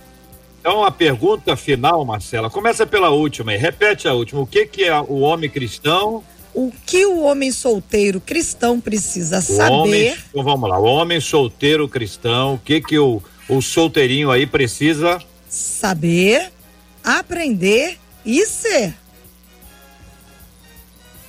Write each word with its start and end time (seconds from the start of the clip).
Então 0.59 0.83
a 0.83 0.91
pergunta 0.91 1.55
final, 1.55 2.03
Marcela, 2.03 2.49
começa 2.49 2.85
pela 2.85 3.09
última 3.09 3.53
e 3.53 3.57
repete 3.57 4.07
a 4.07 4.13
última. 4.13 4.41
O 4.41 4.47
que 4.47 4.65
que 4.65 4.83
é 4.83 4.99
o 4.99 5.19
homem 5.19 5.49
cristão? 5.49 6.23
O 6.53 6.71
que 6.85 7.05
o 7.05 7.21
homem 7.21 7.51
solteiro 7.51 8.19
cristão 8.19 8.81
precisa 8.81 9.39
saber? 9.39 9.71
Homem, 9.71 10.17
então 10.29 10.43
vamos 10.43 10.69
lá, 10.69 10.79
o 10.79 10.83
homem 10.83 11.21
solteiro 11.21 11.87
cristão, 11.87 12.55
o 12.55 12.59
que 12.59 12.81
que 12.81 12.97
o, 12.99 13.21
o 13.47 13.61
solteirinho 13.61 14.31
aí 14.31 14.45
precisa 14.45 15.19
saber, 15.47 16.51
aprender 17.03 17.97
e 18.25 18.45
ser. 18.45 18.93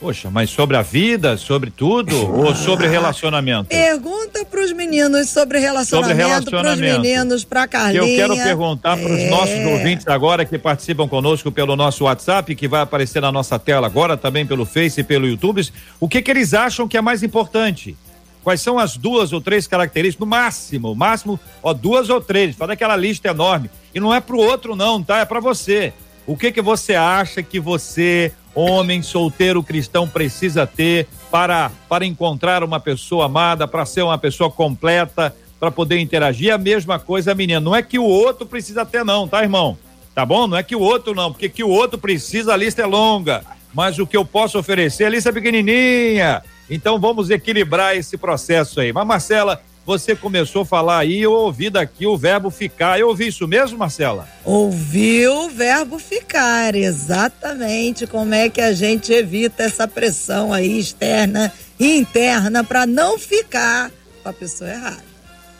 Poxa, 0.00 0.30
mas 0.30 0.48
sobre 0.48 0.78
a 0.78 0.82
vida, 0.82 1.36
sobre 1.36 1.70
tudo 1.70 2.16
ou 2.34 2.54
sobre 2.54 2.88
relacionamento? 2.88 3.68
Pergunta 3.68 4.46
para 4.46 4.64
os 4.64 4.72
meninos 4.72 5.28
sobre 5.28 5.58
relacionamento, 5.58 6.08
sobre 6.08 6.14
relacionamento. 6.14 6.78
para 6.78 6.96
os 6.96 7.02
meninos, 7.02 7.44
para 7.44 7.68
Carlinha. 7.68 8.00
Eu 8.00 8.06
quero 8.06 8.34
perguntar 8.34 8.96
para 8.96 9.12
os 9.12 9.20
é... 9.20 9.28
nossos 9.28 9.66
ouvintes 9.66 10.08
agora 10.08 10.46
que 10.46 10.58
participam 10.58 11.06
conosco 11.06 11.52
pelo 11.52 11.76
nosso 11.76 12.04
WhatsApp, 12.04 12.54
que 12.54 12.66
vai 12.66 12.80
aparecer 12.80 13.20
na 13.20 13.30
nossa 13.30 13.58
tela 13.58 13.86
agora, 13.86 14.16
também 14.16 14.46
pelo 14.46 14.64
Face 14.64 15.02
e 15.02 15.04
pelo 15.04 15.28
YouTube, 15.28 15.68
o 16.00 16.08
que 16.08 16.22
que 16.22 16.30
eles 16.30 16.54
acham 16.54 16.88
que 16.88 16.96
é 16.96 17.02
mais 17.02 17.22
importante? 17.22 17.94
Quais 18.42 18.62
são 18.62 18.78
as 18.78 18.96
duas 18.96 19.34
ou 19.34 19.40
três 19.42 19.66
características, 19.66 20.20
no 20.20 20.30
máximo, 20.30 20.94
máximo, 20.94 21.38
ó, 21.62 21.74
duas 21.74 22.08
ou 22.08 22.22
três, 22.22 22.56
faz 22.56 22.70
aquela 22.70 22.96
lista 22.96 23.28
enorme. 23.28 23.70
E 23.94 24.00
não 24.00 24.14
é 24.14 24.20
para 24.20 24.34
o 24.34 24.38
outro 24.38 24.74
não, 24.74 25.02
tá? 25.02 25.18
É 25.18 25.24
para 25.26 25.40
você. 25.40 25.92
O 26.26 26.38
que 26.38 26.50
que 26.50 26.62
você 26.62 26.94
acha 26.94 27.42
que 27.42 27.60
você 27.60 28.32
homem 28.60 29.02
solteiro 29.02 29.62
cristão 29.62 30.08
precisa 30.08 30.66
ter 30.66 31.06
para, 31.30 31.70
para 31.88 32.04
encontrar 32.04 32.62
uma 32.64 32.80
pessoa 32.80 33.26
amada, 33.26 33.66
para 33.66 33.86
ser 33.86 34.02
uma 34.02 34.18
pessoa 34.18 34.50
completa, 34.50 35.34
para 35.58 35.70
poder 35.70 35.98
interagir. 35.98 36.52
A 36.52 36.58
mesma 36.58 36.98
coisa, 36.98 37.34
menina. 37.34 37.60
Não 37.60 37.74
é 37.74 37.82
que 37.82 37.98
o 37.98 38.04
outro 38.04 38.46
precisa 38.46 38.84
ter, 38.84 39.04
não, 39.04 39.28
tá, 39.28 39.42
irmão? 39.42 39.76
tá 40.14 40.26
bom? 40.26 40.46
Não 40.46 40.56
é 40.56 40.62
que 40.62 40.76
o 40.76 40.80
outro 40.80 41.14
não, 41.14 41.32
porque 41.32 41.48
que 41.48 41.64
o 41.64 41.68
outro 41.68 41.98
precisa, 41.98 42.52
a 42.52 42.56
lista 42.56 42.82
é 42.82 42.86
longa. 42.86 43.42
Mas 43.72 43.98
o 43.98 44.06
que 44.06 44.16
eu 44.16 44.24
posso 44.24 44.58
oferecer, 44.58 45.04
a 45.04 45.08
lista 45.08 45.30
é 45.30 45.32
pequenininha. 45.32 46.42
Então 46.68 47.00
vamos 47.00 47.30
equilibrar 47.30 47.96
esse 47.96 48.16
processo 48.16 48.80
aí. 48.80 48.92
Mas 48.92 49.06
Marcela, 49.06 49.62
você 49.90 50.14
começou 50.14 50.62
a 50.62 50.64
falar 50.64 50.98
aí, 50.98 51.20
eu 51.20 51.32
ouvi 51.32 51.68
daqui 51.68 52.06
o 52.06 52.16
verbo 52.16 52.48
ficar. 52.48 53.00
Eu 53.00 53.08
ouvi 53.08 53.26
isso 53.26 53.48
mesmo, 53.48 53.76
Marcela? 53.76 54.28
Ouviu 54.44 55.46
o 55.46 55.48
verbo 55.48 55.98
ficar, 55.98 56.76
exatamente. 56.76 58.06
Como 58.06 58.32
é 58.32 58.48
que 58.48 58.60
a 58.60 58.72
gente 58.72 59.12
evita 59.12 59.64
essa 59.64 59.88
pressão 59.88 60.52
aí 60.52 60.78
externa 60.78 61.52
e 61.76 61.96
interna 61.98 62.62
para 62.62 62.86
não 62.86 63.18
ficar 63.18 63.90
com 64.22 64.28
a 64.28 64.32
pessoa 64.32 64.70
errada. 64.70 65.10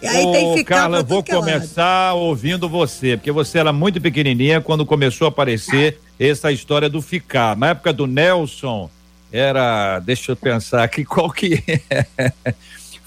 E 0.00 0.06
aí 0.06 0.24
Ô, 0.24 0.32
tem 0.32 0.52
que 0.52 0.58
ficar 0.58 0.76
Carla, 0.76 1.02
vou 1.02 1.24
é 1.26 1.34
começar 1.34 2.12
lado. 2.12 2.20
ouvindo 2.20 2.68
você, 2.68 3.16
porque 3.16 3.32
você 3.32 3.58
era 3.58 3.72
muito 3.72 4.00
pequenininha 4.00 4.60
quando 4.60 4.86
começou 4.86 5.24
a 5.26 5.28
aparecer 5.28 5.98
essa 6.20 6.52
história 6.52 6.88
do 6.88 7.02
ficar. 7.02 7.56
Na 7.56 7.70
época 7.70 7.92
do 7.92 8.06
Nelson, 8.06 8.88
era, 9.32 9.98
deixa 9.98 10.32
eu 10.32 10.36
pensar 10.36 10.84
aqui, 10.84 11.02
qual 11.04 11.30
que 11.32 11.64
é? 11.66 12.32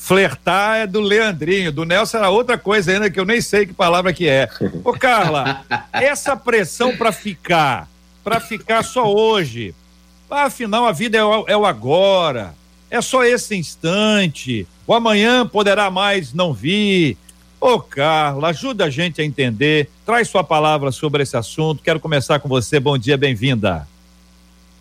Flertar 0.03 0.79
é 0.79 0.85
do 0.85 0.99
Leandrinho, 0.99 1.71
do 1.71 1.85
Nelson 1.85 2.17
era 2.17 2.29
outra 2.29 2.57
coisa 2.57 2.91
ainda 2.91 3.09
que 3.09 3.17
eu 3.17 3.23
nem 3.23 3.39
sei 3.39 3.65
que 3.65 3.73
palavra 3.73 4.11
que 4.11 4.27
é. 4.27 4.49
Ô 4.83 4.91
Carla, 4.91 5.63
essa 5.93 6.35
pressão 6.35 6.97
para 6.97 7.13
ficar, 7.13 7.87
para 8.21 8.41
ficar 8.41 8.83
só 8.83 9.09
hoje, 9.09 9.73
afinal 10.29 10.85
a 10.85 10.91
vida 10.91 11.17
é 11.17 11.23
o, 11.23 11.45
é 11.47 11.55
o 11.55 11.65
agora, 11.65 12.53
é 12.91 12.99
só 12.99 13.23
esse 13.23 13.55
instante, 13.55 14.67
o 14.85 14.93
amanhã 14.93 15.47
poderá 15.47 15.89
mais 15.89 16.33
não 16.33 16.53
vir. 16.53 17.17
Ô 17.57 17.79
Carla, 17.79 18.49
ajuda 18.49 18.83
a 18.83 18.89
gente 18.89 19.21
a 19.21 19.23
entender, 19.23 19.89
traz 20.05 20.27
sua 20.27 20.43
palavra 20.43 20.91
sobre 20.91 21.23
esse 21.23 21.37
assunto, 21.37 21.81
quero 21.81 22.01
começar 22.01 22.39
com 22.39 22.49
você, 22.49 22.77
bom 22.77 22.97
dia, 22.97 23.15
bem-vinda. 23.15 23.87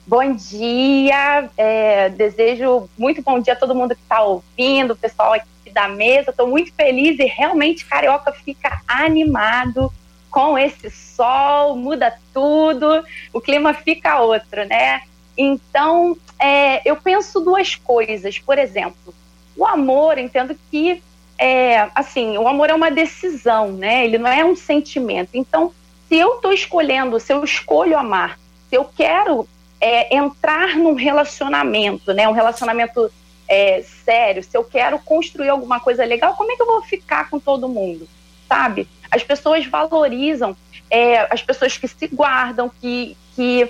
Bom 0.05 0.35
dia, 0.35 1.49
é, 1.57 2.09
desejo 2.09 2.91
muito 2.99 3.23
bom 3.23 3.39
dia 3.39 3.53
a 3.53 3.57
todo 3.57 3.75
mundo 3.75 3.95
que 3.95 4.03
está 4.03 4.21
ouvindo, 4.21 4.95
o 4.95 4.97
pessoal 4.97 5.33
aqui 5.33 5.71
da 5.73 5.89
mesa. 5.89 6.31
Estou 6.31 6.49
muito 6.49 6.75
feliz 6.75 7.19
e 7.21 7.25
realmente 7.25 7.85
Carioca 7.85 8.33
fica 8.33 8.81
animado 8.89 9.93
com 10.29 10.59
esse 10.59 10.91
sol, 10.91 11.77
muda 11.77 12.19
tudo, 12.35 13.05
o 13.33 13.41
clima 13.41 13.73
fica 13.75 14.19
outro, 14.19 14.65
né? 14.67 15.03
Então, 15.39 16.17
é, 16.37 16.83
eu 16.85 16.97
penso 16.97 17.39
duas 17.41 17.77
coisas. 17.77 18.41
Por 18.41 18.59
exemplo, 18.59 19.15
o 19.57 19.65
amor, 19.65 20.19
entendo 20.19 20.57
que, 20.69 21.01
é, 21.39 21.89
assim, 21.95 22.37
o 22.39 22.49
amor 22.49 22.71
é 22.71 22.75
uma 22.75 22.91
decisão, 22.91 23.71
né? 23.71 24.05
Ele 24.05 24.19
não 24.19 24.31
é 24.31 24.45
um 24.45 24.57
sentimento. 24.57 25.31
Então, 25.35 25.73
se 26.09 26.17
eu 26.17 26.37
estou 26.37 26.53
escolhendo, 26.53 27.21
se 27.21 27.33
eu 27.33 27.45
escolho 27.45 27.97
amar, 27.97 28.37
se 28.69 28.75
eu 28.75 28.85
quero 28.85 29.47
é, 29.83 30.15
entrar 30.15 30.77
num 30.77 30.95
relacionamento, 30.95 32.15
né? 32.15 32.29
Um 32.29 32.33
relacionamento 32.33 33.13
é, 33.49 33.83
sério, 33.83 34.41
se 34.43 34.57
eu 34.57 34.63
quero 34.63 35.01
construir 35.01 35.49
alguma 35.49 35.81
coisa 35.81 36.05
legal, 36.05 36.37
como 36.37 36.53
é 36.53 36.57
que 36.57 36.63
eu 36.63 36.67
vou 36.67 36.83
ficar 36.83 37.29
com 37.29 37.41
todo 37.41 37.69
mundo, 37.69 38.09
sabe? 38.49 38.89
As 39.11 39.25
pessoas 39.25 39.67
valorizam 39.67 40.57
é, 40.89 41.27
as 41.35 41.43
pessoas 41.43 41.77
que 41.77 41.89
se 41.89 42.07
guardam, 42.07 42.71
que, 42.81 43.17
que 43.35 43.69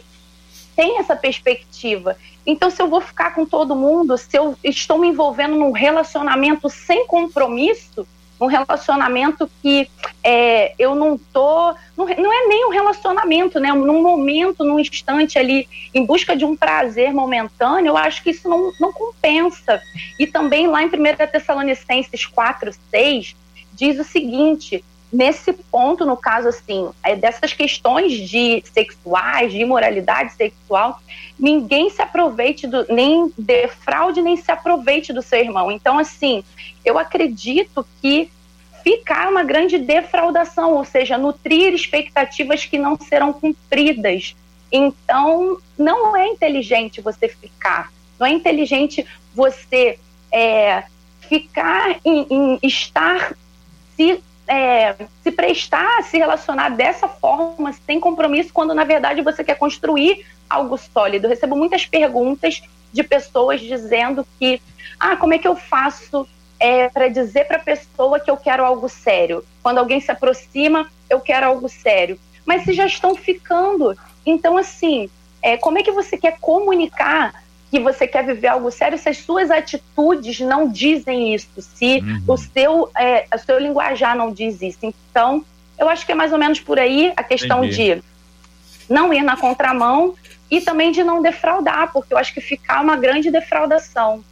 têm 0.76 0.98
essa 0.98 1.16
perspectiva. 1.16 2.14
Então, 2.46 2.68
se 2.68 2.82
eu 2.82 2.88
vou 2.88 3.00
ficar 3.00 3.34
com 3.34 3.46
todo 3.46 3.74
mundo, 3.74 4.18
se 4.18 4.36
eu 4.36 4.54
estou 4.62 4.98
me 4.98 5.08
envolvendo 5.08 5.56
num 5.56 5.72
relacionamento 5.72 6.68
sem 6.68 7.06
compromisso, 7.06 8.06
um 8.42 8.46
relacionamento 8.46 9.48
que 9.62 9.88
é, 10.22 10.74
eu 10.78 10.94
não 10.94 11.16
tô. 11.16 11.74
Não, 11.96 12.06
não, 12.06 12.32
é 12.32 12.48
nem 12.48 12.66
um 12.66 12.70
relacionamento, 12.70 13.60
né? 13.60 13.72
Num 13.72 14.02
momento, 14.02 14.64
num 14.64 14.80
instante 14.80 15.38
ali, 15.38 15.68
em 15.94 16.04
busca 16.04 16.36
de 16.36 16.44
um 16.44 16.56
prazer 16.56 17.12
momentâneo, 17.12 17.90
eu 17.90 17.96
acho 17.96 18.22
que 18.22 18.30
isso 18.30 18.48
não, 18.48 18.72
não 18.80 18.92
compensa. 18.92 19.80
E 20.18 20.26
também 20.26 20.66
lá 20.66 20.82
em 20.82 20.86
1 20.86 20.90
Tessalonicenses 21.30 22.26
4, 22.26 22.72
6, 22.90 23.36
diz 23.72 23.98
o 24.00 24.04
seguinte: 24.04 24.84
nesse 25.12 25.52
ponto, 25.52 26.06
no 26.06 26.16
caso 26.16 26.48
assim, 26.48 26.88
é 27.02 27.14
dessas 27.14 27.52
questões 27.52 28.12
de 28.28 28.62
sexuais, 28.72 29.52
de 29.52 29.58
imoralidade 29.58 30.32
sexual, 30.32 30.98
ninguém 31.38 31.90
se 31.90 32.00
aproveite 32.00 32.66
do, 32.66 32.86
nem 32.92 33.30
defraude, 33.36 34.22
nem 34.22 34.36
se 34.36 34.50
aproveite 34.50 35.12
do 35.12 35.20
seu 35.20 35.38
irmão. 35.40 35.70
Então, 35.70 35.98
assim, 35.98 36.42
eu 36.84 36.98
acredito 36.98 37.86
que 38.00 38.30
ficar 38.82 39.28
uma 39.30 39.44
grande 39.44 39.78
defraudação, 39.78 40.74
ou 40.74 40.84
seja, 40.84 41.18
nutrir 41.18 41.74
expectativas 41.74 42.64
que 42.64 42.78
não 42.78 42.98
serão 42.98 43.32
cumpridas. 43.32 44.34
Então, 44.72 45.58
não 45.76 46.16
é 46.16 46.26
inteligente 46.28 47.02
você 47.02 47.28
ficar, 47.28 47.92
não 48.18 48.26
é 48.26 48.30
inteligente 48.30 49.06
você 49.34 49.98
é, 50.32 50.84
ficar 51.20 52.00
em, 52.04 52.26
em 52.30 52.58
estar 52.62 53.36
se 53.94 54.22
é, 54.46 54.94
se 55.22 55.30
prestar, 55.30 56.02
se 56.04 56.18
relacionar 56.18 56.70
dessa 56.70 57.08
forma, 57.08 57.72
sem 57.86 58.00
compromisso, 58.00 58.52
quando 58.52 58.74
na 58.74 58.84
verdade 58.84 59.22
você 59.22 59.42
quer 59.44 59.56
construir 59.56 60.26
algo 60.48 60.76
sólido. 60.76 61.26
Eu 61.26 61.30
recebo 61.30 61.56
muitas 61.56 61.86
perguntas 61.86 62.62
de 62.92 63.02
pessoas 63.02 63.60
dizendo 63.60 64.26
que, 64.38 64.60
ah, 64.98 65.16
como 65.16 65.34
é 65.34 65.38
que 65.38 65.48
eu 65.48 65.56
faço 65.56 66.28
é, 66.60 66.88
para 66.88 67.08
dizer 67.08 67.46
para 67.46 67.56
a 67.56 67.62
pessoa 67.62 68.20
que 68.20 68.30
eu 68.30 68.36
quero 68.36 68.64
algo 68.64 68.88
sério? 68.88 69.44
Quando 69.62 69.78
alguém 69.78 70.00
se 70.00 70.10
aproxima, 70.10 70.90
eu 71.08 71.20
quero 71.20 71.46
algo 71.46 71.68
sério. 71.68 72.18
Mas 72.44 72.64
se 72.64 72.72
já 72.72 72.86
estão 72.86 73.14
ficando, 73.14 73.96
então 74.26 74.58
assim, 74.58 75.08
é, 75.40 75.56
como 75.56 75.78
é 75.78 75.82
que 75.82 75.90
você 75.90 76.16
quer 76.16 76.38
comunicar 76.40 77.41
que 77.72 77.80
você 77.80 78.06
quer 78.06 78.26
viver 78.26 78.48
algo 78.48 78.70
sério 78.70 78.98
se 78.98 79.08
as 79.08 79.16
suas 79.16 79.50
atitudes 79.50 80.40
não 80.40 80.68
dizem 80.68 81.34
isso, 81.34 81.48
se 81.56 82.00
uhum. 82.00 82.22
o, 82.28 82.36
seu, 82.36 82.90
é, 82.94 83.24
o 83.34 83.38
seu 83.38 83.58
linguajar 83.58 84.14
não 84.14 84.30
diz 84.30 84.60
isso. 84.60 84.80
Então, 84.82 85.42
eu 85.78 85.88
acho 85.88 86.04
que 86.04 86.12
é 86.12 86.14
mais 86.14 86.34
ou 86.34 86.38
menos 86.38 86.60
por 86.60 86.78
aí 86.78 87.14
a 87.16 87.24
questão 87.24 87.64
Entendi. 87.64 87.94
de 87.94 88.02
não 88.92 89.10
ir 89.10 89.22
na 89.22 89.38
contramão 89.38 90.14
e 90.50 90.60
também 90.60 90.92
de 90.92 91.02
não 91.02 91.22
defraudar, 91.22 91.90
porque 91.94 92.12
eu 92.12 92.18
acho 92.18 92.34
que 92.34 92.42
ficar 92.42 92.82
uma 92.82 92.94
grande 92.94 93.30
defraudação. 93.30 94.22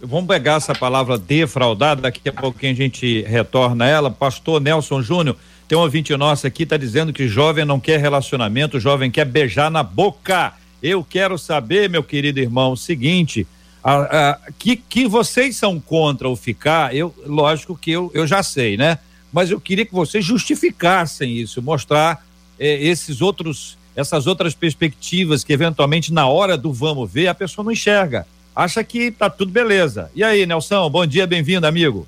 Vamos 0.00 0.26
pegar 0.26 0.54
essa 0.54 0.74
palavra 0.74 1.18
defraudar, 1.18 1.96
daqui 1.96 2.26
a 2.26 2.32
pouquinho 2.32 2.72
a 2.72 2.76
gente 2.76 3.20
retorna 3.24 3.86
ela. 3.86 4.10
Pastor 4.10 4.58
Nelson 4.58 5.02
Júnior, 5.02 5.36
tem 5.68 5.76
um 5.76 5.82
ouvinte 5.82 6.16
nosso 6.16 6.46
aqui, 6.46 6.62
está 6.62 6.78
dizendo 6.78 7.12
que 7.12 7.28
jovem 7.28 7.66
não 7.66 7.78
quer 7.78 8.00
relacionamento, 8.00 8.80
jovem 8.80 9.10
quer 9.10 9.26
beijar 9.26 9.70
na 9.70 9.82
boca. 9.82 10.54
Eu 10.82 11.04
quero 11.04 11.38
saber, 11.38 11.88
meu 11.88 12.02
querido 12.02 12.40
irmão, 12.40 12.72
o 12.72 12.76
seguinte: 12.76 13.46
a, 13.82 14.30
a, 14.30 14.38
que, 14.58 14.76
que 14.76 15.06
vocês 15.06 15.56
são 15.56 15.80
contra 15.80 16.28
o 16.28 16.36
ficar, 16.36 16.94
eu, 16.94 17.14
lógico 17.24 17.76
que 17.76 17.90
eu, 17.92 18.10
eu 18.12 18.26
já 18.26 18.42
sei, 18.42 18.76
né? 18.76 18.98
Mas 19.32 19.50
eu 19.50 19.60
queria 19.60 19.86
que 19.86 19.92
vocês 19.92 20.24
justificassem 20.24 21.36
isso, 21.38 21.62
mostrar 21.62 22.24
eh, 22.58 22.84
esses 22.86 23.20
outros, 23.20 23.78
essas 23.94 24.26
outras 24.26 24.54
perspectivas 24.54 25.44
que 25.44 25.52
eventualmente 25.52 26.12
na 26.12 26.26
hora 26.26 26.56
do 26.56 26.72
vamos 26.72 27.10
ver 27.10 27.28
a 27.28 27.34
pessoa 27.34 27.64
não 27.64 27.72
enxerga. 27.72 28.26
Acha 28.54 28.82
que 28.82 29.10
tá 29.10 29.28
tudo 29.28 29.52
beleza. 29.52 30.10
E 30.14 30.24
aí, 30.24 30.46
Nelson, 30.46 30.88
bom 30.90 31.06
dia, 31.06 31.26
bem-vindo, 31.26 31.66
amigo. 31.66 32.06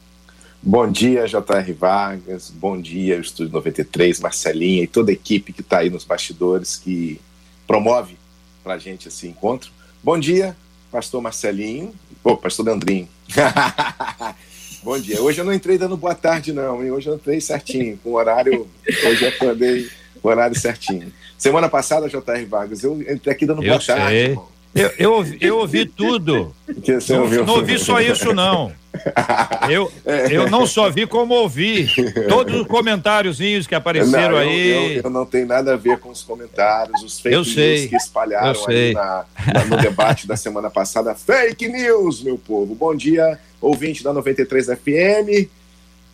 Bom 0.60 0.90
dia, 0.90 1.28
J.R. 1.28 1.72
Vargas, 1.72 2.50
bom 2.50 2.80
dia, 2.80 3.18
Estúdio 3.18 3.52
93, 3.52 4.18
Marcelinha 4.18 4.82
e 4.82 4.86
toda 4.88 5.12
a 5.12 5.14
equipe 5.14 5.52
que 5.52 5.60
está 5.60 5.78
aí 5.78 5.90
nos 5.90 6.04
bastidores 6.04 6.74
que 6.74 7.20
promove 7.66 8.17
para 8.68 8.74
a 8.74 8.78
gente 8.78 9.08
esse 9.08 9.26
encontro. 9.26 9.70
Bom 10.04 10.18
dia, 10.18 10.54
pastor 10.92 11.22
Marcelinho, 11.22 11.94
oh, 12.22 12.36
pastor 12.36 12.66
Leandrinho. 12.66 13.08
Bom 14.84 14.98
dia. 14.98 15.22
Hoje 15.22 15.40
eu 15.40 15.44
não 15.46 15.54
entrei 15.54 15.78
dando 15.78 15.96
boa 15.96 16.14
tarde, 16.14 16.52
não, 16.52 16.84
hein? 16.84 16.90
Hoje 16.90 17.08
eu 17.08 17.14
entrei 17.14 17.40
certinho, 17.40 17.98
com 18.04 18.10
o 18.10 18.14
horário. 18.16 18.68
Hoje 19.06 19.24
eu 19.24 19.28
acordei 19.30 19.88
o 20.22 20.28
horário 20.28 20.54
certinho. 20.54 21.10
Semana 21.38 21.66
passada, 21.70 22.10
J.R. 22.10 22.44
Vargas, 22.44 22.84
eu 22.84 23.00
entrei 23.00 23.32
aqui 23.32 23.46
dando 23.46 23.62
eu 23.62 23.70
boa 23.70 23.80
sei. 23.80 23.94
tarde. 23.94 24.16
Irmão. 24.16 24.48
Eu, 24.74 24.92
eu, 24.98 25.12
ouvi, 25.14 25.38
eu 25.40 25.58
ouvi 25.58 25.86
tudo. 25.86 26.54
Não, 27.08 27.46
não, 27.46 27.54
ouvi 27.54 27.78
só 27.78 28.02
isso, 28.02 28.34
não. 28.34 28.70
Eu, 29.68 29.92
eu 30.30 30.48
não 30.48 30.66
só 30.66 30.88
vi 30.88 31.06
como 31.06 31.34
ouvi. 31.34 31.86
Todos 32.26 32.62
os 32.62 32.66
comentáriozinhos 32.66 33.66
que 33.66 33.74
apareceram 33.74 34.30
não, 34.30 34.38
aí. 34.38 34.68
Eu, 34.68 34.82
eu, 34.82 35.02
eu, 35.02 35.10
não 35.10 35.26
tenho 35.26 35.46
nada 35.46 35.74
a 35.74 35.76
ver 35.76 35.98
com 35.98 36.08
os 36.08 36.22
comentários, 36.22 37.02
os 37.02 37.20
fake 37.20 37.36
news 37.36 37.54
que 37.54 37.96
espalharam 37.96 38.66
aí 38.66 38.94
na, 38.94 39.26
na, 39.52 39.64
no 39.66 39.76
debate 39.76 40.26
da 40.26 40.38
semana 40.38 40.70
passada. 40.70 41.14
Fake 41.14 41.68
news, 41.68 42.22
meu 42.22 42.38
povo. 42.38 42.74
Bom 42.74 42.94
dia, 42.94 43.38
ouvinte 43.60 44.02
da 44.02 44.10
93 44.10 44.68
FM. 44.68 45.50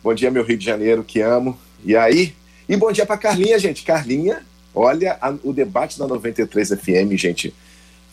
Bom 0.03 0.13
dia, 0.13 0.29
meu 0.29 0.43
Rio 0.43 0.57
de 0.57 0.65
Janeiro, 0.65 1.01
que 1.01 1.21
amo. 1.21 1.57
E 1.85 1.95
aí? 1.95 2.35
E 2.67 2.75
bom 2.75 2.91
dia 2.91 3.05
para 3.05 3.17
Carlinha, 3.17 3.57
gente. 3.57 3.83
Carlinha, 3.85 4.41
olha 4.73 5.17
a, 5.21 5.33
o 5.43 5.53
debate 5.53 5.97
da 5.97 6.05
93 6.05 6.69
FM, 6.69 7.15
gente 7.15 7.53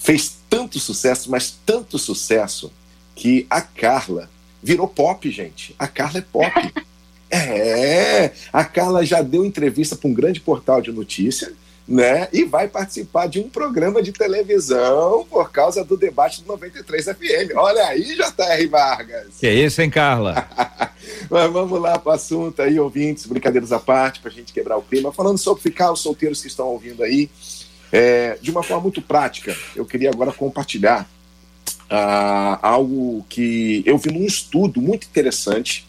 fez 0.02 0.36
tanto 0.50 0.80
sucesso, 0.80 1.30
mas 1.30 1.56
tanto 1.64 1.96
sucesso, 1.96 2.72
que 3.14 3.46
a 3.48 3.60
Carla 3.60 4.28
virou 4.62 4.86
pop, 4.86 5.30
gente. 5.30 5.74
A 5.78 5.88
Carla 5.88 6.18
é 6.18 6.22
pop. 6.22 6.72
é, 7.30 8.30
a 8.52 8.64
Carla 8.64 9.04
já 9.04 9.22
deu 9.22 9.44
entrevista 9.44 9.96
para 9.96 10.08
um 10.08 10.14
grande 10.14 10.40
portal 10.40 10.80
de 10.80 10.92
notícia, 10.92 11.52
né? 11.88 12.28
E 12.32 12.44
vai 12.44 12.68
participar 12.68 13.26
de 13.26 13.40
um 13.40 13.48
programa 13.48 14.02
de 14.02 14.12
televisão 14.12 15.26
por 15.28 15.50
causa 15.50 15.84
do 15.84 15.96
debate 15.96 16.42
do 16.42 16.48
93 16.48 17.06
FM. 17.06 17.56
Olha 17.56 17.86
aí, 17.86 18.14
J.R. 18.14 18.66
Vargas. 18.66 19.38
Que 19.40 19.46
é 19.46 19.54
isso, 19.54 19.82
hein, 19.82 19.90
Carla? 19.90 20.46
Mas 21.28 21.50
vamos 21.50 21.80
lá 21.80 21.98
para 21.98 22.10
o 22.10 22.14
assunto 22.14 22.62
aí, 22.62 22.78
ouvintes, 22.78 23.26
brincadeiras 23.26 23.72
à 23.72 23.80
parte, 23.80 24.20
para 24.20 24.30
a 24.30 24.34
gente 24.34 24.52
quebrar 24.52 24.76
o 24.76 24.82
clima. 24.82 25.12
Falando 25.12 25.38
sobre 25.38 25.62
ficar, 25.62 25.90
os 25.90 26.00
solteiros 26.00 26.40
que 26.40 26.48
estão 26.48 26.68
ouvindo 26.68 27.02
aí, 27.02 27.28
é, 27.90 28.38
de 28.40 28.50
uma 28.50 28.62
forma 28.62 28.82
muito 28.82 29.02
prática, 29.02 29.56
eu 29.74 29.84
queria 29.84 30.10
agora 30.10 30.32
compartilhar 30.32 31.08
uh, 31.92 32.58
algo 32.62 33.24
que 33.28 33.82
eu 33.84 33.98
vi 33.98 34.10
num 34.10 34.24
estudo 34.24 34.80
muito 34.80 35.06
interessante 35.06 35.86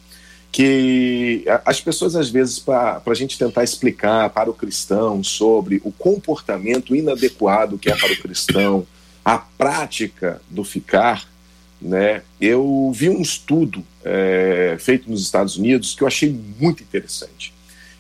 que 0.52 1.46
as 1.66 1.82
pessoas, 1.82 2.16
às 2.16 2.30
vezes, 2.30 2.60
para 2.60 3.02
a 3.04 3.14
gente 3.16 3.40
tentar 3.40 3.64
explicar 3.64 4.30
para 4.30 4.52
o 4.52 4.54
cristão 4.54 5.24
sobre 5.24 5.82
o 5.84 5.92
comportamento 5.92 6.96
inadequado 6.96 7.80
que 7.80 7.90
é 7.90 7.96
para 7.96 8.14
o 8.14 8.18
cristão, 8.18 8.86
a 9.26 9.40
prática 9.40 10.40
do 10.52 10.64
ficar, 10.64 11.28
né? 11.82 12.22
Eu 12.40 12.92
vi 12.94 13.10
um 13.10 13.20
estudo 13.20 13.84
é, 14.06 14.78
feito 14.80 15.10
nos 15.10 15.24
Estados 15.24 15.58
Unidos 15.58 15.96
que 15.96 16.04
eu 16.04 16.08
achei 16.08 16.30
muito 16.60 16.84
interessante. 16.84 17.52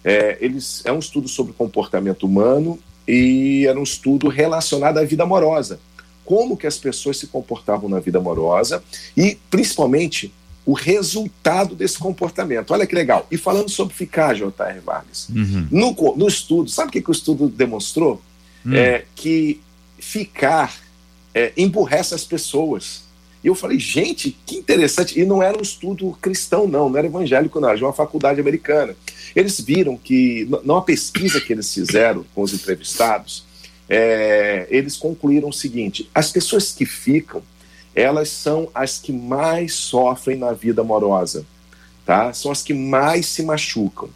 É, 0.03 0.37
eles, 0.39 0.83
é 0.85 0.91
um 0.91 0.99
estudo 0.99 1.27
sobre 1.27 1.53
comportamento 1.53 2.23
humano 2.23 2.77
e 3.07 3.65
era 3.67 3.79
um 3.79 3.83
estudo 3.83 4.27
relacionado 4.27 4.99
à 4.99 5.03
vida 5.03 5.23
amorosa. 5.23 5.79
Como 6.25 6.57
que 6.57 6.67
as 6.67 6.77
pessoas 6.77 7.17
se 7.17 7.27
comportavam 7.27 7.89
na 7.89 7.99
vida 7.99 8.17
amorosa 8.17 8.83
e, 9.15 9.37
principalmente, 9.49 10.33
o 10.65 10.73
resultado 10.73 11.75
desse 11.75 11.97
comportamento. 11.97 12.71
Olha 12.71 12.87
que 12.87 12.95
legal. 12.95 13.27
E 13.29 13.37
falando 13.37 13.69
sobre 13.69 13.93
ficar, 13.93 14.33
J.R. 14.33 14.79
Vargas, 14.79 15.27
uhum. 15.29 15.67
no, 15.69 16.15
no 16.15 16.27
estudo, 16.27 16.69
sabe 16.69 16.89
o 16.89 16.91
que, 16.91 17.01
que 17.01 17.09
o 17.09 17.11
estudo 17.11 17.49
demonstrou? 17.49 18.21
Uhum. 18.65 18.73
É 18.73 19.05
que 19.13 19.59
ficar 19.99 20.73
é, 21.33 21.51
emburrece 21.57 22.13
as 22.13 22.23
pessoas. 22.23 23.03
E 23.43 23.47
eu 23.47 23.55
falei, 23.55 23.77
gente, 23.77 24.37
que 24.45 24.55
interessante. 24.55 25.19
E 25.19 25.25
não 25.25 25.43
era 25.43 25.57
um 25.57 25.61
estudo 25.61 26.17
cristão, 26.21 26.65
não, 26.65 26.89
não 26.89 26.97
era 26.97 27.07
evangélico, 27.07 27.59
não, 27.59 27.67
era 27.67 27.77
de 27.77 27.83
uma 27.83 27.91
faculdade 27.91 28.39
americana. 28.39 28.95
Eles 29.35 29.59
viram 29.59 29.97
que, 29.97 30.47
numa 30.63 30.81
pesquisa 30.81 31.41
que 31.41 31.51
eles 31.51 31.73
fizeram 31.73 32.25
com 32.33 32.41
os 32.41 32.53
entrevistados, 32.53 33.43
é, 33.89 34.67
eles 34.69 34.95
concluíram 34.95 35.49
o 35.49 35.53
seguinte: 35.53 36.09
as 36.13 36.31
pessoas 36.31 36.71
que 36.71 36.85
ficam 36.85 37.41
elas 37.95 38.29
são 38.29 38.69
as 38.73 38.97
que 38.97 39.11
mais 39.11 39.73
sofrem 39.75 40.37
na 40.37 40.51
vida 40.51 40.81
amorosa, 40.81 41.45
tá? 42.05 42.33
São 42.33 42.51
as 42.51 42.61
que 42.61 42.73
mais 42.73 43.27
se 43.27 43.43
machucam. 43.43 44.09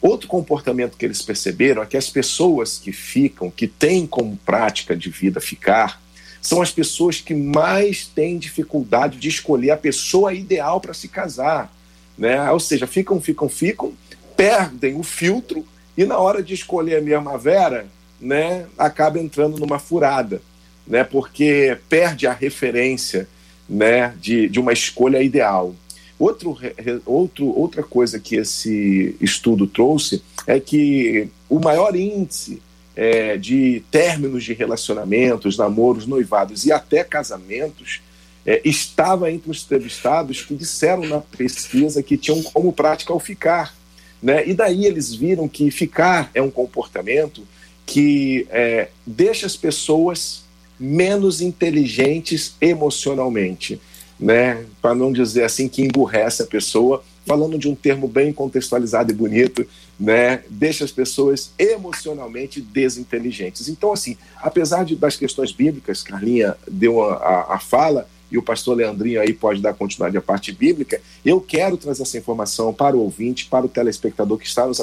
Outro 0.00 0.26
comportamento 0.26 0.96
que 0.96 1.04
eles 1.04 1.20
perceberam 1.20 1.82
é 1.82 1.86
que 1.86 1.96
as 1.96 2.08
pessoas 2.08 2.78
que 2.78 2.90
ficam, 2.90 3.50
que 3.50 3.66
têm 3.66 4.06
como 4.06 4.38
prática 4.38 4.96
de 4.96 5.10
vida 5.10 5.40
ficar, 5.40 6.00
são 6.40 6.62
as 6.62 6.70
pessoas 6.70 7.20
que 7.20 7.34
mais 7.34 8.06
têm 8.06 8.38
dificuldade 8.38 9.18
de 9.18 9.28
escolher 9.28 9.72
a 9.72 9.76
pessoa 9.76 10.32
ideal 10.32 10.80
para 10.80 10.94
se 10.94 11.06
casar, 11.06 11.70
né? 12.16 12.50
Ou 12.50 12.58
seja, 12.58 12.86
ficam, 12.86 13.20
ficam, 13.20 13.48
ficam, 13.48 13.92
perdem 14.34 14.96
o 14.96 15.02
filtro 15.02 15.66
e 15.94 16.06
na 16.06 16.16
hora 16.16 16.42
de 16.42 16.54
escolher 16.54 16.96
a 16.96 17.02
mesma 17.02 17.36
Vera, 17.36 17.86
né, 18.20 18.66
acaba 18.76 19.18
entrando 19.18 19.58
numa 19.58 19.78
furada 19.78 20.42
né, 20.90 21.04
porque 21.04 21.78
perde 21.88 22.26
a 22.26 22.32
referência 22.32 23.28
né, 23.68 24.12
de, 24.20 24.48
de 24.48 24.58
uma 24.58 24.72
escolha 24.72 25.22
ideal. 25.22 25.74
Outro, 26.18 26.58
outro, 27.06 27.46
outra 27.46 27.82
coisa 27.82 28.18
que 28.18 28.34
esse 28.34 29.16
estudo 29.20 29.66
trouxe 29.66 30.22
é 30.46 30.58
que 30.58 31.28
o 31.48 31.60
maior 31.60 31.94
índice 31.94 32.60
é, 32.96 33.36
de 33.36 33.82
términos 33.90 34.44
de 34.44 34.52
relacionamentos, 34.52 35.56
namoros, 35.56 36.06
noivados 36.06 36.66
e 36.66 36.72
até 36.72 37.04
casamentos 37.04 38.02
é, 38.44 38.60
estava 38.64 39.30
entre 39.30 39.50
os 39.50 39.64
entrevistados 39.64 40.42
que 40.42 40.54
disseram 40.54 41.06
na 41.06 41.20
pesquisa 41.20 42.02
que 42.02 42.18
tinham 42.18 42.42
como 42.42 42.72
prática 42.72 43.14
o 43.14 43.20
ficar. 43.20 43.74
Né? 44.20 44.46
E 44.46 44.52
daí 44.52 44.84
eles 44.84 45.14
viram 45.14 45.48
que 45.48 45.70
ficar 45.70 46.30
é 46.34 46.42
um 46.42 46.50
comportamento 46.50 47.46
que 47.90 48.46
é, 48.50 48.88
deixa 49.04 49.46
as 49.46 49.56
pessoas 49.56 50.44
menos 50.78 51.40
inteligentes 51.40 52.54
emocionalmente, 52.60 53.80
né? 54.18 54.64
Para 54.80 54.94
não 54.94 55.12
dizer 55.12 55.42
assim 55.42 55.68
que 55.68 55.82
emburrece 55.82 56.40
a 56.40 56.46
pessoa, 56.46 57.02
falando 57.26 57.58
de 57.58 57.68
um 57.68 57.74
termo 57.74 58.06
bem 58.06 58.32
contextualizado 58.32 59.10
e 59.10 59.14
bonito, 59.14 59.66
né? 59.98 60.44
Deixa 60.48 60.84
as 60.84 60.92
pessoas 60.92 61.50
emocionalmente 61.58 62.60
desinteligentes. 62.60 63.68
Então, 63.68 63.92
assim, 63.92 64.16
apesar 64.40 64.84
de, 64.84 64.94
das 64.94 65.16
questões 65.16 65.50
bíblicas, 65.50 66.04
Carlinha 66.04 66.56
deu 66.70 67.02
a, 67.02 67.14
a, 67.14 67.54
a 67.56 67.58
fala, 67.58 68.08
e 68.30 68.38
o 68.38 68.42
pastor 68.42 68.76
Leandrinho 68.76 69.20
aí 69.20 69.32
pode 69.32 69.60
dar 69.60 69.74
continuidade 69.74 70.16
à 70.16 70.22
parte 70.22 70.52
bíblica, 70.52 71.00
eu 71.24 71.40
quero 71.40 71.76
trazer 71.76 72.04
essa 72.04 72.16
informação 72.16 72.72
para 72.72 72.96
o 72.96 73.00
ouvinte, 73.00 73.46
para 73.46 73.66
o 73.66 73.68
telespectador 73.68 74.38
que 74.38 74.46
está 74.46 74.64
nos, 74.64 74.80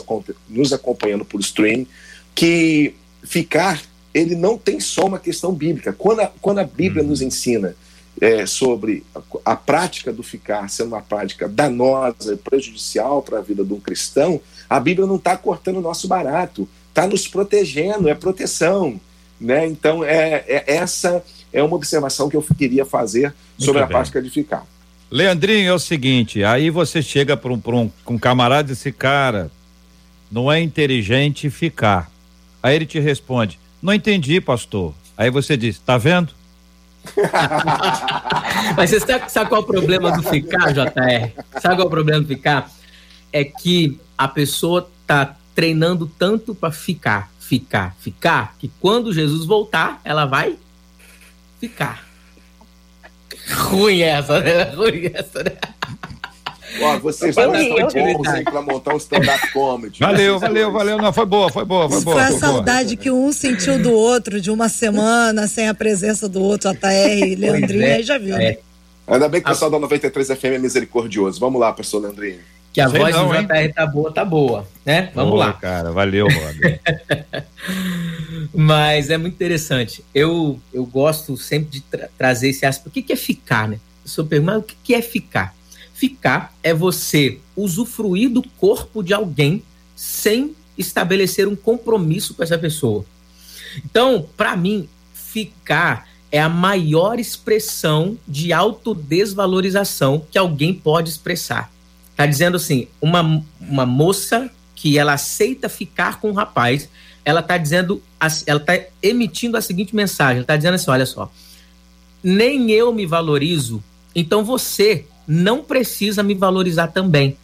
nos 0.50 0.74
acompanhando 0.74 1.24
por 1.24 1.40
stream, 1.40 1.88
que 2.38 2.94
ficar 3.24 3.82
ele 4.14 4.36
não 4.36 4.58
tem 4.58 4.80
só 4.80 5.06
uma 5.06 5.20
questão 5.20 5.52
bíblica. 5.54 5.92
Quando 5.92 6.22
a, 6.22 6.32
quando 6.40 6.60
a 6.60 6.64
Bíblia 6.64 7.04
uhum. 7.04 7.10
nos 7.10 7.22
ensina 7.22 7.76
é, 8.22 8.46
sobre 8.46 9.04
a, 9.14 9.22
a, 9.46 9.56
prática 9.56 10.14
do 10.14 10.24
ficar 10.24 10.70
sendo 10.70 10.90
uma 10.90 11.02
prática 11.02 11.48
danosa 11.48 12.34
e 12.34 12.38
prejudicial 12.38 13.22
para 13.22 13.40
a 13.40 13.42
vida 13.42 13.64
de 13.64 13.74
um 13.74 13.80
cristão, 13.80 14.40
a 14.70 14.80
Bíblia 14.80 15.08
não 15.08 15.18
está 15.18 15.36
cortando 15.36 15.78
o 15.78 15.82
nosso 15.82 16.08
barato, 16.08 16.68
está 16.90 17.06
nos 17.08 17.28
protegendo, 17.28 18.08
é 18.08 18.16
proteção. 18.16 19.00
Né? 19.40 19.68
Então, 19.68 20.04
é, 20.04 20.44
é, 20.48 20.64
essa 20.68 21.24
é 21.52 21.62
uma 21.62 21.76
observação 21.76 22.30
que 22.30 22.38
eu 22.38 22.46
queria 22.58 22.86
fazer 22.86 23.34
sobre 23.58 23.82
a 23.82 23.88
prática 23.88 24.22
de 24.22 24.30
ficar. 24.30 24.66
Leandrinho, 25.10 25.70
é 25.70 25.74
o 25.74 25.80
seguinte, 25.80 26.44
aí 26.44 26.70
você 26.70 27.02
chega 27.02 27.38
para 27.38 27.52
um, 27.52 27.62
um, 27.66 27.92
um 28.08 28.18
camarada 28.18 28.72
e 28.72 28.76
diz, 28.76 28.96
cara, 28.98 29.50
não 30.32 30.52
é 30.52 30.60
inteligente 30.60 31.50
ficar. 31.50 32.17
Aí 32.62 32.76
ele 32.76 32.86
te 32.86 33.00
responde, 33.00 33.60
não 33.82 33.94
entendi, 33.94 34.42
pastor. 34.42 34.94
Aí 35.18 35.30
você 35.30 35.56
diz, 35.56 35.80
tá 35.80 35.98
vendo? 35.98 36.34
Mas 38.76 38.90
você 38.90 39.00
sabe, 39.00 39.32
sabe 39.32 39.50
qual 39.50 39.62
é 39.62 39.64
o 39.64 39.68
problema 39.68 40.12
do 40.12 40.24
ficar, 40.24 40.74
JR? 40.74 41.32
Sabe 41.62 41.76
qual 41.76 41.82
é 41.82 41.86
o 41.86 41.90
problema 41.90 42.22
do 42.22 42.28
ficar? 42.28 42.70
É 43.32 43.44
que 43.44 44.00
a 44.18 44.28
pessoa 44.28 44.90
tá 45.06 45.36
treinando 45.56 46.06
tanto 46.06 46.54
para 46.54 46.72
ficar, 46.72 47.32
ficar, 47.40 47.96
ficar, 48.00 48.56
que 48.60 48.70
quando 48.80 49.14
Jesus 49.14 49.46
voltar, 49.46 50.02
ela 50.04 50.26
vai 50.26 50.58
ficar. 51.60 52.06
Ruim 53.50 54.02
essa, 54.02 54.40
né? 54.40 54.64
Ruim 54.76 55.12
essa, 55.14 55.44
né? 55.44 55.58
Ó, 56.82 57.00
vocês 57.00 57.36
dois 57.36 57.62
estão 57.62 58.14
bons 58.14 58.28
aí 58.28 58.44
pra 58.44 58.62
montar 58.62 58.94
um 58.94 58.98
stand-up 58.98 59.52
comedy. 59.52 60.00
Valeu, 60.00 60.40
valeu, 60.40 60.72
valeu. 60.72 60.98
Não, 60.98 61.14
foi 61.14 61.26
boa, 61.26 61.50
foi 61.50 61.66
boa, 61.66 61.90
foi 61.90 62.02
boa. 62.02 62.16
Foi 62.16 62.36
a 62.36 62.40
saudade 62.40 62.96
boa. 62.96 63.04
que 63.04 63.12
um 63.12 63.32
sentiu 63.32 63.82
do 63.82 63.92
outro 63.92 64.40
de 64.42 64.52
uma 64.52 64.70
semana 64.70 65.48
sem 65.48 65.68
a 65.68 65.74
presença 65.74 66.28
do 66.28 66.42
outro, 66.42 66.72
JR 66.72 67.26
e 67.26 67.36
Leandrinho, 67.36 67.84
é, 67.84 67.94
aí 67.96 68.04
já 68.04 68.18
viu, 68.18 68.36
né? 68.36 68.46
é. 68.46 68.60
Ainda 69.08 69.30
bem 69.30 69.42
que 69.42 69.48
o 69.48 69.52
pessoal 69.52 69.72
da 69.72 69.80
93 69.80 70.28
FM 70.28 70.46
é 70.46 70.60
misericordioso. 70.60 71.40
Vamos 71.40 71.62
lá, 71.62 71.72
professor 71.72 72.00
Leandrinho. 72.00 72.40
Que 72.74 72.82
a 72.82 72.90
Sei 72.90 73.00
voz 73.00 73.16
não, 73.16 73.30
do 73.30 73.34
JR 73.34 73.56
hein? 73.56 73.74
tá 73.74 73.88
boa, 73.88 74.14
tá 74.14 74.26
boa, 74.26 74.68
né? 74.86 75.10
Vamos 75.16 75.32
boa, 75.32 75.46
lá. 75.48 75.54
cara, 75.54 75.92
valeu. 75.92 76.28
Mas 78.54 79.10
é 79.10 79.18
muito 79.18 79.34
interessante. 79.34 80.04
Eu, 80.14 80.60
eu 80.74 80.86
gosto 80.86 81.38
sempre 81.38 81.72
de 81.72 81.82
tra 81.82 82.10
trazer 82.18 82.50
esse 82.50 82.66
aspecto. 82.66 82.90
O 82.90 82.92
que, 82.92 83.02
que 83.02 83.14
é 83.14 83.16
ficar, 83.16 83.68
né? 83.68 83.80
O 84.06 84.10
senhor 84.10 84.28
pergunta, 84.28 84.60
o 84.60 84.64
que, 84.64 84.76
que 84.84 84.94
é 84.94 85.02
ficar? 85.02 85.56
Ficar 85.98 86.54
é 86.62 86.76
você 86.76 87.40
usufruir 87.56 88.30
do 88.30 88.44
corpo 88.44 89.02
de 89.02 89.16
alguém 89.16 89.64
sem 89.96 90.56
estabelecer 90.78 91.48
um 91.48 91.56
compromisso 91.56 92.36
com 92.36 92.44
essa 92.44 92.56
pessoa. 92.56 93.04
Então, 93.84 94.30
para 94.38 94.56
mim, 94.56 94.88
ficar 95.12 96.08
é 96.32 96.40
a 96.40 96.48
maior 96.48 97.20
expressão 97.20 98.16
de 98.28 98.54
autodesvalorização 98.54 100.24
que 100.30 100.38
alguém 100.38 100.72
pode 100.72 101.10
expressar. 101.10 101.72
Tá 102.16 102.28
dizendo 102.28 102.58
assim, 102.58 102.88
uma, 103.02 103.44
uma 103.60 103.86
moça 103.88 104.52
que 104.76 105.00
ela 105.00 105.14
aceita 105.14 105.68
ficar 105.68 106.20
com 106.20 106.30
um 106.30 106.34
rapaz, 106.34 106.88
ela 107.26 107.42
tá 107.42 107.58
dizendo, 107.58 108.04
ela 108.46 108.60
tá 108.60 108.80
emitindo 109.02 109.58
a 109.58 109.62
seguinte 109.62 109.96
mensagem, 109.96 110.38
ela 110.38 110.46
tá 110.46 110.56
dizendo 110.56 110.76
assim, 110.76 110.92
olha 110.92 111.08
só, 111.08 111.32
nem 112.22 112.70
eu 112.70 112.94
me 112.94 113.08
valorizo, 113.08 113.84
então 114.16 114.44
você 114.44 115.06
não 115.28 115.64
precisa 115.64 116.24
me 116.24 116.34
valorizar 116.34 116.88
também. 116.88 117.38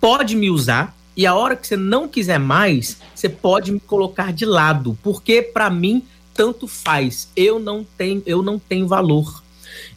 Pode 0.00 0.36
me 0.36 0.50
usar 0.50 0.96
e 1.16 1.26
a 1.26 1.34
hora 1.34 1.56
que 1.56 1.66
você 1.66 1.76
não 1.76 2.06
quiser 2.06 2.38
mais, 2.38 2.98
você 3.14 3.28
pode 3.28 3.72
me 3.72 3.80
colocar 3.80 4.32
de 4.32 4.44
lado, 4.44 4.96
porque 5.02 5.42
para 5.42 5.68
mim 5.68 6.04
tanto 6.32 6.68
faz. 6.68 7.28
Eu 7.34 7.58
não 7.58 7.84
tenho, 7.84 8.22
eu 8.24 8.40
não 8.42 8.60
tenho 8.60 8.86
valor. 8.86 9.42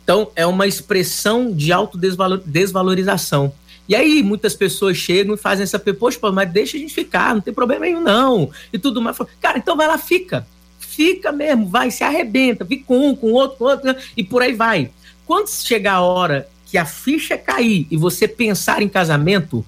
Então 0.03 0.31
é 0.35 0.47
uma 0.47 0.65
expressão 0.65 1.51
de 1.51 1.71
autodesvalorização. 1.71 3.53
E 3.87 3.95
aí 3.95 4.23
muitas 4.23 4.55
pessoas 4.55 4.97
chegam 4.97 5.35
e 5.35 5.37
fazem 5.37 5.63
essa, 5.63 5.77
poxa, 5.77 6.17
mas 6.31 6.51
deixa 6.51 6.77
a 6.77 6.79
gente 6.79 6.93
ficar, 6.93 7.35
não 7.35 7.41
tem 7.41 7.53
problema 7.53 7.85
nenhum 7.85 8.01
não, 8.01 8.49
e 8.73 8.79
tudo 8.79 9.01
mais. 9.01 9.15
Cara, 9.39 9.59
então 9.59 9.77
vai 9.77 9.87
lá, 9.87 9.99
fica. 9.99 10.47
Fica 10.79 11.31
mesmo, 11.31 11.67
vai, 11.67 11.91
se 11.91 12.03
arrebenta, 12.03 12.65
fica 12.65 12.85
com 12.85 13.09
um, 13.09 13.15
com 13.15 13.31
outro, 13.31 13.57
com 13.57 13.65
outro, 13.65 13.85
né? 13.85 13.95
e 14.17 14.23
por 14.23 14.41
aí 14.41 14.53
vai. 14.53 14.89
Quando 15.31 15.47
chegar 15.47 15.93
a 15.93 16.01
hora 16.01 16.49
que 16.65 16.77
a 16.77 16.83
ficha 16.83 17.37
cair 17.37 17.87
e 17.89 17.95
você 17.95 18.27
pensar 18.27 18.81
em 18.81 18.89
casamento, 18.89 19.65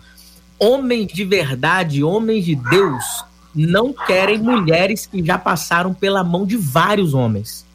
homens 0.59 1.07
de 1.07 1.23
verdade, 1.23 2.03
homens 2.03 2.43
de 2.43 2.53
Deus, 2.53 3.23
não 3.55 3.93
querem 3.93 4.37
mulheres 4.39 5.05
que 5.05 5.23
já 5.23 5.37
passaram 5.37 5.93
pela 5.93 6.21
mão 6.21 6.45
de 6.45 6.57
vários 6.57 7.13
homens. 7.13 7.65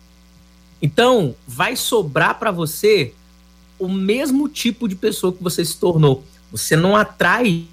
Então, 0.82 1.34
vai 1.46 1.76
sobrar 1.76 2.38
para 2.38 2.50
você 2.50 3.14
o 3.78 3.88
mesmo 3.88 4.50
tipo 4.50 4.86
de 4.86 4.94
pessoa 4.94 5.32
que 5.32 5.42
você 5.42 5.64
se 5.64 5.78
tornou. 5.78 6.22
Você 6.52 6.76
não 6.76 6.94
atrai 6.94 7.66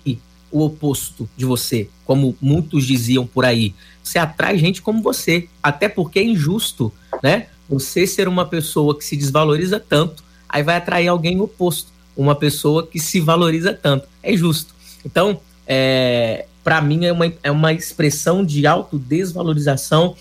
o 0.50 0.64
oposto 0.64 1.28
de 1.36 1.44
você, 1.44 1.90
como 2.06 2.38
muitos 2.40 2.86
diziam 2.86 3.28
por 3.28 3.44
aí. 3.44 3.76
Você 4.02 4.18
atrai 4.18 4.58
gente 4.58 4.82
como 4.82 5.02
você, 5.02 5.50
até 5.62 5.90
porque 5.90 6.20
é 6.20 6.24
injusto, 6.24 6.90
né? 7.22 7.48
Você 7.70 8.06
ser 8.06 8.28
uma 8.28 8.46
pessoa 8.46 8.98
que 8.98 9.04
se 9.04 9.16
desvaloriza 9.16 9.80
tanto, 9.80 10.24
aí 10.48 10.64
vai 10.64 10.76
atrair 10.76 11.08
alguém 11.08 11.40
oposto, 11.40 11.92
uma 12.16 12.36
pessoa 12.36 12.86
que 12.86 13.00
se 13.00 13.20
valoriza 13.20 13.74
tanto. 13.74 14.08
É 14.22 14.36
justo. 14.36 14.74
Então, 15.04 15.40
é, 15.68 16.46
para 16.64 16.82
mim 16.82 17.06
é 17.06 17.12
uma, 17.12 17.34
é 17.44 17.52
uma 17.52 17.74
expressão 17.74 18.44
de 18.44 18.66
autodesvalorização 18.66 20.16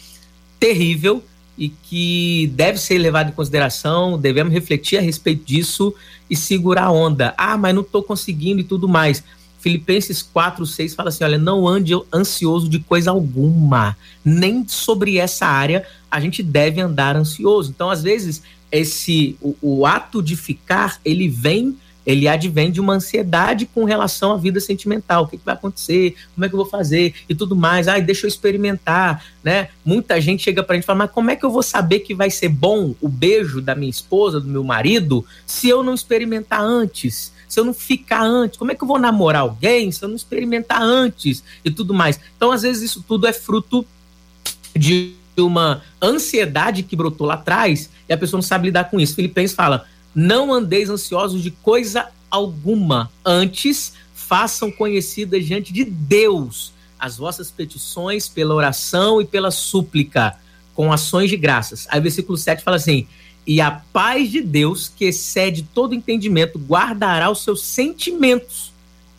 terrível 0.59 1.23
e 1.57 1.69
que 1.69 2.51
deve 2.55 2.79
ser 2.79 2.99
levado 2.99 3.29
em 3.29 3.33
consideração, 3.33 4.19
devemos 4.19 4.53
refletir 4.53 4.99
a 4.99 5.01
respeito 5.01 5.45
disso 5.45 5.95
e 6.29 6.37
segurar 6.37 6.85
a 6.85 6.93
onda. 6.93 7.35
Ah, 7.37 7.57
mas 7.57 7.75
não 7.75 7.83
estou 7.83 8.03
conseguindo 8.03 8.61
e 8.61 8.65
tudo 8.65 8.89
mais. 8.89 9.23
Filipenses 9.61 10.21
4, 10.21 10.67
6 10.67 10.95
fala 10.95 11.09
assim: 11.09 11.25
olha, 11.25 11.39
não 11.39 11.67
ande 11.67 11.93
ansioso 12.13 12.69
de 12.69 12.81
coisa 12.81 13.11
alguma, 13.11 13.97
nem 14.23 14.67
sobre 14.69 15.17
essa 15.17 15.47
área 15.47 15.87
a 16.15 16.21
gente 16.21 16.45
deve 16.45 16.81
andar 16.81 17.17
ansioso. 17.17 17.73
Então, 17.75 17.91
às 17.91 18.01
vezes, 18.01 18.41
esse 18.71 19.37
o, 19.43 19.57
o 19.61 19.85
ato 19.85 20.23
de 20.23 20.37
ficar, 20.37 21.01
ele 21.05 21.29
vem 21.29 21.77
ele 22.07 22.29
advém 22.29 22.71
de 22.71 22.83
uma 22.83 22.93
ansiedade 22.93 23.65
com 23.65 23.85
relação 23.85 24.31
à 24.31 24.37
vida 24.37 24.61
sentimental. 24.61 25.25
O 25.25 25.27
que, 25.27 25.39
que, 25.39 25.45
vai 25.45 25.55
acontecer? 25.55 26.15
Como 26.35 26.45
é 26.45 26.49
que 26.49 26.55
eu 26.55 26.59
vou 26.59 26.69
fazer? 26.69 27.15
E 27.27 27.35
tudo 27.35 27.57
mais. 27.57 27.89
Ai, 27.89 28.03
deixa 28.03 28.27
eu 28.27 28.29
experimentar, 28.29 29.25
né? 29.43 29.71
Muita 29.83 30.21
gente 30.21 30.43
chega 30.43 30.63
pra 30.63 30.75
gente 30.75 30.85
e 30.85 30.87
fala, 30.87 30.99
mas 30.99 31.11
como 31.11 31.31
é 31.31 31.37
que 31.37 31.47
eu 31.47 31.51
vou 31.51 31.63
saber 31.63 32.01
que 32.01 32.15
vai 32.15 32.29
ser 32.29 32.51
bom 32.51 32.95
o 33.01 33.09
beijo 33.09 33.59
da 33.63 33.75
minha 33.75 33.89
esposa, 33.89 34.39
do 34.39 34.47
meu 34.47 34.63
marido, 34.63 35.25
se 35.47 35.67
eu 35.67 35.83
não 35.83 35.95
experimentar 35.95 36.61
antes? 36.61 37.33
Se 37.49 37.59
eu 37.59 37.65
não 37.65 37.73
ficar 37.73 38.23
antes? 38.23 38.59
Como 38.59 38.71
é 38.71 38.75
que 38.75 38.85
eu 38.85 38.89
vou 38.89 38.99
namorar 38.99 39.41
alguém 39.41 39.91
se 39.91 40.05
eu 40.05 40.09
não 40.11 40.17
experimentar 40.17 40.83
antes? 40.83 41.43
E 41.65 41.71
tudo 41.71 41.95
mais. 41.95 42.21
Então, 42.37 42.53
às 42.53 42.61
vezes, 42.61 42.83
isso 42.83 43.03
tudo 43.09 43.27
é 43.27 43.33
fruto 43.33 43.87
de 44.77 45.24
uma 45.41 45.83
ansiedade 46.01 46.83
que 46.83 46.97
brotou 46.97 47.27
lá 47.27 47.35
atrás 47.35 47.91
e 48.09 48.13
a 48.13 48.19
pessoa 48.19 48.39
não 48.39 48.43
sabe 48.43 48.69
lidar 48.69 48.85
com 48.85 49.01
isso. 49.01 49.15
Filipenses 49.15 49.57
fala 49.57 49.87
não 50.15 50.53
andeis 50.53 50.89
ansiosos 50.89 51.43
de 51.43 51.51
coisa 51.51 52.09
alguma, 52.31 53.11
antes 53.25 53.95
façam 54.15 54.71
conhecidas 54.71 55.45
diante 55.45 55.73
de 55.73 55.85
Deus 55.85 56.73
as 56.99 57.19
vossas 57.19 57.51
petições 57.51 58.29
pela 58.29 58.55
oração 58.55 59.21
e 59.21 59.27
pela 59.27 59.51
súplica, 59.51 60.37
com 60.75 60.91
ações 60.91 61.29
de 61.29 61.37
graças. 61.37 61.87
Aí 61.91 62.01
o 62.01 62.03
versículo 62.03 62.39
7 62.39 62.63
fala 62.63 62.79
assim: 62.79 63.07
E 63.47 63.61
a 63.61 63.71
paz 63.71 64.31
de 64.31 64.41
Deus, 64.41 64.89
que 64.89 65.05
excede 65.05 65.63
todo 65.63 65.95
entendimento, 65.95 66.59
guardará 66.59 67.31
os 67.31 67.45
seus 67.45 67.63
sentimentos 67.63 68.73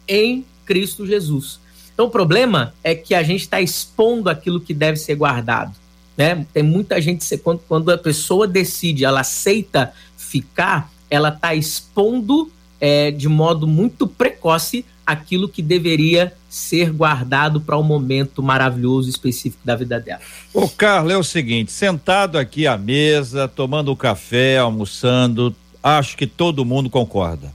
em 0.07 0.43
Cristo 0.65 1.05
Jesus. 1.05 1.59
Então 1.93 2.07
o 2.07 2.09
problema 2.09 2.73
é 2.83 2.95
que 2.95 3.13
a 3.13 3.21
gente 3.21 3.41
está 3.41 3.61
expondo 3.61 4.29
aquilo 4.29 4.59
que 4.59 4.73
deve 4.73 4.97
ser 4.97 5.15
guardado. 5.15 5.75
Né? 6.17 6.45
Tem 6.53 6.63
muita 6.63 7.01
gente, 7.01 7.37
quando, 7.37 7.59
quando 7.67 7.91
a 7.91 7.97
pessoa 7.97 8.47
decide, 8.47 9.03
ela 9.03 9.21
aceita 9.21 9.93
ficar, 10.17 10.91
ela 11.09 11.29
está 11.29 11.53
expondo 11.53 12.51
é, 12.79 13.11
de 13.11 13.27
modo 13.27 13.67
muito 13.67 14.07
precoce 14.07 14.85
aquilo 15.05 15.47
que 15.47 15.61
deveria 15.61 16.33
ser 16.49 16.91
guardado 16.91 17.61
para 17.61 17.77
um 17.77 17.83
momento 17.83 18.41
maravilhoso 18.41 19.09
específico 19.09 19.61
da 19.63 19.75
vida 19.75 19.99
dela. 19.99 20.21
O 20.53 20.67
Carlos 20.67 21.13
é 21.13 21.17
o 21.17 21.23
seguinte, 21.23 21.71
sentado 21.71 22.37
aqui 22.37 22.65
à 22.65 22.77
mesa, 22.77 23.47
tomando 23.47 23.91
um 23.91 23.95
café, 23.95 24.57
almoçando, 24.57 25.55
acho 25.83 26.17
que 26.17 26.25
todo 26.25 26.65
mundo 26.65 26.89
concorda. 26.89 27.53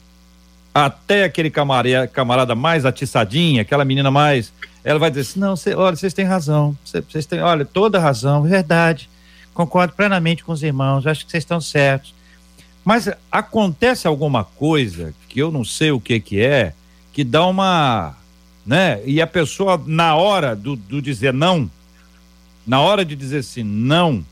Até 0.72 1.24
aquele 1.24 1.50
camarada, 1.50 2.54
mais 2.54 2.86
atiçadinha, 2.86 3.62
aquela 3.62 3.84
menina 3.84 4.10
mais, 4.10 4.52
ela 4.82 4.98
vai 4.98 5.10
dizer 5.10 5.22
assim, 5.22 5.40
não, 5.40 5.56
cê, 5.56 5.74
olha, 5.74 5.96
vocês 5.96 6.14
têm 6.14 6.24
razão, 6.24 6.76
vocês 6.84 7.26
têm, 7.26 7.40
olha, 7.40 7.64
toda 7.64 7.98
razão, 7.98 8.42
verdade, 8.42 9.08
concordo 9.52 9.94
plenamente 9.94 10.42
com 10.44 10.52
os 10.52 10.62
irmãos, 10.62 11.06
acho 11.06 11.24
que 11.24 11.30
vocês 11.30 11.42
estão 11.42 11.60
certos. 11.60 12.14
Mas 12.84 13.10
acontece 13.30 14.06
alguma 14.06 14.42
coisa 14.42 15.14
que 15.28 15.38
eu 15.38 15.50
não 15.50 15.64
sei 15.64 15.90
o 15.90 16.00
que 16.00 16.18
que 16.18 16.40
é, 16.40 16.72
que 17.12 17.22
dá 17.22 17.46
uma, 17.46 18.16
né? 18.64 19.00
E 19.04 19.20
a 19.20 19.26
pessoa 19.26 19.80
na 19.86 20.16
hora 20.16 20.56
do, 20.56 20.76
do 20.76 21.02
dizer 21.02 21.32
não, 21.32 21.70
na 22.66 22.80
hora 22.80 23.04
de 23.04 23.14
dizer 23.14 23.38
assim 23.38 23.62
não, 23.62 24.24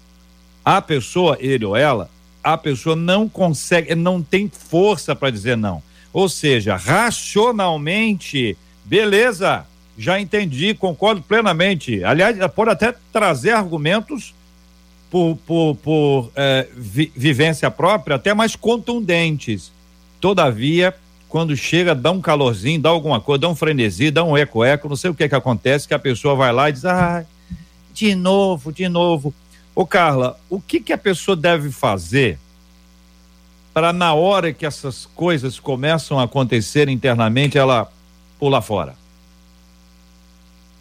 a 0.64 0.80
pessoa, 0.80 1.36
ele 1.40 1.64
ou 1.64 1.76
ela, 1.76 2.10
a 2.42 2.56
pessoa 2.56 2.96
não 2.96 3.28
consegue, 3.28 3.94
não 3.94 4.22
tem 4.22 4.48
força 4.48 5.14
para 5.14 5.30
dizer 5.30 5.56
não. 5.56 5.82
Ou 6.12 6.28
seja, 6.28 6.76
racionalmente, 6.76 8.56
beleza, 8.84 9.66
já 9.98 10.20
entendi, 10.20 10.74
concordo 10.74 11.20
plenamente. 11.20 12.04
Aliás, 12.04 12.36
pode 12.54 12.70
até 12.70 12.94
trazer 13.12 13.50
argumentos 13.50 14.32
por, 15.10 15.36
por, 15.44 15.74
por 15.76 16.30
é, 16.36 16.68
vi, 16.72 17.12
vivência 17.16 17.68
própria, 17.68 18.14
até 18.14 18.32
mais 18.32 18.54
contundentes. 18.54 19.72
Todavia, 20.20 20.94
quando 21.28 21.56
chega, 21.56 21.96
dá 21.96 22.12
um 22.12 22.20
calorzinho, 22.20 22.80
dá 22.80 22.90
alguma 22.90 23.20
coisa, 23.20 23.40
dá 23.40 23.48
um 23.48 23.56
frenesi, 23.56 24.12
dá 24.12 24.22
um 24.22 24.36
eco-eco, 24.36 24.88
não 24.88 24.94
sei 24.94 25.10
o 25.10 25.14
que 25.14 25.28
que 25.28 25.34
acontece, 25.34 25.88
que 25.88 25.94
a 25.94 25.98
pessoa 25.98 26.36
vai 26.36 26.52
lá 26.52 26.68
e 26.68 26.72
diz, 26.72 26.84
ah, 26.84 27.24
de 27.92 28.14
novo, 28.14 28.72
de 28.72 28.88
novo. 28.88 29.34
Ô 29.74 29.84
Carla, 29.84 30.38
o 30.48 30.60
que 30.60 30.78
que 30.78 30.92
a 30.92 30.98
pessoa 30.98 31.36
deve 31.36 31.72
fazer 31.72 32.38
para 33.74 33.92
na 33.92 34.14
hora 34.14 34.52
que 34.52 34.64
essas 34.64 35.06
coisas 35.06 35.58
começam 35.58 36.20
a 36.20 36.24
acontecer 36.24 36.88
internamente, 36.88 37.58
ela 37.58 37.90
pular 38.38 38.62
fora? 38.62 38.94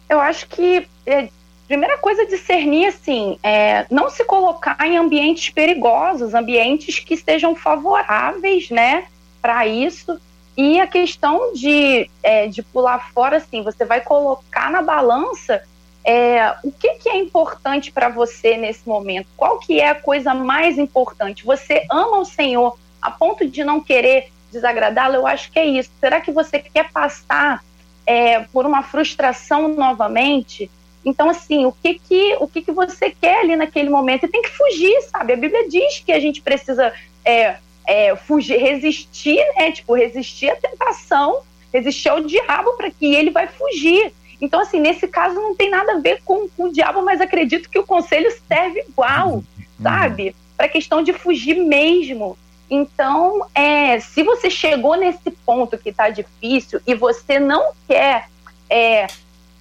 Eu 0.08 0.20
acho 0.20 0.48
que 0.48 0.86
é, 1.06 1.28
Primeira 1.68 1.98
coisa, 1.98 2.24
discernir, 2.24 2.86
assim, 2.86 3.38
é, 3.42 3.84
não 3.90 4.08
se 4.08 4.24
colocar 4.24 4.78
em 4.86 4.96
ambientes 4.96 5.50
perigosos, 5.50 6.32
ambientes 6.32 6.98
que 6.98 7.14
sejam 7.14 7.54
favoráveis, 7.54 8.70
né, 8.70 9.04
para 9.42 9.66
isso. 9.66 10.18
E 10.56 10.80
a 10.80 10.86
questão 10.86 11.52
de, 11.52 12.10
é, 12.22 12.46
de 12.46 12.62
pular 12.62 13.12
fora, 13.12 13.36
assim, 13.36 13.62
você 13.62 13.84
vai 13.84 14.00
colocar 14.00 14.70
na 14.70 14.80
balança 14.80 15.62
é, 16.02 16.54
o 16.64 16.72
que, 16.72 16.94
que 16.94 17.08
é 17.10 17.18
importante 17.18 17.92
para 17.92 18.08
você 18.08 18.56
nesse 18.56 18.88
momento? 18.88 19.28
Qual 19.36 19.58
que 19.58 19.78
é 19.78 19.90
a 19.90 19.94
coisa 19.94 20.32
mais 20.32 20.78
importante? 20.78 21.44
Você 21.44 21.84
ama 21.90 22.20
o 22.20 22.24
Senhor 22.24 22.78
a 23.02 23.10
ponto 23.10 23.46
de 23.46 23.62
não 23.62 23.78
querer 23.78 24.32
desagradá-lo? 24.50 25.16
Eu 25.16 25.26
acho 25.26 25.52
que 25.52 25.58
é 25.58 25.66
isso. 25.66 25.90
Será 26.00 26.18
que 26.18 26.32
você 26.32 26.58
quer 26.60 26.90
passar 26.90 27.62
é, 28.08 28.40
por 28.40 28.64
uma 28.64 28.82
frustração 28.82 29.68
novamente? 29.68 30.70
Então, 31.04 31.28
assim, 31.28 31.66
o 31.66 31.72
que 31.72 31.98
que, 31.98 32.36
o 32.40 32.48
que 32.48 32.62
que 32.62 32.72
você 32.72 33.10
quer 33.10 33.40
ali 33.40 33.54
naquele 33.54 33.90
momento? 33.90 34.22
Você 34.22 34.28
tem 34.28 34.40
que 34.40 34.48
fugir, 34.48 35.02
sabe? 35.02 35.34
A 35.34 35.36
Bíblia 35.36 35.68
diz 35.68 36.00
que 36.00 36.10
a 36.10 36.18
gente 36.18 36.40
precisa 36.40 36.90
é, 37.22 37.56
é, 37.86 38.16
fugir, 38.16 38.56
resistir, 38.56 39.44
né? 39.54 39.72
Tipo, 39.72 39.94
resistir 39.94 40.48
à 40.48 40.56
tentação, 40.56 41.42
resistir 41.70 42.08
ao 42.08 42.22
diabo 42.22 42.72
para 42.78 42.90
que 42.90 43.14
ele 43.14 43.30
vai 43.30 43.46
fugir. 43.46 44.10
Então, 44.40 44.60
assim, 44.60 44.80
nesse 44.80 45.06
caso 45.06 45.34
não 45.34 45.54
tem 45.54 45.68
nada 45.68 45.92
a 45.92 45.98
ver 45.98 46.22
com, 46.24 46.48
com 46.48 46.64
o 46.64 46.72
diabo, 46.72 47.02
mas 47.02 47.20
acredito 47.20 47.68
que 47.68 47.78
o 47.78 47.86
conselho 47.86 48.32
serve 48.48 48.86
igual, 48.88 49.34
uhum. 49.34 49.44
sabe? 49.82 50.34
Para 50.56 50.64
a 50.64 50.70
questão 50.70 51.02
de 51.02 51.12
fugir 51.12 51.56
mesmo. 51.56 52.38
Então, 52.70 53.46
é, 53.54 53.98
se 54.00 54.22
você 54.22 54.50
chegou 54.50 54.96
nesse 54.96 55.30
ponto 55.30 55.78
que 55.78 55.88
está 55.88 56.10
difícil 56.10 56.80
e 56.86 56.94
você 56.94 57.38
não 57.38 57.72
quer 57.86 58.28
é, 58.68 59.06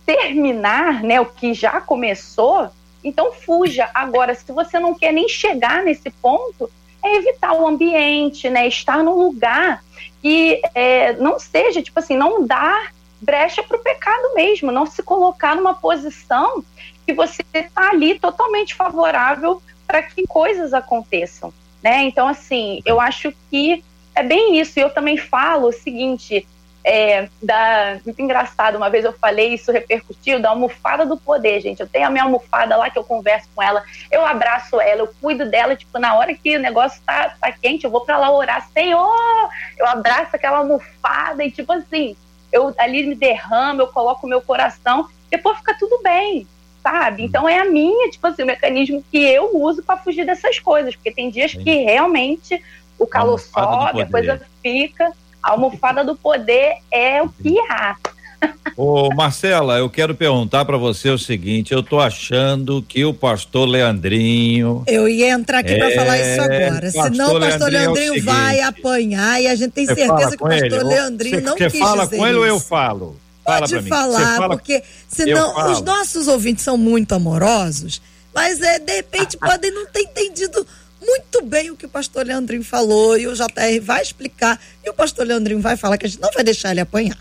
terminar 0.06 1.04
né, 1.04 1.20
o 1.22 1.26
que 1.26 1.54
já 1.54 1.80
começou, 1.80 2.70
então 3.04 3.32
fuja. 3.32 3.90
Agora, 3.94 4.36
se 4.36 4.52
você 4.52 4.80
não 4.80 4.94
quer 4.94 5.14
nem 5.14 5.30
chegar 5.30 5.84
nesse 5.84 6.10
ponto, 6.10 6.70
é 7.04 7.16
evitar 7.16 7.54
o 7.54 7.66
ambiente, 7.66 8.50
né? 8.50 8.68
Estar 8.68 9.04
num 9.04 9.16
lugar 9.16 9.84
que 10.22 10.62
é, 10.76 11.14
não 11.14 11.40
seja, 11.40 11.82
tipo 11.82 12.00
assim, 12.00 12.18
não 12.18 12.46
dar 12.46 12.92
brecha 13.22 13.64
para 13.64 13.78
o 13.78 13.84
pecado 13.84 14.34
mesmo, 14.36 14.72
não 14.72 14.86
se 14.86 15.02
colocar 15.02 15.56
numa 15.56 15.74
posição 15.74 16.64
que 17.06 17.14
você 17.14 17.44
está 17.54 17.90
ali 17.90 18.20
totalmente 18.20 18.76
favorável 18.76 19.62
para 19.88 20.04
que 20.04 20.28
coisas 20.28 20.74
aconteçam, 20.74 21.54
né? 21.84 22.04
Então, 22.04 22.28
assim, 22.28 22.82
eu 22.86 23.00
acho 23.00 23.34
que 23.50 23.84
é 24.16 24.24
bem 24.24 24.60
isso. 24.60 24.80
E 24.80 24.82
eu 24.82 24.90
também 24.90 25.18
falo 25.18 25.68
o 25.68 25.74
seguinte: 25.74 26.48
é, 26.84 27.28
da, 27.44 28.00
muito 28.06 28.22
engraçado, 28.22 28.78
uma 28.78 28.90
vez 28.90 29.04
eu 29.04 29.12
falei, 29.12 29.54
isso 29.54 29.74
repercutiu, 29.74 30.42
da 30.42 30.52
almofada 30.52 31.06
do 31.06 31.18
poder, 31.18 31.60
gente. 31.60 31.82
Eu 31.82 31.88
tenho 31.88 32.08
a 32.08 32.10
minha 32.10 32.24
almofada 32.24 32.78
lá 32.78 32.90
que 32.90 32.98
eu 32.98 33.04
converso 33.04 33.50
com 33.54 33.62
ela, 33.62 33.84
eu 34.10 34.26
abraço 34.26 34.80
ela, 34.80 35.02
eu 35.02 35.14
cuido 35.22 35.50
dela, 35.50 35.76
tipo, 35.76 36.00
na 36.00 36.16
hora 36.16 36.34
que 36.34 36.56
o 36.56 36.62
negócio 36.62 37.02
tá, 37.06 37.36
tá 37.42 37.52
quente, 37.52 37.84
eu 37.84 37.92
vou 37.92 38.06
para 38.06 38.18
lá 38.18 38.32
orar, 38.32 38.70
Senhor! 38.72 39.50
Eu 39.78 39.86
abraço 39.86 40.34
aquela 40.34 40.60
almofada 40.60 41.44
e, 41.44 41.52
tipo 41.52 41.74
assim, 41.74 42.16
eu 42.54 42.74
ali 42.78 43.06
me 43.06 43.16
derramo, 43.16 43.82
eu 43.82 43.88
coloco 43.88 44.26
o 44.26 44.30
meu 44.30 44.42
coração, 44.42 45.10
depois 45.30 45.58
fica 45.58 45.78
tudo 45.78 46.02
bem, 46.02 46.48
sabe? 46.90 47.24
Então 47.24 47.48
é 47.48 47.60
a 47.60 47.66
minha, 47.66 48.10
tipo 48.10 48.26
assim, 48.28 48.44
o 48.44 48.46
mecanismo 48.46 49.04
que 49.12 49.18
eu 49.18 49.56
uso 49.58 49.84
para 49.84 49.98
fugir 49.98 50.26
dessas 50.26 50.60
coisas, 50.60 50.96
porque 50.96 51.12
tem 51.12 51.30
dias 51.30 51.52
Sim. 51.52 51.64
que 51.64 51.84
realmente 51.84 52.62
o 52.98 53.06
calor 53.06 53.40
sobe, 53.40 54.02
a 54.02 54.06
coisa 54.06 54.42
fica. 54.62 55.12
A 55.44 55.52
almofada 55.52 56.04
do 56.04 56.16
poder 56.16 56.78
é 56.92 57.22
o 57.22 57.30
que 57.30 57.60
há. 57.70 57.96
Ô 58.76 59.10
Marcela, 59.16 59.78
eu 59.78 59.90
quero 59.90 60.14
perguntar 60.14 60.66
para 60.66 60.78
você 60.78 61.10
o 61.10 61.18
seguinte: 61.18 61.74
eu 61.74 61.82
tô 61.82 62.00
achando 62.00 62.82
que 62.82 63.04
o 63.04 63.14
pastor 63.14 63.68
Leandrinho. 63.68 64.84
Eu 64.86 65.08
ia 65.08 65.30
entrar 65.30 65.60
aqui 65.60 65.74
é, 65.74 65.78
para 65.78 65.92
falar 65.92 66.18
isso 66.20 66.42
agora. 66.42 66.92
Senão 66.92 67.36
o 67.36 67.40
pastor 67.40 67.72
Leandrinho, 67.72 68.12
Leandrinho 68.12 68.14
é 68.14 68.20
o 68.20 68.24
vai 68.24 68.62
apanhar 68.62 69.42
e 69.42 69.48
a 69.48 69.56
gente 69.56 69.72
tem 69.72 69.86
certeza 69.86 70.38
que 70.38 70.44
o 70.44 70.48
pastor 70.48 70.66
ele, 70.66 70.84
Leandrinho 70.84 71.42
não 71.42 71.56
quis 71.56 71.78
fala 71.78 72.04
dizer 72.04 72.18
com 72.18 72.28
ele 72.28 72.34
isso. 72.34 72.42
ou 72.42 72.48
eu 72.48 72.60
falo? 72.60 73.27
Fala 73.48 73.60
Pode 73.62 73.88
falar, 73.88 74.36
fala, 74.36 74.58
porque 74.58 74.84
senão 75.08 75.72
os 75.72 75.82
nossos 75.82 76.28
ouvintes 76.28 76.66
são 76.66 76.76
muito 76.76 77.14
amorosos, 77.14 78.02
mas 78.36 78.62
é, 78.62 78.78
de 78.78 78.94
repente 78.94 79.38
podem 79.38 79.72
não 79.72 79.86
ter 79.86 80.02
entendido 80.02 80.68
muito 81.02 81.42
bem 81.46 81.72
o 81.72 81.76
que 81.78 81.86
o 81.86 81.90
pastor 81.90 82.26
Leandrinho 82.26 82.66
falou 82.66 83.18
e 83.18 83.26
o 83.26 83.34
JR 83.34 83.82
vai 83.82 84.02
explicar 84.02 84.60
e 84.86 84.90
o 84.90 84.94
pastor 84.94 85.26
Leandrinho 85.26 85.62
vai 85.62 85.78
falar 85.78 85.98
que 85.98 86.06
a 86.06 86.10
gente 86.10 86.20
não 86.20 86.30
vai 86.34 86.44
deixar 86.44 86.72
ele 86.72 86.82
apanhar. 86.82 87.18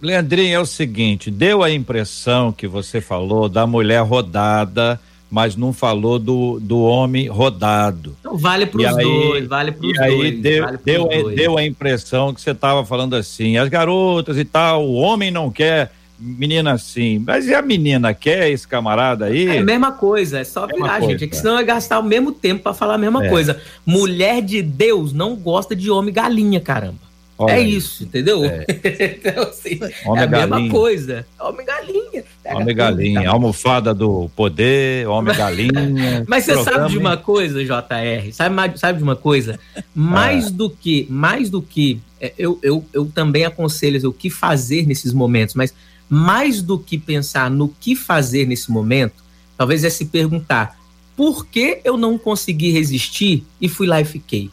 Leandrinho, 0.00 0.54
é 0.54 0.60
o 0.60 0.64
seguinte, 0.64 1.32
deu 1.32 1.64
a 1.64 1.70
impressão 1.70 2.52
que 2.52 2.68
você 2.68 3.00
falou 3.00 3.48
da 3.48 3.66
mulher 3.66 4.02
rodada, 4.02 5.00
mas 5.30 5.54
não 5.54 5.72
falou 5.72 6.18
do, 6.18 6.58
do 6.60 6.80
homem 6.82 7.28
rodado. 7.28 8.16
Então 8.20 8.36
vale 8.36 8.66
para 8.66 8.80
os 8.80 8.96
dois, 8.96 9.46
vale 9.46 9.72
para 9.72 9.86
os 9.86 9.94
dois. 9.94 10.00
Aí 10.00 10.32
deu, 10.32 10.64
vale 10.64 10.78
deu, 10.84 11.08
dois. 11.08 11.36
deu 11.36 11.56
a 11.56 11.64
impressão 11.64 12.34
que 12.34 12.40
você 12.40 12.50
estava 12.50 12.84
falando 12.84 13.14
assim, 13.14 13.56
as 13.56 13.68
garotas 13.68 14.36
e 14.36 14.44
tal, 14.44 14.84
o 14.84 14.94
homem 14.94 15.30
não 15.30 15.50
quer 15.50 15.92
menina 16.18 16.72
assim, 16.72 17.18
mas 17.18 17.46
e 17.46 17.54
a 17.54 17.62
menina 17.62 18.12
quer 18.12 18.50
esse 18.50 18.68
camarada 18.68 19.26
aí? 19.26 19.48
É 19.48 19.58
a 19.58 19.64
mesma 19.64 19.92
coisa, 19.92 20.40
é 20.40 20.44
só 20.44 20.66
virar, 20.66 21.00
gente. 21.00 21.24
É 21.24 21.26
que 21.26 21.36
senão 21.36 21.58
é 21.58 21.64
gastar 21.64 21.98
o 21.98 22.02
mesmo 22.02 22.30
tempo 22.30 22.62
para 22.62 22.74
falar 22.74 22.94
a 22.94 22.98
mesma 22.98 23.24
é. 23.24 23.28
coisa. 23.28 23.60
Mulher 23.86 24.42
de 24.42 24.60
Deus 24.60 25.12
não 25.14 25.34
gosta 25.34 25.74
de 25.74 25.90
homem 25.90 26.12
galinha, 26.12 26.60
caramba. 26.60 27.09
Olha 27.40 27.52
é 27.52 27.56
aí. 27.56 27.74
isso, 27.74 28.04
entendeu? 28.04 28.44
É. 28.44 28.66
então, 29.16 29.44
assim, 29.44 29.80
homem 30.04 30.20
é 30.20 30.24
a 30.24 30.26
galinha. 30.26 30.60
mesma 30.60 30.70
coisa. 30.70 31.26
Homem 31.40 31.64
galinha. 31.64 32.24
Homem 32.44 32.76
galinha, 32.76 33.30
almofada 33.30 33.94
do 33.94 34.28
poder, 34.36 35.08
homem 35.08 35.34
galinha. 35.34 36.22
Mas 36.28 36.44
você 36.44 36.52
programa. 36.52 36.80
sabe 36.80 36.92
de 36.92 36.98
uma 36.98 37.16
coisa, 37.16 37.64
JR? 37.64 38.30
Sabe, 38.32 38.78
sabe 38.78 38.98
de 38.98 39.04
uma 39.04 39.16
coisa? 39.16 39.58
Mais 39.94 40.48
é. 40.48 40.50
do 40.50 40.68
que, 40.68 41.06
mais 41.08 41.48
do 41.48 41.62
que, 41.62 41.98
é, 42.20 42.34
eu, 42.36 42.58
eu, 42.62 42.84
eu 42.92 43.06
também 43.06 43.46
aconselho 43.46 44.06
o 44.06 44.12
que 44.12 44.28
fazer 44.28 44.86
nesses 44.86 45.14
momentos, 45.14 45.54
mas 45.54 45.72
mais 46.10 46.60
do 46.60 46.78
que 46.78 46.98
pensar 46.98 47.50
no 47.50 47.68
que 47.68 47.96
fazer 47.96 48.46
nesse 48.46 48.70
momento, 48.70 49.24
talvez 49.56 49.82
é 49.82 49.88
se 49.88 50.04
perguntar 50.04 50.78
por 51.16 51.46
que 51.46 51.80
eu 51.84 51.96
não 51.96 52.18
consegui 52.18 52.70
resistir 52.70 53.44
e 53.58 53.66
fui 53.66 53.86
lá 53.86 53.98
e 53.98 54.04
fiquei. 54.04 54.50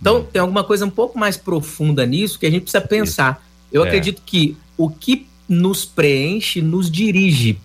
Então, 0.00 0.22
tem 0.22 0.40
alguma 0.40 0.62
coisa 0.62 0.84
um 0.84 0.90
pouco 0.90 1.18
mais 1.18 1.36
profunda 1.36 2.04
nisso 2.04 2.38
que 2.38 2.46
a 2.46 2.50
gente 2.50 2.62
precisa 2.62 2.80
pensar. 2.80 3.44
Eu 3.72 3.84
é. 3.84 3.88
acredito 3.88 4.22
que 4.24 4.56
o 4.76 4.90
que 4.90 5.26
nos 5.48 5.84
preenche 5.84 6.60
nos 6.60 6.90
dirige. 6.90 7.58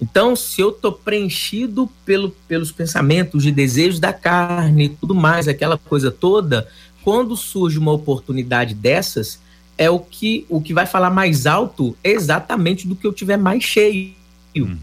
Então, 0.00 0.36
se 0.36 0.60
eu 0.60 0.70
estou 0.70 0.92
preenchido 0.92 1.90
pelo, 2.04 2.30
pelos 2.46 2.70
pensamentos 2.70 3.42
de 3.42 3.50
desejos 3.50 3.98
da 3.98 4.12
carne 4.12 4.84
e 4.84 4.88
tudo 4.90 5.14
mais, 5.14 5.48
aquela 5.48 5.78
coisa 5.78 6.10
toda, 6.10 6.68
quando 7.02 7.36
surge 7.36 7.78
uma 7.78 7.92
oportunidade 7.92 8.74
dessas, 8.74 9.40
é 9.78 9.88
o 9.90 9.98
que 9.98 10.46
o 10.48 10.60
que 10.60 10.74
vai 10.74 10.86
falar 10.86 11.10
mais 11.10 11.46
alto 11.46 11.96
exatamente 12.02 12.86
do 12.86 12.96
que 12.96 13.06
eu 13.06 13.12
tiver 13.12 13.36
mais 13.36 13.62
cheio. 13.62 14.12
Uhum. 14.56 14.78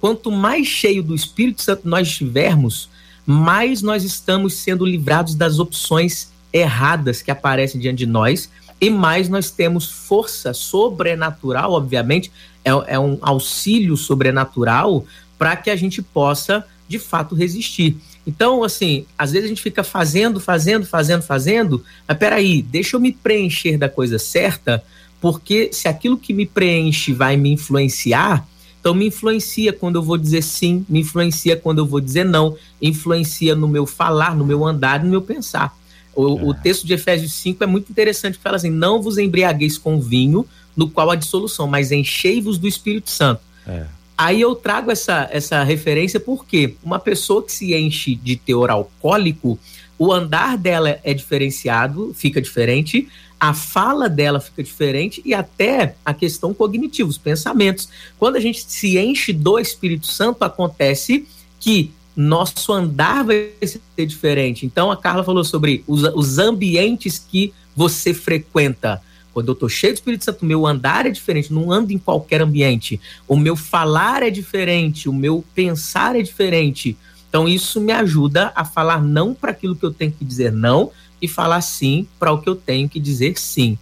Quanto 0.00 0.30
mais 0.30 0.66
cheio 0.66 1.02
do 1.02 1.14
Espírito 1.14 1.62
Santo 1.62 1.88
nós 1.88 2.08
estivermos, 2.08 2.88
mais 3.26 3.82
nós 3.82 4.04
estamos 4.04 4.54
sendo 4.54 4.86
livrados 4.86 5.34
das 5.34 5.58
opções 5.58 6.30
erradas 6.52 7.20
que 7.20 7.30
aparecem 7.30 7.80
diante 7.80 7.98
de 7.98 8.06
nós 8.06 8.48
e 8.80 8.88
mais 8.88 9.28
nós 9.28 9.50
temos 9.50 9.90
força 9.90 10.54
sobrenatural, 10.54 11.72
obviamente, 11.72 12.30
é, 12.64 12.70
é 12.94 12.98
um 12.98 13.18
auxílio 13.20 13.96
sobrenatural 13.96 15.04
para 15.38 15.56
que 15.56 15.70
a 15.70 15.76
gente 15.76 16.00
possa 16.00 16.64
de 16.88 16.98
fato 16.98 17.34
resistir. 17.34 17.96
Então, 18.26 18.62
assim, 18.62 19.06
às 19.16 19.32
vezes 19.32 19.46
a 19.46 19.48
gente 19.48 19.62
fica 19.62 19.82
fazendo, 19.82 20.40
fazendo, 20.40 20.84
fazendo, 20.84 21.22
fazendo, 21.22 21.84
mas 22.06 22.18
peraí, 22.18 22.62
deixa 22.62 22.96
eu 22.96 23.00
me 23.00 23.12
preencher 23.12 23.78
da 23.78 23.88
coisa 23.88 24.18
certa, 24.18 24.84
porque 25.20 25.70
se 25.72 25.88
aquilo 25.88 26.18
que 26.18 26.32
me 26.32 26.46
preenche 26.46 27.12
vai 27.12 27.36
me 27.36 27.50
influenciar, 27.50 28.46
então 28.86 28.94
me 28.94 29.08
influencia 29.08 29.72
quando 29.72 29.96
eu 29.96 30.02
vou 30.02 30.16
dizer 30.16 30.42
sim, 30.42 30.86
me 30.88 31.00
influencia 31.00 31.56
quando 31.56 31.78
eu 31.78 31.86
vou 31.86 32.00
dizer 32.00 32.24
não, 32.24 32.56
influencia 32.80 33.52
no 33.56 33.66
meu 33.66 33.84
falar, 33.84 34.36
no 34.36 34.46
meu 34.46 34.64
andar, 34.64 35.02
no 35.02 35.10
meu 35.10 35.20
pensar. 35.20 35.76
O, 36.14 36.38
é. 36.38 36.44
o 36.44 36.54
texto 36.54 36.86
de 36.86 36.94
Efésios 36.94 37.32
5 37.32 37.64
é 37.64 37.66
muito 37.66 37.90
interessante, 37.90 38.38
fala 38.38 38.54
assim: 38.54 38.70
não 38.70 39.02
vos 39.02 39.18
embriagueis 39.18 39.76
com 39.76 40.00
vinho, 40.00 40.46
no 40.76 40.88
qual 40.88 41.10
há 41.10 41.16
dissolução, 41.16 41.66
mas 41.66 41.90
enchei-vos 41.90 42.58
do 42.58 42.68
Espírito 42.68 43.10
Santo. 43.10 43.40
É. 43.66 43.86
Aí 44.16 44.40
eu 44.40 44.54
trago 44.54 44.92
essa, 44.92 45.28
essa 45.32 45.64
referência 45.64 46.20
porque 46.20 46.76
uma 46.80 47.00
pessoa 47.00 47.42
que 47.42 47.50
se 47.50 47.74
enche 47.74 48.14
de 48.14 48.36
teor 48.36 48.70
alcoólico, 48.70 49.58
o 49.98 50.12
andar 50.12 50.56
dela 50.56 51.00
é 51.02 51.12
diferenciado, 51.12 52.14
fica 52.14 52.40
diferente, 52.40 53.08
a 53.38 53.52
fala 53.52 54.08
dela 54.08 54.40
fica 54.40 54.62
diferente 54.62 55.20
e 55.24 55.34
até 55.34 55.94
a 56.04 56.14
questão 56.14 56.54
cognitiva, 56.54 57.08
os 57.08 57.18
pensamentos. 57.18 57.88
Quando 58.18 58.36
a 58.36 58.40
gente 58.40 58.64
se 58.66 58.98
enche 58.98 59.32
do 59.32 59.58
Espírito 59.58 60.06
Santo, 60.06 60.42
acontece 60.42 61.26
que 61.60 61.92
nosso 62.16 62.72
andar 62.72 63.24
vai 63.24 63.50
ser 63.60 64.06
diferente. 64.06 64.64
Então 64.64 64.90
a 64.90 64.96
Carla 64.96 65.22
falou 65.22 65.44
sobre 65.44 65.84
os, 65.86 66.02
os 66.14 66.38
ambientes 66.38 67.18
que 67.18 67.52
você 67.74 68.14
frequenta. 68.14 69.02
Quando 69.34 69.48
eu 69.48 69.52
estou 69.52 69.68
cheio 69.68 69.92
do 69.92 69.96
Espírito 69.96 70.24
Santo, 70.24 70.46
meu 70.46 70.66
andar 70.66 71.04
é 71.04 71.10
diferente, 71.10 71.52
não 71.52 71.70
ando 71.70 71.92
em 71.92 71.98
qualquer 71.98 72.40
ambiente. 72.40 72.98
O 73.28 73.36
meu 73.36 73.54
falar 73.54 74.22
é 74.22 74.30
diferente, 74.30 75.10
o 75.10 75.12
meu 75.12 75.44
pensar 75.54 76.16
é 76.16 76.22
diferente. 76.22 76.96
Então, 77.28 77.46
isso 77.46 77.78
me 77.78 77.92
ajuda 77.92 78.50
a 78.54 78.64
falar 78.64 79.02
não 79.02 79.34
para 79.34 79.50
aquilo 79.50 79.76
que 79.76 79.84
eu 79.84 79.92
tenho 79.92 80.10
que 80.10 80.24
dizer 80.24 80.50
não 80.50 80.90
e 81.20 81.28
falar 81.28 81.60
sim 81.60 82.06
para 82.18 82.32
o 82.32 82.38
que 82.38 82.48
eu 82.48 82.56
tenho 82.56 82.88
que 82.88 83.00
dizer 83.00 83.38
sim. 83.38 83.78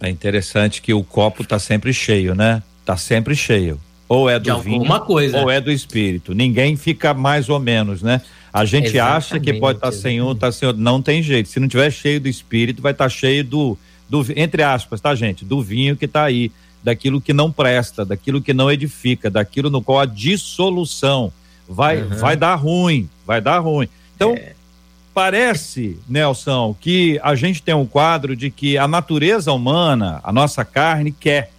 É 0.00 0.08
interessante 0.08 0.80
que 0.80 0.94
o 0.94 1.04
copo 1.04 1.42
está 1.42 1.58
sempre 1.58 1.92
cheio, 1.92 2.34
né? 2.34 2.62
Está 2.80 2.96
sempre 2.96 3.36
cheio. 3.36 3.78
Ou 4.08 4.28
é 4.28 4.40
do 4.40 4.58
vinho, 4.60 5.00
coisa. 5.02 5.38
ou 5.38 5.50
é 5.50 5.60
do 5.60 5.70
espírito. 5.70 6.34
Ninguém 6.34 6.76
fica 6.76 7.14
mais 7.14 7.48
ou 7.48 7.60
menos, 7.60 8.02
né? 8.02 8.20
A 8.52 8.64
gente 8.64 8.88
exatamente, 8.88 9.16
acha 9.16 9.40
que 9.40 9.52
pode 9.54 9.78
estar 9.78 9.92
tá 9.92 9.96
sem 9.96 10.20
um, 10.20 10.34
tá 10.34 10.50
sem 10.50 10.66
outro. 10.66 10.82
Não 10.82 11.00
tem 11.00 11.22
jeito. 11.22 11.48
Se 11.48 11.60
não 11.60 11.68
tiver 11.68 11.90
cheio 11.92 12.20
do 12.20 12.28
espírito, 12.28 12.82
vai 12.82 12.90
estar 12.92 13.04
tá 13.04 13.08
cheio 13.08 13.44
do 13.44 13.78
do, 14.10 14.26
entre 14.34 14.64
aspas, 14.64 15.00
tá, 15.00 15.14
gente? 15.14 15.44
Do 15.44 15.62
vinho 15.62 15.96
que 15.96 16.04
está 16.04 16.24
aí, 16.24 16.50
daquilo 16.82 17.20
que 17.20 17.32
não 17.32 17.52
presta, 17.52 18.04
daquilo 18.04 18.42
que 18.42 18.52
não 18.52 18.68
edifica, 18.70 19.30
daquilo 19.30 19.70
no 19.70 19.80
qual 19.80 20.00
a 20.00 20.04
dissolução 20.04 21.32
vai, 21.68 22.02
uhum. 22.02 22.08
vai 22.16 22.36
dar 22.36 22.56
ruim, 22.56 23.08
vai 23.24 23.40
dar 23.40 23.60
ruim. 23.60 23.88
Então, 24.16 24.32
é. 24.32 24.54
Parece, 25.20 25.98
Nelson, 26.08 26.74
que 26.80 27.20
a 27.22 27.34
gente 27.34 27.62
tem 27.62 27.74
um 27.74 27.84
quadro 27.84 28.34
de 28.34 28.50
que 28.50 28.78
a 28.78 28.88
natureza 28.88 29.52
humana, 29.52 30.18
a 30.24 30.32
nossa 30.32 30.64
carne 30.64 31.12
quer, 31.12 31.50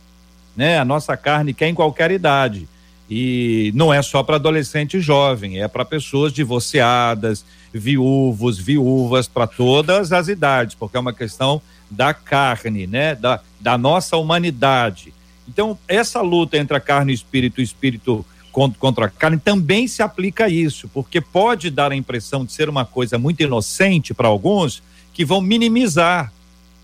né? 0.57 0.79
A 0.79 0.83
nossa 0.83 1.15
carne 1.15 1.53
quer 1.53 1.67
em 1.67 1.75
qualquer 1.75 2.09
idade. 2.09 2.67
E 3.07 3.71
não 3.75 3.93
é 3.93 4.01
só 4.01 4.23
para 4.23 4.37
adolescente 4.37 4.97
e 4.97 4.99
jovem, 4.99 5.61
é 5.61 5.67
para 5.67 5.85
pessoas 5.85 6.33
divorciadas, 6.33 7.45
viúvos, 7.71 8.57
viúvas, 8.57 9.27
para 9.27 9.45
todas 9.45 10.11
as 10.11 10.27
idades, 10.27 10.73
porque 10.73 10.97
é 10.97 10.99
uma 10.99 11.13
questão 11.13 11.61
da 11.87 12.15
carne, 12.15 12.87
né? 12.87 13.13
Da, 13.13 13.41
da 13.59 13.77
nossa 13.77 14.17
humanidade. 14.17 15.13
Então, 15.47 15.77
essa 15.87 16.19
luta 16.21 16.57
entre 16.57 16.75
a 16.75 16.79
carne 16.79 17.11
e 17.11 17.13
o 17.13 17.15
espírito, 17.15 17.59
o 17.59 17.63
espírito 17.63 18.25
contra, 18.51 19.05
a 19.05 19.09
carne, 19.09 19.37
também 19.37 19.87
se 19.87 20.03
aplica 20.03 20.49
isso, 20.49 20.89
porque 20.93 21.21
pode 21.21 21.69
dar 21.69 21.91
a 21.91 21.95
impressão 21.95 22.45
de 22.45 22.51
ser 22.51 22.69
uma 22.69 22.85
coisa 22.85 23.17
muito 23.17 23.41
inocente 23.41 24.13
para 24.13 24.27
alguns 24.27 24.83
que 25.13 25.23
vão 25.23 25.41
minimizar. 25.41 26.31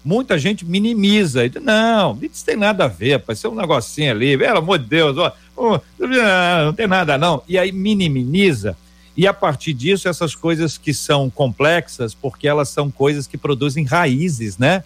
Muita 0.04 0.38
gente 0.38 0.66
minimiza. 0.66 1.46
E 1.46 1.50
diz, 1.50 1.62
não, 1.62 2.18
isso 2.22 2.46
tem 2.46 2.56
nada 2.56 2.86
a 2.86 2.88
ver, 2.88 3.20
pode 3.20 3.38
ser 3.38 3.50
um 3.50 3.56
negocinho 3.56 4.12
ali, 4.12 4.38
pelo 4.38 4.60
amor 4.60 4.80
de 4.80 4.86
Deus, 4.86 5.18
ó, 5.18 5.34
oh, 5.56 5.80
não 6.00 6.74
tem 6.74 6.88
nada 6.88 7.18
não. 7.18 7.44
E 7.48 7.58
aí 7.58 7.72
minimiza. 7.72 8.78
E 9.18 9.26
a 9.26 9.34
partir 9.34 9.74
disso, 9.74 10.08
essas 10.08 10.36
coisas 10.36 10.78
que 10.78 10.94
são 10.94 11.28
complexas, 11.30 12.14
porque 12.14 12.48
elas 12.48 12.70
são 12.70 12.92
coisas 12.92 13.26
que 13.26 13.38
produzem 13.38 13.84
raízes, 13.84 14.60
né? 14.60 14.84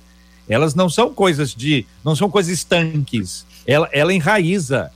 Elas 0.48 0.74
não 0.74 0.90
são 0.90 1.14
coisas 1.14 1.54
de, 1.54 1.86
não 2.04 2.16
são 2.16 2.30
coisas 2.30 2.52
estanques. 2.52 3.46
Ela, 3.68 3.90
ela 3.92 4.14
enraiza. 4.14 4.92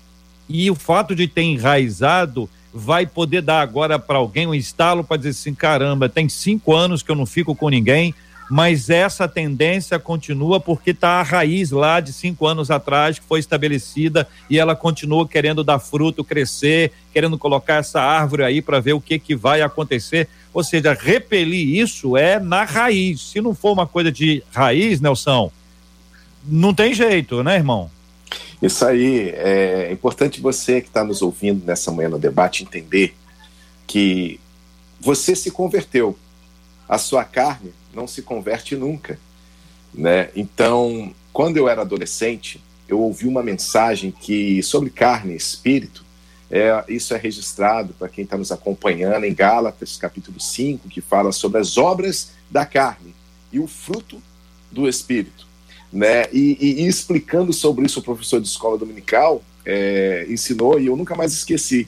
E 0.48 0.70
o 0.70 0.76
fato 0.76 1.16
de 1.16 1.28
ter 1.28 1.42
enraizado 1.42 2.50
vai 2.74 3.06
poder 3.06 3.42
dar 3.42 3.62
agora 3.62 3.98
para 3.98 4.18
alguém 4.18 4.46
um 4.46 4.54
estalo 4.54 5.04
para 5.04 5.18
dizer 5.18 5.30
assim: 5.30 5.54
caramba, 5.54 6.10
tem 6.10 6.28
cinco 6.28 6.76
anos 6.76 7.02
que 7.02 7.10
eu 7.10 7.16
não 7.16 7.26
fico 7.26 7.56
com 7.56 7.70
ninguém, 7.70 8.14
mas 8.50 8.90
essa 8.90 9.28
tendência 9.28 9.98
continua 9.98 10.60
porque 10.60 10.92
está 10.92 11.20
a 11.20 11.24
raiz 11.24 11.72
lá 11.72 12.00
de 12.00 12.14
cinco 12.14 12.46
anos 12.46 12.70
atrás 12.70 13.18
que 13.18 13.26
foi 13.26 13.40
estabelecida 13.40 14.28
e 14.50 14.60
ela 14.60 14.76
continua 14.76 15.28
querendo 15.28 15.64
dar 15.64 15.80
fruto, 15.80 16.24
crescer, 16.24 16.92
querendo 17.12 17.38
colocar 17.38 17.76
essa 17.76 18.02
árvore 18.02 18.44
aí 18.44 18.62
para 18.62 18.80
ver 18.80 18.94
o 18.94 19.02
que, 19.02 19.18
que 19.18 19.36
vai 19.36 19.62
acontecer. 19.62 20.28
Ou 20.54 20.64
seja, 20.64 20.94
repelir 20.94 21.80
isso 21.80 22.16
é 22.16 22.40
na 22.40 22.64
raiz. 22.64 23.22
Se 23.22 23.42
não 23.42 23.56
for 23.56 23.72
uma 23.72 23.88
coisa 23.88 24.12
de 24.12 24.44
raiz, 24.54 25.02
Nelson, 25.02 25.52
não 26.46 26.74
tem 26.74 26.94
jeito, 26.94 27.42
né, 27.42 27.56
irmão? 27.56 27.90
Isso 28.62 28.86
aí 28.86 29.30
é 29.30 29.92
importante 29.92 30.42
você 30.42 30.82
que 30.82 30.88
está 30.88 31.04
nos 31.04 31.22
ouvindo 31.22 31.66
nessa 31.66 31.92
manhã 31.92 32.10
no 32.10 32.20
debate 32.20 32.64
entender 32.64 33.16
que 33.86 34.40
você 35.00 35.36
se 35.36 35.52
converteu, 35.52 36.18
a 36.88 36.98
sua 36.98 37.24
carne 37.24 37.74
não 37.94 38.08
se 38.08 38.22
converte 38.22 38.76
nunca, 38.76 39.20
né? 39.94 40.30
Então, 40.36 41.14
quando 41.32 41.58
eu 41.58 41.68
era 41.68 41.82
adolescente, 41.82 42.62
eu 42.88 43.00
ouvi 43.00 43.28
uma 43.28 43.44
mensagem 43.44 44.12
que 44.12 44.62
sobre 44.64 44.90
carne 44.90 45.34
e 45.34 45.38
espírito, 45.38 46.06
é, 46.50 46.84
isso 46.88 47.14
é 47.14 47.18
registrado 47.18 47.94
para 47.94 48.08
quem 48.08 48.24
está 48.24 48.38
nos 48.38 48.52
acompanhando 48.52 49.26
em 49.26 49.34
Gálatas, 49.34 49.98
capítulo 49.98 50.40
5, 50.40 50.88
que 50.90 51.02
fala 51.02 51.32
sobre 51.32 51.60
as 51.60 51.78
obras 51.78 52.32
da 52.50 52.66
carne 52.66 53.16
e 53.52 53.60
o 53.60 53.68
fruto 53.68 54.22
do 54.72 54.88
espírito. 54.88 55.48
Né? 55.92 56.26
E, 56.34 56.58
e, 56.60 56.84
e 56.84 56.88
explicando 56.88 57.54
sobre 57.54 57.86
isso, 57.86 58.00
o 58.00 58.04
professor 58.04 58.42
de 58.42 58.48
escola 58.48 58.78
dominical 58.78 59.42
é, 59.66 60.26
ensinou 60.30 60.80
e 60.80 60.88
eu 60.88 60.96
nunca 60.96 61.16
mais 61.16 61.34
esqueci. 61.34 61.88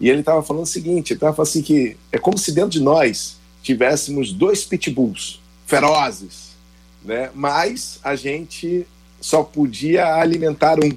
E 0.00 0.08
ele 0.08 0.20
estava 0.20 0.42
falando 0.42 0.62
o 0.62 0.66
seguinte: 0.66 1.12
ele 1.12 1.18
estava 1.18 1.42
assim 1.42 1.62
que 1.62 1.96
é 2.12 2.18
como 2.18 2.38
se 2.38 2.52
dentro 2.52 2.70
de 2.70 2.80
nós 2.80 3.36
tivéssemos 3.62 4.32
dois 4.32 4.64
pitbulls 4.64 5.40
ferozes, 5.66 6.56
né? 7.04 7.30
Mas 7.34 7.98
a 8.02 8.14
gente 8.16 8.86
só 9.20 9.42
podia 9.42 10.14
alimentar 10.14 10.78
um. 10.82 10.90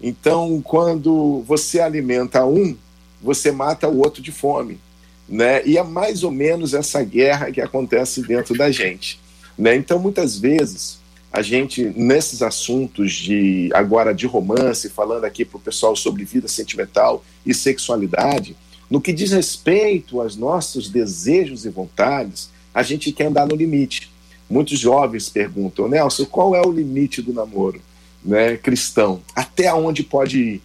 Então, 0.00 0.60
quando 0.62 1.42
você 1.46 1.80
alimenta 1.80 2.44
um, 2.44 2.76
você 3.20 3.52
mata 3.52 3.88
o 3.88 3.98
outro 3.98 4.20
de 4.20 4.32
fome, 4.32 4.80
né? 5.28 5.64
E 5.64 5.78
é 5.78 5.82
mais 5.82 6.24
ou 6.24 6.32
menos 6.32 6.74
essa 6.74 7.02
guerra 7.04 7.52
que 7.52 7.60
acontece 7.60 8.22
dentro 8.22 8.56
da 8.56 8.70
gente, 8.70 9.20
né? 9.56 9.76
Então, 9.76 9.98
muitas 9.98 10.36
vezes 10.38 10.98
a 11.32 11.40
gente 11.40 11.92
nesses 11.96 12.42
assuntos 12.42 13.12
de 13.12 13.70
agora 13.72 14.12
de 14.12 14.26
romance, 14.26 14.90
falando 14.90 15.24
aqui 15.24 15.44
para 15.44 15.56
o 15.56 15.60
pessoal 15.60 15.96
sobre 15.96 16.24
vida 16.24 16.46
sentimental 16.46 17.24
e 17.46 17.54
sexualidade, 17.54 18.54
no 18.90 19.00
que 19.00 19.12
diz 19.12 19.32
respeito 19.32 20.20
aos 20.20 20.36
nossos 20.36 20.90
desejos 20.90 21.64
e 21.64 21.70
vontades, 21.70 22.50
a 22.74 22.82
gente 22.82 23.10
quer 23.10 23.26
andar 23.26 23.46
no 23.46 23.56
limite. 23.56 24.12
Muitos 24.50 24.78
jovens 24.78 25.30
perguntam, 25.30 25.88
Nelson, 25.88 26.26
qual 26.26 26.54
é 26.54 26.60
o 26.60 26.70
limite 26.70 27.22
do 27.22 27.32
namoro 27.32 27.80
né, 28.22 28.58
cristão? 28.58 29.22
Até 29.34 29.72
onde 29.72 30.02
pode 30.02 30.38
ir? 30.38 30.62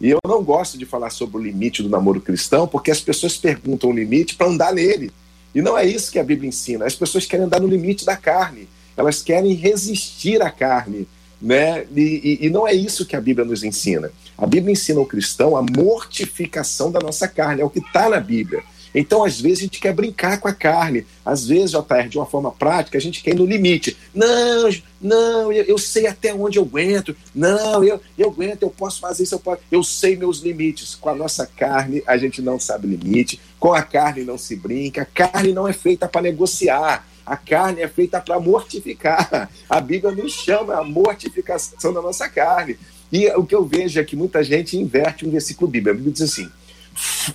E 0.00 0.10
eu 0.10 0.18
não 0.26 0.42
gosto 0.42 0.76
de 0.76 0.84
falar 0.84 1.10
sobre 1.10 1.38
o 1.38 1.40
limite 1.40 1.82
do 1.82 1.88
namoro 1.88 2.20
cristão, 2.20 2.66
porque 2.66 2.90
as 2.90 3.00
pessoas 3.00 3.36
perguntam 3.36 3.90
o 3.90 3.92
limite 3.92 4.34
para 4.34 4.48
andar 4.48 4.72
nele. 4.72 5.12
E 5.54 5.62
não 5.62 5.78
é 5.78 5.86
isso 5.86 6.10
que 6.10 6.18
a 6.18 6.24
Bíblia 6.24 6.48
ensina. 6.48 6.84
As 6.84 6.96
pessoas 6.96 7.26
querem 7.26 7.46
andar 7.46 7.60
no 7.60 7.68
limite 7.68 8.04
da 8.04 8.16
carne. 8.16 8.68
Elas 8.98 9.22
querem 9.22 9.54
resistir 9.54 10.42
à 10.42 10.50
carne. 10.50 11.08
Né? 11.40 11.86
E, 11.94 12.38
e, 12.42 12.46
e 12.46 12.50
não 12.50 12.66
é 12.66 12.74
isso 12.74 13.06
que 13.06 13.14
a 13.14 13.20
Bíblia 13.20 13.46
nos 13.46 13.62
ensina. 13.62 14.10
A 14.36 14.44
Bíblia 14.44 14.72
ensina 14.72 14.98
ao 14.98 15.06
cristão 15.06 15.56
a 15.56 15.62
mortificação 15.62 16.90
da 16.90 16.98
nossa 16.98 17.28
carne. 17.28 17.62
É 17.62 17.64
o 17.64 17.70
que 17.70 17.78
está 17.78 18.08
na 18.08 18.18
Bíblia. 18.18 18.62
Então, 18.94 19.24
às 19.24 19.40
vezes, 19.40 19.58
a 19.58 19.62
gente 19.62 19.80
quer 19.80 19.92
brincar 19.92 20.40
com 20.40 20.48
a 20.48 20.52
carne. 20.52 21.06
Às 21.24 21.46
vezes, 21.46 21.70
JR, 21.70 22.08
de 22.08 22.18
uma 22.18 22.26
forma 22.26 22.50
prática, 22.50 22.98
a 22.98 23.00
gente 23.00 23.22
quer 23.22 23.30
ir 23.30 23.36
no 23.36 23.46
limite. 23.46 23.96
Não, 24.14 24.70
não, 25.00 25.52
eu, 25.52 25.64
eu 25.64 25.78
sei 25.78 26.06
até 26.06 26.34
onde 26.34 26.58
eu 26.58 26.64
aguento. 26.64 27.14
Não, 27.34 27.84
eu, 27.84 28.00
eu 28.16 28.30
aguento, 28.30 28.62
eu 28.62 28.70
posso 28.70 29.00
fazer 29.00 29.22
isso, 29.22 29.34
eu, 29.34 29.38
posso, 29.38 29.60
eu 29.70 29.82
sei 29.82 30.16
meus 30.16 30.40
limites. 30.40 30.94
Com 30.94 31.10
a 31.10 31.14
nossa 31.14 31.46
carne, 31.46 32.02
a 32.06 32.16
gente 32.16 32.40
não 32.42 32.58
sabe 32.58 32.88
limite. 32.88 33.40
Com 33.60 33.72
a 33.72 33.82
carne 33.82 34.24
não 34.24 34.38
se 34.38 34.56
brinca. 34.56 35.02
A 35.02 35.06
carne 35.06 35.52
não 35.52 35.68
é 35.68 35.72
feita 35.72 36.08
para 36.08 36.22
negociar. 36.22 37.06
A 37.28 37.36
carne 37.36 37.82
é 37.82 37.88
feita 37.88 38.18
para 38.20 38.40
mortificar. 38.40 39.50
A 39.68 39.80
Bíblia 39.82 40.12
nos 40.12 40.32
chama 40.32 40.76
a 40.76 40.82
mortificação 40.82 41.92
da 41.92 42.00
nossa 42.00 42.26
carne. 42.26 42.78
E 43.12 43.28
o 43.32 43.44
que 43.44 43.54
eu 43.54 43.66
vejo 43.66 44.00
é 44.00 44.04
que 44.04 44.16
muita 44.16 44.42
gente 44.42 44.78
inverte 44.78 45.26
um 45.26 45.30
versículo 45.30 45.70
bíblico. 45.70 45.90
A 45.90 45.94
Bíblia 45.94 46.12
diz 46.14 46.22
assim: 46.22 46.50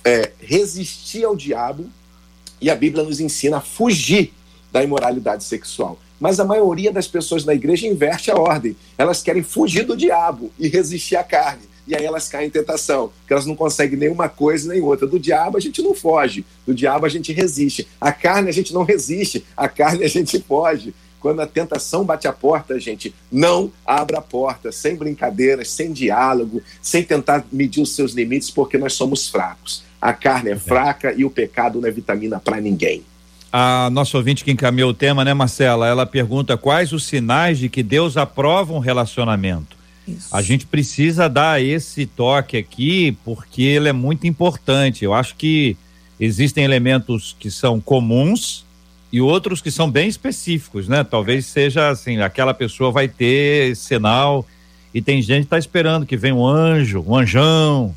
é, 0.04 0.32
resistir 0.40 1.24
ao 1.24 1.36
diabo 1.36 1.86
e 2.60 2.68
a 2.68 2.74
Bíblia 2.74 3.04
nos 3.04 3.20
ensina 3.20 3.58
a 3.58 3.60
fugir 3.60 4.32
da 4.72 4.82
imoralidade 4.82 5.44
sexual. 5.44 5.96
Mas 6.18 6.40
a 6.40 6.44
maioria 6.44 6.92
das 6.92 7.06
pessoas 7.06 7.44
na 7.44 7.54
igreja 7.54 7.86
inverte 7.86 8.32
a 8.32 8.36
ordem. 8.36 8.76
Elas 8.98 9.22
querem 9.22 9.44
fugir 9.44 9.84
do 9.84 9.96
diabo 9.96 10.50
e 10.58 10.66
resistir 10.66 11.14
à 11.14 11.22
carne. 11.22 11.62
E 11.86 11.94
aí 11.94 12.04
elas 12.04 12.28
caem 12.28 12.48
em 12.48 12.50
tentação, 12.50 13.12
porque 13.20 13.32
elas 13.32 13.46
não 13.46 13.54
conseguem 13.54 13.98
nenhuma 13.98 14.28
coisa 14.28 14.72
nem 14.72 14.80
outra. 14.80 15.06
Do 15.06 15.18
diabo 15.18 15.58
a 15.58 15.60
gente 15.60 15.82
não 15.82 15.94
foge, 15.94 16.44
do 16.66 16.74
diabo 16.74 17.04
a 17.04 17.08
gente 17.08 17.32
resiste. 17.32 17.86
A 18.00 18.12
carne 18.12 18.48
a 18.48 18.52
gente 18.52 18.72
não 18.72 18.84
resiste, 18.84 19.44
a 19.56 19.68
carne 19.68 20.04
a 20.04 20.08
gente 20.08 20.40
foge. 20.40 20.94
Quando 21.20 21.40
a 21.40 21.46
tentação 21.46 22.04
bate 22.04 22.28
a 22.28 22.32
porta, 22.32 22.78
gente, 22.78 23.14
não 23.32 23.72
abra 23.86 24.18
a 24.18 24.22
porta, 24.22 24.70
sem 24.70 24.94
brincadeiras, 24.94 25.70
sem 25.70 25.90
diálogo, 25.90 26.62
sem 26.82 27.02
tentar 27.02 27.46
medir 27.50 27.82
os 27.82 27.94
seus 27.94 28.12
limites, 28.12 28.50
porque 28.50 28.76
nós 28.76 28.92
somos 28.92 29.26
fracos. 29.28 29.82
A 30.00 30.12
carne 30.12 30.50
é 30.50 30.56
fraca 30.56 31.14
e 31.16 31.24
o 31.24 31.30
pecado 31.30 31.80
não 31.80 31.88
é 31.88 31.90
vitamina 31.90 32.38
para 32.38 32.60
ninguém. 32.60 33.02
A 33.50 33.88
nossa 33.90 34.18
ouvinte 34.18 34.44
que 34.44 34.50
encaminhou 34.50 34.90
o 34.90 34.94
tema, 34.94 35.24
né, 35.24 35.32
Marcela? 35.32 35.88
Ela 35.88 36.04
pergunta 36.04 36.58
quais 36.58 36.92
os 36.92 37.06
sinais 37.06 37.58
de 37.58 37.68
que 37.68 37.82
Deus 37.82 38.16
aprova 38.16 38.74
um 38.74 38.80
relacionamento. 38.80 39.76
A 40.30 40.42
gente 40.42 40.66
precisa 40.66 41.28
dar 41.28 41.62
esse 41.62 42.06
toque 42.06 42.56
aqui 42.56 43.16
porque 43.24 43.62
ele 43.62 43.88
é 43.88 43.92
muito 43.92 44.26
importante. 44.26 45.04
Eu 45.04 45.14
acho 45.14 45.34
que 45.36 45.76
existem 46.20 46.64
elementos 46.64 47.34
que 47.38 47.50
são 47.50 47.80
comuns 47.80 48.64
e 49.10 49.20
outros 49.20 49.62
que 49.62 49.70
são 49.70 49.90
bem 49.90 50.08
específicos, 50.08 50.88
né? 50.88 51.04
Talvez 51.04 51.46
seja 51.46 51.88
assim, 51.88 52.20
aquela 52.20 52.52
pessoa 52.52 52.90
vai 52.90 53.08
ter 53.08 53.74
sinal 53.76 54.46
e 54.92 55.00
tem 55.00 55.22
gente 55.22 55.42
que 55.42 55.46
está 55.46 55.58
esperando 55.58 56.06
que 56.06 56.16
venha 56.16 56.34
um 56.34 56.46
anjo, 56.46 57.04
um 57.06 57.16
anjão, 57.16 57.94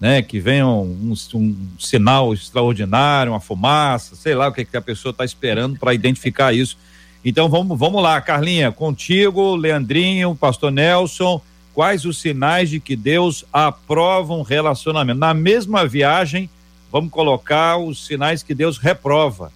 né? 0.00 0.22
Que 0.22 0.38
venha 0.38 0.66
um, 0.66 1.12
um, 1.12 1.38
um 1.38 1.56
sinal 1.78 2.32
extraordinário, 2.32 3.32
uma 3.32 3.40
fumaça, 3.40 4.14
sei 4.14 4.34
lá 4.34 4.48
o 4.48 4.52
que, 4.52 4.64
que 4.64 4.76
a 4.76 4.82
pessoa 4.82 5.10
está 5.10 5.24
esperando 5.24 5.78
para 5.78 5.94
identificar 5.94 6.52
isso. 6.52 6.76
Então 7.24 7.48
vamos, 7.48 7.78
vamos 7.78 8.02
lá, 8.02 8.20
Carlinha, 8.20 8.72
contigo, 8.72 9.54
Leandrinho, 9.54 10.34
Pastor 10.34 10.72
Nelson, 10.72 11.40
quais 11.72 12.04
os 12.04 12.20
sinais 12.20 12.70
de 12.70 12.80
que 12.80 12.96
Deus 12.96 13.44
aprova 13.52 14.34
um 14.34 14.42
relacionamento? 14.42 15.20
Na 15.20 15.32
mesma 15.32 15.86
viagem, 15.86 16.50
vamos 16.90 17.10
colocar 17.10 17.76
os 17.76 18.04
sinais 18.04 18.42
que 18.42 18.54
Deus 18.54 18.78
reprova 18.78 19.52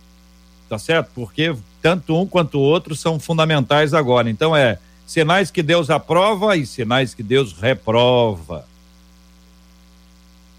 tá 0.69 0.79
certo? 0.79 1.11
Porque 1.15 1.55
tanto 1.81 2.17
um 2.17 2.27
quanto 2.27 2.59
o 2.59 2.63
outro 2.63 2.95
são 2.95 3.19
fundamentais 3.19 3.95
agora. 3.95 4.29
Então 4.29 4.55
é 4.55 4.79
sinais 5.07 5.51
que 5.51 5.63
Deus 5.63 5.91
aprova 5.91 6.57
e 6.57 6.67
sinais 6.67 7.15
que 7.15 7.23
Deus 7.23 7.53
reprova. 7.53 8.65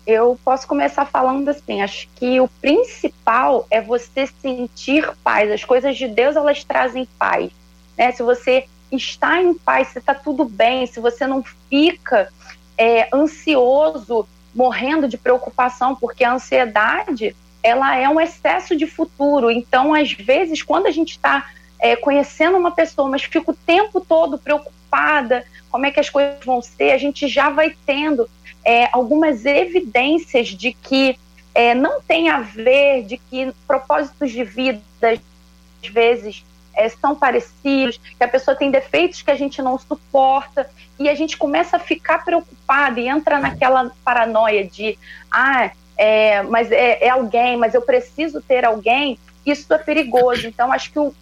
Eu 0.08 0.40
posso 0.42 0.66
começar 0.66 1.06
falando 1.06 1.50
assim, 1.50 1.82
acho 1.82 2.08
que 2.16 2.40
o 2.40 2.48
principal 2.48 3.68
é 3.70 3.82
você 3.82 4.26
sentir 4.26 5.06
paz. 5.22 5.52
As 5.52 5.66
coisas 5.66 5.98
de 5.98 6.08
Deus 6.08 6.38
elas 6.38 6.64
trazem 6.64 7.06
paz, 7.20 7.52
né? 7.98 8.14
Se 8.14 8.24
você 8.24 8.66
está 8.90 9.42
em 9.42 9.54
paz, 9.54 9.90
se 9.90 10.00
está 10.00 10.16
tudo 10.16 10.46
bem, 10.46 10.88
se 10.88 11.02
você 11.02 11.28
não 11.28 11.44
fica 11.70 12.30
é, 12.78 13.10
ansioso, 13.14 14.26
morrendo 14.56 15.10
de 15.10 15.18
preocupação, 15.18 15.94
porque 15.94 16.24
a 16.24 16.36
ansiedade 16.36 17.36
ela 17.62 17.98
é 17.98 18.08
um 18.08 18.22
excesso 18.22 18.78
de 18.78 18.88
futuro. 18.88 19.52
Então, 19.52 19.94
às 19.94 20.14
vezes, 20.14 20.64
quando 20.64 20.88
a 20.88 20.92
gente 20.92 21.12
está 21.12 21.52
é, 21.78 21.98
conhecendo 21.98 22.58
uma 22.58 22.72
pessoa, 22.72 23.10
mas 23.10 23.24
fica 23.24 23.52
o 23.52 23.54
tempo 23.54 24.00
todo 24.00 24.38
preocupada, 24.38 25.44
como 25.70 25.86
é 25.86 25.92
que 25.92 26.00
as 26.00 26.10
coisas 26.10 26.46
vão 26.46 26.62
ser, 26.62 26.92
a 26.92 26.98
gente 26.98 27.28
já 27.28 27.50
vai 27.50 27.76
tendo 27.86 28.30
é, 28.68 28.90
algumas 28.92 29.46
evidências 29.46 30.50
de 30.50 30.74
que 30.74 31.18
é, 31.56 31.74
não 31.74 32.02
tem 32.02 32.30
a 32.30 32.42
ver, 32.42 33.04
de 33.04 33.18
que 33.18 33.54
propósitos 33.66 34.30
de 34.30 34.44
vida, 34.44 34.82
às 35.02 35.90
vezes, 35.90 36.44
é, 36.74 36.90
são 36.90 37.16
parecidos, 37.16 37.98
que 37.98 38.24
a 38.24 38.28
pessoa 38.28 38.58
tem 38.58 38.70
defeitos 38.70 39.22
que 39.22 39.32
a 39.32 39.36
gente 39.36 39.62
não 39.62 39.80
suporta, 39.80 40.70
e 41.00 41.08
a 41.08 41.16
gente 41.16 41.38
começa 41.38 41.78
a 41.78 41.80
ficar 41.80 42.26
preocupada 42.26 43.00
e 43.00 43.08
entra 43.08 43.40
naquela 43.40 43.90
paranoia 44.04 44.68
de, 44.68 45.00
ah, 45.32 45.72
é, 45.98 46.44
mas 46.44 46.70
é, 46.70 47.06
é, 47.06 47.10
alguém, 47.10 47.56
mas 47.56 47.74
eu 47.74 47.82
preciso 47.82 48.42
ter 48.42 48.66
alguém. 48.66 49.18
isso 49.46 49.74
é 49.74 49.78
perigoso. 49.78 50.46
Então, 50.46 50.74
acho 50.74 50.92
que 50.92 51.00
um, 51.00 51.14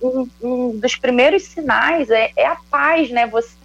um 0.41 0.79
dos 0.79 0.95
primeiros 0.95 1.43
sinais 1.43 2.09
é, 2.09 2.31
é, 2.35 2.47
a 2.47 2.57
paz, 2.71 3.11
né? 3.11 3.27
Você 3.27 3.55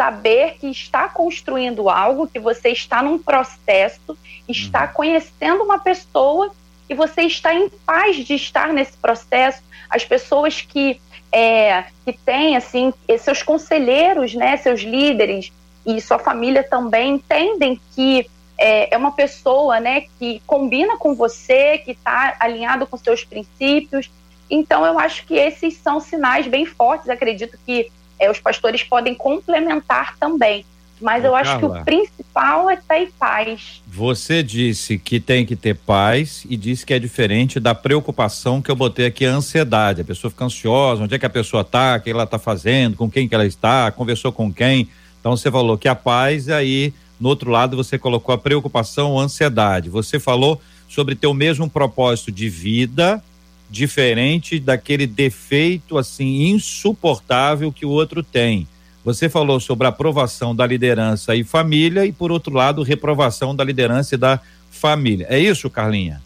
saber 0.00 0.56
que 0.58 0.68
está 0.68 1.10
construindo 1.10 1.90
algo, 1.90 2.26
que 2.26 2.38
você 2.38 2.70
está 2.70 3.02
num 3.02 3.18
processo, 3.18 4.16
está 4.48 4.86
uhum. 4.86 4.92
conhecendo 4.94 5.62
uma 5.62 5.78
pessoa 5.78 6.50
e 6.88 6.94
você 6.94 7.24
está 7.24 7.52
em 7.52 7.68
paz 7.84 8.16
de 8.16 8.32
estar 8.32 8.72
nesse 8.72 8.96
processo. 8.96 9.62
As 9.90 10.02
pessoas 10.02 10.62
que 10.62 10.98
é, 11.30 11.84
que 12.02 12.14
têm 12.14 12.56
assim 12.56 12.94
seus 13.18 13.42
conselheiros, 13.42 14.32
né, 14.32 14.56
seus 14.56 14.80
líderes 14.80 15.52
e 15.84 16.00
sua 16.00 16.18
família 16.18 16.64
também 16.64 17.16
entendem 17.16 17.78
que 17.94 18.26
é, 18.56 18.94
é 18.94 18.96
uma 18.96 19.12
pessoa, 19.12 19.80
né, 19.80 20.04
que 20.18 20.40
combina 20.46 20.96
com 20.96 21.14
você, 21.14 21.76
que 21.76 21.90
está 21.90 22.36
alinhado 22.40 22.86
com 22.86 22.96
seus 22.96 23.22
princípios. 23.22 24.10
Então, 24.48 24.86
eu 24.86 24.98
acho 24.98 25.26
que 25.26 25.34
esses 25.34 25.76
são 25.76 26.00
sinais 26.00 26.46
bem 26.46 26.64
fortes. 26.64 27.10
Acredito 27.10 27.58
que 27.66 27.92
é, 28.20 28.30
os 28.30 28.38
pastores 28.38 28.82
podem 28.84 29.14
complementar 29.14 30.16
também. 30.18 30.64
Mas 31.00 31.24
eu 31.24 31.34
acho 31.34 31.58
que 31.58 31.64
o 31.64 31.82
principal 31.82 32.68
é 32.68 32.76
ter 32.76 33.10
paz. 33.18 33.82
Você 33.86 34.42
disse 34.42 34.98
que 34.98 35.18
tem 35.18 35.46
que 35.46 35.56
ter 35.56 35.74
paz 35.74 36.44
e 36.48 36.58
disse 36.58 36.84
que 36.84 36.92
é 36.92 36.98
diferente 36.98 37.58
da 37.58 37.74
preocupação 37.74 38.60
que 38.60 38.70
eu 38.70 38.76
botei 38.76 39.06
aqui, 39.06 39.24
a 39.24 39.30
ansiedade. 39.30 40.02
A 40.02 40.04
pessoa 40.04 40.30
fica 40.30 40.44
ansiosa, 40.44 41.02
onde 41.02 41.14
é 41.14 41.18
que 41.18 41.24
a 41.24 41.30
pessoa 41.30 41.62
está, 41.62 41.96
o 41.96 42.00
que 42.02 42.10
ela 42.10 42.24
está 42.24 42.38
fazendo, 42.38 42.98
com 42.98 43.10
quem 43.10 43.26
que 43.26 43.34
ela 43.34 43.46
está, 43.46 43.90
conversou 43.90 44.30
com 44.30 44.52
quem. 44.52 44.90
Então 45.18 45.34
você 45.34 45.50
falou 45.50 45.78
que 45.78 45.88
a 45.88 45.94
paz 45.94 46.50
aí 46.50 46.92
no 47.20 47.28
outro 47.28 47.50
lado, 47.50 47.76
você 47.76 47.98
colocou 47.98 48.34
a 48.34 48.38
preocupação, 48.38 49.20
a 49.20 49.22
ansiedade. 49.22 49.90
Você 49.90 50.18
falou 50.18 50.60
sobre 50.88 51.14
ter 51.14 51.26
o 51.26 51.34
mesmo 51.34 51.68
propósito 51.68 52.32
de 52.32 52.48
vida, 52.48 53.22
diferente 53.70 54.58
daquele 54.58 55.06
defeito 55.06 55.96
assim 55.96 56.48
insuportável 56.48 57.72
que 57.72 57.86
o 57.86 57.90
outro 57.90 58.22
tem. 58.22 58.66
Você 59.04 59.28
falou 59.28 59.60
sobre 59.60 59.86
a 59.86 59.90
aprovação 59.90 60.54
da 60.54 60.66
liderança 60.66 61.34
e 61.34 61.44
família 61.44 62.04
e 62.04 62.12
por 62.12 62.30
outro 62.30 62.52
lado, 62.52 62.82
reprovação 62.82 63.54
da 63.54 63.64
liderança 63.64 64.14
e 64.14 64.18
da 64.18 64.40
família. 64.70 65.26
É 65.30 65.38
isso, 65.38 65.70
Carlinha? 65.70 66.20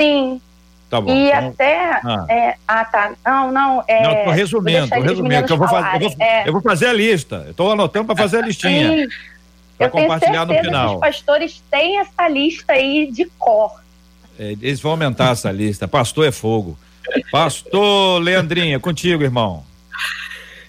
Sim. 0.00 0.40
Tá 0.90 1.00
bom. 1.00 1.10
E 1.12 1.28
então, 1.28 1.48
até. 1.48 2.00
Ah. 2.04 2.26
É, 2.28 2.56
ah, 2.66 2.84
tá. 2.84 3.12
Não, 3.24 3.52
não. 3.52 3.84
É, 3.86 4.02
não, 4.02 4.24
tô 4.24 4.30
resumindo, 4.30 4.88
tô 4.88 5.00
resumindo. 5.00 5.52
Eu 5.52 5.56
vou, 5.56 5.68
fazer, 5.68 5.94
eu, 5.94 6.00
vou, 6.00 6.16
é. 6.20 6.48
eu 6.48 6.52
vou 6.52 6.62
fazer 6.62 6.86
a 6.86 6.92
lista. 6.92 7.44
Eu 7.46 7.54
tô 7.54 7.70
anotando 7.70 8.06
para 8.06 8.16
fazer 8.16 8.38
a 8.38 8.40
listinha. 8.46 9.06
Para 9.76 9.88
compartilhar 9.90 10.46
no 10.46 10.54
final. 10.54 10.88
Que 10.88 10.94
os 10.94 11.00
pastores 11.00 11.62
têm 11.70 11.98
essa 11.98 12.28
lista 12.28 12.72
aí 12.72 13.10
de 13.10 13.26
cor. 13.38 13.83
É, 14.38 14.52
eles 14.52 14.80
vão 14.80 14.92
aumentar 14.92 15.32
essa 15.32 15.50
lista. 15.50 15.86
Pastor 15.86 16.26
é 16.26 16.32
fogo. 16.32 16.78
Pastor 17.30 18.20
Leandrinha, 18.22 18.80
contigo, 18.80 19.22
irmão. 19.22 19.64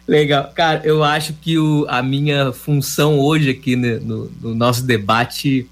Legal. 0.08 0.52
Cara, 0.54 0.82
eu 0.84 1.04
acho 1.04 1.34
que 1.34 1.58
o, 1.58 1.86
a 1.90 2.04
minha 2.04 2.52
função 2.52 3.20
hoje 3.20 3.50
aqui 3.50 3.76
no, 3.76 4.00
no, 4.00 4.32
no, 4.42 4.56
nosso 4.56 4.84
debate 4.84 5.68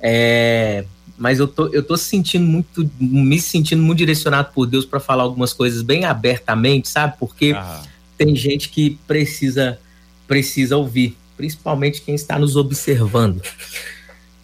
é. 0.00 0.84
Mas 1.18 1.38
eu 1.38 1.48
tô, 1.48 1.68
eu 1.68 1.82
tô 1.82 1.96
sentindo 1.96 2.44
muito, 2.44 2.90
me 3.00 3.40
sentindo 3.40 3.82
muito 3.82 3.98
direcionado 3.98 4.50
por 4.52 4.66
Deus 4.66 4.84
para 4.84 5.00
falar 5.00 5.22
algumas 5.22 5.52
coisas 5.52 5.80
bem 5.80 6.04
abertamente, 6.04 6.88
sabe? 6.88 7.14
Porque 7.18 7.54
ah. 7.56 7.82
tem 8.18 8.36
gente 8.36 8.68
que 8.68 8.98
precisa, 9.06 9.78
precisa 10.26 10.76
ouvir 10.76 11.16
principalmente 11.36 12.00
quem 12.00 12.14
está 12.14 12.38
nos 12.38 12.56
observando. 12.56 13.42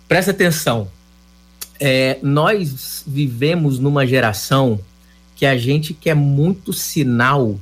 Presta 0.07 0.31
atenção. 0.31 0.91
É, 1.85 2.21
nós 2.23 3.03
vivemos 3.05 3.81
numa 3.81 4.07
geração 4.07 4.79
que 5.35 5.45
a 5.45 5.59
gente 5.59 5.93
quer 5.93 6.15
muito 6.15 6.73
sinal 6.73 7.59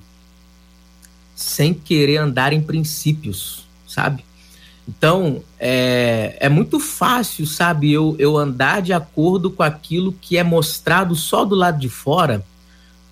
sem 1.35 1.72
querer 1.72 2.18
andar 2.18 2.52
em 2.52 2.61
princípios, 2.61 3.66
sabe? 3.88 4.22
Então, 4.87 5.42
é, 5.59 6.37
é 6.38 6.50
muito 6.50 6.78
fácil, 6.78 7.46
sabe, 7.46 7.90
eu, 7.90 8.14
eu 8.18 8.37
andar 8.37 8.83
de 8.83 8.92
acordo 8.92 9.50
com 9.50 9.62
aquilo 9.62 10.12
que 10.12 10.37
é 10.37 10.42
mostrado 10.42 11.16
só 11.16 11.42
do 11.46 11.54
lado 11.54 11.78
de 11.78 11.88
fora 11.88 12.44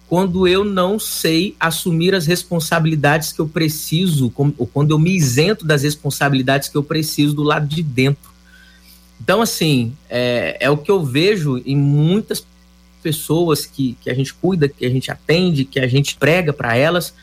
quando 0.06 0.46
eu 0.46 0.62
não 0.62 0.98
sei 0.98 1.56
assumir 1.58 2.14
as 2.14 2.26
responsabilidades 2.26 3.32
que 3.32 3.40
eu 3.40 3.48
preciso, 3.48 4.30
ou 4.58 4.66
quando 4.66 4.90
eu 4.90 4.98
me 4.98 5.16
isento 5.16 5.64
das 5.64 5.84
responsabilidades 5.84 6.68
que 6.68 6.76
eu 6.76 6.82
preciso 6.82 7.32
do 7.32 7.42
lado 7.42 7.66
de 7.66 7.82
dentro. 7.82 8.30
Então, 9.20 9.42
assim, 9.42 9.92
é, 10.08 10.56
é 10.60 10.70
o 10.70 10.76
que 10.76 10.90
eu 10.90 11.04
vejo 11.04 11.60
em 11.64 11.76
muitas 11.76 12.46
pessoas 13.02 13.66
que, 13.66 13.96
que 14.00 14.10
a 14.10 14.14
gente 14.14 14.34
cuida, 14.34 14.68
que 14.68 14.84
a 14.84 14.90
gente 14.90 15.10
atende, 15.10 15.64
que 15.64 15.80
a 15.80 15.86
gente 15.86 16.16
prega 16.16 16.52
para 16.52 16.76
elas, 16.76 17.14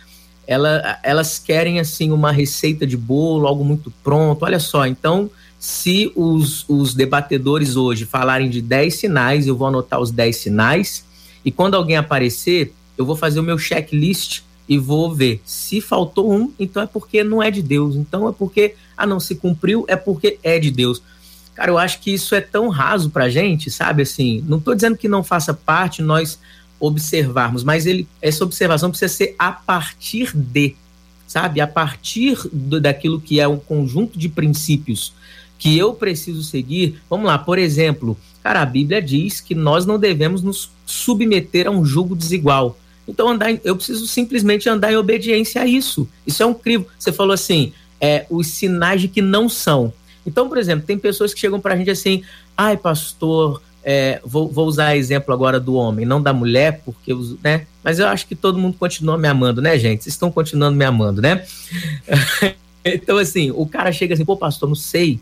ela, 0.47 0.99
elas 1.03 1.39
querem, 1.39 1.79
assim, 1.79 2.12
uma 2.12 2.31
receita 2.31 2.86
de 2.86 2.95
bolo, 2.95 3.47
algo 3.47 3.63
muito 3.63 3.91
pronto. 4.03 4.43
Olha 4.43 4.60
só, 4.60 4.86
então, 4.86 5.29
se 5.60 6.12
os, 6.15 6.65
os 6.69 6.93
debatedores 6.93 7.75
hoje 7.75 8.05
falarem 8.05 8.49
de 8.49 8.62
10 8.62 8.93
sinais, 8.93 9.47
eu 9.47 9.55
vou 9.55 9.67
anotar 9.67 9.99
os 9.99 10.12
10 10.12 10.36
sinais 10.36 11.05
e 11.43 11.51
quando 11.51 11.75
alguém 11.75 11.95
aparecer, 11.95 12.73
eu 12.97 13.05
vou 13.05 13.15
fazer 13.15 13.39
o 13.39 13.43
meu 13.43 13.58
checklist 13.58 14.41
e 14.67 14.77
vou 14.77 15.13
ver. 15.13 15.41
Se 15.45 15.79
faltou 15.79 16.31
um, 16.31 16.51
então 16.60 16.81
é 16.81 16.88
porque 16.88 17.23
não 17.23 17.41
é 17.41 17.51
de 17.51 17.62
Deus. 17.62 17.95
Então 17.95 18.27
é 18.27 18.31
porque, 18.31 18.75
ah, 18.97 19.05
não, 19.05 19.19
se 19.19 19.36
cumpriu, 19.36 19.86
é 19.88 19.95
porque 19.95 20.39
é 20.41 20.60
de 20.60 20.71
Deus. 20.71 21.01
Cara, 21.55 21.71
eu 21.71 21.77
acho 21.77 22.01
que 22.01 22.13
isso 22.13 22.35
é 22.35 22.41
tão 22.41 22.67
raso 22.67 23.09
pra 23.09 23.29
gente, 23.29 23.71
sabe? 23.71 24.03
Assim, 24.03 24.43
não 24.47 24.59
tô 24.59 24.75
dizendo 24.75 24.97
que 24.97 25.07
não 25.07 25.23
faça 25.23 25.53
parte 25.53 26.01
nós 26.01 26.37
observarmos, 26.79 27.63
mas 27.63 27.85
ele, 27.85 28.05
essa 28.21 28.43
observação 28.43 28.89
precisa 28.89 29.11
ser 29.11 29.35
a 29.39 29.51
partir 29.51 30.35
de, 30.35 30.75
sabe? 31.25 31.61
A 31.61 31.67
partir 31.67 32.37
do, 32.51 32.81
daquilo 32.81 33.21
que 33.21 33.39
é 33.39 33.47
um 33.47 33.57
conjunto 33.57 34.19
de 34.19 34.27
princípios 34.27 35.13
que 35.57 35.77
eu 35.77 35.93
preciso 35.93 36.43
seguir. 36.43 36.99
Vamos 37.09 37.25
lá, 37.27 37.37
por 37.37 37.57
exemplo, 37.57 38.17
cara, 38.43 38.61
a 38.61 38.65
Bíblia 38.65 39.01
diz 39.01 39.39
que 39.39 39.55
nós 39.55 39.85
não 39.85 39.97
devemos 39.97 40.43
nos 40.43 40.69
submeter 40.85 41.67
a 41.67 41.71
um 41.71 41.85
jugo 41.85 42.15
desigual. 42.15 42.77
Então, 43.07 43.29
andar 43.29 43.51
eu 43.63 43.75
preciso 43.75 44.05
simplesmente 44.07 44.67
andar 44.67 44.91
em 44.91 44.97
obediência 44.97 45.61
a 45.61 45.65
isso. 45.65 46.07
Isso 46.27 46.43
é 46.43 46.45
um 46.45 46.53
crivo. 46.53 46.87
Você 46.99 47.13
falou 47.13 47.33
assim, 47.33 47.71
é, 48.01 48.25
os 48.29 48.47
sinais 48.47 49.01
de 49.01 49.07
que 49.07 49.21
não 49.21 49.47
são. 49.47 49.93
Então, 50.25 50.49
por 50.49 50.57
exemplo, 50.57 50.85
tem 50.85 50.97
pessoas 50.97 51.33
que 51.33 51.39
chegam 51.39 51.59
para 51.59 51.73
a 51.73 51.77
gente 51.77 51.91
assim, 51.91 52.23
ai, 52.57 52.77
pastor, 52.77 53.61
é, 53.83 54.19
vou, 54.25 54.47
vou, 54.47 54.65
usar 54.65 54.95
exemplo 54.95 55.33
agora 55.33 55.59
do 55.59 55.75
homem, 55.75 56.05
não 56.05 56.21
da 56.21 56.33
mulher, 56.33 56.81
porque, 56.83 57.13
né? 57.43 57.67
Mas 57.83 57.99
eu 57.99 58.07
acho 58.07 58.25
que 58.25 58.35
todo 58.35 58.57
mundo 58.57 58.75
continua 58.77 59.17
me 59.17 59.27
amando, 59.27 59.61
né, 59.61 59.77
gente? 59.77 60.03
Vocês 60.03 60.15
estão 60.15 60.31
continuando 60.31 60.75
me 60.75 60.85
amando, 60.85 61.21
né? 61.21 61.45
então, 62.83 63.17
assim, 63.17 63.51
o 63.51 63.65
cara 63.65 63.91
chega 63.91 64.15
assim, 64.15 64.25
pô, 64.25 64.35
pastor, 64.35 64.67
não 64.67 64.75
sei 64.75 65.19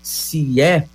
se 0.00 0.60
é 0.60 0.86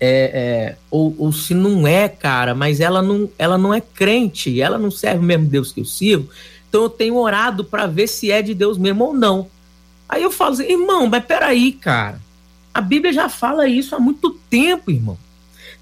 é, 0.00 0.06
é, 0.06 0.76
ou, 0.90 1.14
ou, 1.18 1.32
se 1.32 1.54
não 1.54 1.86
é, 1.86 2.08
cara, 2.08 2.54
mas 2.54 2.80
ela 2.80 3.00
não, 3.00 3.30
ela 3.38 3.56
não 3.56 3.72
é 3.72 3.80
crente, 3.80 4.60
ela 4.60 4.78
não 4.78 4.90
serve 4.90 5.20
o 5.20 5.22
mesmo 5.22 5.46
Deus 5.46 5.72
que 5.72 5.80
eu 5.80 5.84
sirvo, 5.84 6.28
então 6.68 6.82
eu 6.82 6.90
tenho 6.90 7.16
orado 7.16 7.64
para 7.64 7.86
ver 7.86 8.08
se 8.08 8.30
é 8.30 8.42
de 8.42 8.52
Deus 8.52 8.76
mesmo 8.76 9.04
ou 9.04 9.14
não. 9.14 9.48
Aí 10.08 10.22
eu 10.22 10.30
falo 10.30 10.54
assim, 10.54 10.70
irmão, 10.70 11.06
mas 11.06 11.24
peraí, 11.24 11.72
cara, 11.72 12.20
a 12.74 12.80
Bíblia 12.80 13.12
já 13.12 13.28
fala 13.28 13.68
isso 13.68 13.94
há 13.94 14.00
muito 14.00 14.30
tempo, 14.50 14.90
irmão. 14.90 15.16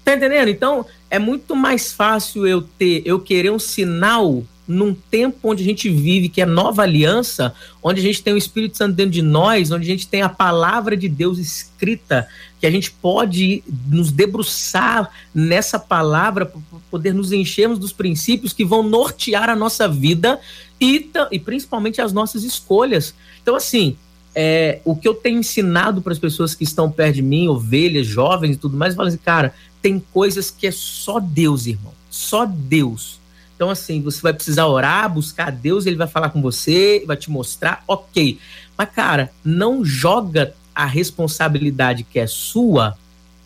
Tá 0.05 0.15
entendendo? 0.15 0.49
Então 0.49 0.85
é 1.09 1.17
muito 1.17 1.55
mais 1.55 1.91
fácil 1.91 2.45
eu 2.45 2.61
ter, 2.61 3.01
eu 3.05 3.19
querer 3.19 3.51
um 3.51 3.59
sinal 3.59 4.43
num 4.67 4.93
tempo 4.93 5.49
onde 5.49 5.61
a 5.61 5.65
gente 5.65 5.89
vive, 5.89 6.29
que 6.29 6.41
é 6.41 6.45
nova 6.45 6.83
aliança, 6.83 7.53
onde 7.81 7.99
a 7.99 8.03
gente 8.03 8.21
tem 8.21 8.33
o 8.33 8.37
Espírito 8.37 8.77
Santo 8.77 8.95
dentro 8.95 9.11
de 9.11 9.21
nós, 9.21 9.71
onde 9.71 9.83
a 9.83 9.91
gente 9.91 10.07
tem 10.07 10.21
a 10.21 10.29
palavra 10.29 10.95
de 10.95 11.09
Deus 11.09 11.37
escrita, 11.37 12.27
que 12.59 12.65
a 12.65 12.71
gente 12.71 12.91
pode 12.91 13.63
nos 13.87 14.11
debruçar 14.11 15.11
nessa 15.35 15.77
palavra 15.77 16.51
poder 16.89 17.13
nos 17.13 17.31
enchermos 17.31 17.77
dos 17.77 17.91
princípios 17.91 18.53
que 18.53 18.63
vão 18.63 18.83
nortear 18.83 19.49
a 19.49 19.55
nossa 19.55 19.87
vida 19.87 20.39
e, 20.79 21.09
e 21.31 21.39
principalmente 21.39 22.01
as 22.01 22.13
nossas 22.13 22.43
escolhas. 22.43 23.13
Então, 23.41 23.55
assim, 23.55 23.97
é, 24.35 24.79
o 24.83 24.95
que 24.95 25.07
eu 25.07 25.13
tenho 25.13 25.39
ensinado 25.39 26.01
para 26.01 26.13
as 26.13 26.19
pessoas 26.19 26.55
que 26.55 26.63
estão 26.63 26.91
perto 26.91 27.15
de 27.15 27.21
mim, 27.21 27.47
ovelhas, 27.47 28.07
jovens 28.07 28.55
e 28.55 28.59
tudo 28.59 28.77
mais, 28.77 28.95
falo 28.95 29.07
assim, 29.07 29.17
cara, 29.17 29.53
tem 29.81 30.03
coisas 30.11 30.49
que 30.49 30.67
é 30.67 30.71
só 30.71 31.19
Deus, 31.19 31.67
irmão. 31.67 31.93
Só 32.09 32.45
Deus 32.45 33.19
então, 33.63 33.71
assim, 33.71 34.01
você 34.01 34.21
vai 34.21 34.33
precisar 34.33 34.67
orar, 34.67 35.09
buscar 35.09 35.51
Deus, 35.51 35.85
ele 35.85 35.95
vai 35.95 36.07
falar 36.07 36.29
com 36.29 36.41
você, 36.41 37.03
vai 37.05 37.15
te 37.15 37.31
mostrar, 37.31 37.81
ok. 37.87 38.37
Mas, 38.77 38.89
cara, 38.89 39.31
não 39.41 39.85
joga 39.85 40.53
a 40.75 40.85
responsabilidade 40.85 42.03
que 42.03 42.19
é 42.19 42.27
sua 42.27 42.97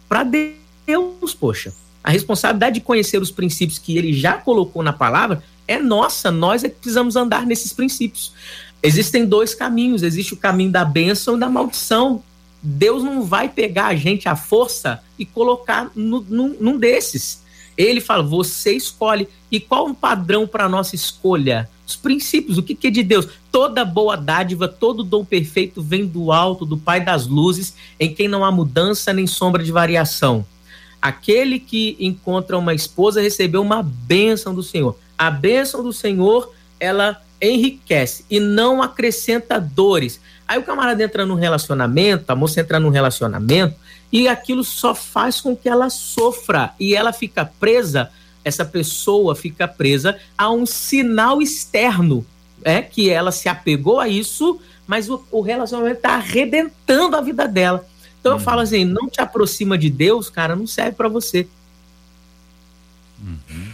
para 0.09 0.23
Deus, 0.23 1.35
poxa. 1.39 1.73
A 2.03 2.09
responsabilidade 2.09 2.75
de 2.75 2.81
conhecer 2.81 3.21
os 3.21 3.29
princípios 3.29 3.77
que 3.77 3.95
ele 3.97 4.11
já 4.11 4.33
colocou 4.33 4.81
na 4.81 4.91
palavra 4.91 5.43
é 5.67 5.77
nossa, 5.77 6.31
nós 6.31 6.63
é 6.63 6.69
que 6.69 6.77
precisamos 6.77 7.15
andar 7.15 7.45
nesses 7.45 7.71
princípios. 7.71 8.33
Existem 8.81 9.25
dois 9.25 9.53
caminhos: 9.53 10.03
existe 10.03 10.33
o 10.33 10.37
caminho 10.37 10.71
da 10.71 10.85
bênção 10.85 11.35
e 11.35 11.39
da 11.39 11.49
maldição. 11.49 12.23
Deus 12.61 13.03
não 13.03 13.23
vai 13.23 13.49
pegar 13.49 13.87
a 13.87 13.95
gente 13.95 14.27
à 14.27 14.35
força 14.35 15.01
e 15.17 15.25
colocar 15.25 15.91
no, 15.95 16.21
no, 16.21 16.47
num 16.59 16.77
desses. 16.77 17.43
Ele 17.77 18.01
fala: 18.01 18.23
você 18.23 18.73
escolhe. 18.73 19.27
E 19.51 19.59
qual 19.59 19.87
o 19.87 19.95
padrão 19.95 20.47
para 20.47 20.67
nossa 20.67 20.95
escolha? 20.95 21.69
Os 21.87 21.95
princípios, 21.95 22.57
o 22.57 22.63
que, 22.63 22.75
que 22.75 22.87
é 22.87 22.89
de 22.89 23.01
Deus? 23.01 23.29
Toda 23.49 23.85
boa 23.85 24.17
dádiva, 24.17 24.67
todo 24.67 25.05
dom 25.05 25.23
perfeito 25.23 25.81
vem 25.81 26.05
do 26.05 26.33
alto, 26.33 26.65
do 26.65 26.77
Pai 26.77 26.99
das 26.99 27.25
luzes, 27.25 27.73
em 27.97 28.13
quem 28.13 28.27
não 28.27 28.43
há 28.43 28.51
mudança 28.51 29.13
nem 29.13 29.25
sombra 29.25 29.63
de 29.63 29.71
variação. 29.71 30.45
Aquele 31.01 31.59
que 31.59 31.95
encontra 31.99 32.57
uma 32.57 32.73
esposa 32.73 33.21
recebeu 33.21 33.61
uma 33.61 33.81
bênção 33.81 34.53
do 34.53 34.61
Senhor. 34.61 34.97
A 35.17 35.31
bênção 35.31 35.81
do 35.81 35.93
Senhor, 35.93 36.51
ela 36.77 37.21
enriquece 37.41 38.25
e 38.29 38.39
não 38.39 38.81
acrescenta 38.81 39.59
dores. 39.59 40.19
Aí 40.47 40.57
o 40.57 40.63
camarada 40.63 41.03
entra 41.03 41.25
num 41.25 41.35
relacionamento, 41.35 42.31
a 42.31 42.35
moça 42.35 42.61
entra 42.61 42.79
num 42.79 42.89
relacionamento, 42.89 43.75
e 44.11 44.27
aquilo 44.27 44.63
só 44.63 44.95
faz 44.95 45.41
com 45.41 45.55
que 45.55 45.67
ela 45.67 45.89
sofra 45.89 46.73
e 46.79 46.95
ela 46.95 47.11
fica 47.11 47.45
presa, 47.45 48.09
essa 48.43 48.63
pessoa 48.63 49.35
fica 49.35 49.67
presa 49.67 50.17
a 50.37 50.49
um 50.49 50.65
sinal 50.65 51.41
externo, 51.41 52.25
é 52.63 52.81
que 52.81 53.09
ela 53.09 53.31
se 53.31 53.49
apegou 53.49 53.99
a 53.99 54.07
isso, 54.07 54.59
mas 54.85 55.09
o, 55.09 55.23
o 55.29 55.41
relacionamento 55.41 55.97
está 55.97 56.15
arrebentando 56.15 57.17
a 57.17 57.21
vida 57.21 57.47
dela. 57.47 57.85
Então 58.19 58.33
uhum. 58.33 58.37
eu 58.39 58.43
falo 58.43 58.61
assim, 58.61 58.85
não 58.85 59.09
te 59.09 59.21
aproxima 59.21 59.77
de 59.77 59.89
Deus, 59.89 60.29
cara, 60.29 60.55
não 60.55 60.65
serve 60.65 60.93
para 60.93 61.09
você. 61.09 61.45
Uhum. 63.21 63.71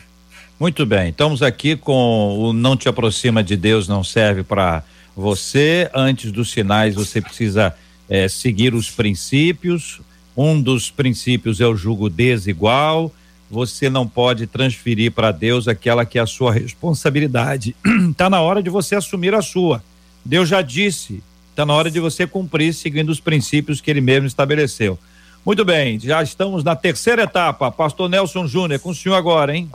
Muito 0.63 0.85
bem, 0.85 1.09
estamos 1.09 1.43
aqui 1.43 1.75
com 1.75 2.39
o 2.39 2.53
não 2.53 2.77
te 2.77 2.87
aproxima 2.87 3.43
de 3.43 3.57
Deus, 3.57 3.85
não 3.85 4.01
serve 4.01 4.43
para 4.43 4.81
você. 5.13 5.91
Antes 5.93 6.31
dos 6.31 6.51
sinais, 6.51 6.95
você 6.95 7.19
precisa 7.19 7.75
é, 8.07 8.29
seguir 8.29 8.73
os 8.73 8.89
princípios. 8.89 9.99
Um 10.37 10.61
dos 10.61 10.89
princípios 10.89 11.59
é 11.59 11.67
o 11.67 11.75
jugo 11.75 12.09
desigual. 12.09 13.11
Você 13.51 13.89
não 13.89 14.07
pode 14.07 14.47
transferir 14.47 15.11
para 15.11 15.33
Deus 15.33 15.67
aquela 15.67 16.05
que 16.05 16.17
é 16.17 16.21
a 16.21 16.25
sua 16.25 16.53
responsabilidade. 16.53 17.75
Está 18.09 18.29
na 18.31 18.39
hora 18.39 18.63
de 18.63 18.69
você 18.69 18.95
assumir 18.95 19.35
a 19.35 19.41
sua. 19.41 19.83
Deus 20.23 20.47
já 20.47 20.61
disse, 20.61 21.21
está 21.49 21.65
na 21.65 21.73
hora 21.73 21.91
de 21.91 21.99
você 21.99 22.25
cumprir 22.25 22.73
seguindo 22.73 23.09
os 23.09 23.19
princípios 23.19 23.81
que 23.81 23.91
ele 23.91 23.99
mesmo 23.99 24.27
estabeleceu. 24.27 24.97
Muito 25.45 25.65
bem, 25.65 25.99
já 25.99 26.23
estamos 26.23 26.63
na 26.63 26.73
terceira 26.73 27.23
etapa. 27.23 27.69
Pastor 27.69 28.07
Nelson 28.07 28.47
Júnior, 28.47 28.79
com 28.79 28.91
o 28.91 28.95
senhor 28.95 29.15
agora, 29.15 29.53
hein? 29.53 29.69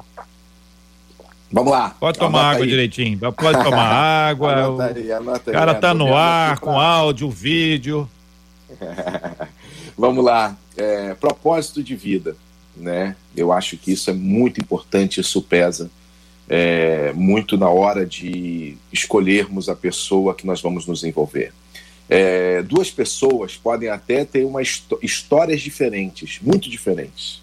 Vamos 1.50 1.72
lá. 1.72 1.96
Pode 1.98 2.18
tomar 2.18 2.50
água 2.52 2.64
aí. 2.64 2.70
direitinho. 2.70 3.18
Pode 3.18 3.64
tomar 3.64 3.88
água. 4.28 4.52
anota 4.52 4.94
aí, 4.94 5.12
anota 5.12 5.50
aí. 5.50 5.56
O 5.56 5.58
cara 5.58 5.74
tá 5.74 5.94
no 5.94 6.14
ar, 6.14 6.58
com 6.58 6.78
áudio, 6.78 7.30
vídeo. 7.30 8.08
Vamos 9.96 10.24
lá. 10.24 10.56
É, 10.76 11.14
propósito 11.14 11.82
de 11.82 11.96
vida, 11.96 12.36
né? 12.76 13.16
Eu 13.36 13.52
acho 13.52 13.76
que 13.76 13.92
isso 13.92 14.10
é 14.10 14.12
muito 14.12 14.60
importante, 14.60 15.20
isso 15.20 15.42
pesa 15.42 15.90
é, 16.48 17.12
muito 17.14 17.58
na 17.58 17.68
hora 17.68 18.06
de 18.06 18.76
escolhermos 18.92 19.68
a 19.68 19.76
pessoa 19.76 20.34
que 20.34 20.46
nós 20.46 20.60
vamos 20.60 20.86
nos 20.86 21.04
envolver. 21.04 21.52
É, 22.08 22.62
duas 22.62 22.90
pessoas 22.90 23.56
podem 23.56 23.90
até 23.90 24.24
ter 24.24 24.44
uma 24.44 24.62
histórias 24.62 25.60
diferentes, 25.60 26.38
muito 26.40 26.70
diferentes, 26.70 27.42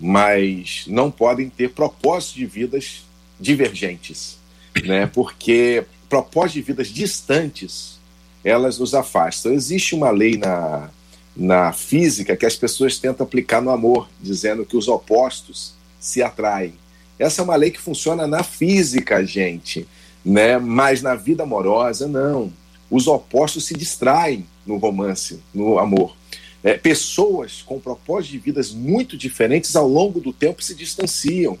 mas 0.00 0.84
não 0.86 1.10
podem 1.10 1.50
ter 1.50 1.70
propósitos 1.70 2.34
de 2.34 2.46
vidas 2.46 3.04
divergentes, 3.42 4.38
né? 4.84 5.06
Porque 5.06 5.84
propósitos 6.08 6.54
de 6.54 6.62
vidas 6.62 6.88
distantes, 6.88 7.98
elas 8.44 8.78
nos 8.78 8.94
afastam. 8.94 9.52
Existe 9.52 9.94
uma 9.94 10.10
lei 10.10 10.36
na, 10.36 10.88
na 11.36 11.72
física 11.72 12.36
que 12.36 12.46
as 12.46 12.56
pessoas 12.56 12.98
tentam 12.98 13.24
aplicar 13.26 13.60
no 13.60 13.70
amor, 13.70 14.08
dizendo 14.20 14.64
que 14.64 14.76
os 14.76 14.88
opostos 14.88 15.74
se 15.98 16.22
atraem. 16.22 16.74
Essa 17.18 17.42
é 17.42 17.44
uma 17.44 17.56
lei 17.56 17.70
que 17.70 17.80
funciona 17.80 18.26
na 18.26 18.42
física, 18.42 19.24
gente, 19.24 19.86
né? 20.24 20.58
Mas 20.58 21.02
na 21.02 21.14
vida 21.14 21.42
amorosa, 21.42 22.06
não. 22.06 22.52
Os 22.90 23.06
opostos 23.06 23.66
se 23.66 23.74
distraem 23.74 24.46
no 24.66 24.76
romance, 24.76 25.40
no 25.52 25.78
amor. 25.78 26.16
É, 26.62 26.74
pessoas 26.74 27.60
com 27.62 27.80
propósitos 27.80 28.30
de 28.30 28.38
vidas 28.38 28.70
muito 28.70 29.16
diferentes 29.16 29.74
ao 29.74 29.88
longo 29.88 30.20
do 30.20 30.32
tempo 30.32 30.62
se 30.62 30.74
distanciam 30.76 31.58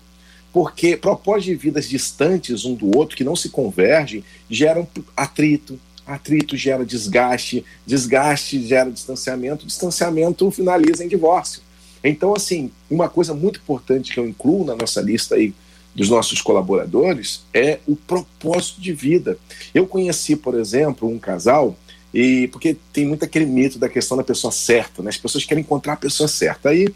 porque 0.52 0.96
propósitos 0.96 1.44
de 1.46 1.54
vidas 1.54 1.88
distantes 1.88 2.64
um 2.64 2.74
do 2.74 2.96
outro, 2.96 3.16
que 3.16 3.24
não 3.24 3.34
se 3.34 3.48
convergem, 3.48 4.22
geram 4.50 4.86
atrito, 5.16 5.80
atrito 6.06 6.56
gera 6.56 6.84
desgaste, 6.84 7.64
desgaste 7.86 8.66
gera 8.66 8.90
distanciamento, 8.90 9.66
distanciamento 9.66 10.50
finaliza 10.50 11.04
em 11.04 11.08
divórcio. 11.08 11.62
Então, 12.04 12.34
assim, 12.34 12.70
uma 12.90 13.08
coisa 13.08 13.32
muito 13.32 13.60
importante 13.60 14.12
que 14.12 14.18
eu 14.18 14.28
incluo 14.28 14.64
na 14.64 14.74
nossa 14.74 15.00
lista 15.00 15.36
aí 15.36 15.54
dos 15.94 16.08
nossos 16.08 16.40
colaboradores 16.40 17.42
é 17.52 17.78
o 17.86 17.94
propósito 17.94 18.80
de 18.80 18.92
vida. 18.92 19.38
Eu 19.72 19.86
conheci, 19.86 20.34
por 20.34 20.58
exemplo, 20.58 21.08
um 21.08 21.18
casal 21.18 21.76
e 22.12 22.48
porque 22.48 22.76
tem 22.92 23.06
muito 23.06 23.24
aquele 23.24 23.46
mito 23.46 23.78
da 23.78 23.88
questão 23.88 24.16
da 24.16 24.24
pessoa 24.24 24.52
certa, 24.52 25.02
né? 25.02 25.10
As 25.10 25.16
pessoas 25.16 25.44
querem 25.44 25.62
encontrar 25.62 25.94
a 25.94 25.96
pessoa 25.96 26.28
certa. 26.28 26.70
Aí 26.70 26.88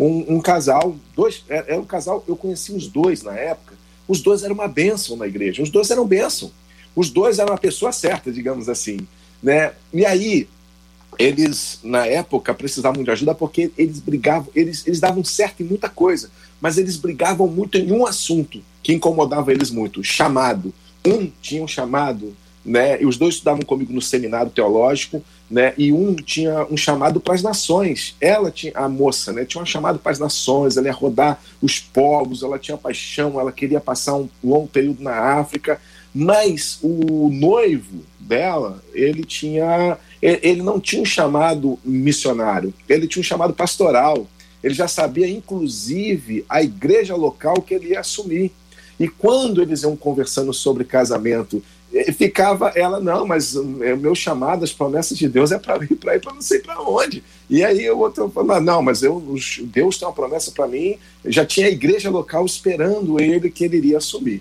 um, 0.00 0.36
um 0.36 0.40
casal, 0.40 0.96
dois, 1.14 1.44
era 1.48 1.72
é, 1.72 1.74
é 1.74 1.78
um 1.78 1.84
casal, 1.84 2.24
eu 2.26 2.34
conheci 2.34 2.72
os 2.72 2.86
dois 2.86 3.22
na 3.22 3.34
época, 3.34 3.74
os 4.08 4.22
dois 4.22 4.42
eram 4.42 4.54
uma 4.54 4.66
bênção 4.66 5.16
na 5.16 5.26
igreja, 5.26 5.62
os 5.62 5.68
dois 5.68 5.90
eram 5.90 6.06
bênção, 6.06 6.50
os 6.96 7.10
dois 7.10 7.38
eram 7.38 7.52
a 7.52 7.58
pessoa 7.58 7.92
certa, 7.92 8.32
digamos 8.32 8.68
assim, 8.68 9.00
né? 9.42 9.72
E 9.92 10.06
aí, 10.06 10.48
eles, 11.18 11.80
na 11.84 12.06
época, 12.06 12.54
precisavam 12.54 13.04
de 13.04 13.10
ajuda 13.10 13.34
porque 13.34 13.70
eles 13.76 14.00
brigavam, 14.00 14.48
eles, 14.54 14.86
eles 14.86 15.00
davam 15.00 15.22
certo 15.22 15.62
em 15.62 15.66
muita 15.66 15.88
coisa, 15.88 16.30
mas 16.60 16.78
eles 16.78 16.96
brigavam 16.96 17.46
muito 17.46 17.76
em 17.76 17.92
um 17.92 18.06
assunto 18.06 18.62
que 18.82 18.94
incomodava 18.94 19.52
eles 19.52 19.70
muito, 19.70 20.02
chamado. 20.02 20.72
Um 21.06 21.30
tinha 21.42 21.62
um 21.62 21.68
chamado 21.68 22.34
né? 22.64 23.00
E 23.00 23.06
os 23.06 23.16
dois 23.16 23.34
estudavam 23.34 23.62
comigo 23.62 23.92
no 23.92 24.02
seminário 24.02 24.50
teológico, 24.50 25.22
né? 25.50 25.74
E 25.76 25.92
um 25.92 26.14
tinha 26.14 26.64
um 26.70 26.76
chamado 26.76 27.20
para 27.20 27.34
as 27.34 27.42
nações. 27.42 28.14
Ela 28.20 28.50
tinha 28.50 28.72
a 28.74 28.88
moça, 28.88 29.32
né? 29.32 29.44
Tinha 29.44 29.62
um 29.62 29.66
chamado 29.66 29.98
para 29.98 30.12
as 30.12 30.18
nações. 30.18 30.76
Ela 30.76 30.86
ia 30.86 30.92
rodar 30.92 31.42
os 31.60 31.80
povos. 31.80 32.42
Ela 32.42 32.58
tinha 32.58 32.76
paixão. 32.76 33.40
Ela 33.40 33.50
queria 33.50 33.80
passar 33.80 34.14
um 34.14 34.28
longo 34.42 34.68
período 34.68 35.02
na 35.02 35.12
África. 35.12 35.80
Mas 36.14 36.78
o 36.82 37.28
noivo 37.30 38.02
dela, 38.18 38.82
ele 38.94 39.24
tinha, 39.24 39.98
ele 40.22 40.62
não 40.62 40.78
tinha 40.78 41.02
um 41.02 41.06
chamado 41.06 41.78
missionário. 41.84 42.72
Ele 42.88 43.08
tinha 43.08 43.20
um 43.20 43.24
chamado 43.24 43.52
pastoral. 43.52 44.26
Ele 44.62 44.74
já 44.74 44.86
sabia, 44.86 45.28
inclusive, 45.28 46.44
a 46.48 46.62
igreja 46.62 47.16
local 47.16 47.60
que 47.62 47.74
ele 47.74 47.88
ia 47.88 48.00
assumir. 48.00 48.52
E 49.00 49.08
quando 49.08 49.62
eles 49.62 49.82
iam 49.82 49.96
conversando 49.96 50.52
sobre 50.52 50.84
casamento 50.84 51.62
ficava 52.16 52.68
ela, 52.76 53.00
não, 53.00 53.26
mas 53.26 53.56
o 53.56 53.82
é, 53.82 53.96
meu 53.96 54.14
chamado, 54.14 54.64
as 54.64 54.72
promessas 54.72 55.18
de 55.18 55.28
Deus 55.28 55.50
é 55.50 55.58
para 55.58 55.82
ir 55.84 55.96
para 55.96 56.16
ir 56.16 56.20
para 56.20 56.32
não 56.32 56.42
sei 56.42 56.60
para 56.60 56.80
onde. 56.80 57.22
E 57.48 57.64
aí 57.64 57.90
o 57.90 57.98
outro 57.98 58.30
falou, 58.30 58.60
não, 58.60 58.80
mas 58.80 59.02
eu, 59.02 59.20
Deus 59.64 59.98
tem 59.98 60.06
uma 60.06 60.14
promessa 60.14 60.52
para 60.52 60.68
mim, 60.68 60.96
já 61.24 61.44
tinha 61.44 61.66
a 61.66 61.70
igreja 61.70 62.08
local 62.08 62.46
esperando 62.46 63.20
ele 63.20 63.50
que 63.50 63.64
ele 63.64 63.78
iria 63.78 63.98
assumir. 63.98 64.40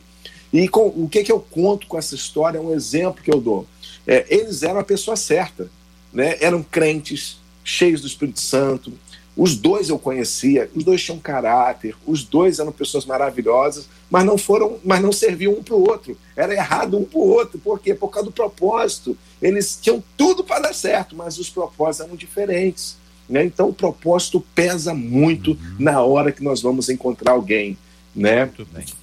E 0.53 0.67
com, 0.67 0.87
o 0.87 1.07
que, 1.09 1.23
que 1.23 1.31
eu 1.31 1.39
conto 1.39 1.87
com 1.87 1.97
essa 1.97 2.15
história 2.15 2.57
é 2.57 2.61
um 2.61 2.73
exemplo 2.73 3.23
que 3.23 3.31
eu 3.31 3.39
dou. 3.39 3.67
É, 4.05 4.25
eles 4.29 4.63
eram 4.63 4.79
a 4.79 4.83
pessoa 4.83 5.15
certa, 5.15 5.69
né? 6.13 6.37
eram 6.41 6.63
crentes, 6.63 7.37
cheios 7.63 8.01
do 8.01 8.07
Espírito 8.07 8.39
Santo, 8.39 8.93
os 9.35 9.55
dois 9.55 9.89
eu 9.89 9.97
conhecia, 9.97 10.69
os 10.75 10.83
dois 10.83 11.03
tinham 11.03 11.17
caráter, 11.19 11.95
os 12.05 12.23
dois 12.23 12.59
eram 12.59 12.71
pessoas 12.71 13.05
maravilhosas, 13.05 13.87
mas 14.09 14.25
não 14.25 14.37
foram, 14.37 14.77
mas 14.83 15.01
não 15.01 15.11
serviam 15.11 15.53
um 15.53 15.63
para 15.63 15.75
o 15.75 15.87
outro. 15.87 16.17
Era 16.35 16.53
errado 16.53 16.97
um 16.97 17.05
para 17.05 17.19
o 17.19 17.27
outro. 17.27 17.59
Por 17.59 17.79
quê? 17.79 17.93
Por 17.93 18.09
causa 18.09 18.25
do 18.25 18.33
propósito. 18.33 19.17
Eles 19.41 19.77
tinham 19.81 20.03
tudo 20.17 20.43
para 20.43 20.59
dar 20.59 20.73
certo, 20.73 21.15
mas 21.15 21.37
os 21.37 21.49
propósitos 21.49 22.07
eram 22.07 22.17
diferentes. 22.17 22.97
Né? 23.29 23.45
Então 23.45 23.69
o 23.69 23.73
propósito 23.73 24.43
pesa 24.53 24.93
muito 24.93 25.51
uhum. 25.51 25.75
na 25.79 26.01
hora 26.01 26.31
que 26.31 26.43
nós 26.43 26.61
vamos 26.61 26.89
encontrar 26.89 27.33
alguém. 27.33 27.77
Né? 28.15 28.49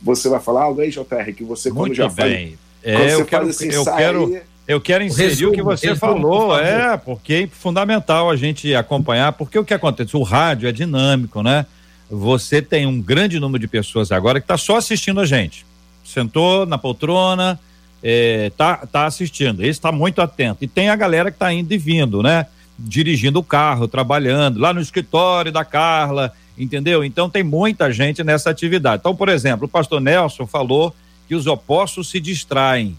Você 0.03 0.29
vai 0.29 0.41
falar 0.41 0.65
algo 0.65 0.81
aí, 0.81 0.91
JR, 0.91 1.33
que 1.35 1.45
você, 1.45 1.71
muito 1.71 1.95
já 1.95 2.09
bem. 2.09 2.59
Faz, 2.83 3.11
é, 3.11 3.15
eu 3.15 3.25
quero, 3.25 3.49
eu 3.49 3.85
quero 3.85 4.43
eu 4.67 4.81
quero 4.81 5.05
inserir 5.05 5.47
o, 5.47 5.51
o 5.51 5.53
que 5.53 5.63
você 5.63 5.95
falou, 5.95 6.59
é, 6.59 6.97
porque 6.97 7.33
é 7.35 7.47
fundamental 7.47 8.29
a 8.29 8.37
gente 8.37 8.75
acompanhar, 8.75 9.33
porque 9.33 9.59
o 9.59 9.65
que 9.65 9.73
acontece? 9.73 10.17
O 10.17 10.23
rádio 10.23 10.69
é 10.69 10.73
dinâmico, 10.73 11.43
né? 11.43 11.67
Você 12.11 12.61
tem 12.61 12.87
um 12.87 13.01
grande 13.01 13.39
número 13.39 13.61
de 13.61 13.69
pessoas 13.69 14.11
agora 14.11 14.41
que 14.41 14.45
está 14.45 14.57
só 14.57 14.77
assistindo 14.77 15.21
a 15.21 15.27
gente. 15.27 15.65
Sentou 16.05 16.67
na 16.67 16.79
poltrona, 16.79 17.59
é, 18.03 18.51
tá, 18.57 18.87
tá 18.87 19.07
assistindo. 19.07 19.63
Esse 19.63 19.71
está 19.73 19.93
muito 19.93 20.21
atento. 20.21 20.65
E 20.65 20.69
tem 20.69 20.89
a 20.89 20.97
galera 20.97 21.31
que 21.31 21.37
está 21.37 21.53
indo 21.53 21.73
e 21.73 21.79
vindo, 21.79 22.23
né? 22.23 22.47
Dirigindo 22.79 23.39
o 23.39 23.45
carro, 23.45 23.89
trabalhando, 23.89 24.61
lá 24.61 24.73
no 24.73 24.81
escritório 24.81 25.51
da 25.51 25.65
Carla, 25.65 26.33
entendeu? 26.59 27.05
Então 27.05 27.31
tem 27.31 27.43
muita 27.43 27.93
gente 27.93 28.23
nessa 28.23 28.51
atividade. 28.51 29.01
Então, 29.01 29.15
por 29.15 29.29
exemplo, 29.29 29.67
o 29.67 29.69
pastor 29.69 30.01
Nelson 30.01 30.47
falou 30.47 30.95
que 31.29 31.35
os 31.35 31.47
opostos 31.47 32.09
se 32.09 32.21
distraem 32.21 32.97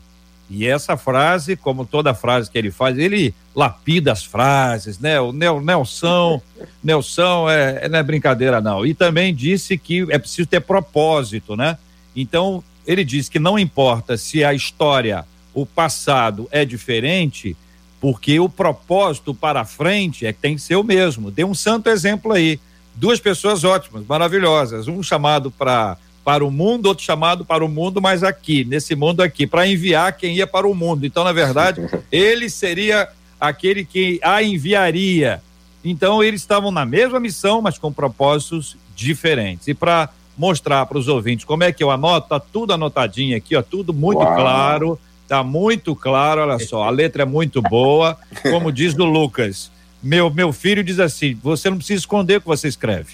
E 0.49 0.65
essa 0.65 0.95
frase, 0.95 1.57
como 1.57 1.85
toda 1.85 2.13
frase 2.13 2.49
que 2.49 2.57
ele 2.57 2.71
faz, 2.71 2.97
ele 2.97 3.33
lapida 3.53 4.13
as 4.13 4.23
frases, 4.23 4.97
né? 4.97 5.19
O 5.19 5.33
Nel, 5.33 5.59
Nelson, 5.61 6.41
Nelson 6.81 7.49
é, 7.49 7.89
não 7.89 7.99
é 7.99 8.03
brincadeira 8.03 8.61
não. 8.61 8.85
E 8.85 8.93
também 8.93 9.35
disse 9.35 9.77
que 9.77 10.05
é 10.09 10.17
preciso 10.17 10.47
ter 10.47 10.61
propósito, 10.61 11.55
né? 11.55 11.77
Então, 12.15 12.63
ele 12.85 13.03
diz 13.03 13.27
que 13.27 13.39
não 13.39 13.59
importa 13.59 14.15
se 14.17 14.43
a 14.43 14.53
história, 14.53 15.25
o 15.53 15.65
passado 15.65 16.47
é 16.49 16.63
diferente, 16.63 17.55
porque 17.99 18.39
o 18.39 18.47
propósito 18.47 19.33
para 19.33 19.65
frente 19.65 20.25
é 20.25 20.31
que 20.31 20.39
tem 20.39 20.55
que 20.55 20.61
ser 20.61 20.75
o 20.75 20.83
mesmo. 20.83 21.29
Dê 21.29 21.43
um 21.43 21.53
santo 21.53 21.89
exemplo 21.89 22.31
aí. 22.31 22.59
Duas 22.95 23.19
pessoas 23.19 23.63
ótimas, 23.63 24.05
maravilhosas. 24.07 24.87
Um 24.87 25.03
chamado 25.03 25.51
para 25.51 25.97
para 26.27 26.43
o 26.43 26.51
mundo, 26.51 26.87
outro 26.87 27.05
chamado 27.05 27.45
para 27.45 27.63
o 27.63 27.69
mundo, 27.69 28.01
mas 28.01 28.21
aqui, 28.21 28.65
nesse 28.65 28.97
mundo 28.97 29.21
aqui, 29.21 29.47
para 29.47 29.65
enviar 29.65 30.11
quem 30.11 30.35
ia 30.35 30.45
para 30.45 30.67
o 30.67 30.75
mundo. 30.75 31.05
Então, 31.05 31.23
na 31.23 31.31
verdade, 31.31 31.79
ele 32.11 32.49
seria 32.49 33.07
aquele 33.39 33.85
que 33.85 34.19
a 34.21 34.43
enviaria. 34.43 35.41
Então, 35.85 36.21
eles 36.21 36.41
estavam 36.41 36.69
na 36.69 36.85
mesma 36.85 37.17
missão, 37.17 37.61
mas 37.61 37.77
com 37.77 37.93
propósitos 37.93 38.75
diferentes. 38.93 39.69
E 39.69 39.73
para 39.73 40.09
mostrar 40.37 40.85
para 40.85 40.97
os 40.97 41.07
ouvintes 41.07 41.45
como 41.45 41.63
é 41.63 41.71
que 41.71 41.81
eu 41.81 41.89
anoto, 41.89 42.27
tá 42.27 42.41
tudo 42.41 42.73
anotadinho 42.73 43.37
aqui, 43.37 43.55
ó, 43.55 43.61
tudo 43.61 43.93
muito 43.93 44.19
Uau. 44.19 44.35
claro, 44.35 44.99
tá 45.29 45.41
muito 45.45 45.95
claro, 45.95 46.41
olha 46.41 46.59
só, 46.59 46.83
a 46.83 46.89
letra 46.89 47.21
é 47.21 47.25
muito 47.25 47.61
boa, 47.61 48.17
como 48.43 48.69
diz 48.69 48.93
do 48.93 49.05
Lucas. 49.05 49.71
Meu, 50.03 50.29
meu 50.29 50.51
filho 50.51 50.83
diz 50.83 50.99
assim: 50.99 51.39
você 51.41 51.69
não 51.69 51.77
precisa 51.77 52.01
esconder 52.01 52.39
o 52.39 52.41
que 52.41 52.47
você 52.47 52.67
escreve. 52.67 53.13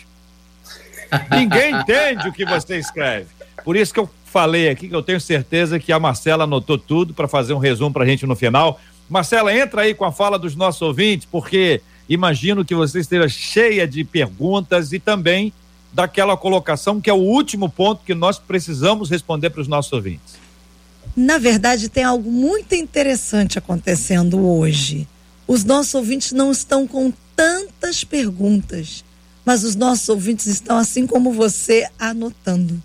Ninguém 1.31 1.75
entende 1.75 2.27
o 2.27 2.33
que 2.33 2.45
você 2.45 2.77
escreve. 2.77 3.27
Por 3.63 3.75
isso 3.75 3.93
que 3.93 3.99
eu 3.99 4.09
falei 4.25 4.69
aqui 4.69 4.89
que 4.89 4.95
eu 4.95 5.03
tenho 5.03 5.21
certeza 5.21 5.79
que 5.79 5.91
a 5.91 5.99
Marcela 5.99 6.43
anotou 6.45 6.77
tudo 6.77 7.13
para 7.13 7.27
fazer 7.27 7.53
um 7.53 7.59
resumo 7.59 7.93
para 7.93 8.03
a 8.03 8.07
gente 8.07 8.25
no 8.25 8.35
final. 8.35 8.79
Marcela, 9.09 9.55
entra 9.55 9.83
aí 9.83 9.93
com 9.93 10.05
a 10.05 10.11
fala 10.11 10.39
dos 10.39 10.55
nossos 10.55 10.81
ouvintes, 10.81 11.27
porque 11.29 11.81
imagino 12.09 12.65
que 12.65 12.73
você 12.73 12.99
esteja 12.99 13.29
cheia 13.29 13.87
de 13.87 14.03
perguntas 14.03 14.91
e 14.91 14.99
também 14.99 15.53
daquela 15.93 16.35
colocação 16.35 16.99
que 16.99 17.09
é 17.09 17.13
o 17.13 17.17
último 17.17 17.69
ponto 17.69 18.03
que 18.03 18.15
nós 18.15 18.39
precisamos 18.39 19.09
responder 19.09 19.51
para 19.51 19.61
os 19.61 19.67
nossos 19.67 19.93
ouvintes. 19.93 20.41
Na 21.15 21.37
verdade, 21.37 21.89
tem 21.89 22.03
algo 22.03 22.31
muito 22.31 22.73
interessante 22.73 23.59
acontecendo 23.59 24.43
hoje. 24.43 25.07
Os 25.47 25.63
nossos 25.63 25.93
ouvintes 25.93 26.31
não 26.31 26.51
estão 26.51 26.87
com 26.87 27.13
tantas 27.35 28.03
perguntas 28.03 29.03
mas 29.45 29.63
os 29.63 29.75
nossos 29.75 30.07
ouvintes 30.09 30.47
estão 30.47 30.77
assim 30.77 31.05
como 31.05 31.31
você 31.31 31.87
anotando 31.99 32.81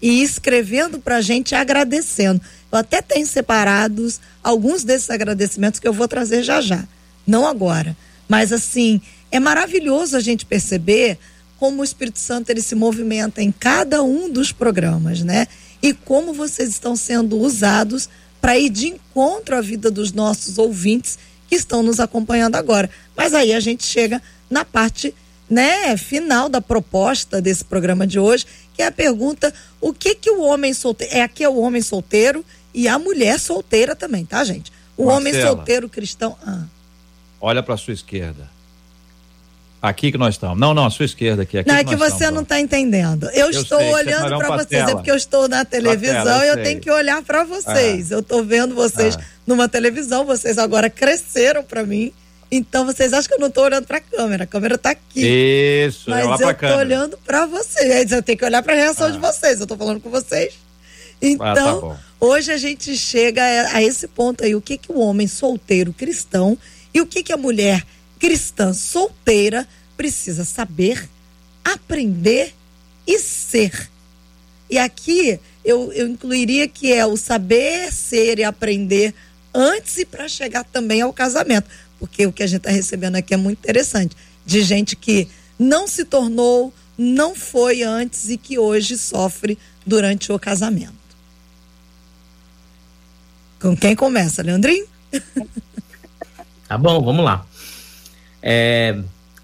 e 0.00 0.22
escrevendo 0.22 0.98
para 0.98 1.16
a 1.16 1.20
gente 1.20 1.54
agradecendo. 1.54 2.40
Eu 2.72 2.78
até 2.78 3.02
tenho 3.02 3.26
separados 3.26 4.20
alguns 4.42 4.84
desses 4.84 5.10
agradecimentos 5.10 5.80
que 5.80 5.86
eu 5.86 5.92
vou 5.92 6.08
trazer 6.08 6.42
já 6.42 6.60
já, 6.60 6.84
não 7.26 7.46
agora, 7.46 7.96
mas 8.28 8.52
assim 8.52 9.00
é 9.30 9.38
maravilhoso 9.38 10.16
a 10.16 10.20
gente 10.20 10.46
perceber 10.46 11.18
como 11.58 11.82
o 11.82 11.84
Espírito 11.84 12.18
Santo 12.18 12.50
ele 12.50 12.62
se 12.62 12.74
movimenta 12.74 13.42
em 13.42 13.52
cada 13.52 14.02
um 14.02 14.30
dos 14.30 14.50
programas, 14.50 15.22
né? 15.22 15.46
E 15.82 15.92
como 15.92 16.32
vocês 16.32 16.70
estão 16.70 16.96
sendo 16.96 17.38
usados 17.38 18.08
para 18.40 18.58
ir 18.58 18.70
de 18.70 18.88
encontro 18.88 19.54
à 19.54 19.60
vida 19.60 19.90
dos 19.90 20.12
nossos 20.12 20.56
ouvintes 20.56 21.18
que 21.46 21.54
estão 21.54 21.82
nos 21.82 22.00
acompanhando 22.00 22.56
agora. 22.56 22.88
Mas 23.14 23.34
aí 23.34 23.52
a 23.52 23.60
gente 23.60 23.84
chega 23.84 24.22
na 24.48 24.64
parte 24.64 25.14
né, 25.50 25.96
final 25.96 26.48
da 26.48 26.60
proposta 26.60 27.42
desse 27.42 27.64
programa 27.64 28.06
de 28.06 28.20
hoje, 28.20 28.46
que 28.72 28.82
é 28.82 28.86
a 28.86 28.92
pergunta: 28.92 29.52
o 29.80 29.92
que 29.92 30.14
que 30.14 30.30
o 30.30 30.40
homem 30.42 30.72
solteiro. 30.72 31.12
É 31.12 31.22
aqui 31.22 31.42
é 31.42 31.48
o 31.48 31.58
homem 31.58 31.82
solteiro 31.82 32.44
e 32.72 32.86
a 32.86 32.98
mulher 32.98 33.40
solteira 33.40 33.96
também, 33.96 34.24
tá, 34.24 34.44
gente? 34.44 34.72
O 34.96 35.06
Marcela, 35.06 35.20
homem 35.20 35.42
solteiro 35.42 35.88
cristão. 35.88 36.36
Ah. 36.46 36.62
Olha 37.40 37.62
para 37.62 37.76
sua 37.76 37.92
esquerda. 37.92 38.48
Aqui 39.82 40.12
que 40.12 40.18
nós 40.18 40.34
estamos. 40.34 40.58
Não, 40.58 40.74
não, 40.74 40.84
a 40.84 40.90
sua 40.90 41.06
esquerda 41.06 41.42
aqui. 41.42 41.56
aqui 41.56 41.68
não, 41.68 41.76
é 41.76 41.82
que, 41.82 41.90
que 41.90 41.96
você 41.96 42.12
estamos. 42.12 42.34
não 42.34 42.42
está 42.42 42.60
entendendo. 42.60 43.24
Eu, 43.30 43.50
eu 43.50 43.62
estou 43.62 43.78
sei, 43.78 43.92
olhando 43.92 44.36
para 44.36 44.58
vocês, 44.58 44.88
é 44.88 44.92
porque 44.92 45.10
eu 45.10 45.16
estou 45.16 45.48
na 45.48 45.64
televisão 45.64 46.22
tela, 46.22 46.46
eu 46.46 46.54
e 46.54 46.58
eu 46.58 46.62
tenho 46.62 46.80
que 46.80 46.90
olhar 46.90 47.22
para 47.22 47.44
vocês. 47.44 48.10
É. 48.10 48.14
Eu 48.14 48.20
estou 48.20 48.44
vendo 48.44 48.74
vocês 48.74 49.16
é. 49.16 49.20
numa 49.46 49.70
televisão, 49.70 50.26
vocês 50.26 50.58
agora 50.58 50.90
cresceram 50.90 51.64
para 51.64 51.82
mim. 51.82 52.12
Então 52.50 52.84
vocês 52.84 53.12
acham 53.12 53.28
que 53.28 53.34
eu 53.34 53.38
não 53.38 53.46
estou 53.46 53.64
olhando 53.64 53.86
para 53.86 53.98
a 53.98 54.00
câmera, 54.00 54.44
a 54.44 54.46
câmera 54.46 54.74
está 54.74 54.90
aqui. 54.90 55.24
Isso, 55.24 56.10
mas 56.10 56.40
eu 56.40 56.50
estou 56.50 56.76
olhando 56.76 57.16
para 57.18 57.46
vocês. 57.46 58.10
Eu 58.10 58.22
tenho 58.22 58.36
que 58.36 58.44
olhar 58.44 58.62
para 58.62 58.72
a 58.72 58.76
reação 58.76 59.06
ah. 59.06 59.10
de 59.10 59.18
vocês. 59.18 59.58
Eu 59.58 59.64
estou 59.64 59.78
falando 59.78 60.00
com 60.00 60.10
vocês. 60.10 60.54
Então, 61.22 61.46
ah, 61.46 61.94
tá 61.94 62.00
hoje 62.18 62.50
a 62.50 62.56
gente 62.56 62.96
chega 62.96 63.42
a, 63.72 63.82
esse 63.82 64.08
ponto 64.08 64.42
aí, 64.42 64.54
o 64.54 64.60
que 64.60 64.78
que 64.78 64.90
o 64.90 64.98
homem 64.98 65.28
solteiro 65.28 65.92
cristão 65.92 66.58
e 66.92 67.00
o 67.00 67.06
que 67.06 67.22
que 67.22 67.32
a 67.32 67.36
mulher 67.36 67.86
cristã 68.18 68.72
solteira 68.72 69.68
precisa 69.96 70.44
saber, 70.44 71.08
aprender 71.64 72.54
e 73.06 73.18
ser. 73.18 73.88
E 74.68 74.78
aqui 74.78 75.38
eu, 75.64 75.92
eu 75.92 76.08
incluiria 76.08 76.66
que 76.66 76.92
é 76.92 77.06
o 77.06 77.16
saber, 77.16 77.92
ser 77.92 78.38
e 78.38 78.44
aprender 78.44 79.14
antes 79.52 79.98
e 79.98 80.04
para 80.04 80.28
chegar 80.28 80.64
também 80.64 81.02
ao 81.02 81.12
casamento 81.12 81.68
porque 82.00 82.26
o 82.26 82.32
que 82.32 82.42
a 82.42 82.46
gente 82.46 82.60
está 82.60 82.70
recebendo 82.70 83.16
aqui 83.16 83.34
é 83.34 83.36
muito 83.36 83.58
interessante, 83.58 84.16
de 84.44 84.62
gente 84.62 84.96
que 84.96 85.28
não 85.58 85.86
se 85.86 86.04
tornou, 86.06 86.72
não 86.96 87.36
foi 87.36 87.82
antes 87.82 88.30
e 88.30 88.38
que 88.38 88.58
hoje 88.58 88.96
sofre 88.96 89.58
durante 89.86 90.32
o 90.32 90.38
casamento. 90.38 90.98
Com 93.60 93.76
quem 93.76 93.94
começa, 93.94 94.42
Leandrinho? 94.42 94.86
Tá 96.66 96.78
bom, 96.78 97.02
vamos 97.02 97.24
lá. 97.24 97.44
É, 98.40 98.96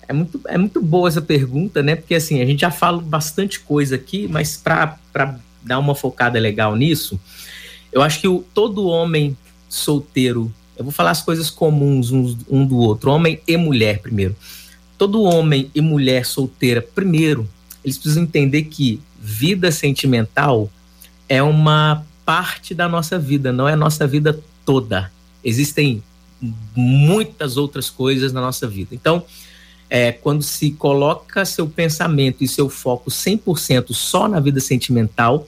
é, 0.06 0.12
muito, 0.12 0.40
é 0.46 0.56
muito 0.56 0.80
boa 0.80 1.08
essa 1.08 1.20
pergunta, 1.20 1.82
né? 1.82 1.96
Porque 1.96 2.14
assim, 2.14 2.40
a 2.40 2.46
gente 2.46 2.60
já 2.60 2.70
fala 2.70 3.02
bastante 3.02 3.58
coisa 3.58 3.96
aqui, 3.96 4.28
mas 4.28 4.56
para 4.56 4.96
dar 5.60 5.80
uma 5.80 5.96
focada 5.96 6.38
legal 6.38 6.76
nisso, 6.76 7.18
eu 7.90 8.00
acho 8.00 8.20
que 8.20 8.28
o, 8.28 8.44
todo 8.54 8.86
homem 8.86 9.36
solteiro 9.68 10.54
eu 10.76 10.84
vou 10.84 10.92
falar 10.92 11.10
as 11.10 11.22
coisas 11.22 11.50
comuns 11.50 12.10
um, 12.10 12.36
um 12.48 12.66
do 12.66 12.76
outro, 12.76 13.10
homem 13.10 13.40
e 13.46 13.56
mulher 13.56 14.00
primeiro. 14.00 14.36
Todo 14.98 15.22
homem 15.22 15.70
e 15.74 15.80
mulher 15.80 16.24
solteira, 16.24 16.80
primeiro, 16.80 17.48
eles 17.84 17.98
precisam 17.98 18.22
entender 18.22 18.64
que 18.64 19.00
vida 19.18 19.70
sentimental 19.70 20.70
é 21.28 21.42
uma 21.42 22.04
parte 22.24 22.74
da 22.74 22.88
nossa 22.88 23.18
vida, 23.18 23.52
não 23.52 23.68
é 23.68 23.72
a 23.74 23.76
nossa 23.76 24.06
vida 24.06 24.38
toda. 24.64 25.10
Existem 25.44 26.02
muitas 26.74 27.56
outras 27.56 27.88
coisas 27.88 28.32
na 28.32 28.40
nossa 28.40 28.66
vida. 28.66 28.94
Então, 28.94 29.24
é, 29.88 30.12
quando 30.12 30.42
se 30.42 30.72
coloca 30.72 31.44
seu 31.44 31.68
pensamento 31.68 32.42
e 32.42 32.48
seu 32.48 32.68
foco 32.68 33.10
100% 33.10 33.92
só 33.92 34.28
na 34.28 34.40
vida 34.40 34.60
sentimental, 34.60 35.46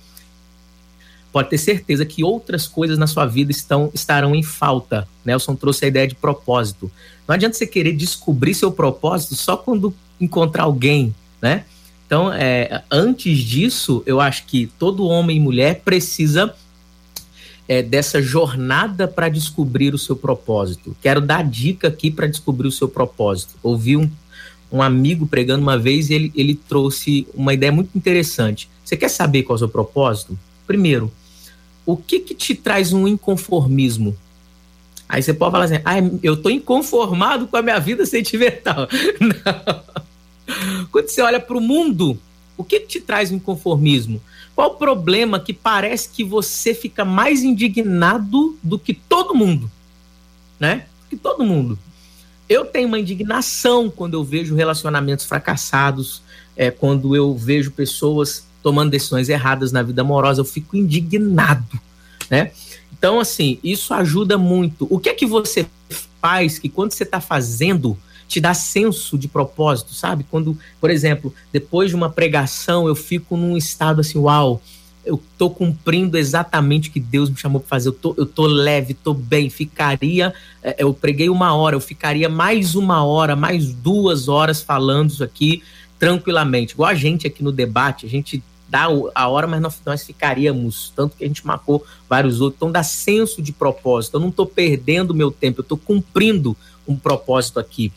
pode 1.33 1.51
ter 1.51 1.59
certeza 1.59 2.05
que 2.05 2.25
outras 2.25 2.67
coisas 2.67 2.99
na 2.99 3.07
sua 3.07 3.27
vida 3.27 3.51
estão, 3.51 3.91
estarão 3.93 4.35
em 4.35 4.43
falta. 4.43 5.07
Nelson 5.25 5.55
trouxe 5.55 5.85
a 5.85 5.89
ideia 5.89 6.09
de 6.09 6.15
propósito. 6.15 6.91
Não 7.27 7.35
adianta 7.35 7.57
você 7.57 7.67
querer 7.67 7.93
descobrir 7.93 8.55
seu 8.55 8.73
propósito 8.73 9.35
só 9.35 9.57
quando 9.57 9.95
encontrar 10.21 10.65
alguém, 10.65 11.15
né? 11.41 11.65
Então, 12.07 12.33
é, 12.33 12.83
antes 12.91 13.39
disso, 13.39 14.03
eu 14.07 14.19
acho 14.19 14.47
que 14.47 14.67
todo 14.79 15.07
homem 15.07 15.37
e 15.37 15.41
mulher 15.41 15.83
precisa 15.85 16.55
é, 17.69 17.83
dessa 17.83 18.23
jornada 18.23 19.07
para 19.07 19.29
descobrir 19.29 19.93
o 19.93 19.99
seu 19.99 20.17
propósito. 20.17 20.97
Quero 21.03 21.21
dar 21.21 21.45
dica 21.45 21.89
aqui 21.89 22.11
para 22.11 22.27
descobrir 22.27 22.67
o 22.67 22.73
seu 22.73 22.89
propósito. 22.89 23.57
Ouvi 23.63 23.99
um, 23.99 24.11
um 24.73 24.81
amigo 24.81 25.27
pregando 25.27 25.63
uma 25.63 25.77
vez 25.79 26.09
e 26.09 26.15
ele, 26.15 26.33
ele 26.35 26.55
trouxe 26.55 27.29
uma 27.35 27.53
ideia 27.53 27.71
muito 27.71 27.91
interessante. 27.95 28.71
Você 28.83 28.97
quer 28.97 29.11
saber 29.11 29.43
qual 29.43 29.55
é 29.55 29.57
o 29.57 29.59
seu 29.59 29.69
propósito? 29.69 30.39
Primeiro, 30.67 31.13
o 31.89 31.97
que 31.97 32.21
que 32.21 32.35
te 32.35 32.55
traz 32.55 32.93
um 32.93 33.09
inconformismo? 33.09 34.15
Aí 35.09 35.23
você 35.23 35.33
pode 35.33 35.53
falar 35.53 35.65
assim, 35.65 35.81
ah, 35.87 35.95
eu 36.23 36.37
tô 36.37 36.51
inconformado 36.51 37.47
com 37.47 37.57
a 37.57 37.63
minha 37.63 37.79
vida 37.81 38.05
sentimental. 38.05 38.87
Não. 39.19 40.87
Quando 40.93 41.09
você 41.09 41.23
olha 41.23 41.41
para 41.41 41.57
o 41.57 41.63
mundo, 41.63 42.21
o 42.59 42.63
que, 42.63 42.81
que 42.81 42.87
te 42.89 43.01
traz 43.01 43.33
um 43.33 43.37
inconformismo? 43.37 44.21
Qual 44.55 44.73
o 44.73 44.75
problema 44.75 45.41
que 45.41 45.55
parece 45.55 46.11
que 46.11 46.23
você 46.23 46.75
fica 46.75 47.07
mais 47.07 47.43
indignado 47.43 48.59
do 48.63 48.79
que 48.79 48.93
todo 48.93 49.35
mundo? 49.35 49.71
Né? 50.61 50.85
Que 51.09 51.17
todo 51.17 51.43
mundo. 51.43 51.79
Eu 52.47 52.67
tenho 52.67 52.89
uma 52.89 52.99
indignação 52.99 53.89
quando 53.89 54.13
eu 54.13 54.23
vejo 54.23 54.55
relacionamentos 54.55 55.25
fracassados, 55.25 56.21
é, 56.55 56.71
quando 56.71 57.17
eu 57.17 57.35
vejo 57.35 57.71
pessoas 57.71 58.47
tomando 58.63 58.91
decisões 58.91 59.29
erradas 59.29 59.73
na 59.73 59.83
vida 59.83 60.03
amorosa, 60.03 60.41
eu 60.41 60.45
fico 60.45 60.77
indignado, 60.77 61.79
né? 62.31 62.51
Então, 62.97 63.21
assim, 63.21 63.59
isso 63.63 63.95
ajuda 63.95 64.37
muito. 64.37 64.87
O 64.91 64.99
que 64.99 65.09
é 65.09 65.15
que 65.15 65.27
você 65.27 65.67
faz 66.21 66.59
que 66.59 66.69
quando 66.69 66.93
você 66.93 67.05
está 67.05 67.21
fazendo 67.21 67.97
te 68.27 68.41
dá 68.41 68.53
senso 68.53 69.17
de 69.17 69.27
propósito, 69.27 69.95
sabe? 69.95 70.25
Quando, 70.31 70.59
por 70.81 70.91
exemplo, 70.91 71.33
depois 71.51 71.91
de 71.91 71.97
uma 71.97 72.11
pregação 72.11 72.87
eu 72.87 72.95
fico 72.95 73.37
num 73.37 73.57
estado 73.57 74.03
assim, 74.03 74.19
uau, 74.19 74.61
eu 75.05 75.19
tô 75.39 75.49
cumprindo 75.49 76.19
exatamente 76.19 76.91
o 76.91 76.93
que 76.93 77.01
Deus 77.01 77.31
me 77.31 77.37
chamou 77.39 77.61
para 77.61 77.71
fazer. 77.71 77.89
Eu 77.89 77.95
tô, 77.95 78.15
eu 78.19 78.27
tô 78.27 78.47
leve, 78.47 78.93
tô 78.93 79.15
bem. 79.15 79.49
Ficaria, 79.49 80.35
é, 80.63 80.77
eu 80.79 80.93
preguei 80.93 81.31
uma 81.31 81.55
hora, 81.55 81.75
eu 81.75 81.81
ficaria 81.81 82.29
mais 82.29 82.75
uma 82.75 83.03
hora, 83.03 83.35
mais 83.35 83.73
duas 83.73 84.29
horas 84.29 84.61
falando 84.61 85.11
isso 85.11 85.25
aqui 85.25 85.63
tranquilamente. 85.99 86.75
Igual 86.75 86.91
a 86.91 86.95
gente 86.95 87.27
aqui 87.27 87.43
no 87.43 87.53
debate, 87.53 88.07
a 88.07 88.09
gente 88.09 88.43
dá 88.69 88.87
a 89.15 89.29
hora, 89.29 89.47
mas 89.47 89.61
nós, 89.61 89.81
nós 89.85 90.05
ficaríamos, 90.05 90.93
tanto 90.95 91.17
que 91.17 91.25
a 91.25 91.27
gente 91.27 91.47
marcou 91.47 91.85
vários 92.09 92.41
outros. 92.41 92.59
Então 92.59 92.71
dá 92.71 92.83
senso 92.83 93.41
de 93.41 93.53
propósito. 93.53 94.17
Eu 94.17 94.21
não 94.21 94.29
estou 94.29 94.47
perdendo 94.47 95.15
meu 95.15 95.31
tempo, 95.31 95.61
eu 95.61 95.63
estou 95.63 95.79
cumprindo 95.79 96.57
um 96.87 96.97
propósito 96.97 97.59
aqui. 97.59 97.93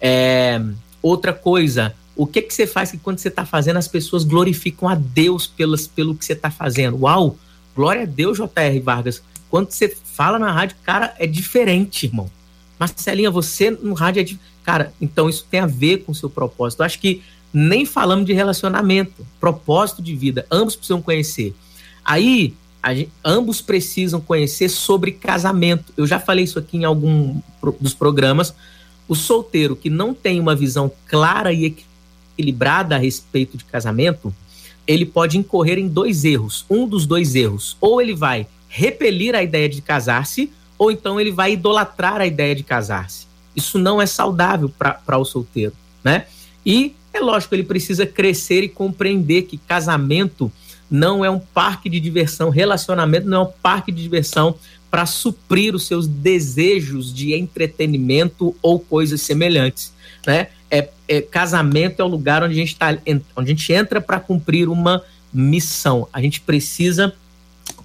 É, 0.00 0.60
outra 1.02 1.32
coisa, 1.32 1.94
o 2.14 2.26
que 2.26 2.42
que 2.42 2.54
você 2.54 2.66
faz 2.66 2.90
que 2.90 2.98
quando 2.98 3.18
você 3.18 3.28
está 3.28 3.44
fazendo 3.44 3.78
as 3.78 3.88
pessoas 3.88 4.24
glorificam 4.24 4.88
a 4.88 4.94
Deus 4.94 5.46
pelas, 5.46 5.86
pelo 5.86 6.14
que 6.14 6.24
você 6.24 6.34
está 6.34 6.50
fazendo? 6.50 6.98
Uau, 7.02 7.36
glória 7.74 8.02
a 8.02 8.06
Deus, 8.06 8.38
J.R. 8.38 8.80
Vargas. 8.80 9.22
Quando 9.50 9.70
você 9.70 9.88
fala 9.88 10.38
na 10.38 10.50
rádio, 10.50 10.76
cara, 10.82 11.14
é 11.18 11.26
diferente, 11.26 12.06
irmão. 12.06 12.30
Marcelinha, 12.78 13.30
você 13.30 13.70
no 13.70 13.94
rádio 13.94 14.20
é 14.20 14.24
de... 14.24 14.40
Cara, 14.64 14.92
então 15.00 15.28
isso 15.28 15.46
tem 15.50 15.60
a 15.60 15.66
ver 15.66 15.98
com 15.98 16.12
o 16.12 16.14
seu 16.14 16.30
propósito. 16.30 16.80
Eu 16.80 16.86
acho 16.86 16.98
que 16.98 17.22
nem 17.52 17.84
falamos 17.84 18.24
de 18.24 18.32
relacionamento, 18.32 19.26
propósito 19.38 20.00
de 20.00 20.14
vida. 20.14 20.46
Ambos 20.50 20.74
precisam 20.74 21.02
conhecer. 21.02 21.54
Aí, 22.04 22.54
gente, 22.90 23.10
ambos 23.24 23.60
precisam 23.60 24.20
conhecer 24.20 24.68
sobre 24.68 25.12
casamento. 25.12 25.92
Eu 25.96 26.06
já 26.06 26.18
falei 26.18 26.44
isso 26.44 26.58
aqui 26.58 26.78
em 26.78 26.84
algum 26.84 27.40
dos 27.80 27.94
programas. 27.94 28.54
O 29.06 29.14
solteiro 29.14 29.76
que 29.76 29.90
não 29.90 30.14
tem 30.14 30.40
uma 30.40 30.56
visão 30.56 30.90
clara 31.06 31.52
e 31.52 31.76
equilibrada 32.36 32.96
a 32.96 32.98
respeito 32.98 33.58
de 33.58 33.64
casamento, 33.64 34.34
ele 34.86 35.04
pode 35.04 35.36
incorrer 35.36 35.78
em 35.78 35.88
dois 35.88 36.24
erros. 36.24 36.64
Um 36.70 36.86
dos 36.86 37.04
dois 37.06 37.34
erros, 37.34 37.76
ou 37.80 38.00
ele 38.00 38.14
vai 38.14 38.46
repelir 38.68 39.34
a 39.34 39.42
ideia 39.42 39.68
de 39.68 39.82
casar-se, 39.82 40.50
ou 40.78 40.90
então 40.90 41.20
ele 41.20 41.30
vai 41.30 41.52
idolatrar 41.52 42.20
a 42.20 42.26
ideia 42.26 42.54
de 42.54 42.62
casar-se. 42.62 43.26
Isso 43.54 43.78
não 43.78 44.00
é 44.00 44.06
saudável 44.06 44.70
para 44.70 45.18
o 45.18 45.24
solteiro, 45.24 45.74
né? 46.02 46.26
E 46.64 46.94
é 47.12 47.20
lógico, 47.20 47.54
ele 47.54 47.64
precisa 47.64 48.06
crescer 48.06 48.62
e 48.62 48.68
compreender 48.68 49.42
que 49.42 49.58
casamento 49.58 50.50
não 50.90 51.24
é 51.24 51.30
um 51.30 51.38
parque 51.38 51.88
de 51.88 51.98
diversão, 51.98 52.50
relacionamento 52.50 53.28
não 53.28 53.38
é 53.38 53.44
um 53.44 53.52
parque 53.62 53.90
de 53.90 54.02
diversão 54.02 54.54
para 54.90 55.06
suprir 55.06 55.74
os 55.74 55.86
seus 55.86 56.06
desejos 56.06 57.14
de 57.14 57.34
entretenimento 57.34 58.54
ou 58.60 58.78
coisas 58.78 59.22
semelhantes, 59.22 59.92
né? 60.26 60.48
É, 60.70 60.88
é 61.08 61.20
casamento 61.22 62.00
é 62.00 62.04
o 62.04 62.08
lugar 62.08 62.42
onde 62.42 62.54
a 62.54 62.56
gente 62.56 62.76
tá, 62.76 62.96
onde 63.36 63.52
a 63.52 63.54
gente 63.54 63.72
entra 63.72 64.00
para 64.00 64.20
cumprir 64.20 64.68
uma 64.68 65.02
missão. 65.32 66.08
A 66.12 66.20
gente 66.20 66.40
precisa 66.40 67.14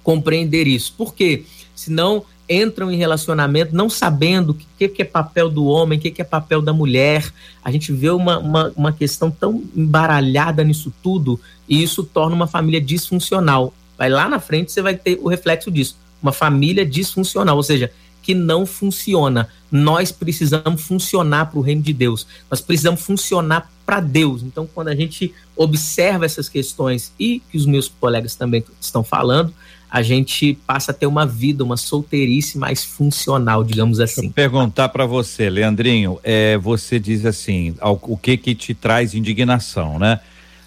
compreender 0.02 0.66
isso. 0.66 0.94
Por 0.96 1.14
quê? 1.14 1.44
Senão 1.74 2.24
entram 2.48 2.90
em 2.90 2.96
relacionamento 2.96 3.74
não 3.74 3.90
sabendo 3.90 4.50
o 4.50 4.54
que, 4.54 4.88
que 4.88 5.02
é 5.02 5.04
papel 5.04 5.50
do 5.50 5.66
homem, 5.66 5.98
o 5.98 6.02
que, 6.02 6.10
que 6.10 6.22
é 6.22 6.24
papel 6.24 6.62
da 6.62 6.72
mulher. 6.72 7.30
A 7.62 7.70
gente 7.70 7.92
vê 7.92 8.10
uma, 8.10 8.38
uma, 8.38 8.72
uma 8.76 8.92
questão 8.92 9.30
tão 9.30 9.62
embaralhada 9.76 10.64
nisso 10.64 10.92
tudo 11.02 11.38
e 11.68 11.82
isso 11.82 12.02
torna 12.02 12.34
uma 12.34 12.46
família 12.46 12.80
disfuncional. 12.80 13.74
Vai 13.96 14.08
lá 14.08 14.28
na 14.28 14.40
frente, 14.40 14.72
você 14.72 14.80
vai 14.80 14.96
ter 14.96 15.18
o 15.20 15.28
reflexo 15.28 15.70
disso. 15.70 15.96
Uma 16.22 16.32
família 16.32 16.86
disfuncional, 16.86 17.56
ou 17.56 17.62
seja, 17.62 17.92
que 18.22 18.34
não 18.34 18.66
funciona. 18.66 19.48
Nós 19.70 20.12
precisamos 20.12 20.82
funcionar 20.82 21.46
para 21.46 21.58
o 21.58 21.62
reino 21.62 21.82
de 21.82 21.92
Deus. 21.92 22.26
Nós 22.50 22.60
precisamos 22.60 23.00
funcionar 23.00 23.70
para 23.84 24.00
Deus. 24.00 24.42
Então, 24.42 24.68
quando 24.72 24.88
a 24.88 24.94
gente 24.94 25.32
observa 25.56 26.26
essas 26.26 26.48
questões 26.48 27.12
e 27.18 27.40
que 27.50 27.56
os 27.56 27.66
meus 27.66 27.88
colegas 27.88 28.34
também 28.34 28.64
estão 28.80 29.02
falando, 29.02 29.52
a 29.90 30.02
gente 30.02 30.58
passa 30.66 30.90
a 30.90 30.94
ter 30.94 31.06
uma 31.06 31.26
vida, 31.26 31.64
uma 31.64 31.76
solteirice 31.76 32.58
mais 32.58 32.84
funcional, 32.84 33.64
digamos 33.64 34.00
assim. 34.00 34.30
perguntar 34.30 34.90
para 34.90 35.06
você, 35.06 35.48
Leandrinho, 35.48 36.18
é, 36.22 36.58
você 36.58 36.98
diz 36.98 37.24
assim, 37.24 37.74
o 37.80 38.16
que 38.16 38.36
que 38.36 38.54
te 38.54 38.74
traz 38.74 39.14
indignação, 39.14 39.98
né? 39.98 40.20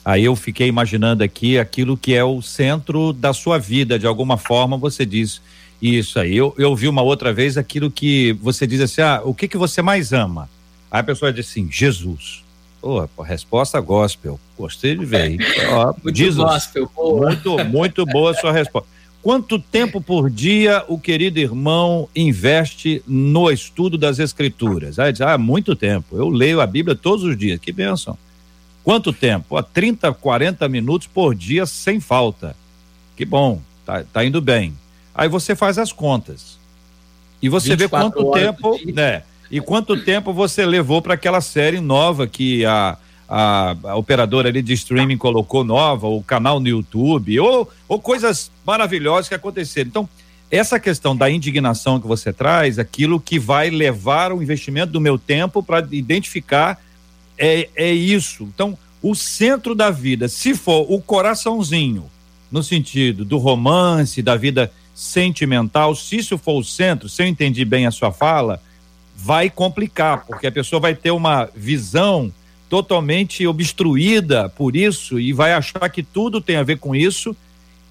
Aí 0.04 0.26
eu 0.26 0.36
fiquei 0.36 0.68
imaginando 0.68 1.24
aqui 1.24 1.60
aquilo 1.60 1.96
que 1.96 2.16
é 2.16 2.24
o 2.24 2.42
centro 2.42 3.14
da 3.14 3.34
sua 3.34 3.60
vida, 3.60 4.00
de 4.00 4.08
alguma 4.08 4.36
forma 4.36 4.76
você 4.76 5.06
diz 5.06 5.40
isso 5.80 6.20
aí. 6.20 6.36
Eu, 6.36 6.56
eu 6.58 6.76
vi 6.76 6.88
uma 6.88 7.04
outra 7.04 7.32
vez 7.32 7.58
aquilo 7.58 7.92
que 7.92 8.34
você 8.42 8.66
diz 8.66 8.82
assim, 8.82 9.02
ah, 9.02 9.22
o 9.24 9.36
que 9.36 9.48
que 9.48 9.58
você 9.58 9.82
mais 9.84 10.12
ama? 10.12 10.50
Aí 10.90 11.02
a 11.02 11.04
pessoa 11.04 11.32
diz 11.32 11.48
assim, 11.48 11.70
Jesus. 11.72 12.44
Pô, 12.82 13.08
resposta 13.22 13.80
gospel. 13.80 14.40
Gostei 14.58 14.96
de 14.96 15.06
ver. 15.06 15.38
Ó, 15.70 15.94
muito 16.04 16.18
Jesus. 16.18 16.44
gospel. 16.44 16.92
Muito, 16.98 17.66
muito 17.66 18.06
boa 18.08 18.32
a 18.32 18.34
sua 18.34 18.52
resposta. 18.52 18.90
Quanto 19.22 19.60
tempo 19.60 20.02
por 20.02 20.32
dia 20.32 20.84
o 20.88 20.98
querido 20.98 21.40
irmão 21.40 22.10
investe 22.16 23.04
no 23.08 23.52
estudo 23.52 23.98
das 23.98 24.18
escrituras? 24.18 24.98
Aí 24.98 25.12
diz, 25.12 25.22
ah, 25.22 25.38
muito 25.38 25.76
tempo. 25.76 26.18
Eu 26.18 26.28
leio 26.30 26.60
a 26.60 26.66
Bíblia 26.66 26.96
todos 26.96 27.24
os 27.24 27.38
dias. 27.38 27.60
Que 27.60 27.72
bênção. 27.72 28.18
Quanto 28.84 29.14
tempo? 29.14 29.58
Ah, 29.58 29.64
30, 29.64 30.12
40 30.14 30.68
minutos 30.68 31.08
por 31.08 31.36
dia 31.36 31.68
sem 31.68 32.00
falta. 32.00 32.56
Que 33.16 33.24
bom, 33.24 33.62
tá, 33.86 34.04
tá 34.12 34.26
indo 34.26 34.42
bem. 34.42 34.74
Aí 35.14 35.30
você 35.30 35.56
faz 35.56 35.78
as 35.78 35.92
contas. 35.92 36.58
E 37.42 37.48
você 37.48 37.76
vê 37.76 37.88
quanto 37.88 38.32
tempo, 38.32 38.80
né? 38.92 39.24
E 39.52 39.60
quanto 39.60 40.02
tempo 40.04 40.34
você 40.34 40.66
levou 40.66 41.02
para 41.02 41.14
aquela 41.14 41.42
série 41.42 41.80
nova 41.80 42.26
que 42.26 42.66
a 42.66 42.98
a, 43.34 43.78
a, 43.86 43.96
operadora 43.96 44.50
ali 44.50 44.62
de 44.62 44.74
streaming 44.74 45.18
colocou 45.18 45.64
nova, 45.64 46.06
o 46.06 46.22
canal 46.22 46.60
no 46.60 46.68
YouTube, 46.68 47.40
ou, 47.40 47.70
ou 47.88 47.98
coisas 47.98 48.52
maravilhosas 48.66 49.30
que 49.30 49.34
aconteceram. 49.34 49.88
Então, 49.88 50.10
essa 50.52 50.78
questão 50.78 51.16
da 51.16 51.32
indignação 51.32 51.98
que 51.98 52.06
você 52.06 52.34
traz, 52.34 52.78
aquilo 52.78 53.22
que 53.22 53.40
vai 53.40 53.70
levar 53.70 54.34
o 54.34 54.44
investimento 54.44 54.92
do 54.92 55.00
meu 55.00 55.18
tempo 55.18 55.64
para 55.64 55.88
identificar 55.94 56.78
é, 57.38 57.70
é 57.74 57.94
isso. 57.94 58.44
Então, 58.54 58.78
o 59.02 59.16
centro 59.16 59.74
da 59.74 59.90
vida, 59.90 60.28
se 60.28 60.54
for 60.54 60.86
o 60.90 61.02
coraçãozinho, 61.02 62.12
no 62.52 62.62
sentido 62.62 63.24
do 63.24 63.38
romance, 63.38 64.22
da 64.22 64.36
vida 64.36 64.70
sentimental, 64.94 65.96
se 65.96 66.18
isso 66.18 66.38
for 66.38 66.60
o 66.60 66.66
centro, 66.66 67.08
se 67.08 67.24
eu 67.24 67.28
entendi 67.28 67.64
bem 67.64 67.88
a 67.88 67.92
sua 67.92 68.12
fala, 68.12 68.62
vai 69.16 69.50
complicar, 69.50 70.26
porque 70.26 70.48
a 70.48 70.52
pessoa 70.52 70.82
vai 70.82 70.94
ter 70.94 71.12
uma 71.12 71.50
visão 71.56 72.30
totalmente 72.72 73.46
obstruída 73.46 74.48
por 74.48 74.78
isso 74.78 75.20
e 75.20 75.34
vai 75.34 75.52
achar 75.52 75.90
que 75.90 76.02
tudo 76.02 76.40
tem 76.40 76.56
a 76.56 76.64
ver 76.64 76.78
com 76.80 76.96
isso 76.96 77.36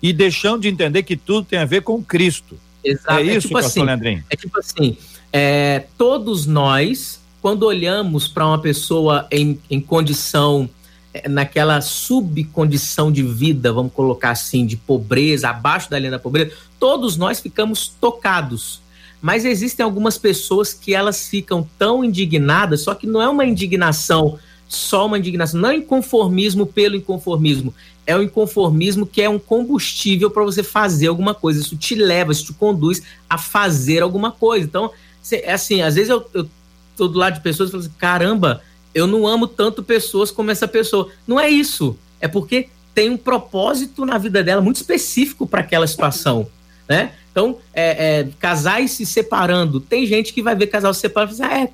e 0.03 0.11
deixando 0.11 0.63
de 0.63 0.69
entender 0.69 1.03
que 1.03 1.19
tudo 1.19 1.45
tem 1.45 1.59
a 1.59 1.67
ver 1.67 1.83
com 1.83 2.03
Cristo. 2.03 2.59
Exato. 2.83 3.13
É, 3.13 3.21
é 3.21 3.37
isso, 3.37 3.49
tipo 3.49 3.59
assim, 3.59 3.85
Leandrinho? 3.85 4.25
É 4.31 4.37
tipo 4.37 4.59
assim, 4.59 4.97
é, 5.31 5.85
todos 5.99 6.47
nós, 6.47 7.21
quando 7.43 7.65
olhamos 7.65 8.27
para 8.27 8.47
uma 8.47 8.59
pessoa 8.59 9.27
em, 9.31 9.61
em 9.71 9.83
condição, 9.83 10.67
é, 11.13 11.29
naquela 11.29 11.83
subcondição 11.83 13.13
de 13.13 13.23
vida, 13.23 13.75
vamos 13.75 13.93
colocar 13.93 14.31
assim, 14.31 14.65
de 14.65 14.79
pobreza, 14.79 15.51
abaixo 15.51 15.91
da 15.91 15.99
linha 15.99 16.13
da 16.13 16.19
pobreza, 16.19 16.53
todos 16.79 17.19
nós 17.19 17.39
ficamos 17.39 17.93
tocados. 18.01 18.81
Mas 19.21 19.45
existem 19.45 19.85
algumas 19.85 20.17
pessoas 20.17 20.73
que 20.73 20.95
elas 20.95 21.29
ficam 21.29 21.69
tão 21.79 22.03
indignadas, 22.03 22.81
só 22.81 22.95
que 22.95 23.07
não 23.07 23.21
é 23.21 23.29
uma 23.29 23.45
indignação 23.45 24.39
só 24.71 25.05
uma 25.05 25.19
indignação. 25.19 25.61
Não 25.61 25.71
é 25.71 25.75
inconformismo 25.75 26.65
pelo 26.65 26.95
inconformismo. 26.95 27.75
É 28.07 28.17
o 28.17 28.23
inconformismo 28.23 29.05
que 29.05 29.21
é 29.21 29.29
um 29.29 29.39
combustível 29.39 30.31
para 30.31 30.45
você 30.45 30.63
fazer 30.63 31.09
alguma 31.09 31.35
coisa. 31.35 31.61
Isso 31.61 31.77
te 31.77 31.97
leva, 31.97 32.31
isso 32.31 32.45
te 32.45 32.53
conduz 32.53 33.03
a 33.29 33.37
fazer 33.37 34.01
alguma 34.01 34.31
coisa. 34.31 34.65
Então, 34.65 34.93
é 35.33 35.53
assim, 35.53 35.83
às 35.83 35.97
vezes 35.97 36.09
eu, 36.09 36.25
eu 36.33 36.49
tô 36.97 37.09
do 37.09 37.19
lado 37.19 37.35
de 37.35 37.41
pessoas 37.41 37.69
e 37.69 37.73
falo 37.73 37.83
assim, 37.83 37.93
caramba, 37.99 38.63
eu 38.95 39.09
não 39.09 39.27
amo 39.27 39.49
tanto 39.49 39.83
pessoas 39.83 40.31
como 40.31 40.53
essa 40.53 40.69
pessoa. 40.69 41.09
Não 41.27 41.39
é 41.39 41.51
isso. 41.51 41.99
É 42.21 42.29
porque 42.29 42.69
tem 42.95 43.11
um 43.11 43.17
propósito 43.17 44.07
na 44.07 44.19
vida 44.19 44.41
dela 44.41 44.63
muito 44.63 44.77
específico 44.77 45.49
para 45.49 45.61
aquela 45.63 45.87
situação, 45.87 46.47
né? 46.89 47.13
Então, 47.33 47.59
é, 47.75 48.21
é, 48.21 48.29
casais 48.39 48.93
se 48.93 49.05
separando. 49.05 49.81
Tem 49.81 50.07
gente 50.07 50.33
que 50.33 50.43
vai 50.43 50.55
ver 50.55 50.69
casal 50.69 50.95
se 50.95 51.01
separando 51.01 51.33
e 51.33 51.37
fala 51.37 51.49
assim, 51.49 51.61
ah, 51.61 51.65
é, 51.65 51.73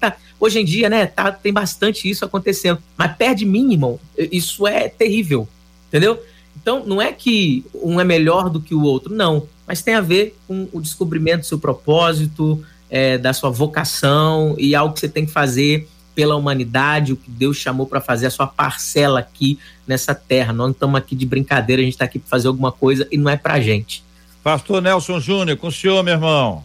tá, 0.00 0.16
Hoje 0.40 0.60
em 0.60 0.64
dia, 0.64 0.88
né, 0.88 1.06
tá, 1.06 1.32
tem 1.32 1.52
bastante 1.52 2.08
isso 2.08 2.24
acontecendo. 2.24 2.78
Mas 2.96 3.16
perde 3.16 3.44
mim, 3.44 3.72
irmão, 3.72 3.98
isso 4.16 4.66
é 4.66 4.88
terrível, 4.88 5.48
entendeu? 5.88 6.22
Então, 6.60 6.84
não 6.86 7.02
é 7.02 7.12
que 7.12 7.64
um 7.74 8.00
é 8.00 8.04
melhor 8.04 8.48
do 8.48 8.60
que 8.60 8.74
o 8.74 8.82
outro, 8.82 9.14
não. 9.14 9.48
Mas 9.66 9.82
tem 9.82 9.94
a 9.94 10.00
ver 10.00 10.36
com 10.46 10.68
o 10.72 10.80
descobrimento 10.80 11.40
do 11.40 11.46
seu 11.46 11.58
propósito, 11.58 12.64
é, 12.88 13.18
da 13.18 13.32
sua 13.32 13.50
vocação 13.50 14.54
e 14.58 14.74
algo 14.74 14.94
que 14.94 15.00
você 15.00 15.08
tem 15.08 15.26
que 15.26 15.32
fazer 15.32 15.88
pela 16.14 16.36
humanidade, 16.36 17.12
o 17.12 17.16
que 17.16 17.30
Deus 17.30 17.56
chamou 17.56 17.86
para 17.86 18.00
fazer, 18.00 18.26
a 18.26 18.30
sua 18.30 18.46
parcela 18.46 19.20
aqui 19.20 19.58
nessa 19.86 20.14
terra. 20.14 20.52
Nós 20.52 20.66
não 20.66 20.72
estamos 20.72 20.98
aqui 20.98 21.14
de 21.14 21.26
brincadeira, 21.26 21.80
a 21.82 21.84
gente 21.84 21.94
está 21.94 22.04
aqui 22.04 22.18
para 22.18 22.28
fazer 22.28 22.48
alguma 22.48 22.72
coisa 22.72 23.06
e 23.10 23.16
não 23.16 23.30
é 23.30 23.36
para 23.36 23.60
gente. 23.60 24.04
Pastor 24.42 24.80
Nelson 24.80 25.20
Júnior, 25.20 25.56
com 25.56 25.68
o 25.68 25.72
senhor, 25.72 26.02
meu 26.02 26.14
irmão. 26.14 26.64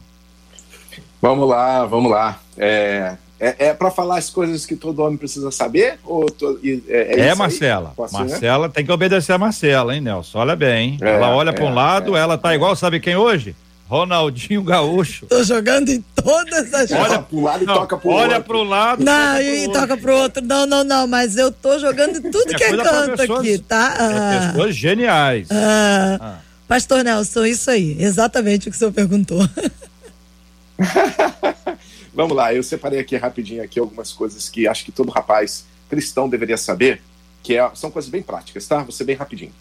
Vamos 1.22 1.48
lá, 1.48 1.86
vamos 1.86 2.12
lá. 2.12 2.40
É, 2.58 3.18
É, 3.40 3.68
é 3.68 3.74
para 3.74 3.92
falar 3.92 4.18
as 4.18 4.30
coisas 4.30 4.66
que 4.66 4.76
todo 4.76 5.00
homem 5.00 5.18
precisa 5.18 5.52
saber? 5.52 6.00
Ou 6.04 6.26
to, 6.26 6.60
é, 6.64 7.20
é, 7.20 7.20
é 7.28 7.36
Marcela. 7.36 7.94
Marcela 8.12 8.70
tem 8.70 8.86
que 8.86 8.92
obedecer 8.92 9.34
a 9.34 9.38
Marcela, 9.38 9.94
hein, 9.94 10.02
Nelson? 10.02 10.40
Olha 10.40 10.56
bem. 10.56 10.98
É, 11.02 11.16
ela 11.16 11.30
olha 11.36 11.52
para 11.52 11.66
um 11.66 11.74
lado, 11.74 12.16
ela 12.16 12.38
tá 12.38 12.56
igual, 12.56 12.76
sabe 12.76 13.00
quem 13.00 13.16
hoje? 13.16 13.56
Ronaldinho 13.88 14.64
Gaúcho. 14.64 15.28
Tô 15.28 15.44
jogando 15.44 15.90
em 15.90 16.04
todas 16.16 16.74
as 16.74 16.92
Olha 16.92 17.20
pro 17.20 17.42
lado 17.42 17.64
e 17.64 17.68
não, 17.68 17.76
toca 17.76 17.98
pro 17.98 18.10
olha 18.10 18.18
outro. 18.18 18.34
Olha 18.34 18.44
pro 18.44 18.64
lado. 18.64 19.04
Não, 19.04 19.42
e 19.42 19.66
pro 19.66 19.74
toca 19.74 19.98
pro 19.98 20.16
outro. 20.16 20.44
Não, 20.44 20.66
não, 20.66 20.84
não, 20.84 21.06
mas 21.06 21.38
eu 21.38 21.52
tô 21.52 21.78
jogando 21.78 22.18
em 22.18 22.32
tudo 22.32 22.54
é 22.54 22.58
que 22.58 22.64
é 22.64 22.78
canto 22.78 23.18
pessoas, 23.18 23.40
aqui, 23.40 23.58
tá? 23.60 23.96
É 24.00 24.02
ah, 24.02 24.34
é 24.34 24.48
pessoas 24.48 24.76
geniais. 24.76 25.48
Ah, 25.52 26.18
ah. 26.20 26.38
Pastor 26.68 27.04
Nelson, 27.04 27.46
isso 27.46 27.70
aí, 27.70 27.96
exatamente 28.00 28.68
o 28.68 28.72
que 28.72 28.78
o 28.78 28.80
senhor 28.80 28.92
perguntou. 28.92 29.48
Vamos 32.14 32.38
lá, 32.38 32.54
eu 32.54 32.62
separei 32.62 33.00
aqui 33.00 33.16
rapidinho 33.16 33.64
aqui 33.64 33.80
algumas 33.80 34.14
coisas 34.14 34.48
que 34.48 34.68
acho 34.68 34.86
que 34.86 34.92
todo 34.92 35.12
rapaz 35.12 35.66
cristão 35.90 36.30
deveria 36.30 36.58
saber, 36.58 37.02
que 37.42 37.58
é, 37.58 37.72
são 37.74 37.90
coisas 37.90 38.10
bem 38.10 38.22
práticas, 38.22 38.68
tá? 38.68 38.86
Ser 38.92 39.04
bem 39.04 39.16
rapidinho. 39.16 39.52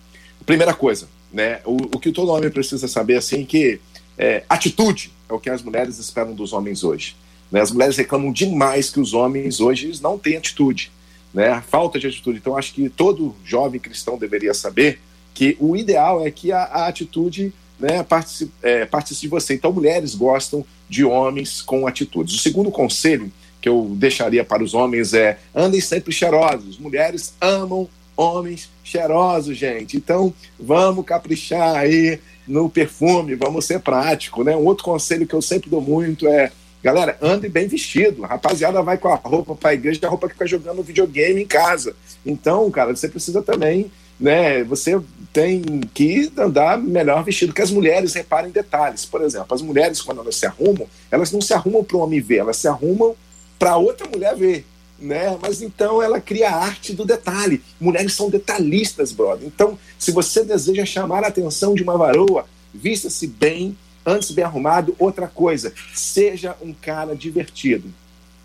Primeira 0.44 0.74
coisa, 0.74 1.08
né? 1.32 1.60
O, 1.64 1.76
o 1.76 1.98
que 1.98 2.12
todo 2.12 2.30
homem 2.30 2.50
precisa 2.50 2.86
saber, 2.88 3.16
assim, 3.16 3.44
que 3.44 3.80
é, 4.18 4.44
atitude 4.48 5.12
é 5.28 5.32
o 5.32 5.40
que 5.40 5.48
as 5.48 5.62
mulheres 5.62 5.98
esperam 5.98 6.34
dos 6.34 6.52
homens 6.52 6.84
hoje. 6.84 7.16
Né? 7.50 7.60
As 7.60 7.70
mulheres 7.70 7.96
reclamam 7.96 8.32
demais 8.32 8.90
que 8.90 9.00
os 9.00 9.14
homens 9.14 9.60
hoje 9.60 9.92
não 10.02 10.18
têm 10.18 10.36
atitude, 10.36 10.92
né? 11.32 11.48
A 11.48 11.62
falta 11.62 11.98
de 11.98 12.06
atitude. 12.06 12.38
Então, 12.38 12.56
acho 12.56 12.74
que 12.74 12.88
todo 12.90 13.34
jovem 13.44 13.80
cristão 13.80 14.18
deveria 14.18 14.52
saber 14.52 15.00
que 15.34 15.56
o 15.58 15.74
ideal 15.74 16.24
é 16.26 16.30
que 16.30 16.52
a, 16.52 16.64
a 16.64 16.86
atitude 16.86 17.52
né, 17.78 18.02
participe, 18.02 18.52
é, 18.62 18.84
participe 18.84 19.22
de 19.22 19.28
você. 19.28 19.54
Então, 19.54 19.72
mulheres 19.72 20.14
gostam 20.14 20.64
de 20.92 21.02
homens 21.06 21.62
com 21.62 21.86
atitudes. 21.86 22.34
O 22.34 22.38
segundo 22.38 22.70
conselho 22.70 23.32
que 23.62 23.68
eu 23.68 23.92
deixaria 23.94 24.44
para 24.44 24.62
os 24.62 24.74
homens 24.74 25.14
é 25.14 25.38
andem 25.54 25.80
sempre 25.80 26.12
cheirosos. 26.12 26.78
Mulheres 26.78 27.32
amam 27.40 27.88
homens 28.14 28.68
cheirosos, 28.84 29.56
gente. 29.56 29.96
Então, 29.96 30.34
vamos 30.60 31.06
caprichar 31.06 31.76
aí 31.76 32.20
no 32.46 32.68
perfume, 32.68 33.34
vamos 33.34 33.64
ser 33.64 33.80
prático, 33.80 34.44
né? 34.44 34.54
Um 34.54 34.66
outro 34.66 34.84
conselho 34.84 35.26
que 35.26 35.34
eu 35.34 35.40
sempre 35.40 35.70
dou 35.70 35.80
muito 35.80 36.28
é, 36.28 36.52
galera, 36.82 37.16
ande 37.22 37.48
bem 37.48 37.66
vestido. 37.66 38.22
A 38.26 38.28
rapaziada 38.28 38.82
vai 38.82 38.98
com 38.98 39.08
a 39.08 39.14
roupa 39.14 39.54
para 39.54 39.70
a 39.70 39.74
igreja, 39.74 39.98
a 40.04 40.10
roupa 40.10 40.28
que 40.28 40.34
fica 40.34 40.46
jogando 40.46 40.82
videogame 40.82 41.40
em 41.40 41.46
casa. 41.46 41.96
Então, 42.26 42.70
cara, 42.70 42.94
você 42.94 43.08
precisa 43.08 43.40
também, 43.40 43.90
né? 44.20 44.62
Você 44.64 45.00
tem 45.32 45.80
que 45.94 46.30
andar 46.36 46.78
melhor 46.78 47.24
vestido 47.24 47.54
que 47.54 47.62
as 47.62 47.70
mulheres. 47.70 48.14
Reparem 48.14 48.50
detalhes. 48.50 49.04
Por 49.04 49.22
exemplo, 49.22 49.54
as 49.54 49.62
mulheres 49.62 50.00
quando 50.00 50.20
elas 50.20 50.36
se 50.36 50.46
arrumam, 50.46 50.86
elas 51.10 51.32
não 51.32 51.40
se 51.40 51.54
arrumam 51.54 51.82
para 51.82 51.96
o 51.96 52.00
homem 52.00 52.20
ver, 52.20 52.38
elas 52.38 52.56
se 52.56 52.68
arrumam 52.68 53.14
para 53.58 53.76
outra 53.76 54.08
mulher 54.08 54.36
ver 54.36 54.64
né? 55.02 55.36
Mas 55.42 55.60
então 55.60 56.00
ela 56.00 56.20
cria 56.20 56.50
a 56.50 56.64
arte 56.64 56.92
do 56.92 57.04
detalhe. 57.04 57.62
Mulheres 57.80 58.14
são 58.14 58.30
detalhistas, 58.30 59.12
brother. 59.12 59.46
Então, 59.46 59.78
se 59.98 60.12
você 60.12 60.44
deseja 60.44 60.86
chamar 60.86 61.24
a 61.24 61.28
atenção 61.28 61.74
de 61.74 61.82
uma 61.82 61.98
varoa, 61.98 62.46
vista-se 62.72 63.26
bem, 63.26 63.76
antes 64.06 64.30
bem 64.30 64.44
arrumado. 64.44 64.94
Outra 64.98 65.26
coisa, 65.26 65.72
seja 65.92 66.56
um 66.62 66.72
cara 66.72 67.14
divertido 67.14 67.92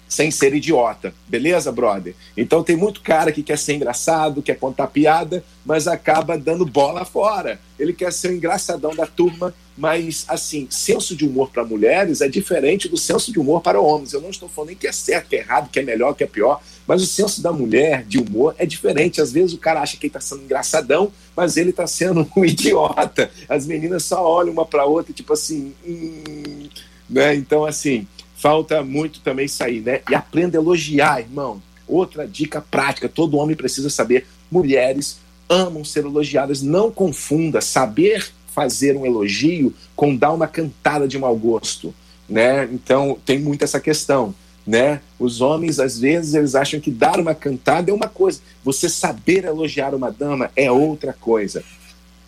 sem 0.07 0.31
ser 0.31 0.53
idiota, 0.53 1.13
beleza, 1.27 1.71
brother? 1.71 2.15
Então 2.35 2.63
tem 2.63 2.75
muito 2.75 3.01
cara 3.01 3.31
que 3.31 3.43
quer 3.43 3.57
ser 3.57 3.73
engraçado, 3.73 4.41
quer 4.41 4.57
contar 4.57 4.87
piada, 4.87 5.43
mas 5.65 5.87
acaba 5.87 6.37
dando 6.37 6.65
bola 6.65 7.03
fora. 7.03 7.59
Ele 7.77 7.93
quer 7.93 8.11
ser 8.13 8.29
o 8.29 8.33
engraçadão 8.33 8.95
da 8.95 9.05
turma, 9.05 9.53
mas 9.77 10.25
assim, 10.27 10.67
senso 10.69 11.15
de 11.15 11.25
humor 11.25 11.51
para 11.51 11.63
mulheres 11.63 12.21
é 12.21 12.27
diferente 12.27 12.87
do 12.87 12.97
senso 12.97 13.31
de 13.31 13.39
humor 13.39 13.61
para 13.61 13.79
homens. 13.79 14.13
Eu 14.13 14.21
não 14.21 14.29
estou 14.29 14.47
falando 14.47 14.69
nem 14.69 14.77
que 14.77 14.87
é 14.87 14.91
certo, 14.91 15.27
que 15.27 15.35
é 15.35 15.39
errado, 15.39 15.69
que 15.69 15.79
é 15.79 15.83
melhor, 15.83 16.13
que 16.13 16.23
é 16.23 16.27
pior, 16.27 16.61
mas 16.87 17.03
o 17.03 17.05
senso 17.05 17.41
da 17.41 17.51
mulher 17.51 18.03
de 18.03 18.17
humor 18.17 18.55
é 18.57 18.65
diferente. 18.65 19.21
Às 19.21 19.31
vezes 19.31 19.53
o 19.53 19.57
cara 19.57 19.81
acha 19.81 19.97
que 19.97 20.07
ele 20.07 20.09
está 20.09 20.21
sendo 20.21 20.43
engraçadão, 20.43 21.11
mas 21.35 21.57
ele 21.57 21.71
está 21.71 21.85
sendo 21.85 22.27
um 22.35 22.43
idiota. 22.45 23.29
As 23.47 23.67
meninas 23.67 24.03
só 24.05 24.25
olham 24.25 24.53
uma 24.53 24.65
para 24.65 24.85
outra, 24.85 25.13
tipo 25.13 25.33
assim, 25.33 25.73
hum, 25.85 26.69
né? 27.09 27.35
Então 27.35 27.65
assim, 27.65 28.07
falta 28.37 28.83
muito 28.83 29.19
também 29.19 29.47
sair, 29.47 29.81
né? 29.81 30.01
E 30.09 30.15
aprenda 30.15 30.57
a 30.57 30.61
elogiar, 30.61 31.19
irmão. 31.19 31.61
Outra 31.87 32.27
dica 32.27 32.61
prática, 32.61 33.09
todo 33.09 33.37
homem 33.37 33.55
precisa 33.55 33.89
saber. 33.89 34.27
Mulheres 34.49 35.19
amam 35.49 35.83
ser 35.83 36.05
elogiadas. 36.05 36.61
Não 36.61 36.91
confunda 36.91 37.59
saber 37.61 38.29
fazer 38.53 38.95
um 38.95 39.05
elogio 39.05 39.73
com 39.95 40.15
dar 40.15 40.33
uma 40.33 40.47
cantada 40.47 41.07
de 41.07 41.17
mau 41.17 41.35
gosto, 41.35 41.93
né? 42.27 42.67
Então 42.71 43.17
tem 43.25 43.39
muito 43.39 43.63
essa 43.63 43.79
questão, 43.79 44.33
né? 44.65 45.01
Os 45.19 45.41
homens 45.41 45.79
às 45.79 45.99
vezes 45.99 46.33
eles 46.33 46.55
acham 46.55 46.79
que 46.79 46.91
dar 46.91 47.19
uma 47.19 47.35
cantada 47.35 47.91
é 47.91 47.93
uma 47.93 48.07
coisa, 48.07 48.41
você 48.63 48.89
saber 48.89 49.45
elogiar 49.45 49.93
uma 49.93 50.11
dama 50.11 50.51
é 50.55 50.71
outra 50.71 51.13
coisa. 51.13 51.63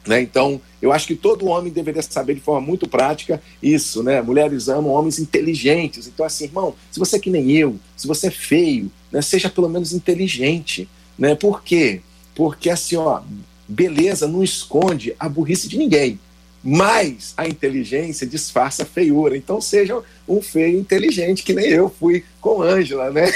Né? 0.07 0.21
Então, 0.21 0.61
eu 0.81 0.91
acho 0.91 1.05
que 1.05 1.15
todo 1.15 1.47
homem 1.47 1.71
deveria 1.71 2.01
saber 2.01 2.35
de 2.35 2.41
forma 2.41 2.65
muito 2.65 2.87
prática 2.87 3.41
isso, 3.61 4.01
né? 4.01 4.21
Mulheres 4.21 4.69
amam 4.69 4.91
homens 4.91 5.19
inteligentes. 5.19 6.07
Então, 6.07 6.25
assim, 6.25 6.45
irmão, 6.45 6.73
se 6.89 6.99
você 6.99 7.17
é 7.17 7.19
que 7.19 7.29
nem 7.29 7.51
eu, 7.51 7.77
se 7.97 8.07
você 8.07 8.27
é 8.27 8.31
feio, 8.31 8.89
né, 9.11 9.21
seja 9.21 9.49
pelo 9.49 9.69
menos 9.69 9.91
inteligente, 9.91 10.87
né? 11.17 11.35
Por 11.35 11.63
quê? 11.63 12.01
Porque, 12.33 12.69
assim, 12.69 12.95
ó, 12.95 13.21
beleza 13.67 14.27
não 14.27 14.43
esconde 14.43 15.13
a 15.19 15.27
burrice 15.27 15.67
de 15.67 15.77
ninguém, 15.77 16.19
mas 16.63 17.33
a 17.37 17.47
inteligência 17.47 18.25
disfarça 18.25 18.83
a 18.83 18.85
feiura. 18.85 19.35
Então, 19.35 19.59
seja 19.59 20.01
um 20.27 20.41
feio 20.41 20.79
inteligente, 20.79 21.43
que 21.43 21.53
nem 21.53 21.67
eu 21.67 21.89
fui 21.89 22.23
com 22.39 22.61
Ângela, 22.61 23.11
né? 23.11 23.31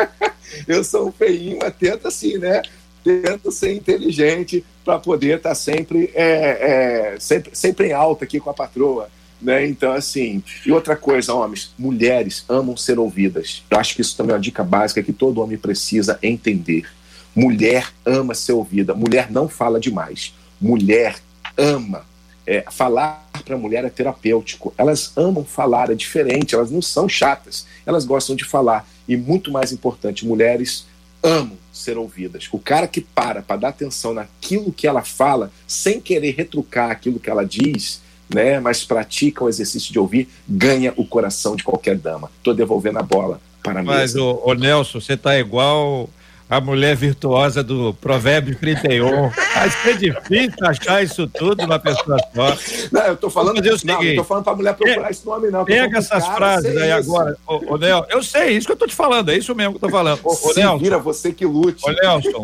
eu 0.66 0.82
sou 0.82 1.08
um 1.08 1.12
feinho, 1.12 1.58
mas 1.60 1.74
tenta 1.76 2.08
assim, 2.08 2.38
né? 2.38 2.62
Tento 3.08 3.50
ser 3.50 3.74
inteligente 3.74 4.64
para 4.84 4.98
poder 4.98 5.38
estar 5.38 5.50
tá 5.50 5.54
sempre, 5.54 6.10
é, 6.14 7.14
é, 7.14 7.20
sempre, 7.20 7.50
sempre 7.54 7.88
em 7.88 7.92
alta 7.92 8.24
aqui 8.24 8.38
com 8.38 8.50
a 8.50 8.54
patroa. 8.54 9.08
Né? 9.40 9.66
Então, 9.66 9.92
assim, 9.92 10.42
e 10.66 10.72
outra 10.72 10.96
coisa, 10.96 11.32
homens, 11.32 11.72
mulheres 11.78 12.44
amam 12.48 12.76
ser 12.76 12.98
ouvidas. 12.98 13.62
Eu 13.70 13.78
acho 13.78 13.94
que 13.94 14.02
isso 14.02 14.16
também 14.16 14.32
é 14.32 14.34
uma 14.34 14.40
dica 14.40 14.64
básica 14.64 15.02
que 15.02 15.12
todo 15.12 15.40
homem 15.40 15.56
precisa 15.56 16.18
entender. 16.22 16.86
Mulher 17.34 17.92
ama 18.04 18.34
ser 18.34 18.52
ouvida, 18.52 18.94
mulher 18.94 19.30
não 19.30 19.48
fala 19.48 19.78
demais. 19.78 20.34
Mulher 20.60 21.16
ama. 21.56 22.06
É, 22.44 22.64
falar 22.70 23.28
para 23.44 23.58
mulher 23.58 23.84
é 23.84 23.90
terapêutico. 23.90 24.72
Elas 24.76 25.12
amam 25.16 25.44
falar, 25.44 25.90
é 25.90 25.94
diferente, 25.94 26.54
elas 26.54 26.70
não 26.70 26.80
são 26.80 27.08
chatas, 27.08 27.66
elas 27.84 28.04
gostam 28.04 28.34
de 28.34 28.44
falar. 28.44 28.88
E 29.06 29.16
muito 29.16 29.52
mais 29.52 29.70
importante, 29.70 30.26
mulheres 30.26 30.86
amam 31.22 31.56
ser 31.72 31.96
ouvidas. 31.96 32.48
O 32.52 32.58
cara 32.58 32.86
que 32.86 33.00
para 33.00 33.42
para 33.42 33.56
dar 33.56 33.68
atenção 33.68 34.12
naquilo 34.12 34.72
que 34.72 34.86
ela 34.86 35.02
fala, 35.02 35.50
sem 35.66 36.00
querer 36.00 36.34
retrucar 36.34 36.90
aquilo 36.90 37.20
que 37.20 37.30
ela 37.30 37.44
diz, 37.44 38.00
né, 38.28 38.60
mas 38.60 38.84
pratica 38.84 39.44
o 39.44 39.48
exercício 39.48 39.92
de 39.92 39.98
ouvir, 39.98 40.28
ganha 40.46 40.92
o 40.96 41.06
coração 41.06 41.56
de 41.56 41.64
qualquer 41.64 41.96
dama. 41.96 42.30
Estou 42.38 42.54
devolvendo 42.54 42.98
a 42.98 43.02
bola 43.02 43.40
para 43.62 43.80
mim. 43.80 43.86
Mas, 43.86 44.14
o, 44.16 44.42
o 44.44 44.54
Nelson, 44.54 45.00
você 45.00 45.16
tá 45.16 45.38
igual 45.38 46.10
a 46.48 46.60
mulher 46.60 46.96
virtuosa 46.96 47.62
do 47.62 47.92
Provérbio 47.94 48.56
31. 48.56 49.28
Vai 49.28 49.70
ser 49.70 49.98
difícil 49.98 50.66
achar 50.66 51.02
isso 51.02 51.26
tudo 51.26 51.62
numa 51.62 51.78
pessoa 51.78 52.16
só. 52.34 52.56
Não, 52.90 53.02
eu 53.02 53.16
tô 53.16 53.28
falando, 53.28 53.60
disso, 53.60 53.86
não, 53.86 54.02
eu 54.02 54.16
tô 54.16 54.24
falando 54.24 54.44
pra 54.44 54.54
mulher 54.54 54.74
procurar 54.74 55.10
esse 55.10 55.26
nome, 55.26 55.50
não. 55.50 55.64
Pega 55.64 55.98
essas 55.98 56.24
cara, 56.24 56.36
frases 56.36 56.76
aí 56.76 56.98
isso. 56.98 57.10
agora. 57.10 57.36
Ô, 57.46 57.74
ô, 57.74 57.76
Nelson, 57.76 58.06
eu 58.10 58.22
sei, 58.22 58.56
isso 58.56 58.66
que 58.66 58.72
eu 58.72 58.76
tô 58.76 58.86
te 58.86 58.94
falando, 58.94 59.30
é 59.30 59.36
isso 59.36 59.54
mesmo 59.54 59.72
que 59.72 59.84
eu 59.84 59.88
tô 59.88 59.90
falando. 59.90 60.20
Ô, 60.24 60.30
ô 60.30 60.54
Nelson. 60.54 60.78
Vira 60.78 60.98
você 60.98 61.32
que 61.32 61.44
lute. 61.44 61.84
Ô, 61.84 61.92
Nelson, 61.92 62.42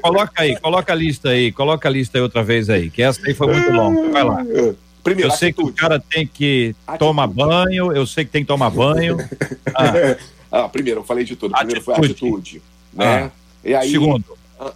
coloca 0.00 0.42
aí, 0.42 0.58
coloca 0.58 0.92
a 0.92 0.96
lista 0.96 1.28
aí, 1.28 1.52
coloca 1.52 1.88
a 1.88 1.92
lista 1.92 2.16
aí 2.16 2.22
outra 2.22 2.42
vez 2.42 2.70
aí, 2.70 2.88
que 2.88 3.02
essa 3.02 3.20
aí 3.26 3.34
foi 3.34 3.48
muito 3.48 3.70
longa. 3.70 4.08
Vai 4.10 4.24
lá. 4.24 4.44
Primeiro, 5.02 5.30
eu 5.30 5.36
sei 5.36 5.50
atitude. 5.50 5.72
que 5.72 5.72
o 5.72 5.74
cara 5.74 6.00
tem 6.00 6.26
que 6.26 6.76
atitude. 6.86 6.98
tomar 6.98 7.26
banho, 7.26 7.92
eu 7.92 8.06
sei 8.06 8.24
que 8.24 8.30
tem 8.30 8.42
que 8.42 8.48
tomar 8.48 8.70
banho. 8.70 9.18
Ah. 9.74 10.64
ah 10.64 10.68
primeiro, 10.68 11.00
eu 11.00 11.04
falei 11.04 11.24
de 11.24 11.34
tudo. 11.34 11.54
Primeiro 11.54 11.80
atitude. 11.80 11.96
foi 11.96 12.10
atitude, 12.10 12.62
né? 12.92 13.24
Ah. 13.24 13.41
E 13.64 13.74
aí, 13.74 13.90
Segundo. 13.90 14.24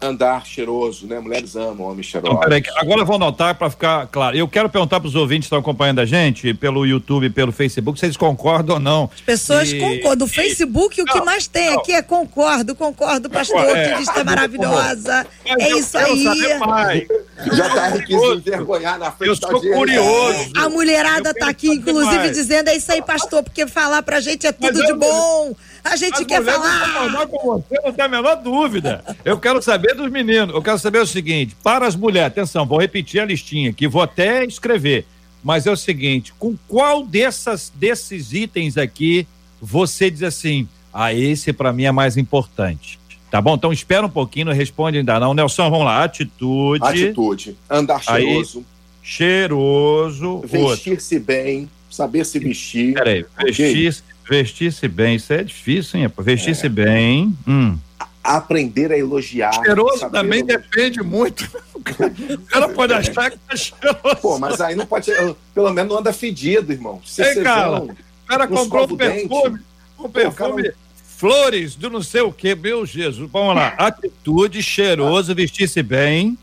andar 0.01 0.47
cheiroso, 0.47 1.07
né? 1.07 1.18
Mulheres 1.18 1.57
amam 1.57 1.89
homens 1.89 2.07
cheirosos. 2.07 2.37
Então, 2.37 2.49
peraí, 2.49 2.62
agora 2.76 3.01
eu 3.01 3.07
vou 3.07 3.16
anotar 3.16 3.55
para 3.55 3.68
ficar 3.68 4.07
claro. 4.07 4.37
Eu 4.37 4.47
quero 4.47 4.68
perguntar 4.68 5.01
para 5.01 5.09
os 5.09 5.14
ouvintes 5.14 5.45
que 5.45 5.47
estão 5.47 5.59
acompanhando 5.59 6.01
a 6.01 6.05
gente 6.05 6.55
pelo 6.55 6.87
YouTube, 6.87 7.30
pelo 7.30 7.53
Facebook, 7.53 7.99
vocês 7.99 8.16
concordam 8.16 8.76
ou 8.76 8.80
não. 8.80 9.11
As 9.12 9.20
pessoas 9.20 9.72
e... 9.72 9.78
concordam. 9.78 10.26
O 10.26 10.30
Facebook, 10.30 10.99
e... 10.99 11.03
o 11.03 11.07
que 11.07 11.18
não, 11.18 11.24
mais 11.24 11.47
tem 11.47 11.70
não. 11.70 11.80
aqui 11.80 11.93
é 11.93 12.03
concordo, 12.03 12.74
concordo, 12.74 13.28
pastor, 13.28 13.64
é, 13.64 13.91
que 13.91 13.99
lista 14.01 14.24
maravilhosa. 14.24 15.26
é 15.45 15.70
isso 15.70 15.99
aí. 15.99 17.07
Já 17.53 17.68
tá 17.68 17.87
aqui 17.89 18.18
se 18.18 18.32
envergonhar 18.34 18.99
na 18.99 19.11
frente 19.11 19.28
Eu 19.28 19.37
sou 19.37 19.61
curioso. 19.61 20.51
A 20.57 20.68
mulherada 20.68 21.34
tá 21.34 21.49
aqui, 21.49 21.68
inclusive, 21.68 22.16
mais. 22.16 22.37
dizendo 22.37 22.68
é 22.68 22.76
isso 22.76 22.91
aí, 22.91 23.03
pastor, 23.03 23.43
porque 23.43 23.66
falar 23.66 24.03
pra 24.03 24.20
gente 24.20 24.47
é 24.47 24.53
tudo 24.53 24.78
Mas 24.78 24.87
de 24.87 24.95
bom. 24.95 25.55
A 25.91 25.97
gente 25.97 26.20
As 26.20 26.26
quer 26.26 26.43
falar. 26.45 27.26
com 27.26 27.39
você, 27.39 27.80
não 27.84 27.93
tem 27.93 28.05
a 28.05 28.09
menor 28.09 28.37
dúvida. 28.37 29.05
Eu 29.24 29.39
quero 29.39 29.62
saber 29.62 29.95
dos 29.95 30.11
meninos. 30.11 30.55
Eu 30.55 30.62
quero 30.62 30.78
saber 30.78 30.99
o 30.99 31.07
seguinte: 31.07 31.57
para 31.62 31.87
as 31.87 31.95
mulheres, 31.97 32.28
atenção, 32.28 32.66
vou 32.66 32.78
repetir 32.78 33.20
a 33.20 33.24
listinha 33.24 33.70
aqui, 33.70 33.87
vou 33.87 34.03
até 34.03 34.45
escrever. 34.45 35.07
Mas 35.43 35.66
é 35.66 35.70
o 35.70 35.76
seguinte: 35.76 36.32
com 36.39 36.57
qual 36.68 37.05
dessas, 37.05 37.72
desses 37.74 38.32
itens 38.32 38.76
aqui 38.76 39.26
você 39.61 40.11
diz 40.11 40.22
assim, 40.22 40.68
Ah, 40.93 41.12
esse 41.12 41.53
para 41.53 41.72
mim 41.72 41.84
é 41.84 41.93
mais 41.93 42.16
importante. 42.16 42.99
Tá 43.30 43.41
bom? 43.41 43.55
Então 43.55 43.72
espera 43.72 44.07
um 44.07 44.11
pouquinho, 44.11 44.47
não 44.47 44.53
responde 44.53 44.99
ainda 44.99 45.18
não. 45.18 45.34
Nelson, 45.34 45.68
vamos 45.70 45.84
lá. 45.87 46.05
Atitude. 46.05 46.84
Atitude. 46.84 47.57
Andar 47.68 48.03
cheiroso. 48.03 48.59
Aí, 48.59 48.64
cheiroso. 49.03 50.43
Vestir-se 50.47 51.18
bem, 51.18 51.68
saber 51.91 52.24
se 52.24 52.39
vestir. 52.39 52.95
Peraí, 52.95 53.24
vestir-se 53.45 54.03
vestir 54.29 54.72
bem. 54.89 55.16
Isso 55.16 55.33
é 55.33 55.43
difícil, 55.43 56.01
hein? 56.01 56.12
Vestir-se 56.18 56.66
é. 56.66 56.68
bem. 56.68 57.37
Hum 57.47 57.79
aprender 58.27 58.93
a 58.93 58.99
elogiar. 58.99 59.53
Cheiroso 59.53 60.11
também 60.11 60.41
elogiar. 60.41 60.59
depende 60.59 61.03
muito. 61.03 61.49
O 61.74 62.39
cara 62.49 62.68
pode 62.68 62.93
achar 62.93 63.31
que 63.31 63.39
tá 63.39 63.55
cheiroso. 63.55 64.16
Pô, 64.20 64.39
mas 64.39 64.61
aí 64.61 64.74
não 64.74 64.87
pode. 64.87 65.12
Pelo 65.55 65.72
menos 65.72 65.93
não 65.93 66.01
anda 66.01 66.12
fedido, 66.12 66.72
irmão. 66.72 67.01
Se 67.05 67.22
Ei, 67.22 67.43
cara, 67.43 67.83
o 67.83 67.97
cara 68.27 68.49
comprou 68.49 68.85
um 68.85 68.97
perfume. 68.97 69.61
Um 69.99 70.09
perfume. 70.09 70.62
Cara... 70.64 70.74
Flores 71.05 71.77
do 71.77 71.89
não 71.89 72.03
sei 72.03 72.20
o 72.20 72.33
que, 72.33 72.55
meu 72.55 72.85
Jesus. 72.85 73.31
Vamos 73.31 73.55
lá. 73.55 73.68
Atitude, 73.79 74.62
cheiroso, 74.62 75.35
vestir-se 75.35 75.83
bem. 75.83 76.37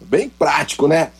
Bem 0.00 0.28
prático, 0.28 0.88
né? 0.88 1.10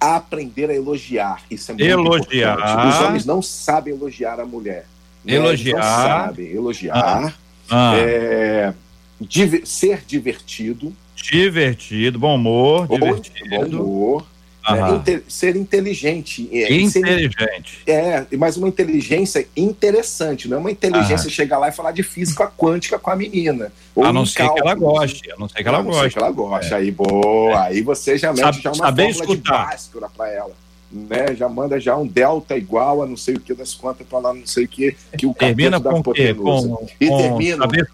Aprender 0.00 0.70
a 0.70 0.74
elogiar. 0.74 1.42
Isso 1.50 1.72
é 1.72 1.74
muito 1.74 1.86
elogiar. 1.86 2.54
importante. 2.54 2.88
Os 2.88 3.00
homens 3.02 3.26
não 3.26 3.42
sabem 3.42 3.94
elogiar 3.94 4.40
a 4.40 4.46
mulher. 4.46 4.86
Né? 5.26 5.34
Elogiar. 5.34 5.76
Eles 5.76 5.86
não 5.86 5.92
sabem 5.92 6.46
elogiar. 6.52 6.94
Ah. 6.96 7.32
Ah. 7.68 7.96
É 7.98 8.74
diver, 9.20 9.66
ser 9.66 10.02
divertido. 10.06 10.94
Divertido, 11.16 12.18
bom 12.18 12.34
humor, 12.34 12.86
divertido. 12.88 13.78
Bom 13.78 13.82
humor. 13.82 14.26
É, 14.68 15.20
ser 15.28 15.54
inteligente. 15.54 16.48
É, 16.52 16.72
inteligente. 16.72 17.82
Ser, 17.84 17.90
é, 17.90 18.26
mas 18.36 18.56
uma 18.56 18.66
inteligência 18.66 19.46
interessante, 19.56 20.48
não 20.48 20.56
é 20.56 20.60
uma 20.60 20.70
inteligência 20.72 21.30
chegar 21.30 21.58
lá 21.58 21.68
e 21.68 21.72
falar 21.72 21.92
de 21.92 22.02
física 22.02 22.48
quântica 22.48 22.98
com 22.98 23.08
a 23.08 23.14
menina. 23.14 23.70
a 23.96 24.12
não 24.12 24.26
ser 24.26 24.50
que 24.50 24.58
ela 24.58 24.74
goste, 24.74 25.30
a 25.30 25.36
não 25.36 25.48
ser 25.48 25.62
que 25.62 25.68
ela 25.68 25.82
goste. 25.82 26.10
que 26.10 26.18
ela 26.18 26.32
goste. 26.32 26.72
É. 26.72 26.76
Aí, 26.78 26.90
boa, 26.90 27.52
é. 27.52 27.56
aí 27.68 27.80
você 27.80 28.18
já 28.18 28.32
mete 28.32 28.42
Sabe, 28.42 28.60
já 28.60 28.70
uma 28.70 28.86
saber 28.86 29.08
escutar. 29.10 29.76
de 29.76 30.16
para 30.16 30.32
ela. 30.32 30.65
Né, 30.90 31.34
já 31.34 31.48
manda 31.48 31.80
já 31.80 31.96
um 31.96 32.06
delta 32.06 32.56
igual 32.56 33.02
a 33.02 33.06
não 33.06 33.16
sei 33.16 33.34
o 33.34 33.40
que 33.40 33.52
das 33.52 33.74
quantas 33.74 34.06
para 34.06 34.20
lá 34.20 34.32
não 34.32 34.46
sei 34.46 34.66
o 34.66 34.68
que 34.68 34.96
que 35.18 35.26
o 35.26 35.34
termina 35.34 35.80
com 35.80 35.98
o 35.98 36.12
quê? 36.12 36.32
Com, 36.32 36.86
e 37.00 37.08
com 37.08 37.16
termina 37.18 37.56
saber 37.56 37.88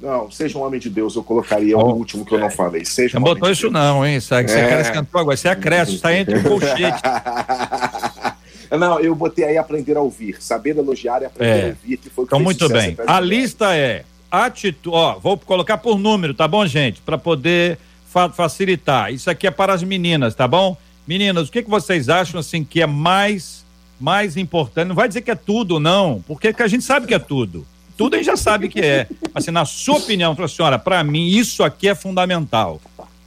não, 0.00 0.30
seja 0.30 0.58
um 0.58 0.62
homem 0.62 0.78
de 0.78 0.90
Deus, 0.90 1.16
eu 1.16 1.22
colocaria 1.22 1.76
oh, 1.76 1.80
o 1.80 1.94
último 1.96 2.24
que 2.24 2.34
eu 2.34 2.38
não 2.38 2.50
falei. 2.50 2.84
Seja 2.84 3.18
não 3.18 3.26
um 3.26 3.32
botou 3.32 3.50
isso, 3.50 3.70
não, 3.70 4.04
hein? 4.04 4.20
Você, 4.20 4.34
é. 4.34 4.90
cantou 4.92 5.20
agora, 5.20 5.36
você 5.36 5.48
acresce, 5.48 5.94
está 5.94 6.14
entre 6.14 6.36
o 6.36 6.42
colchete. 6.42 7.00
Não, 8.68 8.98
eu 8.98 9.14
botei 9.14 9.44
aí 9.44 9.56
aprender 9.56 9.96
a 9.96 10.00
ouvir, 10.00 10.42
saber 10.42 10.76
elogiar 10.76 11.22
e 11.22 11.26
aprender 11.26 11.60
é. 11.60 11.64
a 11.64 11.68
ouvir, 11.68 11.96
que 11.98 12.10
foi 12.10 12.24
o 12.24 12.26
que 12.26 12.34
Então, 12.34 12.40
muito 12.40 12.68
bem. 12.68 12.96
A 13.06 13.20
lista 13.20 13.76
é 13.76 14.04
atitude. 14.28 14.94
Ó, 14.94 15.18
vou 15.20 15.38
colocar 15.38 15.78
por 15.78 15.98
número, 15.98 16.34
tá 16.34 16.48
bom, 16.48 16.66
gente? 16.66 17.00
Para 17.00 17.16
poder 17.16 17.78
fa 18.06 18.28
facilitar. 18.28 19.12
Isso 19.12 19.30
aqui 19.30 19.46
é 19.46 19.52
para 19.52 19.72
as 19.72 19.84
meninas, 19.84 20.34
tá 20.34 20.48
bom? 20.48 20.76
Meninas, 21.06 21.48
o 21.48 21.52
que, 21.52 21.62
que 21.62 21.70
vocês 21.70 22.08
acham 22.08 22.40
assim 22.40 22.64
que 22.64 22.82
é 22.82 22.86
mais 22.86 23.64
mais 23.98 24.36
importante? 24.36 24.88
Não 24.88 24.94
vai 24.94 25.08
dizer 25.08 25.22
que 25.22 25.30
é 25.30 25.34
tudo, 25.34 25.80
não, 25.80 26.22
porque 26.26 26.54
a 26.58 26.68
gente 26.68 26.84
sabe 26.84 27.06
que 27.06 27.14
é 27.14 27.18
tudo 27.18 27.66
tudo 27.96 28.14
a 28.14 28.16
gente 28.18 28.26
já 28.26 28.36
sabe 28.36 28.68
que 28.68 28.80
é. 28.80 29.08
Assim, 29.34 29.50
na 29.50 29.64
sua 29.64 29.96
opinião, 29.96 30.36
senhora, 30.48 30.78
para 30.78 31.02
mim 31.02 31.28
isso 31.28 31.64
aqui 31.64 31.88
é 31.88 31.94
fundamental. 31.94 32.80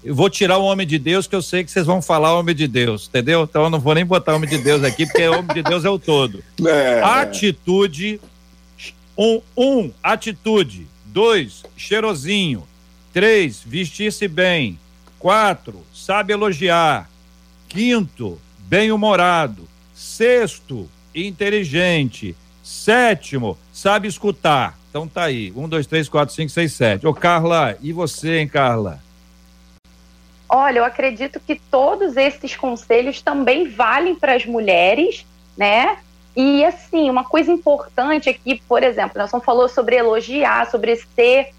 Eu 0.03 0.15
vou 0.15 0.29
tirar 0.29 0.57
o 0.57 0.63
homem 0.63 0.87
de 0.87 0.97
Deus, 0.97 1.27
que 1.27 1.35
eu 1.35 1.41
sei 1.41 1.63
que 1.63 1.71
vocês 1.71 1.85
vão 1.85 2.01
falar 2.01 2.37
homem 2.37 2.55
de 2.55 2.67
Deus, 2.67 3.07
entendeu? 3.09 3.43
Então 3.43 3.63
eu 3.63 3.69
não 3.69 3.79
vou 3.79 3.93
nem 3.93 4.05
botar 4.05 4.35
homem 4.35 4.49
de 4.49 4.57
Deus 4.59 4.83
aqui, 4.83 5.05
porque 5.05 5.27
o 5.27 5.39
homem 5.39 5.53
de 5.53 5.63
Deus 5.63 5.83
é 5.83 5.89
o 5.89 5.99
todo. 5.99 6.43
É. 6.65 7.01
Atitude. 7.03 8.21
Um, 9.17 9.41
um, 9.57 9.91
atitude. 10.01 10.87
Dois, 11.05 11.63
cheirosinho. 11.75 12.65
Três, 13.11 13.61
vestir-se 13.65 14.27
bem. 14.27 14.79
Quatro, 15.17 15.83
sabe 15.93 16.31
elogiar. 16.31 17.08
Quinto, 17.69 18.41
bem-humorado. 18.57 19.67
Sexto, 19.93 20.89
inteligente. 21.13 22.35
Sétimo, 22.63 23.57
sabe 23.71 24.07
escutar. 24.07 24.77
Então 24.89 25.07
tá 25.07 25.25
aí. 25.25 25.53
Um, 25.55 25.69
dois, 25.69 25.85
três, 25.85 26.09
quatro, 26.09 26.33
cinco, 26.33 26.49
seis, 26.49 26.73
sete. 26.73 27.05
Ô, 27.05 27.13
Carla, 27.13 27.77
e 27.79 27.93
você, 27.93 28.39
hein, 28.39 28.47
Carla? 28.47 28.99
Olha, 30.49 30.79
eu 30.79 30.83
acredito 30.83 31.39
que 31.39 31.61
todos 31.69 32.17
esses 32.17 32.55
conselhos 32.55 33.21
também 33.21 33.69
valem 33.69 34.15
para 34.15 34.33
as 34.33 34.47
mulheres, 34.47 35.23
né? 35.55 35.99
E 36.35 36.65
assim, 36.65 37.07
uma 37.07 37.23
coisa 37.23 37.51
importante 37.51 38.29
aqui, 38.29 38.59
por 38.67 38.81
exemplo, 38.81 39.19
Nelson 39.19 39.39
falou 39.39 39.69
sobre 39.69 39.95
elogiar, 39.95 40.69
sobre 40.71 40.95
ser 40.95 41.49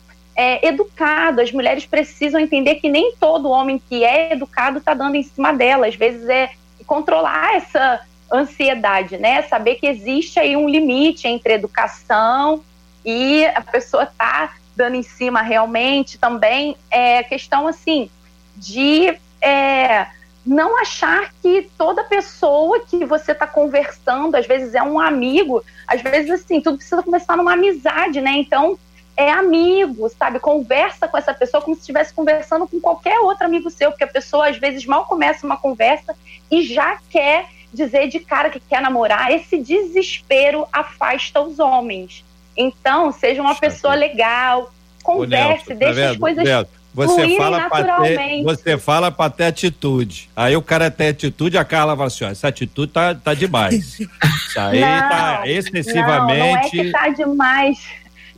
é, 0.40 0.66
educado. 0.66 1.42
As 1.42 1.52
mulheres 1.52 1.84
precisam 1.84 2.40
entender 2.40 2.76
que 2.76 2.88
nem 2.88 3.14
todo 3.20 3.50
homem 3.50 3.78
que 3.78 4.02
é 4.02 4.32
educado 4.32 4.78
está 4.78 4.94
dando 4.94 5.16
em 5.16 5.22
cima 5.22 5.52
dela. 5.52 5.86
Às 5.86 5.94
vezes 5.94 6.26
é 6.30 6.52
controlar 6.86 7.56
essa 7.56 8.00
ansiedade, 8.32 9.18
né? 9.18 9.42
Saber 9.42 9.74
que 9.74 9.86
existe 9.86 10.40
aí 10.40 10.56
um 10.56 10.66
limite 10.66 11.28
entre 11.28 11.52
educação 11.52 12.64
e 13.04 13.44
a 13.54 13.60
pessoa 13.60 14.06
tá 14.06 14.54
dando 14.74 14.96
em 14.96 15.02
cima 15.02 15.42
realmente 15.42 16.16
também 16.16 16.74
é 16.90 17.22
questão 17.22 17.68
assim 17.68 18.08
de 18.56 19.14
é, 19.42 20.06
não 20.46 20.80
achar 20.80 21.34
que 21.42 21.70
toda 21.76 22.02
pessoa 22.04 22.80
que 22.80 23.04
você 23.04 23.32
está 23.32 23.46
conversando, 23.46 24.36
às 24.36 24.46
vezes 24.46 24.74
é 24.74 24.82
um 24.82 24.98
amigo, 24.98 25.62
às 25.86 26.00
vezes 26.00 26.30
assim, 26.30 26.62
tudo 26.62 26.78
precisa 26.78 27.02
começar 27.02 27.36
numa 27.36 27.52
amizade, 27.52 28.22
né? 28.22 28.32
Então 28.38 28.78
é 29.16 29.30
amigo, 29.30 30.08
sabe? 30.08 30.38
Conversa 30.38 31.06
com 31.06 31.18
essa 31.18 31.34
pessoa 31.34 31.62
como 31.62 31.74
se 31.74 31.80
estivesse 31.80 32.12
conversando 32.12 32.66
com 32.66 32.80
qualquer 32.80 33.18
outro 33.20 33.44
amigo 33.44 33.70
seu, 33.70 33.90
porque 33.90 34.04
a 34.04 34.08
pessoa 34.08 34.48
às 34.48 34.56
vezes 34.56 34.86
mal 34.86 35.04
começa 35.04 35.46
uma 35.46 35.56
conversa 35.56 36.16
e 36.50 36.62
já 36.62 36.98
quer 37.10 37.48
dizer 37.72 38.08
de 38.08 38.18
cara 38.20 38.50
que 38.50 38.60
quer 38.60 38.80
namorar, 38.80 39.30
esse 39.30 39.58
desespero 39.58 40.66
afasta 40.72 41.40
os 41.40 41.58
homens. 41.58 42.24
Então, 42.56 43.12
seja 43.12 43.40
uma 43.40 43.54
pessoa 43.54 43.94
legal, 43.94 44.72
converse, 45.02 45.68
Nelson, 45.68 45.74
deixe 45.74 46.00
tá 46.00 46.10
as 46.10 46.16
coisas 46.16 46.68
você 46.92 47.36
fala 47.36 47.68
para 47.68 48.00
ter, 48.00 48.42
você 48.42 48.78
fala 48.78 49.10
para 49.12 49.30
ter 49.30 49.44
atitude. 49.44 50.28
Aí 50.34 50.56
o 50.56 50.62
cara 50.62 50.90
tem 50.90 51.08
atitude, 51.08 51.56
a 51.56 51.64
Carla 51.64 51.94
fala 51.94 52.08
assim: 52.08 52.24
ó, 52.24 52.28
essa 52.28 52.48
atitude 52.48 52.92
tá, 52.92 53.14
tá 53.14 53.32
demais. 53.32 54.00
Isso 54.00 54.58
aí 54.58 54.80
não, 54.80 55.08
tá 55.08 55.42
excessivamente. 55.46 56.38
Não, 56.38 56.52
não 56.52 56.56
é 56.56 56.68
que 56.68 56.90
tá 56.90 57.08
demais. 57.08 57.78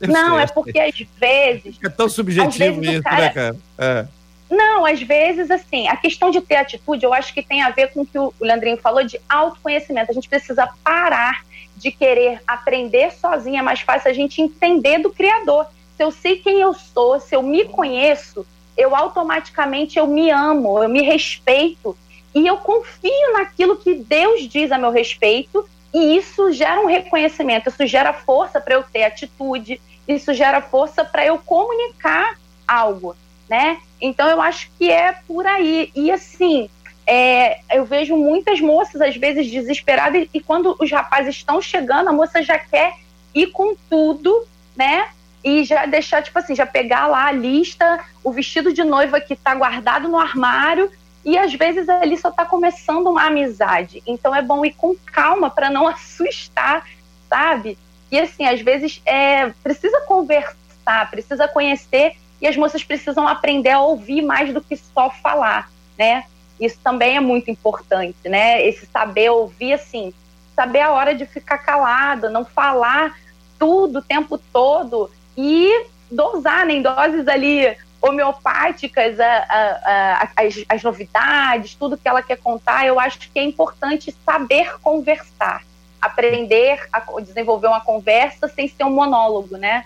Não, 0.07 0.39
é 0.39 0.47
porque 0.47 0.79
às 0.79 0.99
vezes. 1.19 1.77
É 1.83 1.89
tão 1.89 2.09
subjetivo 2.09 2.83
isso, 2.83 3.03
cara... 3.03 3.21
né, 3.21 3.29
cara? 3.29 3.57
É. 3.77 4.07
Não, 4.49 4.85
às 4.85 5.01
vezes, 5.01 5.49
assim, 5.49 5.87
a 5.87 5.95
questão 5.95 6.29
de 6.29 6.39
ter 6.39 6.57
atitude, 6.57 7.03
eu 7.03 7.13
acho 7.13 7.33
que 7.33 7.41
tem 7.41 7.63
a 7.63 7.71
ver 7.71 7.91
com 7.91 8.01
o 8.01 8.05
que 8.05 8.19
o 8.19 8.31
Leandrinho 8.39 8.77
falou 8.77 9.03
de 9.03 9.19
autoconhecimento. 9.27 10.11
A 10.11 10.13
gente 10.13 10.29
precisa 10.29 10.69
parar 10.83 11.43
de 11.75 11.91
querer 11.91 12.39
aprender 12.47 13.11
sozinha, 13.13 13.59
é 13.59 13.63
mais 13.63 13.81
fácil 13.81 14.11
a 14.11 14.13
gente 14.13 14.41
entender 14.41 14.99
do 14.99 15.09
Criador. 15.09 15.65
Se 15.97 16.03
eu 16.03 16.11
sei 16.11 16.37
quem 16.37 16.61
eu 16.61 16.73
sou, 16.73 17.19
se 17.19 17.35
eu 17.35 17.41
me 17.41 17.65
conheço, 17.65 18.45
eu 18.77 18.95
automaticamente 18.95 19.97
eu 19.97 20.07
me 20.07 20.29
amo, 20.29 20.81
eu 20.81 20.89
me 20.89 21.01
respeito 21.01 21.97
e 22.33 22.45
eu 22.45 22.57
confio 22.57 23.33
naquilo 23.33 23.75
que 23.75 23.95
Deus 23.95 24.47
diz 24.47 24.71
a 24.71 24.77
meu 24.77 24.91
respeito 24.91 25.67
e 25.93 26.17
isso 26.17 26.51
gera 26.51 26.81
um 26.81 26.87
reconhecimento, 26.87 27.69
isso 27.69 27.85
gera 27.85 28.13
força 28.13 28.59
para 28.59 28.75
eu 28.75 28.83
ter 28.83 29.03
atitude, 29.03 29.79
isso 30.07 30.33
gera 30.33 30.61
força 30.61 31.03
para 31.03 31.25
eu 31.25 31.37
comunicar 31.37 32.37
algo 32.67 33.15
né? 33.49 33.79
Então 34.01 34.27
eu 34.29 34.41
acho 34.41 34.69
que 34.77 34.89
é 34.89 35.13
por 35.27 35.45
aí. 35.45 35.91
E 35.95 36.11
assim, 36.11 36.69
é, 37.05 37.59
eu 37.71 37.85
vejo 37.85 38.15
muitas 38.15 38.59
moças, 38.59 39.01
às 39.01 39.15
vezes, 39.15 39.49
desesperadas, 39.49 40.27
e 40.33 40.39
quando 40.39 40.75
os 40.79 40.91
rapazes 40.91 41.35
estão 41.35 41.61
chegando, 41.61 42.09
a 42.09 42.13
moça 42.13 42.41
já 42.41 42.57
quer 42.57 42.95
ir 43.33 43.47
com 43.47 43.75
tudo, 43.89 44.45
né? 44.75 45.07
E 45.43 45.63
já 45.63 45.85
deixar, 45.85 46.23
tipo 46.23 46.39
assim, 46.39 46.55
já 46.55 46.65
pegar 46.65 47.07
lá 47.07 47.25
a 47.25 47.31
lista, 47.31 47.99
o 48.23 48.31
vestido 48.31 48.73
de 48.73 48.83
noiva 48.83 49.19
que 49.19 49.33
está 49.33 49.53
guardado 49.53 50.07
no 50.07 50.17
armário, 50.17 50.89
e 51.25 51.37
às 51.37 51.53
vezes 51.53 51.87
ali 51.87 52.17
só 52.17 52.29
está 52.29 52.45
começando 52.45 53.07
uma 53.07 53.27
amizade. 53.27 54.01
Então 54.07 54.35
é 54.35 54.41
bom 54.41 54.65
ir 54.65 54.73
com 54.73 54.95
calma 55.05 55.49
para 55.49 55.69
não 55.69 55.87
assustar, 55.87 56.85
sabe? 57.29 57.77
E 58.13 58.19
assim, 58.19 58.45
às 58.45 58.61
vezes 58.61 59.01
é, 59.07 59.49
precisa 59.63 60.01
conversar, 60.01 61.09
precisa 61.09 61.47
conhecer 61.47 62.15
e 62.39 62.45
as 62.45 62.55
moças 62.55 62.83
precisam 62.83 63.27
aprender 63.27 63.71
a 63.71 63.81
ouvir 63.81 64.21
mais 64.21 64.53
do 64.53 64.61
que 64.61 64.77
só 64.77 65.09
falar, 65.09 65.71
né? 65.97 66.23
Isso 66.59 66.77
também 66.83 67.17
é 67.17 67.19
muito 67.19 67.49
importante, 67.49 68.29
né? 68.29 68.63
Esse 68.67 68.85
saber 68.85 69.31
ouvir, 69.31 69.73
assim, 69.73 70.13
saber 70.55 70.81
a 70.81 70.91
hora 70.91 71.15
de 71.15 71.25
ficar 71.25 71.57
calada, 71.57 72.29
não 72.29 72.45
falar 72.45 73.17
tudo 73.57 73.97
o 73.97 74.03
tempo 74.03 74.37
todo 74.37 75.09
e 75.35 75.87
dosar, 76.11 76.67
né, 76.67 76.73
em 76.75 76.83
doses 76.83 77.27
ali 77.27 77.75
homeopáticas, 77.99 79.19
a, 79.19 79.25
a, 79.25 80.21
a, 80.21 80.43
as, 80.43 80.63
as 80.69 80.83
novidades, 80.83 81.73
tudo 81.73 81.97
que 81.97 82.07
ela 82.07 82.21
quer 82.21 82.37
contar. 82.37 82.85
Eu 82.85 82.99
acho 82.99 83.17
que 83.31 83.39
é 83.39 83.43
importante 83.43 84.15
saber 84.23 84.79
conversar, 84.83 85.63
aprender 86.05 86.79
a 86.91 87.01
desenvolver 87.21 87.67
uma 87.67 87.81
conversa 87.81 88.47
sem 88.47 88.67
ser 88.67 88.83
um 88.83 88.91
monólogo, 88.91 89.57
né? 89.57 89.83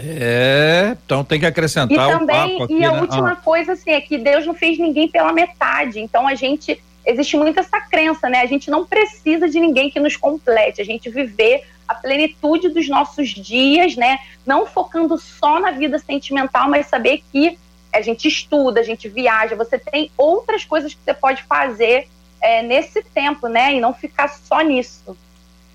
É, 0.00 0.96
então 1.04 1.24
tem 1.24 1.40
que 1.40 1.46
acrescentar 1.46 2.08
e 2.08 2.18
também, 2.18 2.62
aqui, 2.62 2.74
E 2.74 2.84
a 2.84 2.92
né? 2.92 3.00
última 3.00 3.32
ah. 3.32 3.36
coisa, 3.36 3.72
assim, 3.72 3.90
é 3.90 4.00
que 4.00 4.16
Deus 4.16 4.46
não 4.46 4.54
fez 4.54 4.78
ninguém 4.78 5.08
pela 5.08 5.32
metade. 5.32 5.98
Então 6.00 6.26
a 6.26 6.34
gente. 6.34 6.80
Existe 7.06 7.38
muito 7.38 7.58
essa 7.58 7.80
crença, 7.80 8.28
né? 8.28 8.42
A 8.42 8.46
gente 8.46 8.70
não 8.70 8.84
precisa 8.84 9.48
de 9.48 9.58
ninguém 9.58 9.88
que 9.88 9.98
nos 9.98 10.14
complete. 10.14 10.82
A 10.82 10.84
gente 10.84 11.08
viver 11.08 11.64
a 11.86 11.94
plenitude 11.94 12.68
dos 12.68 12.86
nossos 12.86 13.30
dias, 13.30 13.96
né? 13.96 14.18
Não 14.44 14.66
focando 14.66 15.16
só 15.16 15.58
na 15.58 15.70
vida 15.70 15.98
sentimental, 15.98 16.68
mas 16.68 16.86
saber 16.86 17.24
que 17.32 17.58
a 17.92 18.02
gente 18.02 18.28
estuda, 18.28 18.80
a 18.80 18.82
gente 18.82 19.08
viaja, 19.08 19.56
você 19.56 19.78
tem 19.78 20.10
outras 20.18 20.66
coisas 20.66 20.92
que 20.92 21.00
você 21.02 21.14
pode 21.14 21.42
fazer 21.44 22.08
é, 22.40 22.62
nesse 22.62 23.02
tempo, 23.02 23.48
né? 23.48 23.74
E 23.74 23.80
não 23.80 23.94
ficar 23.94 24.28
só 24.28 24.60
nisso. 24.60 25.16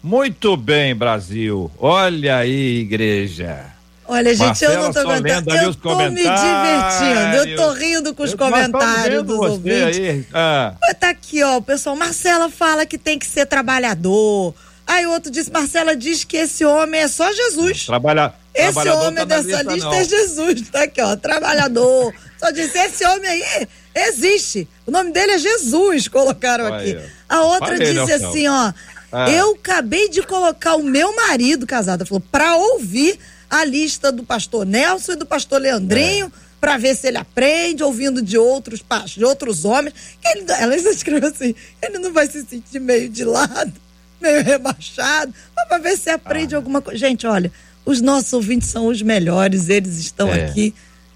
Muito 0.01 0.57
bem, 0.57 0.93
Brasil. 0.95 1.71
Olha 1.79 2.37
aí, 2.37 2.79
igreja. 2.79 3.73
Olha, 4.05 4.31
gente, 4.31 4.45
Marcela, 4.45 4.73
eu 4.73 4.81
não 4.81 4.91
tô 4.91 4.99
aguentando. 4.99 5.55
Eu 5.55 5.75
tô 5.75 5.95
me 6.09 6.15
divertindo. 6.15 7.35
Eu 7.37 7.55
tô 7.55 7.71
rindo 7.71 8.13
com 8.13 8.23
os 8.23 8.31
eu 8.31 8.37
comentários 8.37 9.23
dos 9.23 9.39
ouvintes. 9.39 9.97
Aí. 9.97 10.25
Ah. 10.33 10.73
Tá 10.99 11.09
aqui, 11.09 11.41
ó, 11.41 11.57
o 11.57 11.61
pessoal. 11.61 11.95
Marcela 11.95 12.49
fala 12.49 12.85
que 12.85 12.97
tem 12.97 13.17
que 13.17 13.25
ser 13.25 13.45
trabalhador. 13.45 14.53
Aí 14.85 15.05
o 15.05 15.11
outro 15.11 15.31
disse, 15.31 15.49
Marcela 15.51 15.95
diz 15.95 16.25
que 16.25 16.35
esse 16.35 16.65
homem 16.65 16.99
é 17.01 17.07
só 17.07 17.31
Jesus. 17.31 17.85
Trabalha, 17.85 18.33
esse 18.53 18.89
homem 18.89 19.25
tá 19.25 19.41
dessa 19.41 19.63
lista, 19.63 19.95
é 19.95 20.03
Jesus. 20.03 20.69
Tá 20.69 20.83
aqui, 20.83 21.01
ó, 21.01 21.15
trabalhador. 21.15 22.13
só 22.39 22.51
disse, 22.51 22.77
esse 22.77 23.05
homem 23.05 23.29
aí 23.29 23.67
existe. 23.95 24.67
O 24.85 24.91
nome 24.91 25.11
dele 25.11 25.33
é 25.33 25.37
Jesus, 25.39 26.07
colocaram 26.07 26.73
aqui. 26.73 26.97
A 27.27 27.41
outra 27.41 27.77
Falei, 27.77 27.93
disse 27.93 28.13
assim, 28.13 28.47
ó. 28.47 28.73
Ah. 29.11 29.29
Eu 29.29 29.51
acabei 29.51 30.09
de 30.09 30.23
colocar 30.23 30.75
o 30.75 30.83
meu 30.83 31.15
marido 31.15 31.67
casado, 31.67 32.05
falou, 32.05 32.23
pra 32.31 32.55
ouvir 32.55 33.19
a 33.49 33.63
lista 33.63 34.11
do 34.11 34.23
pastor 34.23 34.65
Nelson 34.65 35.13
e 35.13 35.15
do 35.15 35.25
pastor 35.25 35.61
Leandrinho. 35.61 36.27
É. 36.27 36.53
Para 36.59 36.77
ver 36.77 36.95
se 36.95 37.07
ele 37.07 37.17
aprende, 37.17 37.83
ouvindo 37.83 38.21
de 38.21 38.37
outros, 38.37 38.81
de 39.17 39.25
outros 39.25 39.65
homens. 39.65 39.93
Ele, 40.23 40.45
ela 40.49 40.73
escreveu 40.77 41.27
assim: 41.27 41.53
ele 41.81 41.99
não 41.99 42.13
vai 42.13 42.25
se 42.25 42.41
sentir 42.45 42.79
meio 42.79 43.09
de 43.09 43.25
lado, 43.25 43.73
meio 44.21 44.41
rebaixado, 44.41 45.33
para 45.53 45.77
ver 45.77 45.97
se 45.97 46.09
aprende 46.09 46.55
ah. 46.55 46.57
alguma 46.57 46.81
coisa. 46.81 46.97
Gente, 46.97 47.27
olha, 47.27 47.51
os 47.85 48.01
nossos 48.01 48.31
ouvintes 48.33 48.69
são 48.69 48.87
os 48.87 49.01
melhores, 49.01 49.69
eles 49.69 49.97
estão 49.97 50.29
é. 50.29 50.45
aqui 50.45 50.73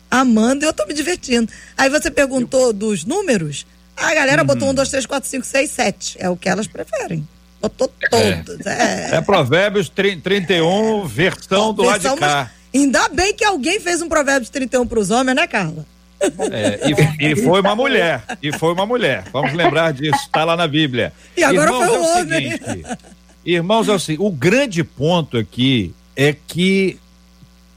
amando 0.09 0.63
e 0.63 0.65
eu 0.65 0.71
estou 0.71 0.87
me 0.87 0.93
divertindo. 0.93 1.51
Aí 1.77 1.89
você 1.89 2.09
perguntou 2.09 2.67
eu... 2.67 2.73
dos 2.73 3.05
números, 3.05 3.65
a 3.95 4.13
galera 4.13 4.41
uhum. 4.41 4.47
botou 4.47 4.69
um, 4.69 4.73
dois, 4.73 4.89
três, 4.89 5.05
quatro, 5.05 5.29
cinco, 5.29 5.45
seis, 5.45 5.71
sete. 5.71 6.17
É 6.19 6.29
o 6.29 6.37
que 6.37 6.47
elas 6.47 6.67
preferem. 6.67 7.27
Botou 7.61 7.91
todos. 8.09 8.65
É, 8.65 9.09
é. 9.11 9.15
é 9.15 9.21
Provérbios 9.21 9.89
31, 9.89 11.05
versão 11.07 11.73
do 11.73 11.83
lado 11.83 12.07
de 12.07 12.15
cá. 12.17 12.51
Ainda 12.73 13.09
bem 13.09 13.33
que 13.33 13.43
alguém 13.43 13.79
fez 13.79 14.01
um 14.01 14.07
Provérbios 14.07 14.49
31 14.49 14.85
para 14.85 14.99
os 14.99 15.09
homens, 15.09 15.35
né, 15.35 15.47
Carla? 15.47 15.85
É, 16.51 16.89
e, 16.89 17.31
e, 17.31 17.35
foi 17.35 17.61
uma 17.61 17.75
mulher. 17.75 18.23
E 18.41 18.51
foi 18.51 18.73
uma 18.73 18.85
mulher. 18.85 19.23
Vamos 19.31 19.53
lembrar 19.53 19.93
disso. 19.93 20.19
Está 20.21 20.43
lá 20.43 20.55
na 20.55 20.67
Bíblia. 20.67 21.13
E 21.35 21.43
agora 21.43 21.71
irmãos, 21.71 21.87
foi 21.87 21.97
um 21.97 22.03
é 22.03 22.07
o 22.07 22.19
homem. 22.19 22.51
Seguinte, 22.51 22.85
irmãos, 23.45 23.87
é 23.87 23.93
o 23.93 23.99
seguinte: 23.99 24.25
o 24.25 24.31
grande 24.31 24.83
ponto 24.83 25.37
aqui 25.37 25.93
é 26.17 26.33
que 26.33 26.97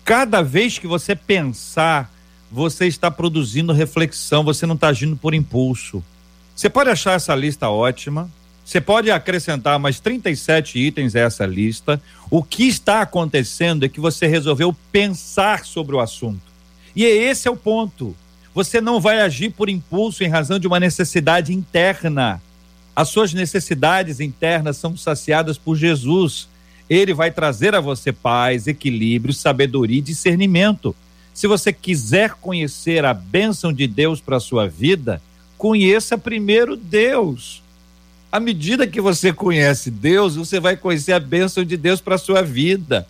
cada 0.03 0.41
vez 0.41 0.78
que 0.78 0.86
você 0.86 1.14
pensar, 1.14 2.11
você 2.51 2.86
está 2.86 3.11
produzindo 3.11 3.70
reflexão, 3.70 4.43
você 4.43 4.64
não 4.64 4.74
está 4.74 4.88
agindo 4.88 5.14
por 5.14 5.34
impulso. 5.34 6.03
Você 6.57 6.70
pode 6.70 6.88
achar 6.88 7.12
essa 7.12 7.34
lista 7.34 7.68
ótima, 7.68 8.30
você 8.64 8.80
pode 8.80 9.11
acrescentar 9.11 9.78
mais 9.78 10.01
37 10.01 10.78
itens 10.78 11.14
a 11.14 11.20
essa 11.20 11.45
lista. 11.45 12.01
O 12.30 12.43
que 12.43 12.66
está 12.66 13.03
acontecendo 13.03 13.84
é 13.84 13.88
que 13.88 14.01
você 14.01 14.26
resolveu 14.26 14.74
pensar 14.91 15.66
sobre 15.66 15.95
o 15.95 16.01
assunto. 16.01 16.41
E 16.97 17.05
esse 17.05 17.47
é 17.47 17.51
o 17.51 17.57
ponto. 17.57 18.16
Você 18.55 18.80
não 18.80 19.01
vai 19.01 19.20
agir 19.20 19.51
por 19.51 19.68
impulso 19.68 20.24
em 20.24 20.28
razão 20.28 20.59
de 20.59 20.66
uma 20.66 20.80
necessidade 20.80 21.53
interna. 21.53 22.41
As 22.97 23.09
suas 23.09 23.34
necessidades 23.34 24.18
internas 24.18 24.76
são 24.76 24.97
saciadas 24.97 25.59
por 25.59 25.76
Jesus. 25.76 26.49
Ele 26.91 27.14
vai 27.14 27.30
trazer 27.30 27.74
a 27.74 27.80
você 27.80 28.12
paz, 28.12 28.66
equilíbrio, 28.66 29.32
sabedoria 29.32 29.99
e 29.99 30.03
discernimento. 30.03 30.95
Se 31.32 31.47
você 31.47 31.72
quiser 31.72 32.32
conhecer 32.34 33.05
a 33.05 33.14
bênção 33.14 33.72
de 33.72 33.86
Deus 33.86 34.20
para 34.20 34.36
a 34.36 34.41
sua 34.41 34.66
vida, 34.66 35.22
conheça 35.57 36.18
primeiro 36.18 36.76
Deus 36.76 37.62
à 38.32 38.38
medida 38.38 38.86
que 38.86 39.01
você 39.01 39.32
conhece 39.32 39.91
Deus, 39.91 40.36
você 40.36 40.61
vai 40.61 40.76
conhecer 40.76 41.12
a 41.12 41.20
bênção 41.20 41.64
de 41.64 41.76
Deus 41.76 42.01
para 42.01 42.14
a 42.14 42.18
sua 42.18 42.43
vida. 42.43 43.07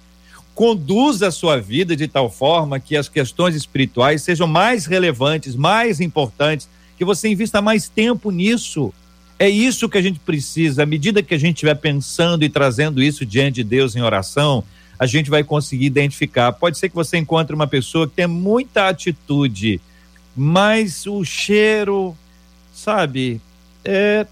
Conduza 0.54 1.28
a 1.28 1.30
sua 1.30 1.60
vida 1.60 1.94
de 1.94 2.08
tal 2.08 2.30
forma 2.30 2.80
que 2.80 2.96
as 2.96 3.08
questões 3.08 3.54
espirituais 3.54 4.22
sejam 4.22 4.46
mais 4.46 4.86
relevantes, 4.86 5.54
mais 5.54 6.00
importantes, 6.00 6.68
que 6.96 7.04
você 7.04 7.28
invista 7.28 7.60
mais 7.60 7.88
tempo 7.88 8.30
nisso. 8.30 8.92
É 9.40 9.48
isso 9.48 9.88
que 9.88 9.96
a 9.96 10.02
gente 10.02 10.18
precisa. 10.18 10.82
À 10.82 10.86
medida 10.86 11.22
que 11.22 11.32
a 11.32 11.38
gente 11.38 11.56
estiver 11.56 11.74
pensando 11.74 12.44
e 12.44 12.48
trazendo 12.50 13.02
isso 13.02 13.24
diante 13.24 13.54
de 13.54 13.64
Deus 13.64 13.96
em 13.96 14.02
oração, 14.02 14.62
a 14.98 15.06
gente 15.06 15.30
vai 15.30 15.42
conseguir 15.42 15.86
identificar. 15.86 16.52
Pode 16.52 16.76
ser 16.76 16.90
que 16.90 16.94
você 16.94 17.16
encontre 17.16 17.56
uma 17.56 17.66
pessoa 17.66 18.06
que 18.06 18.16
tem 18.16 18.26
muita 18.26 18.86
atitude, 18.86 19.80
mas 20.36 21.06
o 21.06 21.24
cheiro, 21.24 22.14
sabe, 22.74 23.40
é, 23.82 24.26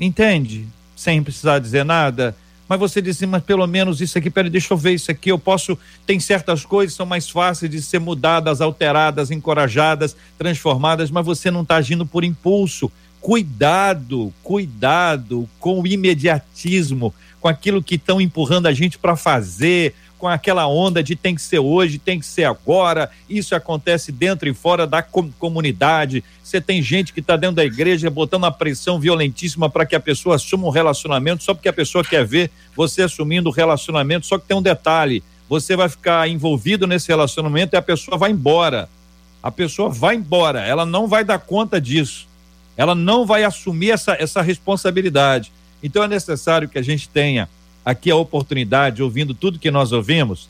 entende? 0.00 0.66
Sem 0.96 1.22
precisar 1.22 1.58
dizer 1.58 1.84
nada. 1.84 2.34
Mas 2.66 2.80
você 2.80 3.02
disse, 3.02 3.26
mas 3.26 3.42
pelo 3.42 3.66
menos 3.66 4.00
isso 4.00 4.16
aqui, 4.16 4.30
peraí, 4.30 4.48
deixa 4.48 4.72
eu 4.72 4.78
ver 4.78 4.94
isso 4.94 5.10
aqui. 5.10 5.30
Eu 5.30 5.38
posso. 5.38 5.76
Tem 6.06 6.18
certas 6.18 6.64
coisas 6.64 6.94
que 6.94 6.96
são 6.96 7.04
mais 7.04 7.28
fáceis 7.28 7.70
de 7.70 7.82
ser 7.82 7.98
mudadas, 7.98 8.62
alteradas, 8.62 9.30
encorajadas, 9.30 10.16
transformadas, 10.38 11.10
mas 11.10 11.26
você 11.26 11.50
não 11.50 11.60
está 11.60 11.76
agindo 11.76 12.06
por 12.06 12.24
impulso. 12.24 12.90
Cuidado, 13.20 14.32
cuidado 14.42 15.48
com 15.58 15.80
o 15.80 15.86
imediatismo, 15.86 17.14
com 17.40 17.48
aquilo 17.48 17.82
que 17.82 17.96
estão 17.96 18.20
empurrando 18.20 18.66
a 18.66 18.72
gente 18.72 18.98
para 18.98 19.16
fazer, 19.16 19.94
com 20.18 20.26
aquela 20.26 20.66
onda 20.66 21.02
de 21.02 21.14
tem 21.14 21.34
que 21.34 21.40
ser 21.40 21.60
hoje, 21.60 21.98
tem 21.98 22.18
que 22.18 22.26
ser 22.26 22.44
agora. 22.44 23.10
Isso 23.30 23.54
acontece 23.54 24.10
dentro 24.10 24.48
e 24.48 24.54
fora 24.54 24.86
da 24.86 25.02
com 25.02 25.30
comunidade. 25.32 26.24
Você 26.42 26.60
tem 26.60 26.82
gente 26.82 27.12
que 27.12 27.20
está 27.20 27.36
dentro 27.36 27.56
da 27.56 27.64
igreja 27.64 28.10
botando 28.10 28.42
uma 28.42 28.52
pressão 28.52 28.98
violentíssima 28.98 29.70
para 29.70 29.86
que 29.86 29.94
a 29.94 30.00
pessoa 30.00 30.36
assuma 30.36 30.66
um 30.66 30.70
relacionamento 30.70 31.44
só 31.44 31.54
porque 31.54 31.68
a 31.68 31.72
pessoa 31.72 32.04
quer 32.04 32.26
ver 32.26 32.50
você 32.74 33.02
assumindo 33.02 33.48
o 33.48 33.52
relacionamento. 33.52 34.26
Só 34.26 34.38
que 34.38 34.46
tem 34.46 34.56
um 34.56 34.62
detalhe: 34.62 35.22
você 35.48 35.76
vai 35.76 35.88
ficar 35.88 36.28
envolvido 36.28 36.86
nesse 36.86 37.08
relacionamento 37.08 37.74
e 37.74 37.78
a 37.78 37.82
pessoa 37.82 38.18
vai 38.18 38.30
embora. 38.30 38.88
A 39.40 39.52
pessoa 39.52 39.88
vai 39.88 40.16
embora, 40.16 40.60
ela 40.60 40.84
não 40.84 41.06
vai 41.06 41.24
dar 41.24 41.38
conta 41.38 41.80
disso. 41.80 42.27
Ela 42.78 42.94
não 42.94 43.26
vai 43.26 43.42
assumir 43.42 43.90
essa, 43.90 44.16
essa 44.20 44.40
responsabilidade. 44.40 45.52
Então 45.82 46.04
é 46.04 46.06
necessário 46.06 46.68
que 46.68 46.78
a 46.78 46.82
gente 46.82 47.08
tenha 47.08 47.48
aqui 47.84 48.08
a 48.08 48.14
oportunidade, 48.14 49.02
ouvindo 49.02 49.34
tudo 49.34 49.58
que 49.58 49.70
nós 49.70 49.90
ouvimos, 49.90 50.48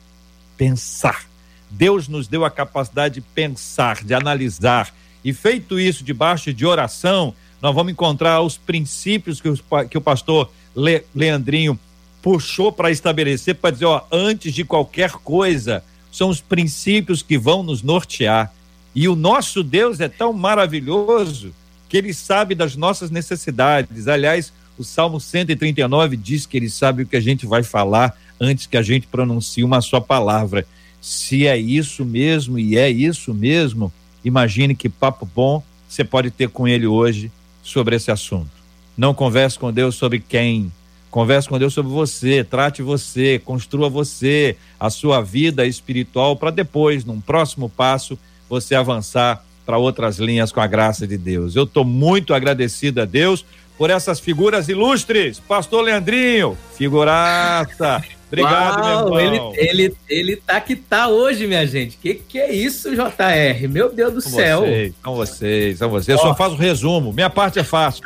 pensar. 0.55 1.25
Deus 1.71 2.07
nos 2.07 2.27
deu 2.27 2.45
a 2.45 2.51
capacidade 2.51 3.15
de 3.15 3.21
pensar, 3.21 4.03
de 4.03 4.13
analisar. 4.13 4.93
E 5.25 5.33
feito 5.33 5.79
isso 5.79 6.03
debaixo 6.03 6.53
de 6.53 6.67
oração, 6.67 7.33
nós 7.59 7.73
vamos 7.73 7.91
encontrar 7.91 8.41
os 8.41 8.57
princípios 8.57 9.41
que, 9.41 9.49
os, 9.49 9.63
que 9.89 9.97
o 9.97 10.01
pastor 10.01 10.51
Le, 10.75 11.03
Leandrinho 11.15 11.79
puxou 12.21 12.71
para 12.71 12.91
estabelecer, 12.91 13.55
para 13.55 13.71
dizer, 13.71 13.85
ó, 13.85 14.03
antes 14.11 14.53
de 14.53 14.63
qualquer 14.63 15.11
coisa, 15.13 15.83
são 16.11 16.29
os 16.29 16.41
princípios 16.41 17.23
que 17.23 17.39
vão 17.39 17.63
nos 17.63 17.81
nortear. 17.81 18.53
E 18.93 19.07
o 19.07 19.15
nosso 19.15 19.63
Deus 19.63 19.99
é 19.99 20.07
tão 20.07 20.31
maravilhoso 20.31 21.53
que 21.89 21.97
ele 21.97 22.13
sabe 22.13 22.53
das 22.53 22.75
nossas 22.75 23.09
necessidades. 23.09 24.07
Aliás, 24.07 24.53
o 24.77 24.83
Salmo 24.83 25.19
139 25.19 26.15
diz 26.15 26.45
que 26.45 26.55
ele 26.55 26.69
sabe 26.69 27.03
o 27.03 27.05
que 27.05 27.17
a 27.17 27.19
gente 27.19 27.47
vai 27.47 27.63
falar 27.63 28.15
antes 28.39 28.67
que 28.67 28.77
a 28.77 28.81
gente 28.81 29.07
pronuncie 29.07 29.63
uma 29.63 29.81
só 29.81 29.99
palavra. 29.99 30.65
Se 31.01 31.47
é 31.47 31.57
isso 31.57 32.05
mesmo 32.05 32.59
e 32.59 32.77
é 32.77 32.89
isso 32.89 33.33
mesmo, 33.33 33.91
imagine 34.23 34.75
que 34.75 34.87
papo 34.87 35.25
bom 35.25 35.63
você 35.87 36.03
pode 36.03 36.29
ter 36.29 36.47
com 36.49 36.67
ele 36.67 36.85
hoje 36.85 37.31
sobre 37.63 37.95
esse 37.95 38.11
assunto. 38.11 38.51
Não 38.95 39.13
converse 39.13 39.57
com 39.57 39.73
Deus 39.73 39.95
sobre 39.95 40.19
quem, 40.19 40.71
converse 41.09 41.49
com 41.49 41.57
Deus 41.57 41.73
sobre 41.73 41.91
você, 41.91 42.43
trate 42.43 42.81
você, 42.83 43.39
construa 43.39 43.89
você, 43.89 44.55
a 44.79 44.89
sua 44.89 45.21
vida 45.21 45.65
espiritual 45.65 46.35
para 46.35 46.51
depois, 46.51 47.03
num 47.03 47.19
próximo 47.19 47.69
passo, 47.69 48.19
você 48.47 48.75
avançar 48.75 49.43
para 49.69 49.77
outras 49.77 50.17
linhas 50.17 50.51
com 50.51 50.59
a 50.59 50.65
graça 50.65 51.05
de 51.05 51.15
Deus. 51.15 51.55
Eu 51.55 51.65
estou 51.65 51.85
muito 51.85 52.33
agradecido 52.33 53.03
a 53.03 53.05
Deus 53.05 53.45
por 53.77 53.91
essas 53.91 54.19
figuras 54.19 54.67
ilustres. 54.67 55.39
Pastor 55.39 55.83
Leandrinho, 55.83 56.57
figuraça. 56.75 58.03
Obrigado, 58.27 58.81
Uau, 58.81 59.09
meu 59.11 59.19
irmão. 59.19 59.53
Ele, 59.55 59.69
ele, 59.69 59.95
ele 60.09 60.35
tá 60.37 60.59
que 60.59 60.75
tá 60.75 61.07
hoje, 61.07 61.45
minha 61.45 61.67
gente. 61.67 61.97
Que 61.97 62.15
que 62.15 62.39
é 62.39 62.51
isso, 62.51 62.89
JR? 62.95 63.67
Meu 63.69 63.93
Deus 63.93 64.11
do 64.11 64.21
são 64.21 64.31
céu. 64.31 64.61
Vocês, 64.61 64.93
são 65.03 65.15
vocês, 65.15 65.77
são 65.77 65.89
vocês. 65.91 66.17
Eu 66.17 66.23
só 66.23 66.33
faço 66.33 66.55
resumo. 66.55 67.13
Minha 67.13 67.29
parte 67.29 67.59
é 67.59 67.63
fácil. 67.63 68.03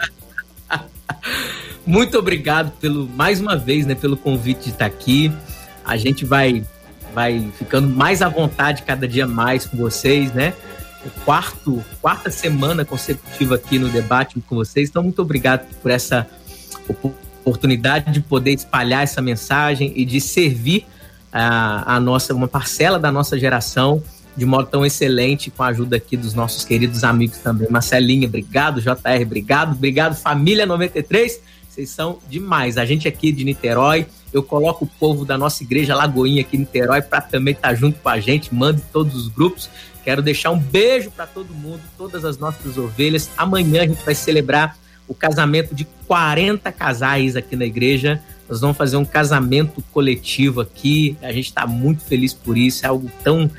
Muito 1.87 2.19
obrigado 2.19 2.73
pelo 2.81 3.07
mais 3.07 3.39
uma 3.39 3.55
vez, 3.55 3.85
né, 3.85 3.95
pelo 3.95 4.17
convite 4.17 4.65
de 4.65 4.69
estar 4.71 4.85
aqui. 4.85 5.31
A 5.85 5.95
gente 5.95 6.25
vai 6.25 6.61
vai 7.13 7.49
ficando 7.57 7.87
mais 7.87 8.21
à 8.21 8.27
vontade 8.27 8.81
cada 8.81 9.07
dia 9.07 9.25
mais 9.25 9.65
com 9.65 9.77
vocês, 9.77 10.33
né? 10.33 10.53
Quarto, 11.25 11.83
quarta 12.01 12.29
semana 12.29 12.85
consecutiva 12.85 13.55
aqui 13.55 13.79
no 13.79 13.89
debate 13.89 14.39
com 14.41 14.55
vocês. 14.55 14.89
Então, 14.89 15.03
muito 15.03 15.21
obrigado 15.21 15.67
por 15.81 15.91
essa 15.91 16.27
oportunidade 16.87 18.11
de 18.11 18.21
poder 18.21 18.53
espalhar 18.53 19.03
essa 19.03 19.21
mensagem 19.21 19.93
e 19.95 20.05
de 20.05 20.19
servir 20.19 20.85
a, 21.31 21.95
a 21.95 21.99
nossa 21.99 22.33
uma 22.33 22.47
parcela 22.47 22.99
da 22.99 23.11
nossa 23.11 23.37
geração 23.37 24.01
de 24.35 24.45
modo 24.45 24.67
tão 24.67 24.85
excelente 24.85 25.51
com 25.51 25.63
a 25.63 25.67
ajuda 25.67 25.97
aqui 25.97 26.17
dos 26.17 26.33
nossos 26.33 26.65
queridos 26.65 27.03
amigos 27.03 27.37
também. 27.37 27.67
Marcelinha, 27.69 28.27
obrigado, 28.27 28.81
JR, 28.81 29.21
obrigado, 29.21 29.73
obrigado 29.73 30.15
família 30.15 30.65
93. 30.65 31.39
Vocês 31.69 31.89
são 31.89 32.19
demais. 32.29 32.77
A 32.77 32.85
gente 32.85 33.07
aqui 33.07 33.31
de 33.31 33.43
Niterói, 33.43 34.05
eu 34.31 34.43
coloco 34.43 34.85
o 34.85 34.87
povo 34.87 35.25
da 35.25 35.37
nossa 35.37 35.63
igreja 35.63 35.95
Lagoinha 35.95 36.41
aqui 36.41 36.55
em 36.55 36.61
Niterói 36.61 37.01
para 37.01 37.21
também 37.21 37.53
estar 37.53 37.69
tá 37.69 37.75
junto 37.75 37.99
com 37.99 38.09
a 38.09 38.19
gente, 38.19 38.53
mande 38.53 38.81
todos 38.91 39.15
os 39.15 39.27
grupos. 39.27 39.69
Quero 40.03 40.21
deixar 40.21 40.51
um 40.51 40.59
beijo 40.59 41.09
para 41.11 41.25
todo 41.25 41.53
mundo, 41.53 41.81
todas 41.97 42.25
as 42.25 42.37
nossas 42.37 42.77
ovelhas. 42.77 43.29
Amanhã 43.37 43.83
a 43.83 43.87
gente 43.87 44.03
vai 44.03 44.13
celebrar 44.13 44.77
o 45.07 45.13
casamento 45.13 45.73
de 45.73 45.85
40 46.07 46.71
casais 46.71 47.35
aqui 47.35 47.55
na 47.55 47.65
igreja. 47.65 48.21
Nós 48.49 48.59
vamos 48.59 48.75
fazer 48.75 48.97
um 48.97 49.05
casamento 49.05 49.81
coletivo 49.93 50.61
aqui. 50.61 51.17
A 51.21 51.31
gente 51.31 51.45
está 51.45 51.65
muito 51.65 52.03
feliz 52.03 52.33
por 52.33 52.57
isso. 52.57 52.85
É 52.85 52.89
algo 52.89 53.09
tão 53.23 53.49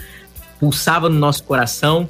pulsava 0.61 1.09
no 1.09 1.19
nosso 1.19 1.45
coração. 1.45 2.09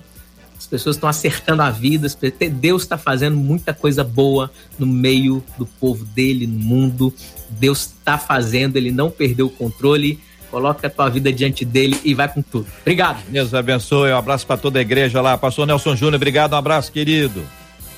As 0.58 0.66
pessoas 0.66 0.96
estão 0.96 1.08
acertando 1.08 1.62
a 1.62 1.70
vida. 1.70 2.08
Deus 2.52 2.82
está 2.82 2.98
fazendo 2.98 3.36
muita 3.36 3.72
coisa 3.72 4.02
boa 4.02 4.50
no 4.78 4.86
meio 4.86 5.44
do 5.56 5.66
povo 5.66 6.04
dele, 6.04 6.46
no 6.46 6.58
mundo. 6.58 7.14
Deus 7.50 7.86
está 7.86 8.18
fazendo. 8.18 8.76
Ele 8.76 8.90
não 8.90 9.10
perdeu 9.10 9.46
o 9.46 9.50
controle 9.50 10.20
Coloca 10.54 10.86
a 10.86 10.90
tua 10.90 11.08
vida 11.08 11.32
diante 11.32 11.64
dele 11.64 11.98
e 12.04 12.14
vai 12.14 12.32
com 12.32 12.40
tudo. 12.40 12.68
Obrigado. 12.82 13.24
Deus 13.26 13.52
abençoe. 13.52 14.12
Um 14.12 14.16
abraço 14.16 14.46
para 14.46 14.56
toda 14.56 14.78
a 14.78 14.82
igreja 14.82 15.20
lá. 15.20 15.36
Pastor 15.36 15.66
Nelson 15.66 15.96
Júnior, 15.96 16.14
obrigado. 16.14 16.52
Um 16.52 16.56
abraço, 16.56 16.92
querido. 16.92 17.42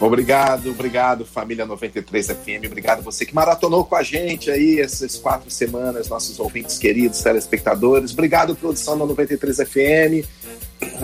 Obrigado, 0.01 0.71
obrigado, 0.71 1.27
família 1.27 1.67
93 1.67 2.29
FM. 2.29 2.65
Obrigado 2.65 3.03
você 3.03 3.27
que 3.27 3.35
maratonou 3.35 3.85
com 3.85 3.95
a 3.95 4.03
gente 4.03 4.51
aí 4.51 4.81
essas 4.81 5.17
quatro 5.17 5.51
semanas, 5.51 6.09
nossos 6.09 6.41
ouvintes 6.41 6.79
queridos, 6.79 7.21
telespectadores. 7.21 8.15
Obrigado, 8.15 8.57
produção 8.57 8.97
da 8.97 9.05
93 9.05 9.59
FM. 9.59 10.27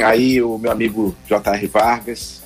Aí, 0.02 0.40
o 0.40 0.56
meu 0.56 0.72
amigo 0.72 1.14
J.R. 1.28 1.66
Vargas 1.66 2.41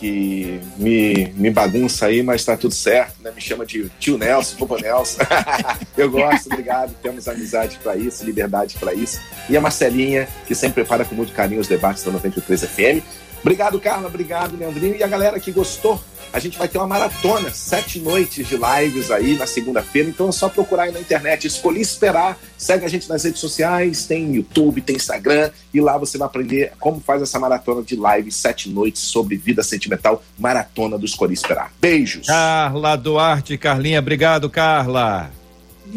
que 0.00 0.58
me, 0.78 1.30
me 1.36 1.50
bagunça 1.50 2.06
aí, 2.06 2.22
mas 2.22 2.42
tá 2.42 2.56
tudo 2.56 2.72
certo, 2.72 3.22
né? 3.22 3.30
Me 3.34 3.40
chama 3.40 3.66
de 3.66 3.90
tio 4.00 4.16
Nelson, 4.16 4.56
vovô 4.56 4.78
Nelson. 4.78 5.18
eu 5.94 6.10
gosto, 6.10 6.46
obrigado. 6.46 6.94
Temos 7.02 7.28
amizade 7.28 7.78
para 7.82 7.96
isso, 7.96 8.24
liberdade 8.24 8.78
para 8.80 8.94
isso. 8.94 9.20
E 9.50 9.56
a 9.58 9.60
Marcelinha, 9.60 10.26
que 10.46 10.54
sempre 10.54 10.82
prepara 10.82 11.04
com 11.04 11.14
muito 11.14 11.34
carinho 11.34 11.60
os 11.60 11.68
debates 11.68 12.02
da 12.02 12.10
93 12.10 12.64
FM. 12.64 13.04
Obrigado, 13.40 13.80
Carla. 13.80 14.08
Obrigado, 14.08 14.56
Leandrinho. 14.56 14.96
E 14.96 15.02
a 15.02 15.08
galera 15.08 15.40
que 15.40 15.50
gostou 15.52 16.00
a 16.32 16.38
gente 16.38 16.56
vai 16.56 16.68
ter 16.68 16.78
uma 16.78 16.86
maratona, 16.86 17.50
sete 17.50 17.98
noites 17.98 18.46
de 18.46 18.56
lives 18.56 19.10
aí 19.10 19.36
na 19.36 19.46
segunda-feira. 19.46 20.08
Então 20.08 20.28
é 20.28 20.32
só 20.32 20.48
procurar 20.48 20.84
aí 20.84 20.92
na 20.92 21.00
internet. 21.00 21.46
Escolhi 21.46 21.80
esperar. 21.80 22.38
Segue 22.56 22.84
a 22.84 22.88
gente 22.88 23.08
nas 23.08 23.24
redes 23.24 23.40
sociais, 23.40 24.04
tem 24.04 24.34
YouTube, 24.34 24.80
tem 24.80 24.96
Instagram. 24.96 25.50
E 25.74 25.80
lá 25.80 25.98
você 25.98 26.16
vai 26.16 26.26
aprender 26.26 26.72
como 26.78 27.00
faz 27.00 27.20
essa 27.22 27.38
maratona 27.38 27.82
de 27.82 27.96
lives, 27.96 28.36
sete 28.36 28.68
noites 28.70 29.02
sobre 29.02 29.36
vida 29.36 29.62
sentimental. 29.62 30.22
Maratona 30.38 30.96
do 30.96 31.04
Escolhi 31.04 31.34
Esperar. 31.34 31.72
Beijos. 31.80 32.26
Carla 32.26 32.96
Duarte, 32.96 33.58
Carlinha, 33.58 33.98
obrigado, 33.98 34.48
Carla. 34.48 35.39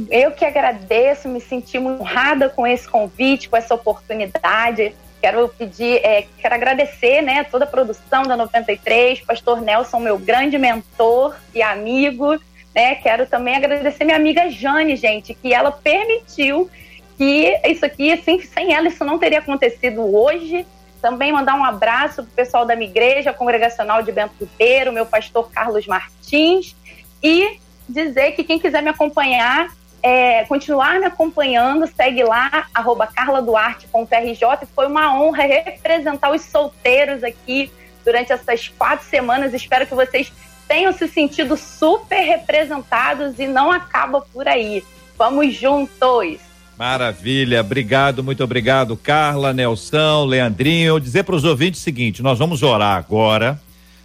Eu 0.10 0.32
que 0.32 0.46
agradeço, 0.46 1.28
me 1.28 1.42
senti 1.42 1.78
honrada 1.78 2.50
com 2.50 2.66
esse 2.66 2.88
convite, 2.88 3.50
com 3.50 3.58
essa 3.58 3.76
oportunidade. 3.76 4.96
Quero 5.22 5.48
pedir, 5.50 5.98
é, 6.04 6.26
quero 6.38 6.56
agradecer, 6.56 7.22
né, 7.22 7.44
toda 7.44 7.66
a 7.66 7.68
produção 7.68 8.24
da 8.24 8.36
93, 8.36 9.22
Pastor 9.22 9.62
Nelson, 9.62 10.00
meu 10.00 10.18
grande 10.18 10.58
mentor 10.58 11.36
e 11.54 11.62
amigo, 11.62 12.38
né? 12.76 12.96
Quero 12.96 13.26
também 13.26 13.56
agradecer 13.56 14.04
minha 14.04 14.18
amiga 14.18 14.50
Jane, 14.50 14.96
gente, 14.96 15.34
que 15.34 15.54
ela 15.54 15.72
permitiu 15.72 16.70
que 17.18 17.58
isso 17.66 17.86
aqui, 17.86 18.12
assim, 18.12 18.42
sem 18.42 18.74
ela 18.74 18.88
isso 18.88 19.04
não 19.06 19.20
teria 19.20 19.40
acontecido 19.40 20.02
hoje. 20.16 20.66
Também 21.02 21.32
mandar 21.32 21.56
um 21.56 21.64
abraço 21.64 22.16
para 22.16 22.24
o 22.24 22.36
pessoal 22.36 22.66
da 22.66 22.76
minha 22.76 22.90
igreja 22.90 23.34
congregacional 23.34 24.02
de 24.02 24.12
Bento 24.12 24.34
Ribeiro, 24.40 24.92
meu 24.92 25.06
pastor 25.06 25.50
Carlos 25.52 25.86
Martins, 25.86 26.76
e 27.22 27.60
dizer 27.88 28.32
que 28.32 28.44
quem 28.44 28.60
quiser 28.60 28.82
me 28.82 28.90
acompanhar 28.90 29.70
é, 30.04 30.44
continuar 30.44 31.00
me 31.00 31.06
acompanhando, 31.06 31.88
segue 31.88 32.24
lá, 32.24 32.68
arroba 32.74 33.08
carladuarte.rj. 33.08 34.68
Foi 34.76 34.86
uma 34.86 35.18
honra 35.18 35.44
representar 35.44 36.30
os 36.32 36.42
solteiros 36.42 37.24
aqui 37.24 37.72
durante 38.04 38.34
essas 38.34 38.68
quatro 38.68 39.08
semanas. 39.08 39.54
Espero 39.54 39.88
que 39.88 39.96
vocês 39.96 40.32
tenham 40.68 40.92
se 40.92 41.08
sentido 41.08 41.56
super 41.56 42.20
representados 42.20 43.40
e 43.40 43.48
não 43.48 43.72
acaba 43.72 44.20
por 44.20 44.46
aí. 44.46 44.84
Vamos 45.18 45.54
juntos! 45.56 46.38
Maravilha, 46.78 47.62
obrigado, 47.62 48.24
muito 48.24 48.44
obrigado, 48.44 48.98
Carla, 48.98 49.54
Nelson, 49.54 50.26
Leandrinho. 50.26 50.88
Eu 50.88 51.00
dizer 51.00 51.24
para 51.24 51.36
os 51.36 51.46
ouvintes 51.46 51.80
o 51.80 51.84
seguinte: 51.84 52.22
nós 52.22 52.40
vamos 52.40 52.62
orar 52.62 52.98
agora, 52.98 53.62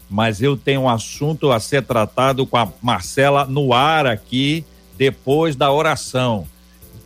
mas 0.08 0.40
eu 0.40 0.56
tenho 0.56 0.82
um 0.82 0.88
assunto 0.88 1.52
a 1.52 1.60
ser 1.60 1.82
tratado 1.82 2.46
com 2.46 2.56
a 2.56 2.68
Marcela 2.80 3.44
no 3.44 3.72
ar 3.72 4.06
aqui 4.06 4.64
depois 4.96 5.54
da 5.54 5.72
oração. 5.72 6.46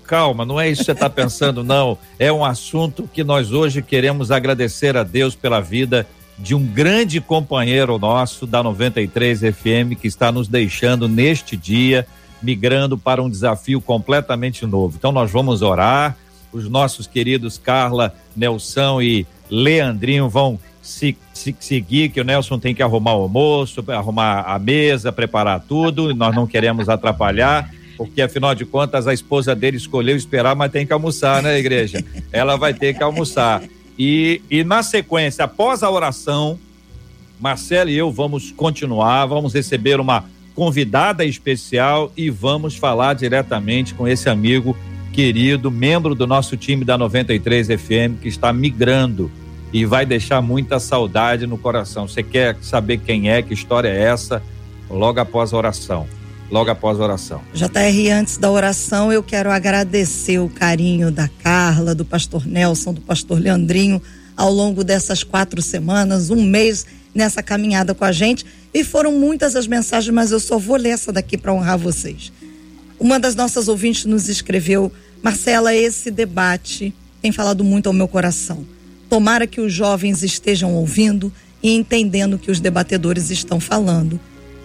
Calma, 0.04 0.44
não 0.44 0.60
é 0.60 0.68
isso 0.68 0.80
que 0.80 0.86
você 0.86 0.92
está 0.92 1.10
pensando, 1.10 1.62
não. 1.64 1.98
É 2.18 2.32
um 2.32 2.44
assunto 2.44 3.08
que 3.12 3.24
nós 3.24 3.52
hoje 3.52 3.82
queremos 3.82 4.30
agradecer 4.30 4.96
a 4.96 5.02
Deus 5.02 5.34
pela 5.34 5.60
vida 5.60 6.06
de 6.38 6.54
um 6.54 6.64
grande 6.64 7.20
companheiro 7.20 7.98
nosso 7.98 8.46
da 8.46 8.62
93 8.62 9.40
FM 9.40 9.98
que 10.00 10.08
está 10.08 10.32
nos 10.32 10.48
deixando 10.48 11.08
neste 11.08 11.56
dia, 11.56 12.06
migrando 12.42 12.96
para 12.96 13.22
um 13.22 13.30
desafio 13.30 13.80
completamente 13.80 14.66
novo. 14.66 14.96
Então 14.96 15.12
nós 15.12 15.30
vamos 15.30 15.62
orar, 15.62 16.16
os 16.52 16.68
nossos 16.68 17.06
queridos 17.06 17.58
Carla, 17.58 18.14
Nelson 18.36 19.00
e 19.00 19.26
Leandrinho 19.50 20.28
vão 20.28 20.58
se, 20.82 21.16
se, 21.32 21.54
seguir, 21.58 22.10
que 22.10 22.20
o 22.20 22.24
Nelson 22.24 22.58
tem 22.58 22.74
que 22.74 22.82
arrumar 22.82 23.14
o 23.14 23.22
almoço, 23.22 23.82
arrumar 23.88 24.42
a 24.42 24.58
mesa, 24.58 25.12
preparar 25.12 25.60
tudo, 25.60 26.14
nós 26.14 26.34
não 26.34 26.46
queremos 26.46 26.88
atrapalhar 26.88 27.70
porque 27.96 28.20
afinal 28.20 28.52
de 28.54 28.64
contas 28.64 29.06
a 29.06 29.14
esposa 29.14 29.54
dele 29.54 29.76
escolheu 29.76 30.16
esperar, 30.16 30.56
mas 30.56 30.72
tem 30.72 30.84
que 30.84 30.92
almoçar, 30.92 31.40
né, 31.40 31.56
igreja? 31.58 32.04
Ela 32.32 32.56
vai 32.56 32.74
ter 32.74 32.94
que 32.94 33.02
almoçar. 33.02 33.62
E, 33.96 34.42
e 34.50 34.64
na 34.64 34.82
sequência, 34.82 35.44
após 35.44 35.82
a 35.84 35.90
oração, 35.90 36.58
Marcelo 37.38 37.90
e 37.90 37.96
eu 37.96 38.10
vamos 38.10 38.50
continuar, 38.50 39.26
vamos 39.26 39.54
receber 39.54 40.00
uma 40.00 40.24
convidada 40.54 41.24
especial 41.24 42.12
e 42.16 42.30
vamos 42.30 42.76
falar 42.76 43.14
diretamente 43.14 43.94
com 43.94 44.06
esse 44.08 44.28
amigo 44.28 44.76
querido, 45.12 45.70
membro 45.70 46.14
do 46.14 46.26
nosso 46.26 46.56
time 46.56 46.84
da 46.84 46.96
93 46.96 47.68
FM, 47.68 48.20
que 48.20 48.28
está 48.28 48.52
migrando 48.52 49.30
e 49.72 49.84
vai 49.84 50.04
deixar 50.04 50.40
muita 50.42 50.78
saudade 50.78 51.46
no 51.46 51.56
coração. 51.56 52.06
Você 52.06 52.22
quer 52.22 52.56
saber 52.60 52.98
quem 52.98 53.30
é, 53.30 53.42
que 53.42 53.54
história 53.54 53.88
é 53.88 54.02
essa? 54.02 54.42
Logo 54.90 55.18
após 55.20 55.52
a 55.52 55.56
oração 55.56 56.06
logo 56.52 56.70
após 56.70 57.00
a 57.00 57.04
oração. 57.04 57.40
JR, 57.54 58.12
antes 58.12 58.36
da 58.36 58.50
oração, 58.50 59.10
eu 59.10 59.22
quero 59.22 59.50
agradecer 59.50 60.38
o 60.38 60.50
carinho 60.50 61.10
da 61.10 61.26
Carla, 61.26 61.94
do 61.94 62.04
pastor 62.04 62.46
Nelson, 62.46 62.92
do 62.92 63.00
pastor 63.00 63.40
Leandrinho, 63.40 64.00
ao 64.36 64.52
longo 64.52 64.84
dessas 64.84 65.24
quatro 65.24 65.62
semanas, 65.62 66.28
um 66.28 66.42
mês 66.42 66.84
nessa 67.14 67.42
caminhada 67.42 67.94
com 67.94 68.04
a 68.04 68.12
gente. 68.12 68.44
E 68.72 68.84
foram 68.84 69.12
muitas 69.12 69.56
as 69.56 69.66
mensagens, 69.66 70.14
mas 70.14 70.30
eu 70.30 70.38
só 70.38 70.58
vou 70.58 70.76
ler 70.76 70.90
essa 70.90 71.10
daqui 71.10 71.38
para 71.38 71.54
honrar 71.54 71.78
vocês. 71.78 72.30
Uma 73.00 73.18
das 73.18 73.34
nossas 73.34 73.66
ouvintes 73.66 74.04
nos 74.04 74.28
escreveu: 74.28 74.92
Marcela, 75.22 75.74
esse 75.74 76.10
debate 76.10 76.94
tem 77.22 77.32
falado 77.32 77.64
muito 77.64 77.86
ao 77.86 77.94
meu 77.94 78.06
coração. 78.06 78.64
Tomara 79.12 79.46
que 79.46 79.60
os 79.60 79.70
jovens 79.70 80.22
estejam 80.22 80.74
ouvindo 80.74 81.30
e 81.62 81.72
entendendo 81.72 82.32
o 82.32 82.38
que 82.38 82.50
os 82.50 82.60
debatedores 82.60 83.28
estão 83.28 83.60
falando 83.60 84.18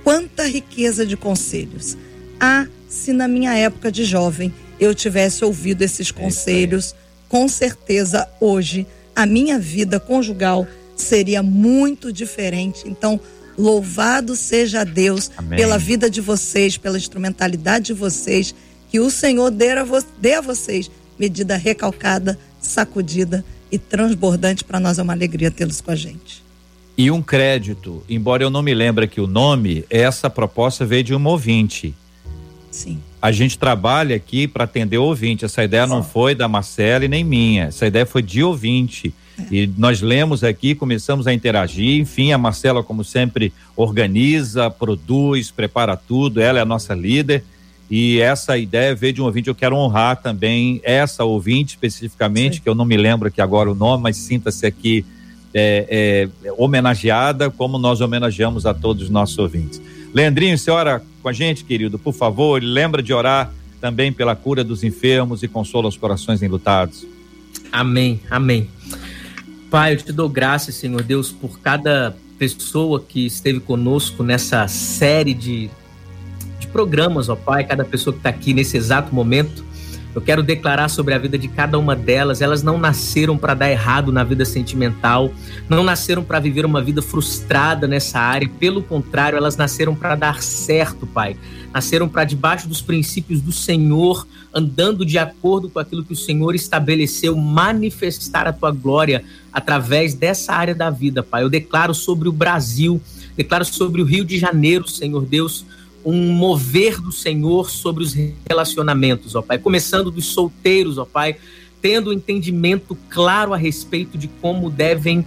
quanta 0.06 0.48
riqueza 0.48 1.06
de 1.06 1.18
conselhos. 1.18 1.98
Ah, 2.40 2.66
se 2.88 3.12
na 3.12 3.28
minha 3.28 3.54
época 3.58 3.92
de 3.92 4.06
jovem 4.06 4.54
eu 4.80 4.96
tivesse 4.96 5.44
ouvido 5.44 5.82
esses 5.82 6.12
conselhos, 6.12 6.96
com 7.28 7.50
certeza 7.50 8.26
hoje 8.40 8.88
a 9.14 9.26
minha 9.26 9.60
vida 9.60 10.00
conjugal 10.00 10.66
seria 10.96 11.44
muito 11.44 12.10
diferente. 12.14 12.88
Então, 12.88 13.20
louvado 13.58 14.34
seja 14.34 14.86
Deus 14.86 15.30
Amém. 15.36 15.60
pela 15.60 15.78
vida 15.78 16.10
de 16.10 16.22
vocês, 16.22 16.78
pela 16.78 16.98
instrumentalidade 16.98 17.88
de 17.88 17.94
vocês, 17.94 18.56
que 18.90 19.02
o 19.02 19.12
Senhor 19.12 19.52
dê 19.52 19.72
a, 19.72 19.84
vo 19.84 20.02
dê 20.22 20.36
a 20.36 20.42
vocês 20.42 20.90
medida 21.20 21.58
recalcada, 21.58 22.40
sacudida 22.62 23.44
e 23.72 23.78
transbordante. 23.78 24.64
Para 24.64 24.80
nós 24.80 25.00
é 25.00 25.04
uma 25.04 25.14
alegria 25.14 25.52
tê-los 25.52 25.82
com 25.82 25.92
a 25.92 25.96
gente 25.96 26.48
e 26.98 27.12
um 27.12 27.22
crédito. 27.22 28.04
Embora 28.10 28.44
eu 28.44 28.50
não 28.50 28.64
me 28.64 28.74
lembre 28.74 29.08
que 29.08 29.22
o 29.22 29.28
nome, 29.28 29.86
essa 29.90 30.30
proposta 30.30 30.84
veio 30.84 31.04
de 31.04 31.14
um 31.14 31.28
ouvinte. 31.28 31.94
Sim. 32.72 33.00
A 33.22 33.32
gente 33.32 33.58
trabalha 33.58 34.16
aqui 34.16 34.48
para 34.48 34.64
atender 34.64 34.98
o 34.98 35.04
ouvinte. 35.04 35.46
Essa 35.46 35.64
ideia 35.64 35.86
Sim. 35.86 35.92
não 35.92 36.04
foi 36.04 36.34
da 36.34 36.48
Marcela 36.48 37.06
e 37.06 37.08
nem 37.08 37.24
minha. 37.24 37.66
Essa 37.66 37.86
ideia 37.86 38.06
foi 38.06 38.24
de 38.24 38.44
ouvinte. 38.44 39.14
É. 39.40 39.46
E 39.52 39.68
nós 39.78 40.02
lemos 40.02 40.44
aqui, 40.44 40.74
começamos 40.74 41.28
a 41.28 41.34
interagir. 41.34 42.00
Enfim, 42.00 42.32
a 42.32 42.38
Marcela, 42.38 42.84
como 42.84 43.04
sempre, 43.04 43.54
organiza, 43.76 44.70
produz, 44.70 45.52
prepara 45.52 45.96
tudo. 45.96 46.42
Ela 46.42 46.60
é 46.60 46.62
a 46.62 46.66
nossa 46.66 46.96
líder. 46.96 47.44
E 47.90 48.20
essa 48.20 48.58
ideia 48.58 48.94
veio 48.94 49.14
de 49.14 49.22
um 49.22 49.26
ouvinte. 49.26 49.48
Eu 49.48 49.56
quero 49.56 49.76
honrar 49.76 50.22
também 50.22 50.82
essa 50.84 51.24
ouvinte 51.24 51.76
especificamente, 51.76 52.58
Sim. 52.58 52.62
que 52.62 52.70
eu 52.70 52.76
não 52.76 52.86
me 52.86 52.98
lembro 52.98 53.28
aqui 53.30 53.42
agora 53.42 53.72
o 53.72 53.76
nome, 53.76 54.04
mas 54.04 54.18
sinta-se 54.18 54.66
aqui 54.66 55.06
é, 55.54 56.30
é, 56.44 56.52
homenageada, 56.58 57.50
como 57.50 57.78
nós 57.78 58.02
homenageamos 58.02 58.66
a 58.66 58.74
todos 58.74 59.04
os 59.04 59.10
nossos 59.10 59.38
ouvintes. 59.38 59.82
Leandrinho, 60.14 60.58
você 60.58 60.70
ora 60.70 61.02
com 61.22 61.30
a 61.30 61.34
gente, 61.34 61.64
querido, 61.64 61.98
por 61.98 62.14
favor. 62.14 62.62
Lembra 62.62 63.02
de 63.02 63.14
orar 63.14 63.52
também 63.80 64.12
pela 64.12 64.36
cura 64.36 64.64
dos 64.64 64.84
enfermos 64.84 65.44
e 65.44 65.48
consola 65.48 65.88
os 65.88 65.96
corações 65.96 66.42
enlutados. 66.42 67.06
Amém, 67.72 68.20
amém. 68.30 68.70
Pai, 69.70 69.94
eu 69.94 69.98
te 69.98 70.12
dou 70.12 70.30
graças, 70.30 70.76
Senhor 70.76 71.04
Deus, 71.04 71.32
por 71.32 71.60
cada 71.60 72.16
pessoa 72.38 73.02
que 73.02 73.26
esteve 73.26 73.60
conosco 73.60 74.24
nessa 74.24 74.68
série 74.68 75.34
de 75.34 75.70
de 76.60 76.68
programas, 76.68 77.30
ó 77.30 77.36
Pai, 77.36 77.64
cada 77.64 77.86
pessoa 77.86 78.14
que 78.14 78.20
está 78.20 78.30
aqui 78.30 78.54
nesse 78.54 78.78
exato 78.78 79.14
momento. 79.14 79.68
Eu 80.18 80.22
quero 80.22 80.42
declarar 80.42 80.90
sobre 80.90 81.14
a 81.14 81.18
vida 81.20 81.38
de 81.38 81.48
cada 81.48 81.78
uma 81.78 81.96
delas. 81.96 82.42
Elas 82.42 82.64
não 82.64 82.80
nasceram 82.80 83.38
para 83.38 83.54
dar 83.54 83.70
errado 83.70 84.12
na 84.12 84.24
vida 84.24 84.46
sentimental, 84.46 85.32
não 85.70 85.84
nasceram 85.84 86.24
para 86.24 86.40
viver 86.40 86.66
uma 86.66 86.82
vida 86.82 87.04
frustrada 87.04 87.88
nessa 87.88 88.20
área. 88.20 88.50
Pelo 88.60 88.82
contrário, 88.82 89.38
elas 89.38 89.56
nasceram 89.56 89.94
para 89.94 90.16
dar 90.16 90.42
certo, 90.42 91.06
Pai. 91.06 91.38
Nasceram 91.72 92.10
para 92.10 92.24
debaixo 92.24 92.68
dos 92.68 92.82
princípios 92.82 93.42
do 93.42 93.52
Senhor, 93.52 94.28
andando 94.52 95.06
de 95.06 95.20
acordo 95.20 95.70
com 95.70 95.78
aquilo 95.78 96.04
que 96.04 96.14
o 96.14 96.18
Senhor 96.18 96.56
estabeleceu, 96.56 97.36
manifestar 97.36 98.48
a 98.48 98.54
tua 98.54 98.72
glória 98.72 99.24
através 99.54 100.16
dessa 100.16 100.52
área 100.52 100.74
da 100.74 100.90
vida, 100.90 101.22
Pai. 101.22 101.44
Eu 101.44 101.50
declaro 101.50 101.94
sobre 101.94 102.28
o 102.28 102.32
Brasil, 102.32 103.00
declaro 103.36 103.66
sobre 103.66 104.02
o 104.02 104.06
Rio 104.06 104.26
de 104.26 104.40
Janeiro, 104.40 104.88
Senhor 104.88 105.24
Deus, 105.24 105.64
um 106.06 106.32
mover 106.32 107.02
do 107.02 107.12
Senhor 107.12 107.70
sobre 107.70 108.04
os 108.04 108.16
relacionamentos, 108.48 109.36
ó 109.36 109.42
Pai. 109.42 109.58
Começando 109.58 110.10
dos 110.10 110.28
solteiros, 110.28 110.98
ó 110.98 111.06
Pai, 111.06 111.36
tendo 111.82 112.10
um 112.10 112.14
entendimento 112.14 112.98
claro 113.10 113.54
a 113.54 113.58
respeito 113.58 114.18
de 114.18 114.28
como 114.28 114.70
devem 114.70 115.26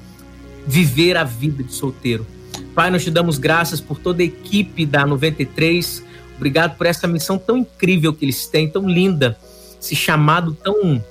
viver 0.66 1.16
a 1.16 1.24
vida 1.24 1.62
de 1.62 1.72
solteiro. 1.72 2.26
Pai, 2.74 2.90
nós 2.90 3.02
te 3.02 3.10
damos 3.10 3.38
graças 3.38 3.80
por 3.80 3.98
toda 3.98 4.22
a 4.22 4.24
equipe 4.24 4.86
da 4.86 5.06
93. 5.06 6.04
Obrigado 6.36 6.76
por 6.76 6.86
essa 6.86 7.06
missão 7.06 7.38
tão 7.38 7.58
incrível 7.58 8.12
que 8.12 8.24
eles 8.24 8.46
têm, 8.46 8.68
tão 8.68 8.88
linda, 8.88 9.38
esse 9.80 9.94
chamado 9.94 10.54
tão 10.54 11.02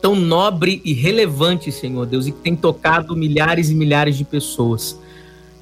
tão 0.00 0.14
nobre 0.14 0.80
e 0.84 0.92
relevante, 0.92 1.72
Senhor 1.72 2.06
Deus, 2.06 2.26
e 2.26 2.32
que 2.32 2.38
tem 2.38 2.54
tocado 2.54 3.16
milhares 3.16 3.70
e 3.70 3.74
milhares 3.74 4.16
de 4.16 4.24
pessoas 4.24 4.96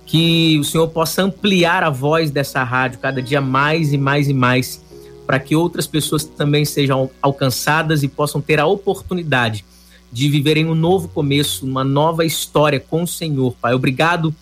que 0.07 0.59
o 0.59 0.65
Senhor 0.65 0.89
possa 0.89 1.23
ampliar 1.23 1.83
a 1.83 1.91
voz 1.91 2.31
dessa 2.31 2.63
rádio 2.63 2.99
cada 2.99 3.23
dia 3.23 3.41
mais 3.41 3.93
e 3.93 3.99
mais 3.99 4.29
e 4.29 4.35
mais, 4.35 4.83
para 5.27 5.41
que 5.41 5.57
outras 5.57 5.87
pessoas 5.87 6.25
também 6.25 6.65
sejam 6.65 7.11
alcançadas 7.23 8.03
e 8.03 8.09
possam 8.09 8.41
ter 8.41 8.61
a 8.61 8.67
oportunidade 8.67 9.65
de 10.13 10.29
viverem 10.29 10.67
um 10.67 10.75
novo 10.75 11.09
começo, 11.09 11.67
uma 11.67 11.83
nova 11.83 12.25
história 12.25 12.79
com 12.79 13.03
o 13.03 13.07
Senhor, 13.07 13.53
Pai. 13.61 13.75
Obrigado 13.75 14.35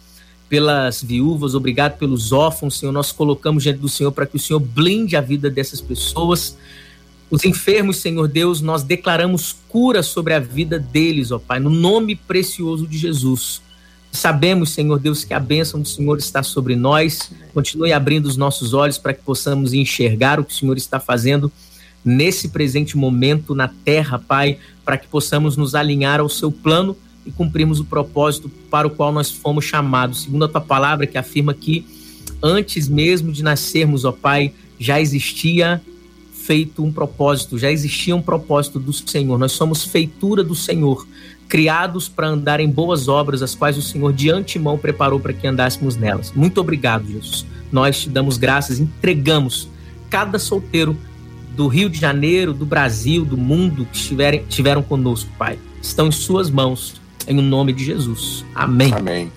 pelas 0.49 1.03
viúvas, 1.03 1.55
obrigado 1.55 1.97
pelos 1.97 2.31
órfãos, 2.31 2.79
Senhor. 2.79 2.93
Nós 2.93 3.11
colocamos 3.11 3.63
diante 3.63 3.79
do 3.79 3.89
Senhor 3.89 4.13
para 4.13 4.27
que 4.27 4.37
o 4.37 4.39
Senhor 4.39 4.61
blinde 4.61 5.17
a 5.17 5.21
vida 5.23 5.49
dessas 5.49 5.81
pessoas. 5.81 6.59
Os 7.31 7.45
enfermos, 7.45 7.97
Senhor 7.97 8.29
Deus, 8.29 8.61
nós 8.61 8.83
declaramos 8.83 9.57
cura 9.67 10.03
sobre 10.03 10.35
a 10.35 10.39
vida 10.39 10.79
deles, 10.79 11.31
ó 11.31 11.39
Pai, 11.39 11.59
no 11.59 11.71
nome 11.71 12.17
precioso 12.17 12.87
de 12.87 12.99
Jesus. 12.99 13.63
Sabemos, 14.13 14.71
Senhor 14.71 14.99
Deus, 14.99 15.25
que 15.25 15.33
a 15.33 15.41
bênção 15.41 15.81
do 15.81 15.89
Senhor 15.89 16.19
está 16.19 16.43
sobre 16.43 16.77
nós. 16.77 17.33
Continue 17.55 17.95
abrindo 17.95 18.27
os 18.27 18.37
nossos 18.37 18.75
olhos 18.75 18.99
para 18.99 19.15
que 19.15 19.23
possamos 19.23 19.73
enxergar 19.73 20.39
o 20.39 20.45
que 20.45 20.53
o 20.53 20.55
Senhor 20.57 20.77
está 20.77 21.01
fazendo 21.01 21.51
nesse 22.05 22.51
presente 22.51 22.97
momento 22.97 23.55
na 23.55 23.69
terra, 23.69 24.19
Pai, 24.19 24.59
para 24.85 24.99
que 24.99 25.09
possamos 25.09 25.57
nos 25.57 25.75
alinhar 25.75 26.21
ao 26.21 26.29
seu 26.29 26.53
plano 26.53 26.95
e 27.25 27.31
cumprirmos 27.31 27.81
o 27.81 27.87
propósito 27.87 28.51
para 28.71 28.87
o 28.87 28.91
qual 28.91 29.13
nós 29.13 29.31
fomos 29.31 29.65
chamados. 29.65 30.23
Segundo 30.23 30.45
a 30.45 30.49
tua 30.49 30.61
palavra, 30.61 31.07
que 31.07 31.17
afirma 31.17 31.55
que 31.55 31.87
antes 32.43 32.89
mesmo 32.89 33.33
de 33.33 33.43
nascermos, 33.43 34.05
ó 34.05 34.13
Pai, 34.13 34.53
já 34.79 35.01
existia 35.01 35.81
feito 36.33 36.85
um 36.85 36.93
propósito, 36.93 37.57
já 37.57 37.71
existia 37.71 38.15
um 38.15 38.23
propósito 38.23 38.79
do 38.79 38.93
Senhor. 38.93 39.39
Nós 39.39 39.53
somos 39.53 39.85
feitura 39.85 40.43
do 40.43 40.55
Senhor 40.55 41.07
criados 41.53 42.09
para 42.09 42.29
andar 42.29 42.61
em 42.61 42.71
boas 42.71 43.09
obras, 43.09 43.43
as 43.43 43.55
quais 43.55 43.77
o 43.77 43.83
Senhor 43.83 44.11
de 44.11 44.31
antemão 44.31 44.79
preparou 44.79 45.21
para 45.21 45.35
que 45.35 45.47
andássemos 45.47 45.97
nelas. 45.97 46.33
Muito 46.35 46.59
obrigado, 46.59 47.07
Jesus. 47.07 47.45
Nós 47.71 48.01
te 48.01 48.09
damos 48.09 48.39
graças, 48.39 48.81
entregamos 48.81 49.69
cada 50.09 50.39
solteiro 50.39 50.97
do 51.55 51.69
Rio 51.69 51.91
de 51.91 52.01
Janeiro, 52.01 52.55
do 52.55 52.65
Brasil, 52.65 53.23
do 53.23 53.37
mundo 53.37 53.87
que 53.93 53.99
estiverem, 53.99 54.43
estiveram 54.49 54.83
conosco, 54.83 55.29
Pai. 55.37 55.59
Estão 55.83 56.07
em 56.07 56.13
Suas 56.13 56.49
mãos, 56.49 56.95
em 57.29 57.35
nome 57.35 57.75
de 57.75 57.85
Jesus. 57.85 58.47
Amém. 58.55 58.95
Amém. 58.95 59.31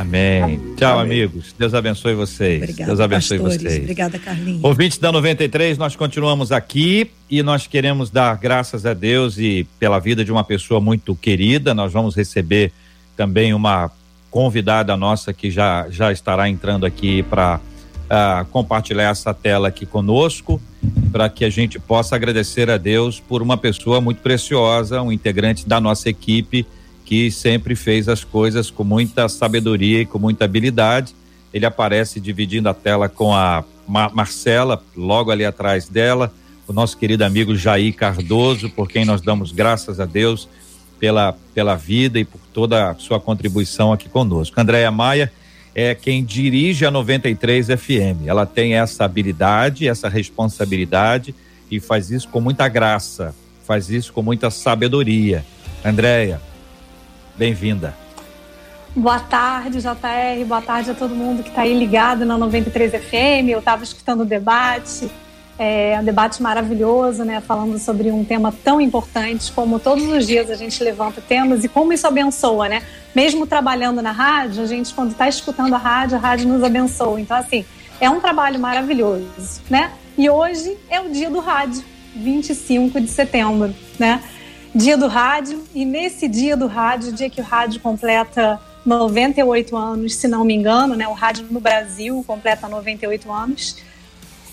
Amém. 0.00 0.60
Tchau, 0.76 1.00
Amém. 1.00 1.22
amigos. 1.22 1.54
Deus 1.58 1.74
abençoe 1.74 2.14
vocês. 2.14 2.62
Obrigada, 2.62 2.86
Deus 2.86 3.00
abençoe 3.00 3.38
pastores. 3.38 3.62
vocês. 3.62 3.80
Obrigada, 3.80 4.18
Carlinhos. 4.18 4.62
Ouvintes 4.62 4.98
da 4.98 5.10
93, 5.10 5.76
nós 5.76 5.96
continuamos 5.96 6.52
aqui 6.52 7.10
e 7.28 7.42
nós 7.42 7.66
queremos 7.66 8.08
dar 8.08 8.36
graças 8.36 8.86
a 8.86 8.94
Deus 8.94 9.38
e 9.38 9.66
pela 9.78 9.98
vida 9.98 10.24
de 10.24 10.30
uma 10.30 10.44
pessoa 10.44 10.80
muito 10.80 11.16
querida. 11.16 11.74
Nós 11.74 11.92
vamos 11.92 12.14
receber 12.14 12.72
também 13.16 13.52
uma 13.52 13.90
convidada 14.30 14.96
nossa 14.96 15.32
que 15.32 15.50
já, 15.50 15.88
já 15.90 16.12
estará 16.12 16.48
entrando 16.48 16.86
aqui 16.86 17.24
para 17.24 17.56
uh, 17.56 17.60
ah, 18.08 18.46
compartilhar 18.52 19.10
essa 19.10 19.34
tela 19.34 19.66
aqui 19.66 19.84
conosco, 19.84 20.60
para 21.10 21.28
que 21.28 21.44
a 21.44 21.50
gente 21.50 21.78
possa 21.80 22.14
agradecer 22.14 22.70
a 22.70 22.76
Deus 22.76 23.18
por 23.18 23.42
uma 23.42 23.56
pessoa 23.56 24.00
muito 24.00 24.20
preciosa, 24.20 25.02
um 25.02 25.10
integrante 25.10 25.66
da 25.66 25.80
nossa 25.80 26.08
equipe 26.08 26.64
que 27.08 27.30
sempre 27.30 27.74
fez 27.74 28.06
as 28.06 28.22
coisas 28.22 28.70
com 28.70 28.84
muita 28.84 29.30
sabedoria 29.30 30.02
e 30.02 30.04
com 30.04 30.18
muita 30.18 30.44
habilidade. 30.44 31.14
Ele 31.54 31.64
aparece 31.64 32.20
dividindo 32.20 32.68
a 32.68 32.74
tela 32.74 33.08
com 33.08 33.34
a 33.34 33.64
Marcela, 33.88 34.82
logo 34.94 35.30
ali 35.30 35.42
atrás 35.42 35.88
dela, 35.88 36.30
o 36.66 36.72
nosso 36.74 36.98
querido 36.98 37.24
amigo 37.24 37.56
Jair 37.56 37.94
Cardoso, 37.96 38.68
por 38.68 38.90
quem 38.90 39.06
nós 39.06 39.22
damos 39.22 39.52
graças 39.52 40.00
a 40.00 40.04
Deus 40.04 40.50
pela, 41.00 41.34
pela 41.54 41.76
vida 41.76 42.18
e 42.18 42.26
por 42.26 42.42
toda 42.52 42.90
a 42.90 42.94
sua 42.96 43.18
contribuição 43.18 43.90
aqui 43.90 44.06
conosco. 44.06 44.60
Andréia 44.60 44.90
Maia 44.90 45.32
é 45.74 45.94
quem 45.94 46.22
dirige 46.22 46.84
a 46.84 46.90
93 46.90 47.68
FM. 47.68 48.26
Ela 48.26 48.44
tem 48.44 48.74
essa 48.74 49.06
habilidade, 49.06 49.88
essa 49.88 50.10
responsabilidade 50.10 51.34
e 51.70 51.80
faz 51.80 52.10
isso 52.10 52.28
com 52.28 52.42
muita 52.42 52.68
graça, 52.68 53.34
faz 53.66 53.88
isso 53.88 54.12
com 54.12 54.20
muita 54.20 54.50
sabedoria. 54.50 55.42
Andréia, 55.82 56.38
Bem-vinda. 57.38 57.94
Boa 58.96 59.20
tarde, 59.20 59.78
JR. 59.80 60.44
Boa 60.44 60.60
tarde 60.60 60.90
a 60.90 60.94
todo 60.94 61.14
mundo 61.14 61.44
que 61.44 61.50
está 61.50 61.62
aí 61.62 61.72
ligado 61.72 62.26
na 62.26 62.36
93 62.36 62.90
FM. 62.90 63.50
Eu 63.50 63.60
estava 63.60 63.84
escutando 63.84 64.22
o 64.22 64.24
debate, 64.24 65.08
é 65.56 65.96
um 66.00 66.04
debate 66.04 66.42
maravilhoso, 66.42 67.22
né? 67.22 67.40
Falando 67.40 67.78
sobre 67.78 68.10
um 68.10 68.24
tema 68.24 68.52
tão 68.64 68.80
importante, 68.80 69.52
como 69.52 69.78
todos 69.78 70.04
os 70.04 70.26
dias 70.26 70.50
a 70.50 70.56
gente 70.56 70.82
levanta 70.82 71.20
temas 71.20 71.62
e 71.62 71.68
como 71.68 71.92
isso 71.92 72.08
abençoa, 72.08 72.68
né? 72.68 72.82
Mesmo 73.14 73.46
trabalhando 73.46 74.02
na 74.02 74.10
rádio, 74.10 74.60
a 74.60 74.66
gente, 74.66 74.92
quando 74.92 75.12
está 75.12 75.28
escutando 75.28 75.72
a 75.74 75.78
rádio, 75.78 76.16
a 76.16 76.20
rádio 76.20 76.48
nos 76.48 76.64
abençoa. 76.64 77.20
Então, 77.20 77.36
assim, 77.36 77.64
é 78.00 78.10
um 78.10 78.18
trabalho 78.18 78.58
maravilhoso, 78.58 79.62
né? 79.70 79.92
E 80.16 80.28
hoje 80.28 80.76
é 80.90 81.00
o 81.00 81.08
dia 81.08 81.30
do 81.30 81.38
rádio, 81.38 81.84
25 82.16 83.00
de 83.00 83.06
setembro, 83.06 83.72
né? 83.96 84.24
Dia 84.74 84.96
do 84.96 85.06
rádio, 85.06 85.64
e 85.74 85.84
nesse 85.84 86.28
dia 86.28 86.56
do 86.56 86.66
rádio, 86.66 87.12
dia 87.12 87.30
que 87.30 87.40
o 87.40 87.44
rádio 87.44 87.80
completa 87.80 88.60
98 88.84 89.76
anos, 89.76 90.14
se 90.14 90.28
não 90.28 90.44
me 90.44 90.54
engano, 90.54 90.94
né? 90.94 91.06
O 91.08 91.12
rádio 91.12 91.46
no 91.50 91.60
Brasil 91.60 92.24
completa 92.26 92.68
98 92.68 93.30
anos. 93.32 93.76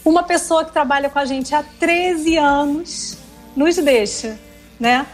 Uma 0.03 0.23
pessoa 0.23 0.63
que 0.65 0.71
trabalha 0.71 1.09
com 1.09 1.19
a 1.19 1.25
gente 1.25 1.53
há 1.55 1.63
13 1.63 2.37
anos 2.37 3.17
nos 3.55 3.75
deixa, 3.77 4.39
né? 4.79 5.05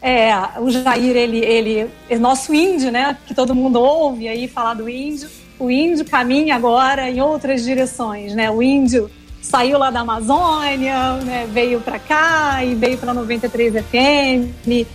É, 0.00 0.32
o 0.58 0.68
Jair, 0.68 1.16
ele, 1.16 1.38
ele 1.38 1.90
é 2.08 2.18
nosso 2.18 2.52
índio, 2.52 2.90
né? 2.90 3.16
Que 3.26 3.34
todo 3.34 3.54
mundo 3.54 3.80
ouve 3.80 4.26
aí 4.26 4.48
falar 4.48 4.74
do 4.74 4.88
índio. 4.88 5.30
O 5.58 5.70
índio 5.70 6.04
caminha 6.04 6.56
agora 6.56 7.08
em 7.08 7.20
outras 7.20 7.62
direções, 7.62 8.34
né? 8.34 8.50
O 8.50 8.62
índio 8.62 9.08
saiu 9.42 9.76
lá 9.76 9.90
da 9.90 10.00
Amazônia, 10.00 11.14
né, 11.16 11.48
veio 11.52 11.80
para 11.80 11.98
cá 11.98 12.64
e 12.64 12.74
veio 12.74 12.96
para 12.96 13.12
93 13.12 13.74
FM 13.84 14.86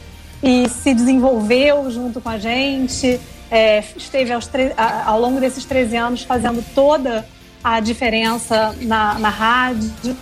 e 0.41 0.69
se 0.69 0.93
desenvolveu 0.93 1.91
junto 1.91 2.21
com 2.21 2.29
a 2.29 2.39
gente. 2.39 3.19
É, 3.51 3.83
esteve 3.95 4.31
ao 5.05 5.19
longo 5.19 5.39
desses 5.39 5.65
13 5.65 5.95
anos 5.97 6.23
fazendo 6.23 6.63
toda 6.73 7.27
a 7.63 7.79
diferença 7.79 8.73
na, 8.81 9.19
na 9.19 9.29
rádio. 9.29 10.15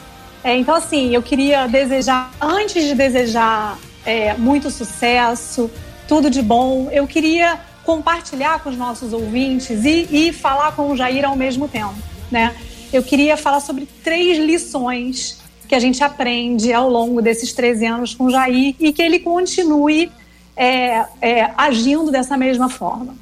É, 0.43 0.57
então, 0.57 0.75
assim, 0.75 1.13
eu 1.13 1.21
queria 1.21 1.67
desejar, 1.67 2.31
antes 2.41 2.83
de 2.83 2.93
desejar 2.93 3.77
é, 4.05 4.33
muito 4.35 4.69
sucesso, 4.69 5.69
tudo 6.07 6.29
de 6.29 6.41
bom, 6.41 6.89
eu 6.91 7.07
queria 7.07 7.59
compartilhar 7.83 8.59
com 8.59 8.69
os 8.69 8.77
nossos 8.77 9.13
ouvintes 9.13 9.85
e, 9.85 10.07
e 10.11 10.33
falar 10.33 10.71
com 10.73 10.91
o 10.91 10.95
Jair 10.95 11.25
ao 11.25 11.35
mesmo 11.35 11.67
tempo, 11.67 11.95
né? 12.31 12.55
Eu 12.93 13.03
queria 13.03 13.35
falar 13.35 13.59
sobre 13.59 13.87
três 14.03 14.37
lições 14.37 15.41
que 15.67 15.75
a 15.75 15.79
gente 15.79 16.03
aprende 16.03 16.71
ao 16.71 16.89
longo 16.89 17.21
desses 17.21 17.51
13 17.53 17.85
anos 17.85 18.13
com 18.13 18.29
Jair 18.29 18.75
e 18.79 18.93
que 18.93 19.01
ele 19.01 19.19
continue 19.19 20.11
é, 20.55 21.05
é, 21.21 21.51
agindo 21.57 22.11
dessa 22.11 22.37
mesma 22.37 22.69
forma. 22.69 23.15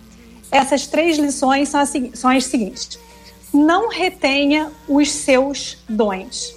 Essas 0.52 0.86
três 0.86 1.18
lições 1.18 1.70
são 1.70 1.80
as, 1.80 1.94
são 2.14 2.30
as 2.30 2.46
seguintes: 2.46 3.00
não 3.54 3.90
retenha 3.90 4.72
os 4.88 5.10
seus 5.12 5.78
dons. 5.90 6.56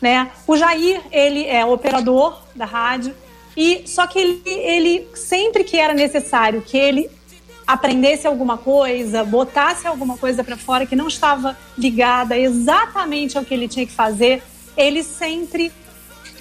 Né? 0.00 0.30
O 0.46 0.56
Jair, 0.56 1.00
ele 1.10 1.46
é 1.46 1.64
operador 1.64 2.42
da 2.54 2.64
rádio, 2.64 3.14
e 3.56 3.82
só 3.86 4.06
que 4.06 4.18
ele, 4.18 4.42
ele 4.46 5.08
sempre 5.14 5.62
que 5.64 5.76
era 5.76 5.94
necessário 5.94 6.62
que 6.62 6.76
ele 6.76 7.10
aprendesse 7.72 8.26
alguma 8.26 8.58
coisa, 8.58 9.22
botasse 9.22 9.86
alguma 9.86 10.16
coisa 10.16 10.42
para 10.42 10.56
fora 10.56 10.86
que 10.86 10.96
não 10.96 11.08
estava 11.08 11.56
ligada 11.78 12.36
exatamente 12.36 13.38
ao 13.38 13.44
que 13.44 13.54
ele 13.54 13.68
tinha 13.68 13.86
que 13.86 13.92
fazer, 13.92 14.42
ele 14.76 15.02
sempre 15.02 15.72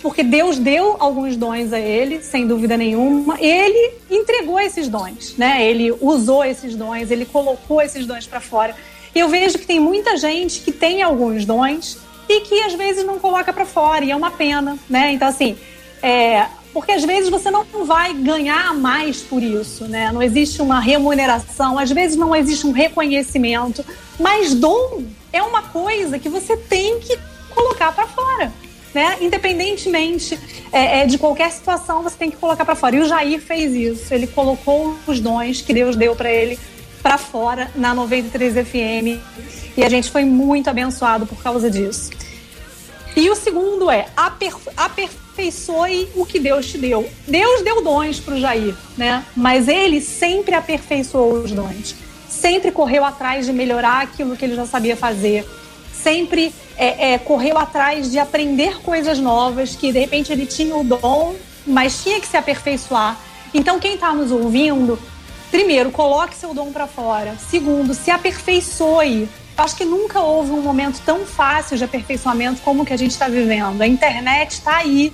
porque 0.01 0.23
Deus 0.23 0.57
deu 0.57 0.95
alguns 0.97 1.35
dons 1.35 1.73
a 1.73 1.79
ele, 1.79 2.21
sem 2.21 2.47
dúvida 2.47 2.77
nenhuma. 2.77 3.37
Ele 3.39 3.95
entregou 4.09 4.57
esses 4.57 4.87
dons, 4.87 5.35
né? 5.37 5.65
Ele 5.65 5.91
usou 5.99 6.43
esses 6.43 6.73
dons, 6.73 7.11
ele 7.11 7.25
colocou 7.25 7.81
esses 7.81 8.05
dons 8.05 8.25
para 8.25 8.39
fora. 8.39 8.73
Eu 9.13 9.27
vejo 9.27 9.59
que 9.59 9.65
tem 9.65 9.77
muita 9.77 10.15
gente 10.15 10.61
que 10.61 10.71
tem 10.71 11.01
alguns 11.01 11.43
dons 11.43 11.97
e 12.29 12.41
que 12.41 12.61
às 12.61 12.73
vezes 12.75 13.05
não 13.05 13.19
coloca 13.19 13.51
para 13.51 13.65
fora, 13.65 14.05
e 14.05 14.11
é 14.11 14.15
uma 14.15 14.31
pena, 14.31 14.77
né? 14.89 15.11
Então, 15.11 15.27
assim, 15.27 15.57
é, 16.01 16.45
porque 16.73 16.91
às 16.91 17.03
vezes 17.03 17.29
você 17.29 17.49
não 17.49 17.65
vai 17.85 18.13
ganhar 18.13 18.73
mais 18.73 19.21
por 19.21 19.41
isso, 19.41 19.85
né? 19.85 20.11
Não 20.11 20.21
existe 20.21 20.61
uma 20.61 20.79
remuneração, 20.79 21.79
às 21.79 21.91
vezes 21.91 22.15
não 22.15 22.35
existe 22.35 22.67
um 22.67 22.71
reconhecimento, 22.71 23.83
mas 24.19 24.53
dom 24.53 25.03
é 25.33 25.41
uma 25.41 25.63
coisa 25.63 26.19
que 26.19 26.29
você 26.29 26.55
tem 26.55 26.99
que 26.99 27.17
colocar 27.53 27.91
para 27.91 28.07
fora. 28.07 28.51
Né? 28.93 29.17
Independentemente 29.21 30.39
é, 30.71 31.01
é, 31.01 31.05
de 31.05 31.19
qualquer 31.19 31.51
situação, 31.51 32.01
você 32.01 32.17
tem 32.17 32.31
que 32.31 32.37
colocar 32.37 32.65
para 32.65 32.75
fora. 32.75 32.95
E 32.95 32.99
o 32.99 33.07
Jair 33.07 33.39
fez 33.39 33.73
isso. 33.73 34.11
Ele 34.11 34.25
colocou 34.25 34.95
os 35.05 35.19
dons 35.19 35.61
que 35.61 35.73
Deus 35.73 35.95
deu 35.95 36.15
para 36.15 36.31
ele 36.31 36.57
para 37.01 37.17
fora 37.17 37.71
na 37.75 37.93
93 37.93 38.67
FM 38.67 39.21
e 39.77 39.83
a 39.83 39.89
gente 39.89 40.11
foi 40.11 40.25
muito 40.25 40.69
abençoado 40.69 41.25
por 41.25 41.41
causa 41.41 41.69
disso. 41.69 42.09
E 43.15 43.29
o 43.29 43.35
segundo 43.35 43.89
é 43.89 44.07
aper, 44.15 44.53
aperfeiçoe 45.39 46.09
o 46.15 46.25
que 46.25 46.39
Deus 46.39 46.67
te 46.67 46.77
deu. 46.77 47.09
Deus 47.27 47.61
deu 47.63 47.81
dons 47.81 48.19
para 48.19 48.35
o 48.35 48.39
Jair, 48.39 48.75
né? 48.97 49.23
Mas 49.35 49.67
ele 49.67 50.01
sempre 50.01 50.53
aperfeiçoou 50.53 51.33
os 51.35 51.51
dons. 51.51 51.95
Sempre 52.27 52.71
correu 52.71 53.05
atrás 53.05 53.45
de 53.45 53.53
melhorar 53.53 54.03
aquilo 54.03 54.35
que 54.35 54.43
ele 54.43 54.55
já 54.55 54.65
sabia 54.65 54.97
fazer. 54.97 55.47
Sempre 55.93 56.53
é, 56.77 57.13
é, 57.13 57.17
correu 57.17 57.57
atrás 57.57 58.11
de 58.11 58.19
aprender 58.19 58.81
coisas 58.81 59.19
novas 59.19 59.75
que 59.75 59.91
de 59.91 59.99
repente 59.99 60.31
ele 60.31 60.45
tinha 60.45 60.75
o 60.75 60.83
dom, 60.83 61.35
mas 61.65 62.03
tinha 62.03 62.19
que 62.19 62.27
se 62.27 62.37
aperfeiçoar. 62.37 63.17
Então 63.53 63.79
quem 63.79 63.95
está 63.95 64.13
nos 64.13 64.31
ouvindo, 64.31 64.99
primeiro 65.49 65.89
coloque 65.89 66.35
seu 66.35 66.53
dom 66.53 66.71
para 66.71 66.85
fora. 66.85 67.35
Segundo, 67.49 67.93
se 67.93 68.11
aperfeiçoe 68.11 69.27
acho 69.57 69.75
que 69.75 69.83
nunca 69.83 70.21
houve 70.21 70.51
um 70.51 70.61
momento 70.61 71.01
tão 71.05 71.25
fácil 71.25 71.77
de 71.77 71.83
aperfeiçoamento 71.83 72.61
como 72.61 72.83
o 72.83 72.85
que 72.85 72.93
a 72.93 72.97
gente 72.97 73.11
está 73.11 73.27
vivendo. 73.27 73.81
A 73.81 73.87
internet 73.87 74.51
está 74.51 74.77
aí. 74.77 75.13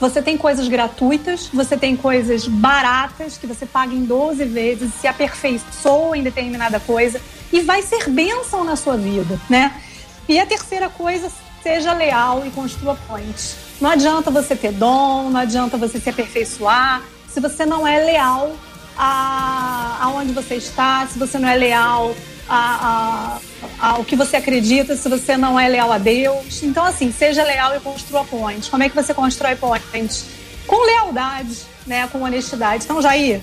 Você 0.00 0.22
tem 0.22 0.38
coisas 0.38 0.66
gratuitas, 0.66 1.50
você 1.52 1.76
tem 1.76 1.94
coisas 1.94 2.48
baratas 2.48 3.36
que 3.36 3.46
você 3.46 3.66
paga 3.66 3.94
em 3.94 4.04
12 4.04 4.44
vezes, 4.46 4.94
se 4.94 5.06
aperfeiçoa 5.06 6.16
em 6.16 6.22
determinada 6.22 6.80
coisa 6.80 7.20
e 7.52 7.60
vai 7.60 7.82
ser 7.82 8.08
bênção 8.08 8.64
na 8.64 8.76
sua 8.76 8.96
vida, 8.96 9.38
né? 9.48 9.78
E 10.26 10.40
a 10.40 10.46
terceira 10.46 10.88
coisa, 10.88 11.30
seja 11.62 11.92
leal 11.92 12.46
e 12.46 12.50
construa 12.50 12.96
pontes. 13.06 13.56
Não 13.78 13.90
adianta 13.90 14.30
você 14.30 14.56
ter 14.56 14.72
dom, 14.72 15.28
não 15.28 15.40
adianta 15.40 15.76
você 15.76 16.00
se 16.00 16.08
aperfeiçoar 16.08 17.02
se 17.28 17.38
você 17.38 17.66
não 17.66 17.86
é 17.86 18.02
leal 18.02 18.52
a, 18.96 19.98
aonde 20.00 20.32
você 20.32 20.54
está, 20.54 21.06
se 21.06 21.18
você 21.18 21.38
não 21.38 21.48
é 21.48 21.56
leal 21.56 22.14
a, 22.50 23.38
a, 23.80 23.92
ao 23.92 24.04
que 24.04 24.16
você 24.16 24.36
acredita 24.36 24.96
se 24.96 25.08
você 25.08 25.36
não 25.36 25.58
é 25.58 25.68
leal 25.68 25.92
a 25.92 25.98
Deus. 25.98 26.62
Então, 26.64 26.84
assim, 26.84 27.12
seja 27.12 27.44
leal 27.44 27.76
e 27.76 27.80
construa 27.80 28.24
pontes. 28.24 28.68
Como 28.68 28.82
é 28.82 28.88
que 28.88 28.94
você 28.94 29.14
constrói 29.14 29.54
pontes? 29.54 30.26
Com 30.66 30.84
lealdade, 30.84 31.58
né? 31.86 32.08
Com 32.08 32.22
honestidade. 32.22 32.84
Então, 32.84 33.00
Jair, 33.00 33.40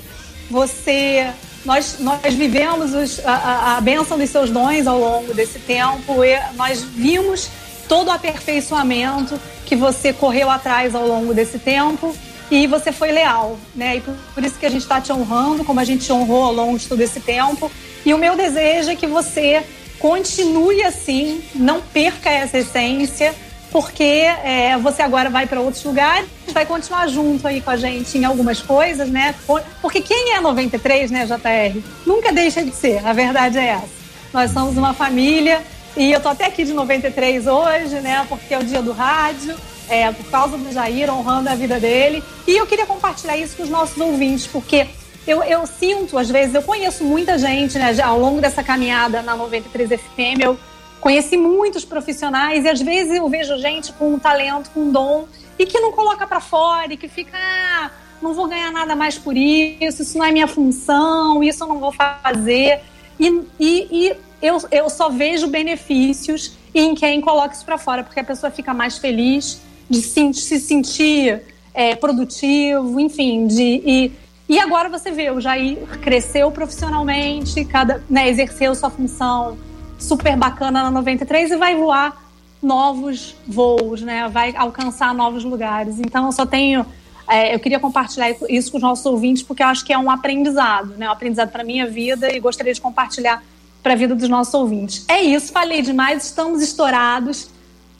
você. 0.51 1.31
Nós, 1.65 1.97
nós 1.99 2.33
vivemos 2.33 2.93
os, 2.93 3.25
a, 3.25 3.77
a 3.77 3.81
bênção 3.81 4.17
dos 4.17 4.29
seus 4.29 4.49
dons 4.49 4.87
ao 4.87 4.97
longo 4.97 5.33
desse 5.33 5.59
tempo 5.59 6.23
e 6.23 6.39
nós 6.55 6.81
vimos 6.81 7.49
todo 7.89 8.07
o 8.07 8.11
aperfeiçoamento 8.11 9.37
que 9.65 9.75
você 9.75 10.13
correu 10.13 10.49
atrás 10.49 10.95
ao 10.95 11.05
longo 11.05 11.33
desse 11.33 11.59
tempo 11.59 12.15
e 12.49 12.65
você 12.67 12.91
foi 12.91 13.11
leal, 13.11 13.57
né? 13.75 13.97
E 13.97 14.01
por, 14.01 14.43
isso 14.43 14.57
que 14.57 14.65
a 14.65 14.69
gente 14.69 14.81
está 14.81 15.01
te 15.01 15.11
honrando, 15.11 15.63
como 15.63 15.79
a 15.79 15.83
gente 15.83 16.05
te 16.05 16.11
honrou 16.11 16.45
ao 16.45 16.53
longo 16.53 16.77
de 16.77 16.87
todo 16.87 17.01
esse 17.01 17.19
tempo. 17.19 17.71
E 18.05 18.13
o 18.13 18.17
meu 18.17 18.35
desejo 18.35 18.89
é 18.89 18.95
que 18.95 19.07
você 19.07 19.63
continue 19.99 20.83
assim, 20.83 21.41
não 21.55 21.81
perca 21.81 22.29
essa 22.29 22.57
essência, 22.59 23.33
porque 23.71 24.03
é, 24.03 24.77
você 24.77 25.01
agora 25.01 25.29
vai 25.29 25.45
para 25.45 25.59
outros 25.59 25.83
lugares, 25.83 26.29
vai 26.53 26.65
continuar 26.65 27.07
junto 27.07 27.47
aí 27.47 27.59
com 27.59 27.69
a 27.69 27.77
gente 27.77 28.17
em 28.17 28.23
algumas 28.23 28.61
coisas, 28.61 29.09
né? 29.09 29.35
Porque 29.81 30.01
quem 30.01 30.33
é 30.33 30.39
93, 30.39 31.11
né, 31.11 31.25
JR, 31.25 31.81
nunca 32.05 32.31
deixa 32.31 32.63
de 32.63 32.73
ser, 32.73 33.05
a 33.05 33.11
verdade 33.11 33.57
é 33.57 33.67
essa. 33.67 33.97
Nós 34.33 34.51
somos 34.51 34.77
uma 34.77 34.93
família 34.93 35.61
e 35.95 36.11
eu 36.11 36.21
tô 36.21 36.29
até 36.29 36.45
aqui 36.45 36.63
de 36.63 36.73
93 36.73 37.47
hoje, 37.47 37.95
né, 37.95 38.25
porque 38.29 38.53
é 38.53 38.59
o 38.59 38.63
dia 38.63 38.81
do 38.81 38.93
rádio, 38.93 39.55
é, 39.89 40.11
por 40.11 40.25
causa 40.25 40.57
do 40.57 40.71
Jair, 40.71 41.13
honrando 41.13 41.49
a 41.49 41.55
vida 41.55 41.79
dele. 41.79 42.23
E 42.45 42.57
eu 42.57 42.65
queria 42.65 42.85
compartilhar 42.85 43.37
isso 43.37 43.55
com 43.57 43.63
os 43.63 43.69
nossos 43.69 43.97
ouvintes, 43.97 44.47
porque 44.47 44.87
eu, 45.27 45.43
eu 45.43 45.67
sinto, 45.67 46.17
às 46.17 46.29
vezes, 46.29 46.55
eu 46.55 46.61
conheço 46.61 47.03
muita 47.03 47.37
gente, 47.37 47.77
né, 47.77 47.93
ao 48.01 48.17
longo 48.19 48.39
dessa 48.39 48.63
caminhada 48.63 49.21
na 49.21 49.35
93 49.35 49.89
FM, 49.99 50.41
eu 50.41 50.57
conheci 51.01 51.37
muitos 51.37 51.85
profissionais 51.85 52.65
e 52.65 52.69
às 52.69 52.81
vezes 52.81 53.15
eu 53.15 53.27
vejo 53.29 53.57
gente 53.57 53.93
com 53.93 54.13
um 54.13 54.19
talento, 54.19 54.69
com 54.71 54.81
um 54.81 54.91
dom 54.91 55.27
e 55.59 55.65
que 55.65 55.79
não 55.79 55.91
coloca 55.91 56.25
para 56.25 56.39
fora 56.39 56.93
e 56.93 56.97
que 56.97 57.07
fica, 57.07 57.37
ah, 57.37 57.91
não 58.21 58.33
vou 58.33 58.47
ganhar 58.47 58.71
nada 58.71 58.95
mais 58.95 59.17
por 59.17 59.35
isso, 59.35 60.01
isso 60.01 60.17
não 60.17 60.25
é 60.25 60.31
minha 60.31 60.47
função, 60.47 61.43
isso 61.43 61.63
eu 61.63 61.67
não 61.67 61.79
vou 61.79 61.91
fazer. 61.91 62.81
E, 63.19 63.27
e, 63.59 63.87
e 63.91 64.15
eu, 64.41 64.57
eu 64.71 64.89
só 64.89 65.09
vejo 65.09 65.47
benefícios 65.47 66.53
em 66.73 66.95
quem 66.95 67.21
coloca 67.21 67.53
isso 67.53 67.65
para 67.65 67.77
fora, 67.77 68.03
porque 68.03 68.19
a 68.19 68.23
pessoa 68.23 68.51
fica 68.51 68.73
mais 68.73 68.97
feliz 68.97 69.61
de 69.89 70.01
se, 70.01 70.33
se 70.33 70.59
sentir 70.59 71.41
é, 71.73 71.95
produtivo, 71.95 72.99
enfim, 72.99 73.47
de, 73.47 73.81
e, 73.85 74.11
e 74.49 74.59
agora 74.59 74.89
você 74.89 75.11
vê, 75.11 75.29
o 75.29 75.39
Jair 75.39 75.77
cresceu 76.01 76.51
profissionalmente, 76.51 77.63
cada, 77.65 78.03
né, 78.09 78.29
exerceu 78.29 78.73
sua 78.73 78.89
função 78.89 79.57
super 79.99 80.35
bacana 80.35 80.83
na 80.83 80.91
93 80.91 81.51
e 81.51 81.57
vai 81.57 81.75
voar 81.75 82.27
novos 82.61 83.35
voos, 83.47 84.01
né? 84.01 84.27
Vai 84.29 84.55
alcançar 84.55 85.13
novos 85.13 85.43
lugares. 85.43 85.99
Então 85.99 86.25
eu 86.25 86.31
só 86.31 86.45
tenho 86.45 86.85
é, 87.29 87.53
eu 87.53 87.59
queria 87.59 87.79
compartilhar 87.79 88.33
isso 88.49 88.71
com 88.71 88.77
os 88.77 88.83
nossos 88.83 89.05
ouvintes 89.05 89.43
porque 89.43 89.61
eu 89.61 89.67
acho 89.67 89.83
que 89.83 89.91
é 89.91 89.97
um 89.97 90.09
aprendizado, 90.09 90.95
né? 90.97 91.07
Um 91.07 91.11
aprendizado 91.11 91.51
para 91.51 91.63
minha 91.63 91.85
vida 91.85 92.33
e 92.33 92.39
gostaria 92.39 92.73
de 92.73 92.79
compartilhar 92.79 93.43
para 93.83 93.93
a 93.93 93.95
vida 93.95 94.15
dos 94.15 94.29
nossos 94.29 94.53
ouvintes. 94.53 95.05
É 95.07 95.21
isso, 95.21 95.51
falei 95.51 95.81
demais, 95.81 96.25
estamos 96.25 96.61
estourados. 96.61 97.49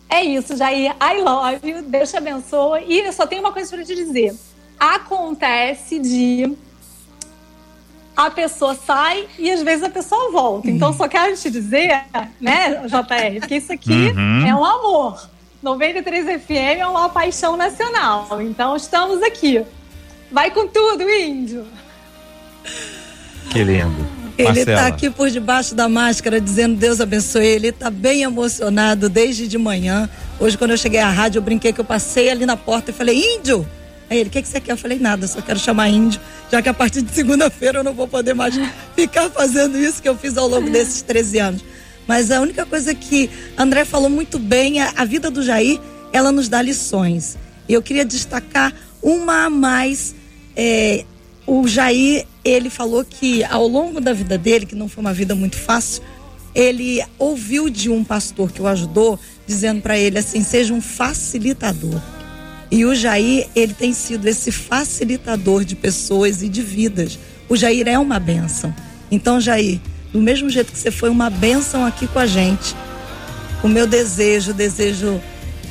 É 0.10 0.24
isso, 0.24 0.56
Jair. 0.56 0.96
I 1.02 1.22
love 1.22 1.70
you. 1.70 1.82
Deus 1.84 2.10
te 2.10 2.18
abençoe. 2.18 2.86
E 2.88 3.00
eu 3.00 3.14
só 3.14 3.28
tenho 3.28 3.42
uma 3.42 3.52
coisa 3.52 3.70
para 3.70 3.86
te 3.86 3.96
dizer 3.96 4.34
acontece 4.80 6.00
de 6.00 6.56
a 8.16 8.32
pessoa 8.32 8.74
sai 8.74 9.28
e 9.38 9.52
às 9.52 9.62
vezes 9.62 9.84
a 9.84 9.90
pessoa 9.90 10.32
volta. 10.32 10.70
Então, 10.70 10.92
só 10.92 11.08
quero 11.08 11.36
te 11.36 11.52
dizer, 11.52 12.04
né, 12.42 12.82
JR, 12.88 13.48
que 13.48 13.56
isso 13.56 13.72
aqui 13.72 14.12
uhum. 14.16 14.48
é 14.48 14.56
um 14.56 14.66
amor. 14.66 15.30
93 15.62 16.42
FM 16.42 16.80
é 16.80 16.88
uma 16.88 17.10
paixão 17.10 17.56
nacional. 17.56 18.42
Então, 18.42 18.76
estamos 18.76 19.22
aqui. 19.22 19.64
Vai 20.32 20.52
com 20.52 20.68
tudo, 20.68 21.08
índio. 21.10 21.66
Que 23.52 23.64
lindo. 23.64 24.17
Ele 24.38 24.60
está 24.60 24.88
aqui 24.88 25.10
por 25.10 25.30
debaixo 25.30 25.74
da 25.74 25.90
máscara 25.90 26.40
dizendo 26.40 26.76
Deus 26.76 27.02
abençoe. 27.02 27.46
Ele 27.46 27.68
está 27.70 27.90
bem 27.90 28.22
emocionado 28.22 29.10
desde 29.10 29.48
de 29.48 29.58
manhã. 29.58 30.10
Hoje, 30.40 30.58
quando 30.58 30.72
eu 30.72 30.78
cheguei 30.78 31.00
à 31.00 31.10
rádio, 31.10 31.40
eu 31.40 31.44
brinquei 31.44 31.74
que 31.74 31.82
eu 31.82 31.86
passei 31.86 32.30
ali 32.30 32.46
na 32.46 32.56
porta 32.56 32.92
e 32.92 32.94
falei: 32.94 33.18
Índio, 33.36 33.68
Aí 34.10 34.20
ele, 34.20 34.30
o 34.30 34.32
que, 34.32 34.42
que 34.42 34.48
você 34.48 34.60
quer? 34.60 34.72
Eu 34.72 34.78
falei, 34.78 35.00
nada, 35.00 35.28
só 35.28 35.42
quero 35.42 35.60
chamar 35.60 35.90
índio, 35.90 36.20
já 36.52 36.62
que 36.62 36.70
a 36.70 36.74
partir 36.74 37.02
de 37.02 37.14
segunda-feira 37.14 37.80
eu 37.80 37.84
não 37.84 37.94
vou 37.94 38.08
poder 38.08 38.34
mais 38.34 38.56
ficar 38.96 39.30
fazendo 39.30 39.78
isso 39.78 40.02
que 40.02 40.08
eu 40.08 40.16
fiz 40.18 40.38
ao 40.38 40.48
longo 40.48 40.70
desses 40.70 41.02
13 41.02 41.40
anos. 41.40 41.66
Mas 42.08 42.32
a 42.32 42.40
única 42.40 42.66
coisa 42.66 42.96
que 42.96 43.30
André 43.58 43.84
falou 43.84 44.10
muito 44.10 44.40
bem, 44.40 44.80
a, 44.80 44.94
a 44.96 45.04
vida 45.04 45.30
do 45.30 45.44
Jair, 45.44 45.78
ela 46.14 46.32
nos 46.32 46.48
dá 46.48 46.62
lições. 46.62 47.38
E 47.68 47.74
eu 47.74 47.82
queria 47.82 48.06
destacar 48.06 48.74
uma 49.02 49.46
a 49.46 49.50
mais. 49.50 50.16
É, 50.56 51.04
o 51.46 51.68
Jair, 51.68 52.26
ele 52.50 52.70
falou 52.70 53.04
que 53.04 53.44
ao 53.44 53.68
longo 53.68 54.00
da 54.00 54.14
vida 54.14 54.38
dele, 54.38 54.66
que 54.66 54.76
não 54.76 54.88
foi 54.88 55.02
uma 55.02 55.14
vida 55.14 55.36
muito 55.36 55.58
fácil, 55.58 56.02
ele 56.56 57.04
ouviu 57.20 57.70
de 57.70 57.90
um 57.90 58.04
pastor 58.04 58.52
que 58.52 58.62
o 58.62 58.68
ajudou, 58.68 59.20
dizendo 59.46 59.82
para 59.82 59.98
ele 59.98 60.18
assim: 60.18 60.44
seja 60.44 60.74
um 60.74 60.82
facilitador. 60.82 62.02
E 62.70 62.84
o 62.86 62.94
Jair, 62.94 63.48
ele 63.56 63.74
tem 63.74 63.94
sido 63.94 64.28
esse 64.28 64.52
facilitador 64.52 65.64
de 65.64 65.76
pessoas 65.76 66.42
e 66.42 66.50
de 66.50 66.62
vidas. 66.62 67.18
O 67.48 67.56
Jair 67.56 67.88
é 67.88 67.98
uma 67.98 68.20
bênção. 68.20 68.74
Então, 69.10 69.40
Jair, 69.40 69.80
do 70.12 70.20
mesmo 70.20 70.50
jeito 70.50 70.72
que 70.72 70.80
você 70.80 70.92
foi 70.92 71.10
uma 71.10 71.30
bênção 71.30 71.86
aqui 71.86 72.08
com 72.08 72.20
a 72.20 72.26
gente, 72.26 72.76
o 73.64 73.68
meu 73.68 73.88
desejo, 73.88 74.52
o 74.52 74.54
desejo 74.54 75.22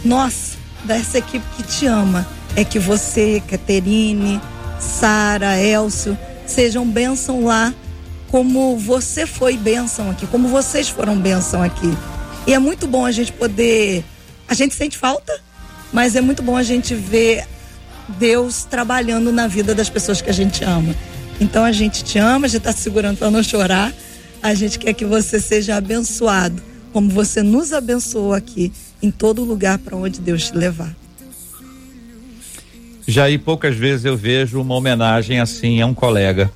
nosso, 0.05 0.57
dessa 0.85 1.19
equipe 1.19 1.45
que 1.57 1.63
te 1.63 1.87
ama, 1.87 2.27
é 2.55 2.65
que 2.65 2.79
você, 2.79 3.43
Caterine, 3.47 4.41
Sara, 4.81 5.61
Elcio, 5.61 6.17
sejam 6.51 6.87
bênção 6.87 7.45
lá, 7.45 7.75
como 8.31 8.77
você 8.77 9.27
foi 9.27 9.57
bênção 9.57 10.11
aqui, 10.11 10.27
como 10.27 10.49
vocês 10.49 10.89
foram 10.89 11.17
bênção 11.19 11.63
aqui. 11.63 11.97
E 12.47 12.55
é 12.55 12.59
muito 12.59 12.87
bom 12.87 13.05
a 13.05 13.13
gente 13.13 13.33
poder. 13.33 14.05
A 14.49 14.55
gente 14.55 14.75
sente 14.75 14.97
falta, 14.97 15.41
mas 15.93 16.15
é 16.15 16.21
muito 16.21 16.43
bom 16.43 16.57
a 16.57 16.63
gente 16.63 16.95
ver 16.95 17.47
Deus 18.19 18.65
trabalhando 18.65 19.33
na 19.33 19.47
vida 19.47 19.75
das 19.75 19.89
pessoas 19.89 20.21
que 20.21 20.31
a 20.31 20.35
gente 20.35 20.65
ama. 20.65 20.95
Então 21.41 21.65
a 21.65 21.73
gente 21.73 22.05
te 22.05 22.19
ama, 22.19 22.47
a 22.47 22.49
gente 22.49 22.59
está 22.59 22.73
segurando 22.73 23.19
para 23.19 23.31
não 23.31 23.43
chorar. 23.43 23.93
A 24.43 24.55
gente 24.55 24.79
quer 24.79 24.93
que 24.93 25.05
você 25.05 25.41
seja 25.41 25.77
abençoado, 25.77 26.63
como 26.93 27.11
você 27.11 27.43
nos 27.43 27.73
abençoou 27.73 28.33
aqui, 28.33 28.73
em 29.03 29.11
todo 29.11 29.43
lugar 29.45 29.79
para 29.79 29.97
onde 29.97 30.21
Deus 30.21 30.51
te 30.51 30.57
levar. 30.57 30.95
Jair, 33.17 33.41
poucas 33.41 33.75
vezes 33.75 34.05
eu 34.05 34.15
vejo 34.15 34.61
uma 34.61 34.75
homenagem 34.75 35.41
assim 35.41 35.81
a 35.81 35.87
um 35.87 35.95
colega. 35.95 36.53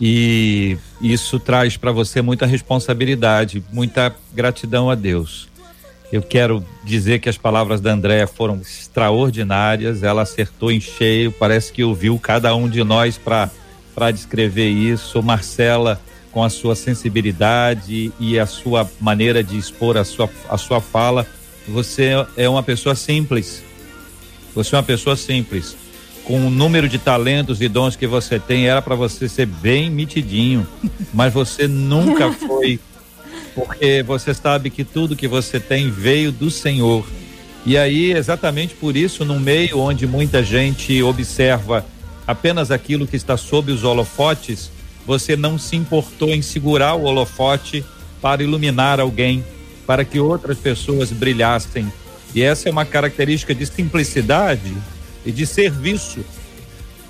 E 0.00 0.78
isso 1.00 1.40
traz 1.40 1.76
para 1.76 1.90
você 1.90 2.22
muita 2.22 2.46
responsabilidade, 2.46 3.60
muita 3.72 4.14
gratidão 4.32 4.88
a 4.88 4.94
Deus. 4.94 5.48
Eu 6.12 6.22
quero 6.22 6.64
dizer 6.84 7.18
que 7.18 7.28
as 7.28 7.36
palavras 7.36 7.80
da 7.80 7.90
Andréa 7.90 8.28
foram 8.28 8.60
extraordinárias, 8.60 10.04
ela 10.04 10.22
acertou 10.22 10.70
em 10.70 10.78
cheio, 10.78 11.32
parece 11.32 11.72
que 11.72 11.82
ouviu 11.82 12.20
cada 12.20 12.54
um 12.54 12.68
de 12.68 12.84
nós 12.84 13.18
para 13.18 14.12
descrever 14.12 14.68
isso. 14.68 15.20
Marcela, 15.24 16.00
com 16.30 16.44
a 16.44 16.50
sua 16.50 16.76
sensibilidade 16.76 18.12
e 18.20 18.38
a 18.38 18.46
sua 18.46 18.88
maneira 19.00 19.42
de 19.42 19.58
expor 19.58 19.96
a 19.96 20.04
sua, 20.04 20.30
a 20.48 20.56
sua 20.56 20.80
fala, 20.80 21.26
você 21.66 22.12
é 22.36 22.48
uma 22.48 22.62
pessoa 22.62 22.94
simples. 22.94 23.73
Você 24.54 24.74
é 24.74 24.78
uma 24.78 24.84
pessoa 24.84 25.16
simples 25.16 25.76
com 26.24 26.46
o 26.46 26.50
número 26.50 26.88
de 26.88 26.98
talentos 26.98 27.60
e 27.60 27.68
dons 27.68 27.96
que 27.96 28.06
você 28.06 28.40
tem, 28.40 28.66
era 28.66 28.80
para 28.80 28.94
você 28.94 29.28
ser 29.28 29.46
bem 29.46 29.90
mitidinho, 29.90 30.66
mas 31.12 31.32
você 31.32 31.68
nunca 31.68 32.32
foi, 32.32 32.80
porque 33.54 34.02
você 34.02 34.32
sabe 34.32 34.70
que 34.70 34.84
tudo 34.84 35.16
que 35.16 35.28
você 35.28 35.60
tem 35.60 35.90
veio 35.90 36.32
do 36.32 36.50
Senhor. 36.50 37.04
E 37.66 37.78
aí, 37.78 38.12
exatamente 38.12 38.74
por 38.74 38.96
isso, 38.96 39.24
no 39.24 39.38
meio 39.38 39.78
onde 39.78 40.06
muita 40.06 40.42
gente 40.42 41.02
observa 41.02 41.84
apenas 42.26 42.70
aquilo 42.70 43.06
que 43.06 43.16
está 43.16 43.36
sob 43.36 43.72
os 43.72 43.84
holofotes, 43.84 44.70
você 45.06 45.36
não 45.36 45.58
se 45.58 45.76
importou 45.76 46.30
em 46.30 46.42
segurar 46.42 46.94
o 46.94 47.04
holofote 47.04 47.84
para 48.20 48.42
iluminar 48.42 49.00
alguém, 49.00 49.44
para 49.86 50.04
que 50.04 50.18
outras 50.18 50.58
pessoas 50.58 51.10
brilhassem. 51.10 51.90
E 52.34 52.42
essa 52.42 52.68
é 52.68 52.72
uma 52.72 52.84
característica 52.84 53.54
de 53.54 53.64
simplicidade 53.64 54.74
e 55.24 55.30
de 55.30 55.46
serviço. 55.46 56.24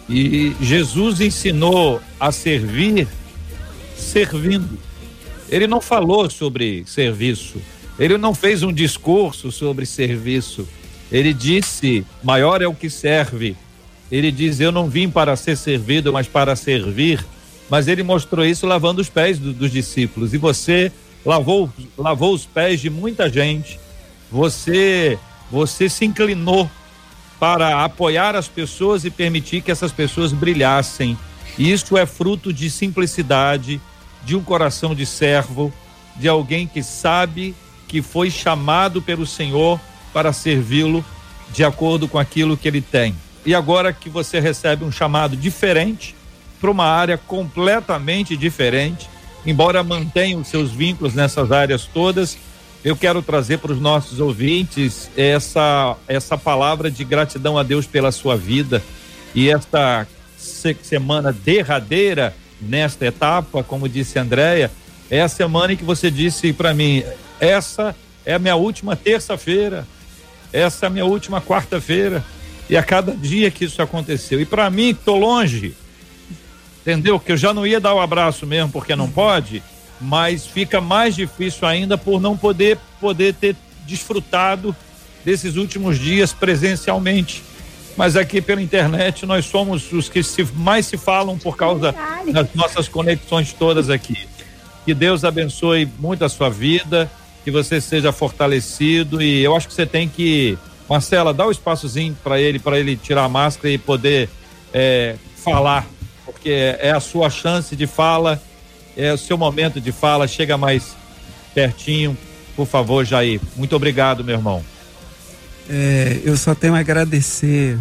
E 0.09 0.55
Jesus 0.61 1.21
ensinou 1.21 2.01
a 2.21 2.31
servir 2.31 3.09
servindo. 3.97 4.79
Ele 5.49 5.67
não 5.67 5.81
falou 5.81 6.29
sobre 6.29 6.85
serviço. 6.87 7.61
Ele 7.99 8.19
não 8.19 8.35
fez 8.35 8.63
um 8.63 8.73
discurso 8.73 9.51
sobre 9.51 9.87
serviço. 9.87 10.69
Ele 11.11 11.33
disse: 11.33 12.05
maior 12.23 12.61
é 12.61 12.67
o 12.67 12.75
que 12.75 12.91
serve. 12.91 13.57
Ele 14.11 14.31
diz: 14.31 14.61
Eu 14.61 14.73
não 14.73 14.89
vim 14.89 15.09
para 15.09 15.37
ser 15.37 15.57
servido, 15.57 16.13
mas 16.13 16.27
para 16.27 16.55
servir. 16.55 17.25
Mas 17.71 17.89
ele 17.89 18.03
mostrou 18.03 18.45
isso 18.45 18.67
lavando 18.67 19.01
os 19.01 19.09
pés 19.09 19.39
do, 19.39 19.53
dos 19.53 19.71
discípulos. 19.71 20.35
E 20.35 20.39
você 20.39 20.93
lavou, 21.25 21.73
lavou 21.97 22.35
os 22.35 22.45
pés 22.45 22.81
de 22.81 22.91
muita 22.91 23.31
gente. 23.31 23.81
Você, 24.35 25.17
você 25.49 25.89
se 25.89 26.05
inclinou 26.05 26.69
para 27.39 27.85
apoiar 27.85 28.35
as 28.35 28.49
pessoas 28.49 29.05
e 29.05 29.11
permitir 29.11 29.61
que 29.61 29.71
essas 29.71 29.93
pessoas 29.93 30.33
brilhassem. 30.33 31.17
Isso 31.57 31.97
é 31.97 32.05
fruto 32.05 32.53
de 32.53 32.69
simplicidade, 32.69 33.81
de 34.25 34.35
um 34.35 34.43
coração 34.43 34.93
de 34.93 35.07
servo, 35.07 35.73
de 36.17 36.27
alguém 36.27 36.67
que 36.67 36.83
sabe 36.83 37.55
que 37.87 38.03
foi 38.03 38.29
chamado 38.29 39.01
pelo 39.01 39.25
Senhor 39.25 39.81
para 40.13 40.33
servi-lo 40.33 41.05
de 41.53 41.63
acordo 41.63 42.09
com 42.09 42.19
aquilo 42.19 42.57
que 42.57 42.67
ele 42.67 42.81
tem. 42.81 43.15
E 43.47 43.55
agora 43.55 43.93
que 43.93 44.09
você 44.09 44.41
recebe 44.41 44.85
um 44.85 44.91
chamado 44.91 45.37
diferente, 45.37 46.13
para 46.61 46.73
uma 46.73 46.87
área 46.87 47.17
completamente 47.17 48.37
diferente, 48.37 49.09
embora 49.47 49.85
mantenha 49.85 50.37
os 50.37 50.49
seus 50.49 50.73
vínculos 50.73 51.15
nessas 51.15 51.53
áreas 51.53 51.87
todas, 51.87 52.37
eu 52.85 52.95
quero 52.95 53.23
trazer 53.23 53.59
para 53.59 53.73
os 53.73 53.81
nossos 53.81 54.21
ouvintes 54.21 55.11
essa, 55.17 55.97
essa 56.07 56.37
palavra 56.37 56.91
de 56.91 57.03
gratidão 57.03 57.57
a 57.57 57.63
Deus 57.63 57.87
pela 57.87 58.13
sua 58.13 58.37
vida 58.37 58.83
e 59.35 59.49
esta 59.49 60.07
semana 60.37 61.33
derradeira 61.33 62.37
nesta 62.61 63.07
etapa, 63.07 63.65
como 63.65 63.89
disse 63.89 64.19
Andréia, 64.19 64.71
é 65.11 65.23
a 65.23 65.29
semana 65.29 65.73
em 65.73 65.77
que 65.77 65.85
você 65.85 66.11
disse 66.11 66.53
para 66.53 66.75
mim: 66.75 67.03
essa 67.41 67.97
é 68.25 68.35
a 68.35 68.39
minha 68.39 68.55
última 68.55 68.95
terça-feira, 68.95 69.87
essa 70.53 70.85
é 70.85 70.87
a 70.87 70.91
minha 70.91 71.07
última 71.07 71.41
quarta-feira, 71.41 72.23
e 72.69 72.77
a 72.77 72.83
cada 72.83 73.13
dia 73.13 73.51
que 73.51 73.65
isso 73.65 73.81
aconteceu. 73.81 74.41
E 74.41 74.45
para 74.45 74.69
mim, 74.71 74.91
estou 74.91 75.19
longe, 75.19 75.75
entendeu? 76.83 77.19
Que 77.19 77.33
eu 77.33 77.37
já 77.37 77.53
não 77.53 77.67
ia 77.67 77.81
dar 77.81 77.95
o 77.95 77.97
um 77.97 78.01
abraço 78.01 78.47
mesmo, 78.47 78.71
porque 78.71 78.95
não 78.95 79.11
pode 79.11 79.63
mas 80.01 80.47
fica 80.47 80.81
mais 80.81 81.15
difícil 81.15 81.67
ainda 81.67 81.97
por 81.97 82.21
não 82.21 82.37
poder 82.37 82.79
poder 83.01 83.35
ter 83.35 83.57
desfrutado 83.87 84.75
desses 85.25 85.57
últimos 85.57 85.99
dias 85.99 86.33
presencialmente. 86.33 87.43
Mas 87.97 88.17
aqui 88.17 88.41
pela 88.41 88.61
internet 88.61 89.25
nós 89.25 89.47
somos 89.47 89.93
os 89.93 90.09
que 90.09 90.23
se, 90.23 90.45
mais 90.55 90.87
se 90.87 90.97
falam 90.97 91.39
por 91.39 91.57
causa 91.57 91.95
das 92.33 92.53
nossas 92.55 92.89
conexões 92.89 93.53
todas 93.53 93.89
aqui. 93.89 94.27
Que 94.85 94.93
Deus 94.93 95.25
abençoe 95.25 95.89
muito 95.99 96.25
a 96.25 96.29
sua 96.29 96.51
vida, 96.51 97.11
que 97.45 97.51
você 97.51 97.81
seja 97.81 98.13
fortalecido 98.13 99.23
e 99.23 99.43
eu 99.43 99.57
acho 99.57 99.69
que 99.69 99.75
você 99.75 99.87
tem 99.87 100.09
que 100.09 100.59
Marcela, 100.89 101.33
dá 101.33 101.45
o 101.45 101.49
um 101.49 101.51
espaçozinho 101.51 102.17
para 102.23 102.39
ele, 102.39 102.59
para 102.59 102.79
ele 102.79 102.97
tirar 102.97 103.25
a 103.25 103.29
máscara 103.29 103.71
e 103.71 103.79
poder 103.79 104.29
é, 104.73 105.17
falar, 105.37 105.87
porque 106.27 106.51
é 106.79 106.91
a 106.91 107.01
sua 107.01 107.31
chance 107.31 107.75
de 107.75 107.87
fala 107.87 108.41
é 108.97 109.13
o 109.13 109.19
seu 109.19 109.37
momento 109.37 109.81
de 109.81 109.93
fala, 109.93 110.27
chega 110.27 110.57
mais 110.57 110.97
pertinho, 111.55 112.17
por 112.57 112.67
favor, 112.67 113.05
Jair. 113.05 113.41
Muito 113.57 113.75
obrigado, 113.75 114.25
meu 114.25 114.37
irmão. 114.37 114.65
É, 115.69 116.21
eu 116.25 116.37
só 116.37 116.55
tenho 116.55 116.75
a 116.75 116.79
agradecer 116.79 117.79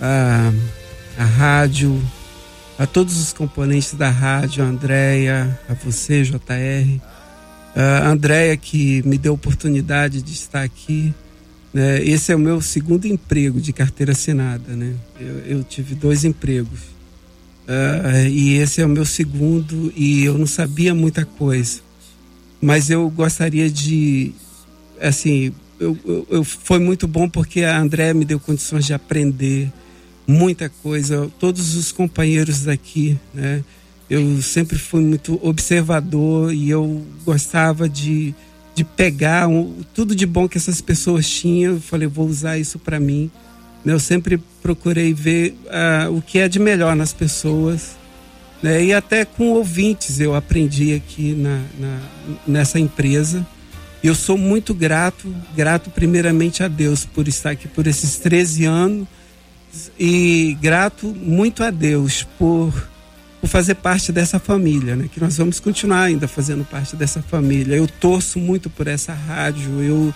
a, 0.00 0.52
a 1.18 1.24
rádio, 1.24 2.00
a 2.78 2.86
todos 2.86 3.18
os 3.18 3.32
componentes 3.32 3.94
da 3.94 4.08
rádio, 4.08 4.62
a 4.62 4.66
Andréia, 4.66 5.58
a 5.68 5.74
você, 5.74 6.22
JR, 6.22 7.00
a 7.74 8.08
Andréia 8.08 8.56
que 8.56 9.02
me 9.06 9.18
deu 9.18 9.32
a 9.32 9.34
oportunidade 9.34 10.22
de 10.22 10.32
estar 10.32 10.62
aqui. 10.62 11.12
Né? 11.72 12.02
Esse 12.02 12.32
é 12.32 12.36
o 12.36 12.38
meu 12.38 12.60
segundo 12.60 13.06
emprego 13.06 13.60
de 13.60 13.72
carteira 13.72 14.12
assinada. 14.12 14.74
Né? 14.74 14.94
Eu, 15.18 15.38
eu 15.58 15.64
tive 15.64 15.94
dois 15.94 16.24
empregos. 16.24 16.91
Uh, 17.72 18.28
e 18.28 18.58
esse 18.58 18.82
é 18.82 18.84
o 18.84 18.88
meu 18.88 19.06
segundo 19.06 19.90
e 19.96 20.24
eu 20.24 20.36
não 20.36 20.46
sabia 20.46 20.94
muita 20.94 21.24
coisa. 21.24 21.80
Mas 22.60 22.90
eu 22.90 23.08
gostaria 23.08 23.70
de, 23.70 24.32
assim, 25.00 25.54
eu, 25.80 25.96
eu, 26.04 26.26
eu, 26.28 26.44
foi 26.44 26.78
muito 26.78 27.08
bom 27.08 27.28
porque 27.28 27.62
a 27.62 27.80
André 27.80 28.12
me 28.12 28.26
deu 28.26 28.38
condições 28.38 28.84
de 28.84 28.92
aprender 28.92 29.72
muita 30.26 30.68
coisa. 30.68 31.30
Todos 31.38 31.74
os 31.74 31.90
companheiros 31.90 32.64
daqui, 32.64 33.18
né? 33.32 33.64
Eu 34.10 34.42
sempre 34.42 34.78
fui 34.78 35.00
muito 35.00 35.40
observador 35.42 36.52
e 36.52 36.68
eu 36.68 37.02
gostava 37.24 37.88
de, 37.88 38.34
de 38.74 38.84
pegar 38.84 39.48
um, 39.48 39.82
tudo 39.94 40.14
de 40.14 40.26
bom 40.26 40.46
que 40.46 40.58
essas 40.58 40.82
pessoas 40.82 41.26
tinham. 41.26 41.74
Eu 41.74 41.80
falei, 41.80 42.06
vou 42.06 42.28
usar 42.28 42.58
isso 42.58 42.78
para 42.78 43.00
mim. 43.00 43.30
Eu 43.84 43.98
sempre 43.98 44.38
procurei 44.62 45.12
ver 45.12 45.56
uh, 45.66 46.16
o 46.16 46.22
que 46.22 46.38
é 46.38 46.48
de 46.48 46.58
melhor 46.58 46.94
nas 46.94 47.12
pessoas. 47.12 47.96
Né? 48.62 48.84
E 48.84 48.94
até 48.94 49.24
com 49.24 49.50
ouvintes 49.50 50.20
eu 50.20 50.34
aprendi 50.34 50.94
aqui 50.94 51.32
na, 51.32 51.60
na 51.78 51.98
nessa 52.46 52.78
empresa. 52.78 53.46
Eu 54.02 54.14
sou 54.14 54.36
muito 54.36 54.74
grato, 54.74 55.32
grato 55.56 55.90
primeiramente 55.90 56.62
a 56.62 56.68
Deus 56.68 57.04
por 57.04 57.28
estar 57.28 57.50
aqui 57.50 57.68
por 57.68 57.86
esses 57.86 58.18
13 58.18 58.64
anos 58.64 59.08
e 59.98 60.56
grato 60.60 61.06
muito 61.06 61.62
a 61.62 61.70
Deus 61.70 62.26
por, 62.38 62.72
por 63.40 63.48
fazer 63.48 63.76
parte 63.76 64.12
dessa 64.12 64.38
família, 64.38 64.96
né? 64.96 65.08
Que 65.12 65.20
nós 65.20 65.36
vamos 65.36 65.60
continuar 65.60 66.02
ainda 66.02 66.26
fazendo 66.26 66.64
parte 66.64 66.96
dessa 66.96 67.22
família. 67.22 67.76
Eu 67.76 67.86
torço 67.86 68.38
muito 68.38 68.68
por 68.68 68.86
essa 68.86 69.12
rádio. 69.12 69.82
Eu, 69.82 70.14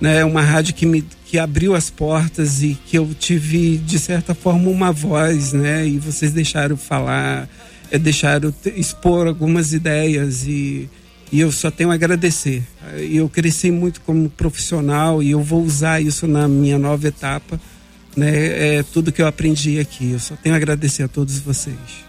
né, 0.00 0.24
uma 0.24 0.42
rádio 0.42 0.74
que 0.74 0.86
me 0.86 1.04
que 1.24 1.38
abriu 1.38 1.74
as 1.74 1.90
portas 1.90 2.62
e 2.62 2.78
que 2.86 2.96
eu 2.96 3.06
tive 3.18 3.76
de 3.76 3.98
certa 3.98 4.34
forma 4.34 4.70
uma 4.70 4.90
voz, 4.90 5.52
né? 5.52 5.86
E 5.86 5.98
vocês 5.98 6.32
deixaram 6.32 6.74
falar, 6.74 7.46
é, 7.90 7.98
deixaram 7.98 8.54
expor 8.74 9.26
algumas 9.26 9.74
ideias 9.74 10.46
e 10.46 10.88
e 11.30 11.40
eu 11.40 11.52
só 11.52 11.70
tenho 11.70 11.90
a 11.90 11.94
agradecer. 11.94 12.62
Eu 12.96 13.28
cresci 13.28 13.70
muito 13.70 14.00
como 14.00 14.30
profissional 14.30 15.22
e 15.22 15.32
eu 15.32 15.42
vou 15.42 15.62
usar 15.62 16.00
isso 16.00 16.26
na 16.26 16.48
minha 16.48 16.78
nova 16.78 17.06
etapa, 17.06 17.60
né? 18.16 18.78
É 18.78 18.82
tudo 18.82 19.12
que 19.12 19.20
eu 19.20 19.26
aprendi 19.26 19.78
aqui. 19.78 20.12
Eu 20.12 20.18
só 20.18 20.34
tenho 20.36 20.54
a 20.54 20.56
agradecer 20.58 21.02
a 21.02 21.08
todos 21.08 21.38
vocês. 21.38 22.07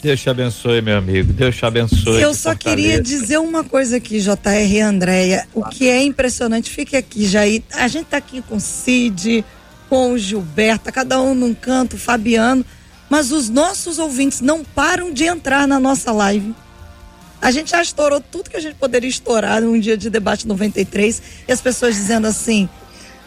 Deus 0.00 0.20
te 0.20 0.30
abençoe, 0.30 0.80
meu 0.80 0.96
amigo. 0.96 1.32
Deus 1.32 1.56
te 1.56 1.66
abençoe. 1.66 2.22
Eu 2.22 2.32
só 2.32 2.54
queria 2.54 3.02
dizer 3.02 3.38
uma 3.38 3.64
coisa 3.64 3.96
aqui, 3.96 4.20
JR 4.20 4.70
e 4.70 4.80
Andréia. 4.80 5.48
O 5.52 5.64
que 5.64 5.88
é 5.88 6.02
impressionante, 6.02 6.70
fique 6.70 6.96
aqui, 6.96 7.26
Jair. 7.26 7.62
A 7.74 7.88
gente 7.88 8.06
tá 8.06 8.16
aqui 8.16 8.40
com 8.40 8.56
o 8.56 8.60
Cid, 8.60 9.44
com 9.88 10.12
o 10.12 10.18
Gilberto, 10.18 10.92
cada 10.92 11.20
um 11.20 11.34
num 11.34 11.52
canto, 11.52 11.98
Fabiano. 11.98 12.64
Mas 13.10 13.32
os 13.32 13.48
nossos 13.48 13.98
ouvintes 13.98 14.40
não 14.40 14.62
param 14.62 15.12
de 15.12 15.24
entrar 15.24 15.66
na 15.66 15.80
nossa 15.80 16.12
live. 16.12 16.54
A 17.40 17.50
gente 17.50 17.70
já 17.70 17.82
estourou 17.82 18.20
tudo 18.20 18.50
que 18.50 18.56
a 18.56 18.60
gente 18.60 18.74
poderia 18.74 19.08
estourar 19.08 19.62
num 19.62 19.78
dia 19.78 19.96
de 19.96 20.10
debate 20.10 20.46
93 20.46 21.22
e 21.46 21.52
as 21.52 21.60
pessoas 21.60 21.94
dizendo 21.94 22.26
assim: 22.26 22.68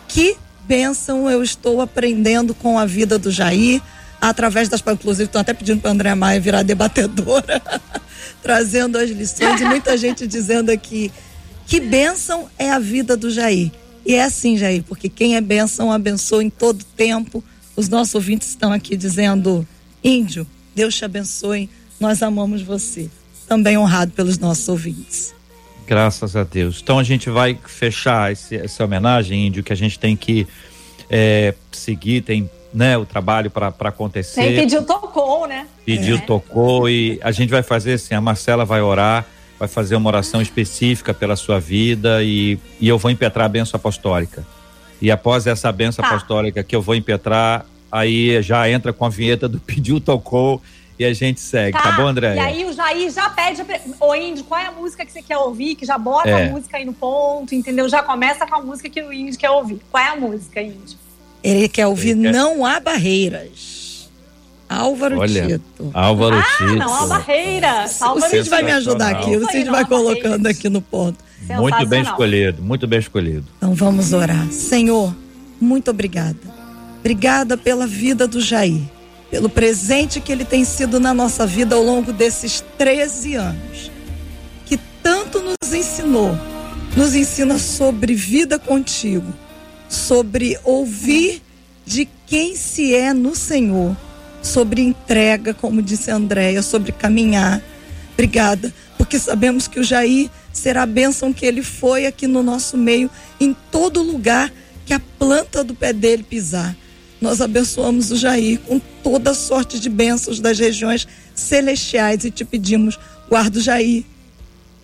que 0.07 0.37
bênção 0.65 1.29
eu 1.29 1.41
estou 1.41 1.81
aprendendo 1.81 2.53
com 2.53 2.77
a 2.77 2.85
vida 2.85 3.17
do 3.17 3.31
Jair, 3.31 3.81
através 4.21 4.69
das. 4.69 4.81
Inclusive, 4.81 5.25
estão 5.25 5.41
até 5.41 5.53
pedindo 5.53 5.81
para 5.81 5.91
André 5.91 6.13
Maia 6.13 6.39
virar 6.39 6.61
debatedora, 6.61 7.61
trazendo 8.41 8.97
as 8.97 9.09
lições 9.09 9.59
e 9.59 9.65
muita 9.65 9.97
gente 9.97 10.27
dizendo 10.27 10.69
aqui: 10.69 11.11
que 11.65 11.79
bênção 11.79 12.47
é 12.57 12.69
a 12.69 12.77
vida 12.77 13.17
do 13.17 13.31
Jair. 13.31 13.71
E 14.05 14.13
é 14.13 14.23
assim, 14.23 14.57
Jair, 14.57 14.83
porque 14.83 15.09
quem 15.09 15.35
é 15.35 15.41
bênção 15.41 15.91
abençoa 15.91 16.43
em 16.43 16.49
todo 16.49 16.85
tempo. 16.95 17.43
Os 17.75 17.89
nossos 17.89 18.13
ouvintes 18.13 18.49
estão 18.49 18.71
aqui 18.71 18.95
dizendo: 18.95 19.67
Índio, 20.03 20.45
Deus 20.75 20.95
te 20.95 21.03
abençoe, 21.03 21.69
nós 21.99 22.21
amamos 22.21 22.61
você 22.61 23.09
também 23.47 23.77
honrado 23.77 24.13
pelos 24.13 24.37
nossos 24.37 24.69
ouvintes. 24.69 25.33
Graças 25.85 26.37
a 26.37 26.43
Deus. 26.45 26.79
Então 26.81 26.97
a 26.97 27.03
gente 27.03 27.29
vai 27.29 27.59
fechar 27.65 28.31
esse, 28.31 28.55
essa 28.55 28.85
homenagem, 28.85 29.47
Índio, 29.47 29.61
que 29.61 29.73
a 29.73 29.75
gente 29.75 29.99
tem 29.99 30.15
que 30.15 30.47
é, 31.09 31.53
seguir, 31.69 32.21
tem 32.21 32.49
né, 32.73 32.97
o 32.97 33.05
trabalho 33.05 33.49
para 33.49 33.73
acontecer. 33.81 34.41
Tem 34.41 34.55
pediu 34.55 34.83
tocou, 34.83 35.47
né? 35.47 35.67
Pediu 35.85 36.17
é. 36.17 36.19
tocou 36.19 36.89
e 36.89 37.19
a 37.21 37.31
gente 37.31 37.49
vai 37.49 37.63
fazer 37.63 37.93
assim, 37.93 38.13
a 38.13 38.21
Marcela 38.21 38.63
vai 38.63 38.81
orar, 38.81 39.25
vai 39.59 39.67
fazer 39.67 39.95
uma 39.95 40.09
oração 40.09 40.41
específica 40.41 41.13
pela 41.13 41.35
sua 41.35 41.59
vida 41.59 42.23
e, 42.23 42.57
e 42.79 42.87
eu 42.87 42.97
vou 42.97 43.11
impetrar 43.11 43.45
a 43.45 43.49
benção 43.49 43.77
apostólica. 43.77 44.45
E 45.01 45.11
após 45.11 45.47
essa 45.47 45.71
benção 45.71 46.03
tá. 46.03 46.09
apostólica 46.09 46.63
que 46.63 46.75
eu 46.75 46.81
vou 46.81 46.95
impetrar, 46.95 47.65
aí 47.91 48.41
já 48.41 48.69
entra 48.69 48.93
com 48.93 49.05
a 49.05 49.09
vinheta 49.09 49.49
do 49.49 49.59
pediu 49.61 49.99
tocou 49.99 50.61
e 50.97 51.05
a 51.05 51.13
gente 51.13 51.39
segue, 51.39 51.71
tá, 51.71 51.81
tá 51.81 51.91
bom, 51.93 52.07
André? 52.07 52.35
E 52.35 52.39
aí 52.39 52.65
o 52.65 52.71
Jair 52.71 53.09
já 53.11 53.27
pede, 53.27 53.63
ô 53.99 54.13
Índio, 54.13 54.43
qual 54.43 54.61
é 54.61 54.67
a 54.67 54.71
música 54.71 55.03
que 55.03 55.11
você 55.11 55.21
quer 55.21 55.37
ouvir? 55.37 55.73
Que 55.75 55.83
já 55.83 55.97
bota 55.97 56.29
é. 56.29 56.47
a 56.47 56.51
música 56.51 56.77
aí 56.77 56.85
no 56.85 56.93
ponto, 56.93 57.55
entendeu? 57.55 57.89
Já 57.89 58.03
começa 58.03 58.45
com 58.45 58.55
a 58.55 58.61
música 58.61 58.87
que 58.87 59.01
o 59.01 59.11
Índio 59.11 59.39
quer 59.39 59.49
ouvir. 59.49 59.81
Qual 59.89 60.03
é 60.03 60.09
a 60.09 60.15
música, 60.15 60.61
Índio? 60.61 60.99
Ele 61.43 61.67
quer 61.67 61.87
ouvir 61.87 62.11
Ele 62.11 62.23
quer... 62.23 62.33
Não 62.33 62.65
Há 62.65 62.79
Barreiras. 62.79 64.09
Álvaro 64.69 65.19
Olha, 65.19 65.47
Tito. 65.47 65.91
Álvaro 65.93 66.35
ah, 66.37 66.45
Tito. 66.57 66.75
Não 66.75 66.95
há 66.95 67.05
barreiras. 67.05 67.99
O 68.01 68.21
Cid 68.21 68.49
vai 68.49 68.63
me 68.63 68.71
ajudar 68.71 69.11
aqui. 69.11 69.35
O 69.35 69.45
Cid 69.51 69.69
vai 69.69 69.83
colocando 69.83 70.47
aqui 70.47 70.69
no 70.69 70.81
ponto. 70.81 71.17
Muito 71.57 71.85
bem 71.85 72.01
escolhido, 72.01 72.63
muito 72.63 72.87
bem 72.87 72.99
escolhido. 72.99 73.43
Então 73.57 73.73
vamos 73.73 74.13
orar. 74.13 74.49
Senhor, 74.49 75.13
muito 75.59 75.91
obrigada. 75.91 76.39
Obrigada 77.01 77.57
pela 77.57 77.85
vida 77.85 78.25
do 78.25 78.39
Jair 78.39 78.81
pelo 79.31 79.49
presente 79.49 80.19
que 80.19 80.29
ele 80.29 80.43
tem 80.43 80.65
sido 80.65 80.99
na 80.99 81.13
nossa 81.13 81.47
vida 81.47 81.73
ao 81.73 81.81
longo 81.81 82.11
desses 82.11 82.61
13 82.77 83.35
anos, 83.35 83.89
que 84.65 84.77
tanto 85.01 85.39
nos 85.39 85.73
ensinou, 85.73 86.37
nos 86.97 87.15
ensina 87.15 87.57
sobre 87.57 88.13
vida 88.13 88.59
contigo, 88.59 89.33
sobre 89.91 90.57
ouvir 90.63 91.41
de 91.85 92.07
quem 92.25 92.55
se 92.55 92.95
é 92.95 93.13
no 93.13 93.35
Senhor, 93.35 93.95
sobre 94.41 94.81
entrega, 94.81 95.53
como 95.53 95.81
disse 95.81 96.09
a 96.09 96.15
Andréia, 96.15 96.61
sobre 96.61 96.91
caminhar. 96.91 97.61
Obrigada, 98.13 98.73
porque 98.97 99.19
sabemos 99.19 99.67
que 99.67 99.79
o 99.79 99.83
Jair 99.83 100.29
será 100.53 100.83
a 100.83 100.87
bênção 100.87 101.33
que 101.33 101.45
ele 101.45 101.61
foi 101.61 102.05
aqui 102.05 102.25
no 102.25 102.41
nosso 102.41 102.77
meio, 102.77 103.09
em 103.39 103.55
todo 103.69 104.01
lugar 104.01 104.51
que 104.85 104.93
a 104.93 105.01
planta 105.19 105.63
do 105.63 105.75
pé 105.75 105.93
dele 105.93 106.23
pisar 106.23 106.75
nós 107.21 107.39
abençoamos 107.39 108.09
o 108.09 108.15
Jair 108.15 108.59
com 108.61 108.81
toda 109.03 109.35
sorte 109.35 109.79
de 109.79 109.87
bênçãos 109.89 110.39
das 110.39 110.57
regiões 110.57 111.07
celestiais 111.35 112.25
e 112.25 112.31
te 112.31 112.43
pedimos, 112.43 112.99
guarda 113.29 113.59
o 113.59 113.61
Jair, 113.61 114.03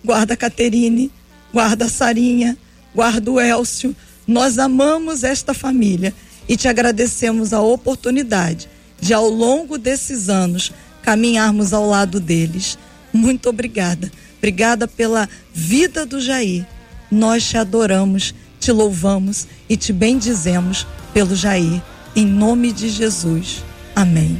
guarda 0.04 0.34
a 0.34 0.36
Caterine, 0.36 1.10
guarda 1.52 1.86
a 1.86 1.88
Sarinha, 1.88 2.56
guarda 2.94 3.32
o 3.32 3.40
Elcio. 3.40 3.94
Nós 4.28 4.58
amamos 4.58 5.24
esta 5.24 5.54
família 5.54 6.12
e 6.46 6.54
te 6.54 6.68
agradecemos 6.68 7.54
a 7.54 7.62
oportunidade 7.62 8.68
de, 9.00 9.14
ao 9.14 9.26
longo 9.26 9.78
desses 9.78 10.28
anos, 10.28 10.70
caminharmos 11.00 11.72
ao 11.72 11.88
lado 11.88 12.20
deles. 12.20 12.78
Muito 13.10 13.48
obrigada. 13.48 14.12
Obrigada 14.36 14.86
pela 14.86 15.26
vida 15.54 16.04
do 16.04 16.20
Jair. 16.20 16.66
Nós 17.10 17.48
te 17.48 17.56
adoramos, 17.56 18.34
te 18.60 18.70
louvamos 18.70 19.48
e 19.66 19.78
te 19.78 19.94
bendizemos 19.94 20.86
pelo 21.14 21.34
Jair. 21.34 21.80
Em 22.14 22.26
nome 22.26 22.70
de 22.70 22.90
Jesus. 22.90 23.64
Amém. 23.96 24.38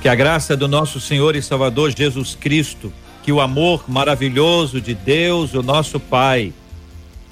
Que 0.00 0.08
a 0.08 0.14
graça 0.14 0.56
do 0.56 0.66
nosso 0.66 0.98
Senhor 1.00 1.36
e 1.36 1.42
Salvador 1.42 1.94
Jesus 1.94 2.34
Cristo, 2.34 2.90
que 3.22 3.30
o 3.30 3.42
amor 3.42 3.84
maravilhoso 3.88 4.80
de 4.80 4.94
Deus, 4.94 5.52
o 5.52 5.62
nosso 5.62 6.00
Pai, 6.00 6.52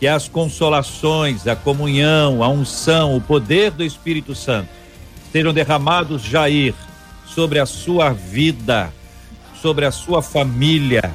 que 0.02 0.08
as 0.08 0.26
consolações, 0.26 1.46
a 1.46 1.54
comunhão, 1.54 2.42
a 2.42 2.48
unção, 2.48 3.16
o 3.16 3.20
poder 3.20 3.70
do 3.70 3.84
Espírito 3.84 4.34
Santo 4.34 4.68
sejam 5.30 5.54
derramados, 5.54 6.22
Jair, 6.22 6.74
sobre 7.24 7.60
a 7.60 7.66
sua 7.66 8.12
vida, 8.12 8.92
sobre 9.60 9.84
a 9.86 9.92
sua 9.92 10.20
família, 10.20 11.14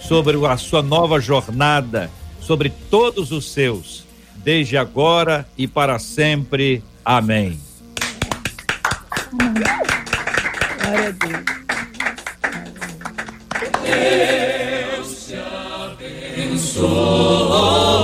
sobre 0.00 0.42
a 0.46 0.56
sua 0.56 0.82
nova 0.82 1.20
jornada, 1.20 2.10
sobre 2.40 2.72
todos 2.88 3.30
os 3.30 3.52
seus, 3.52 4.06
desde 4.36 4.78
agora 4.78 5.46
e 5.58 5.68
para 5.68 5.98
sempre. 5.98 6.82
Amém. 7.04 7.60
Glória 10.80 11.08
a 11.08 11.10
Deus. 11.10 11.44
Deus 15.04 15.26
te 15.26 15.34
abençoe. 16.40 18.03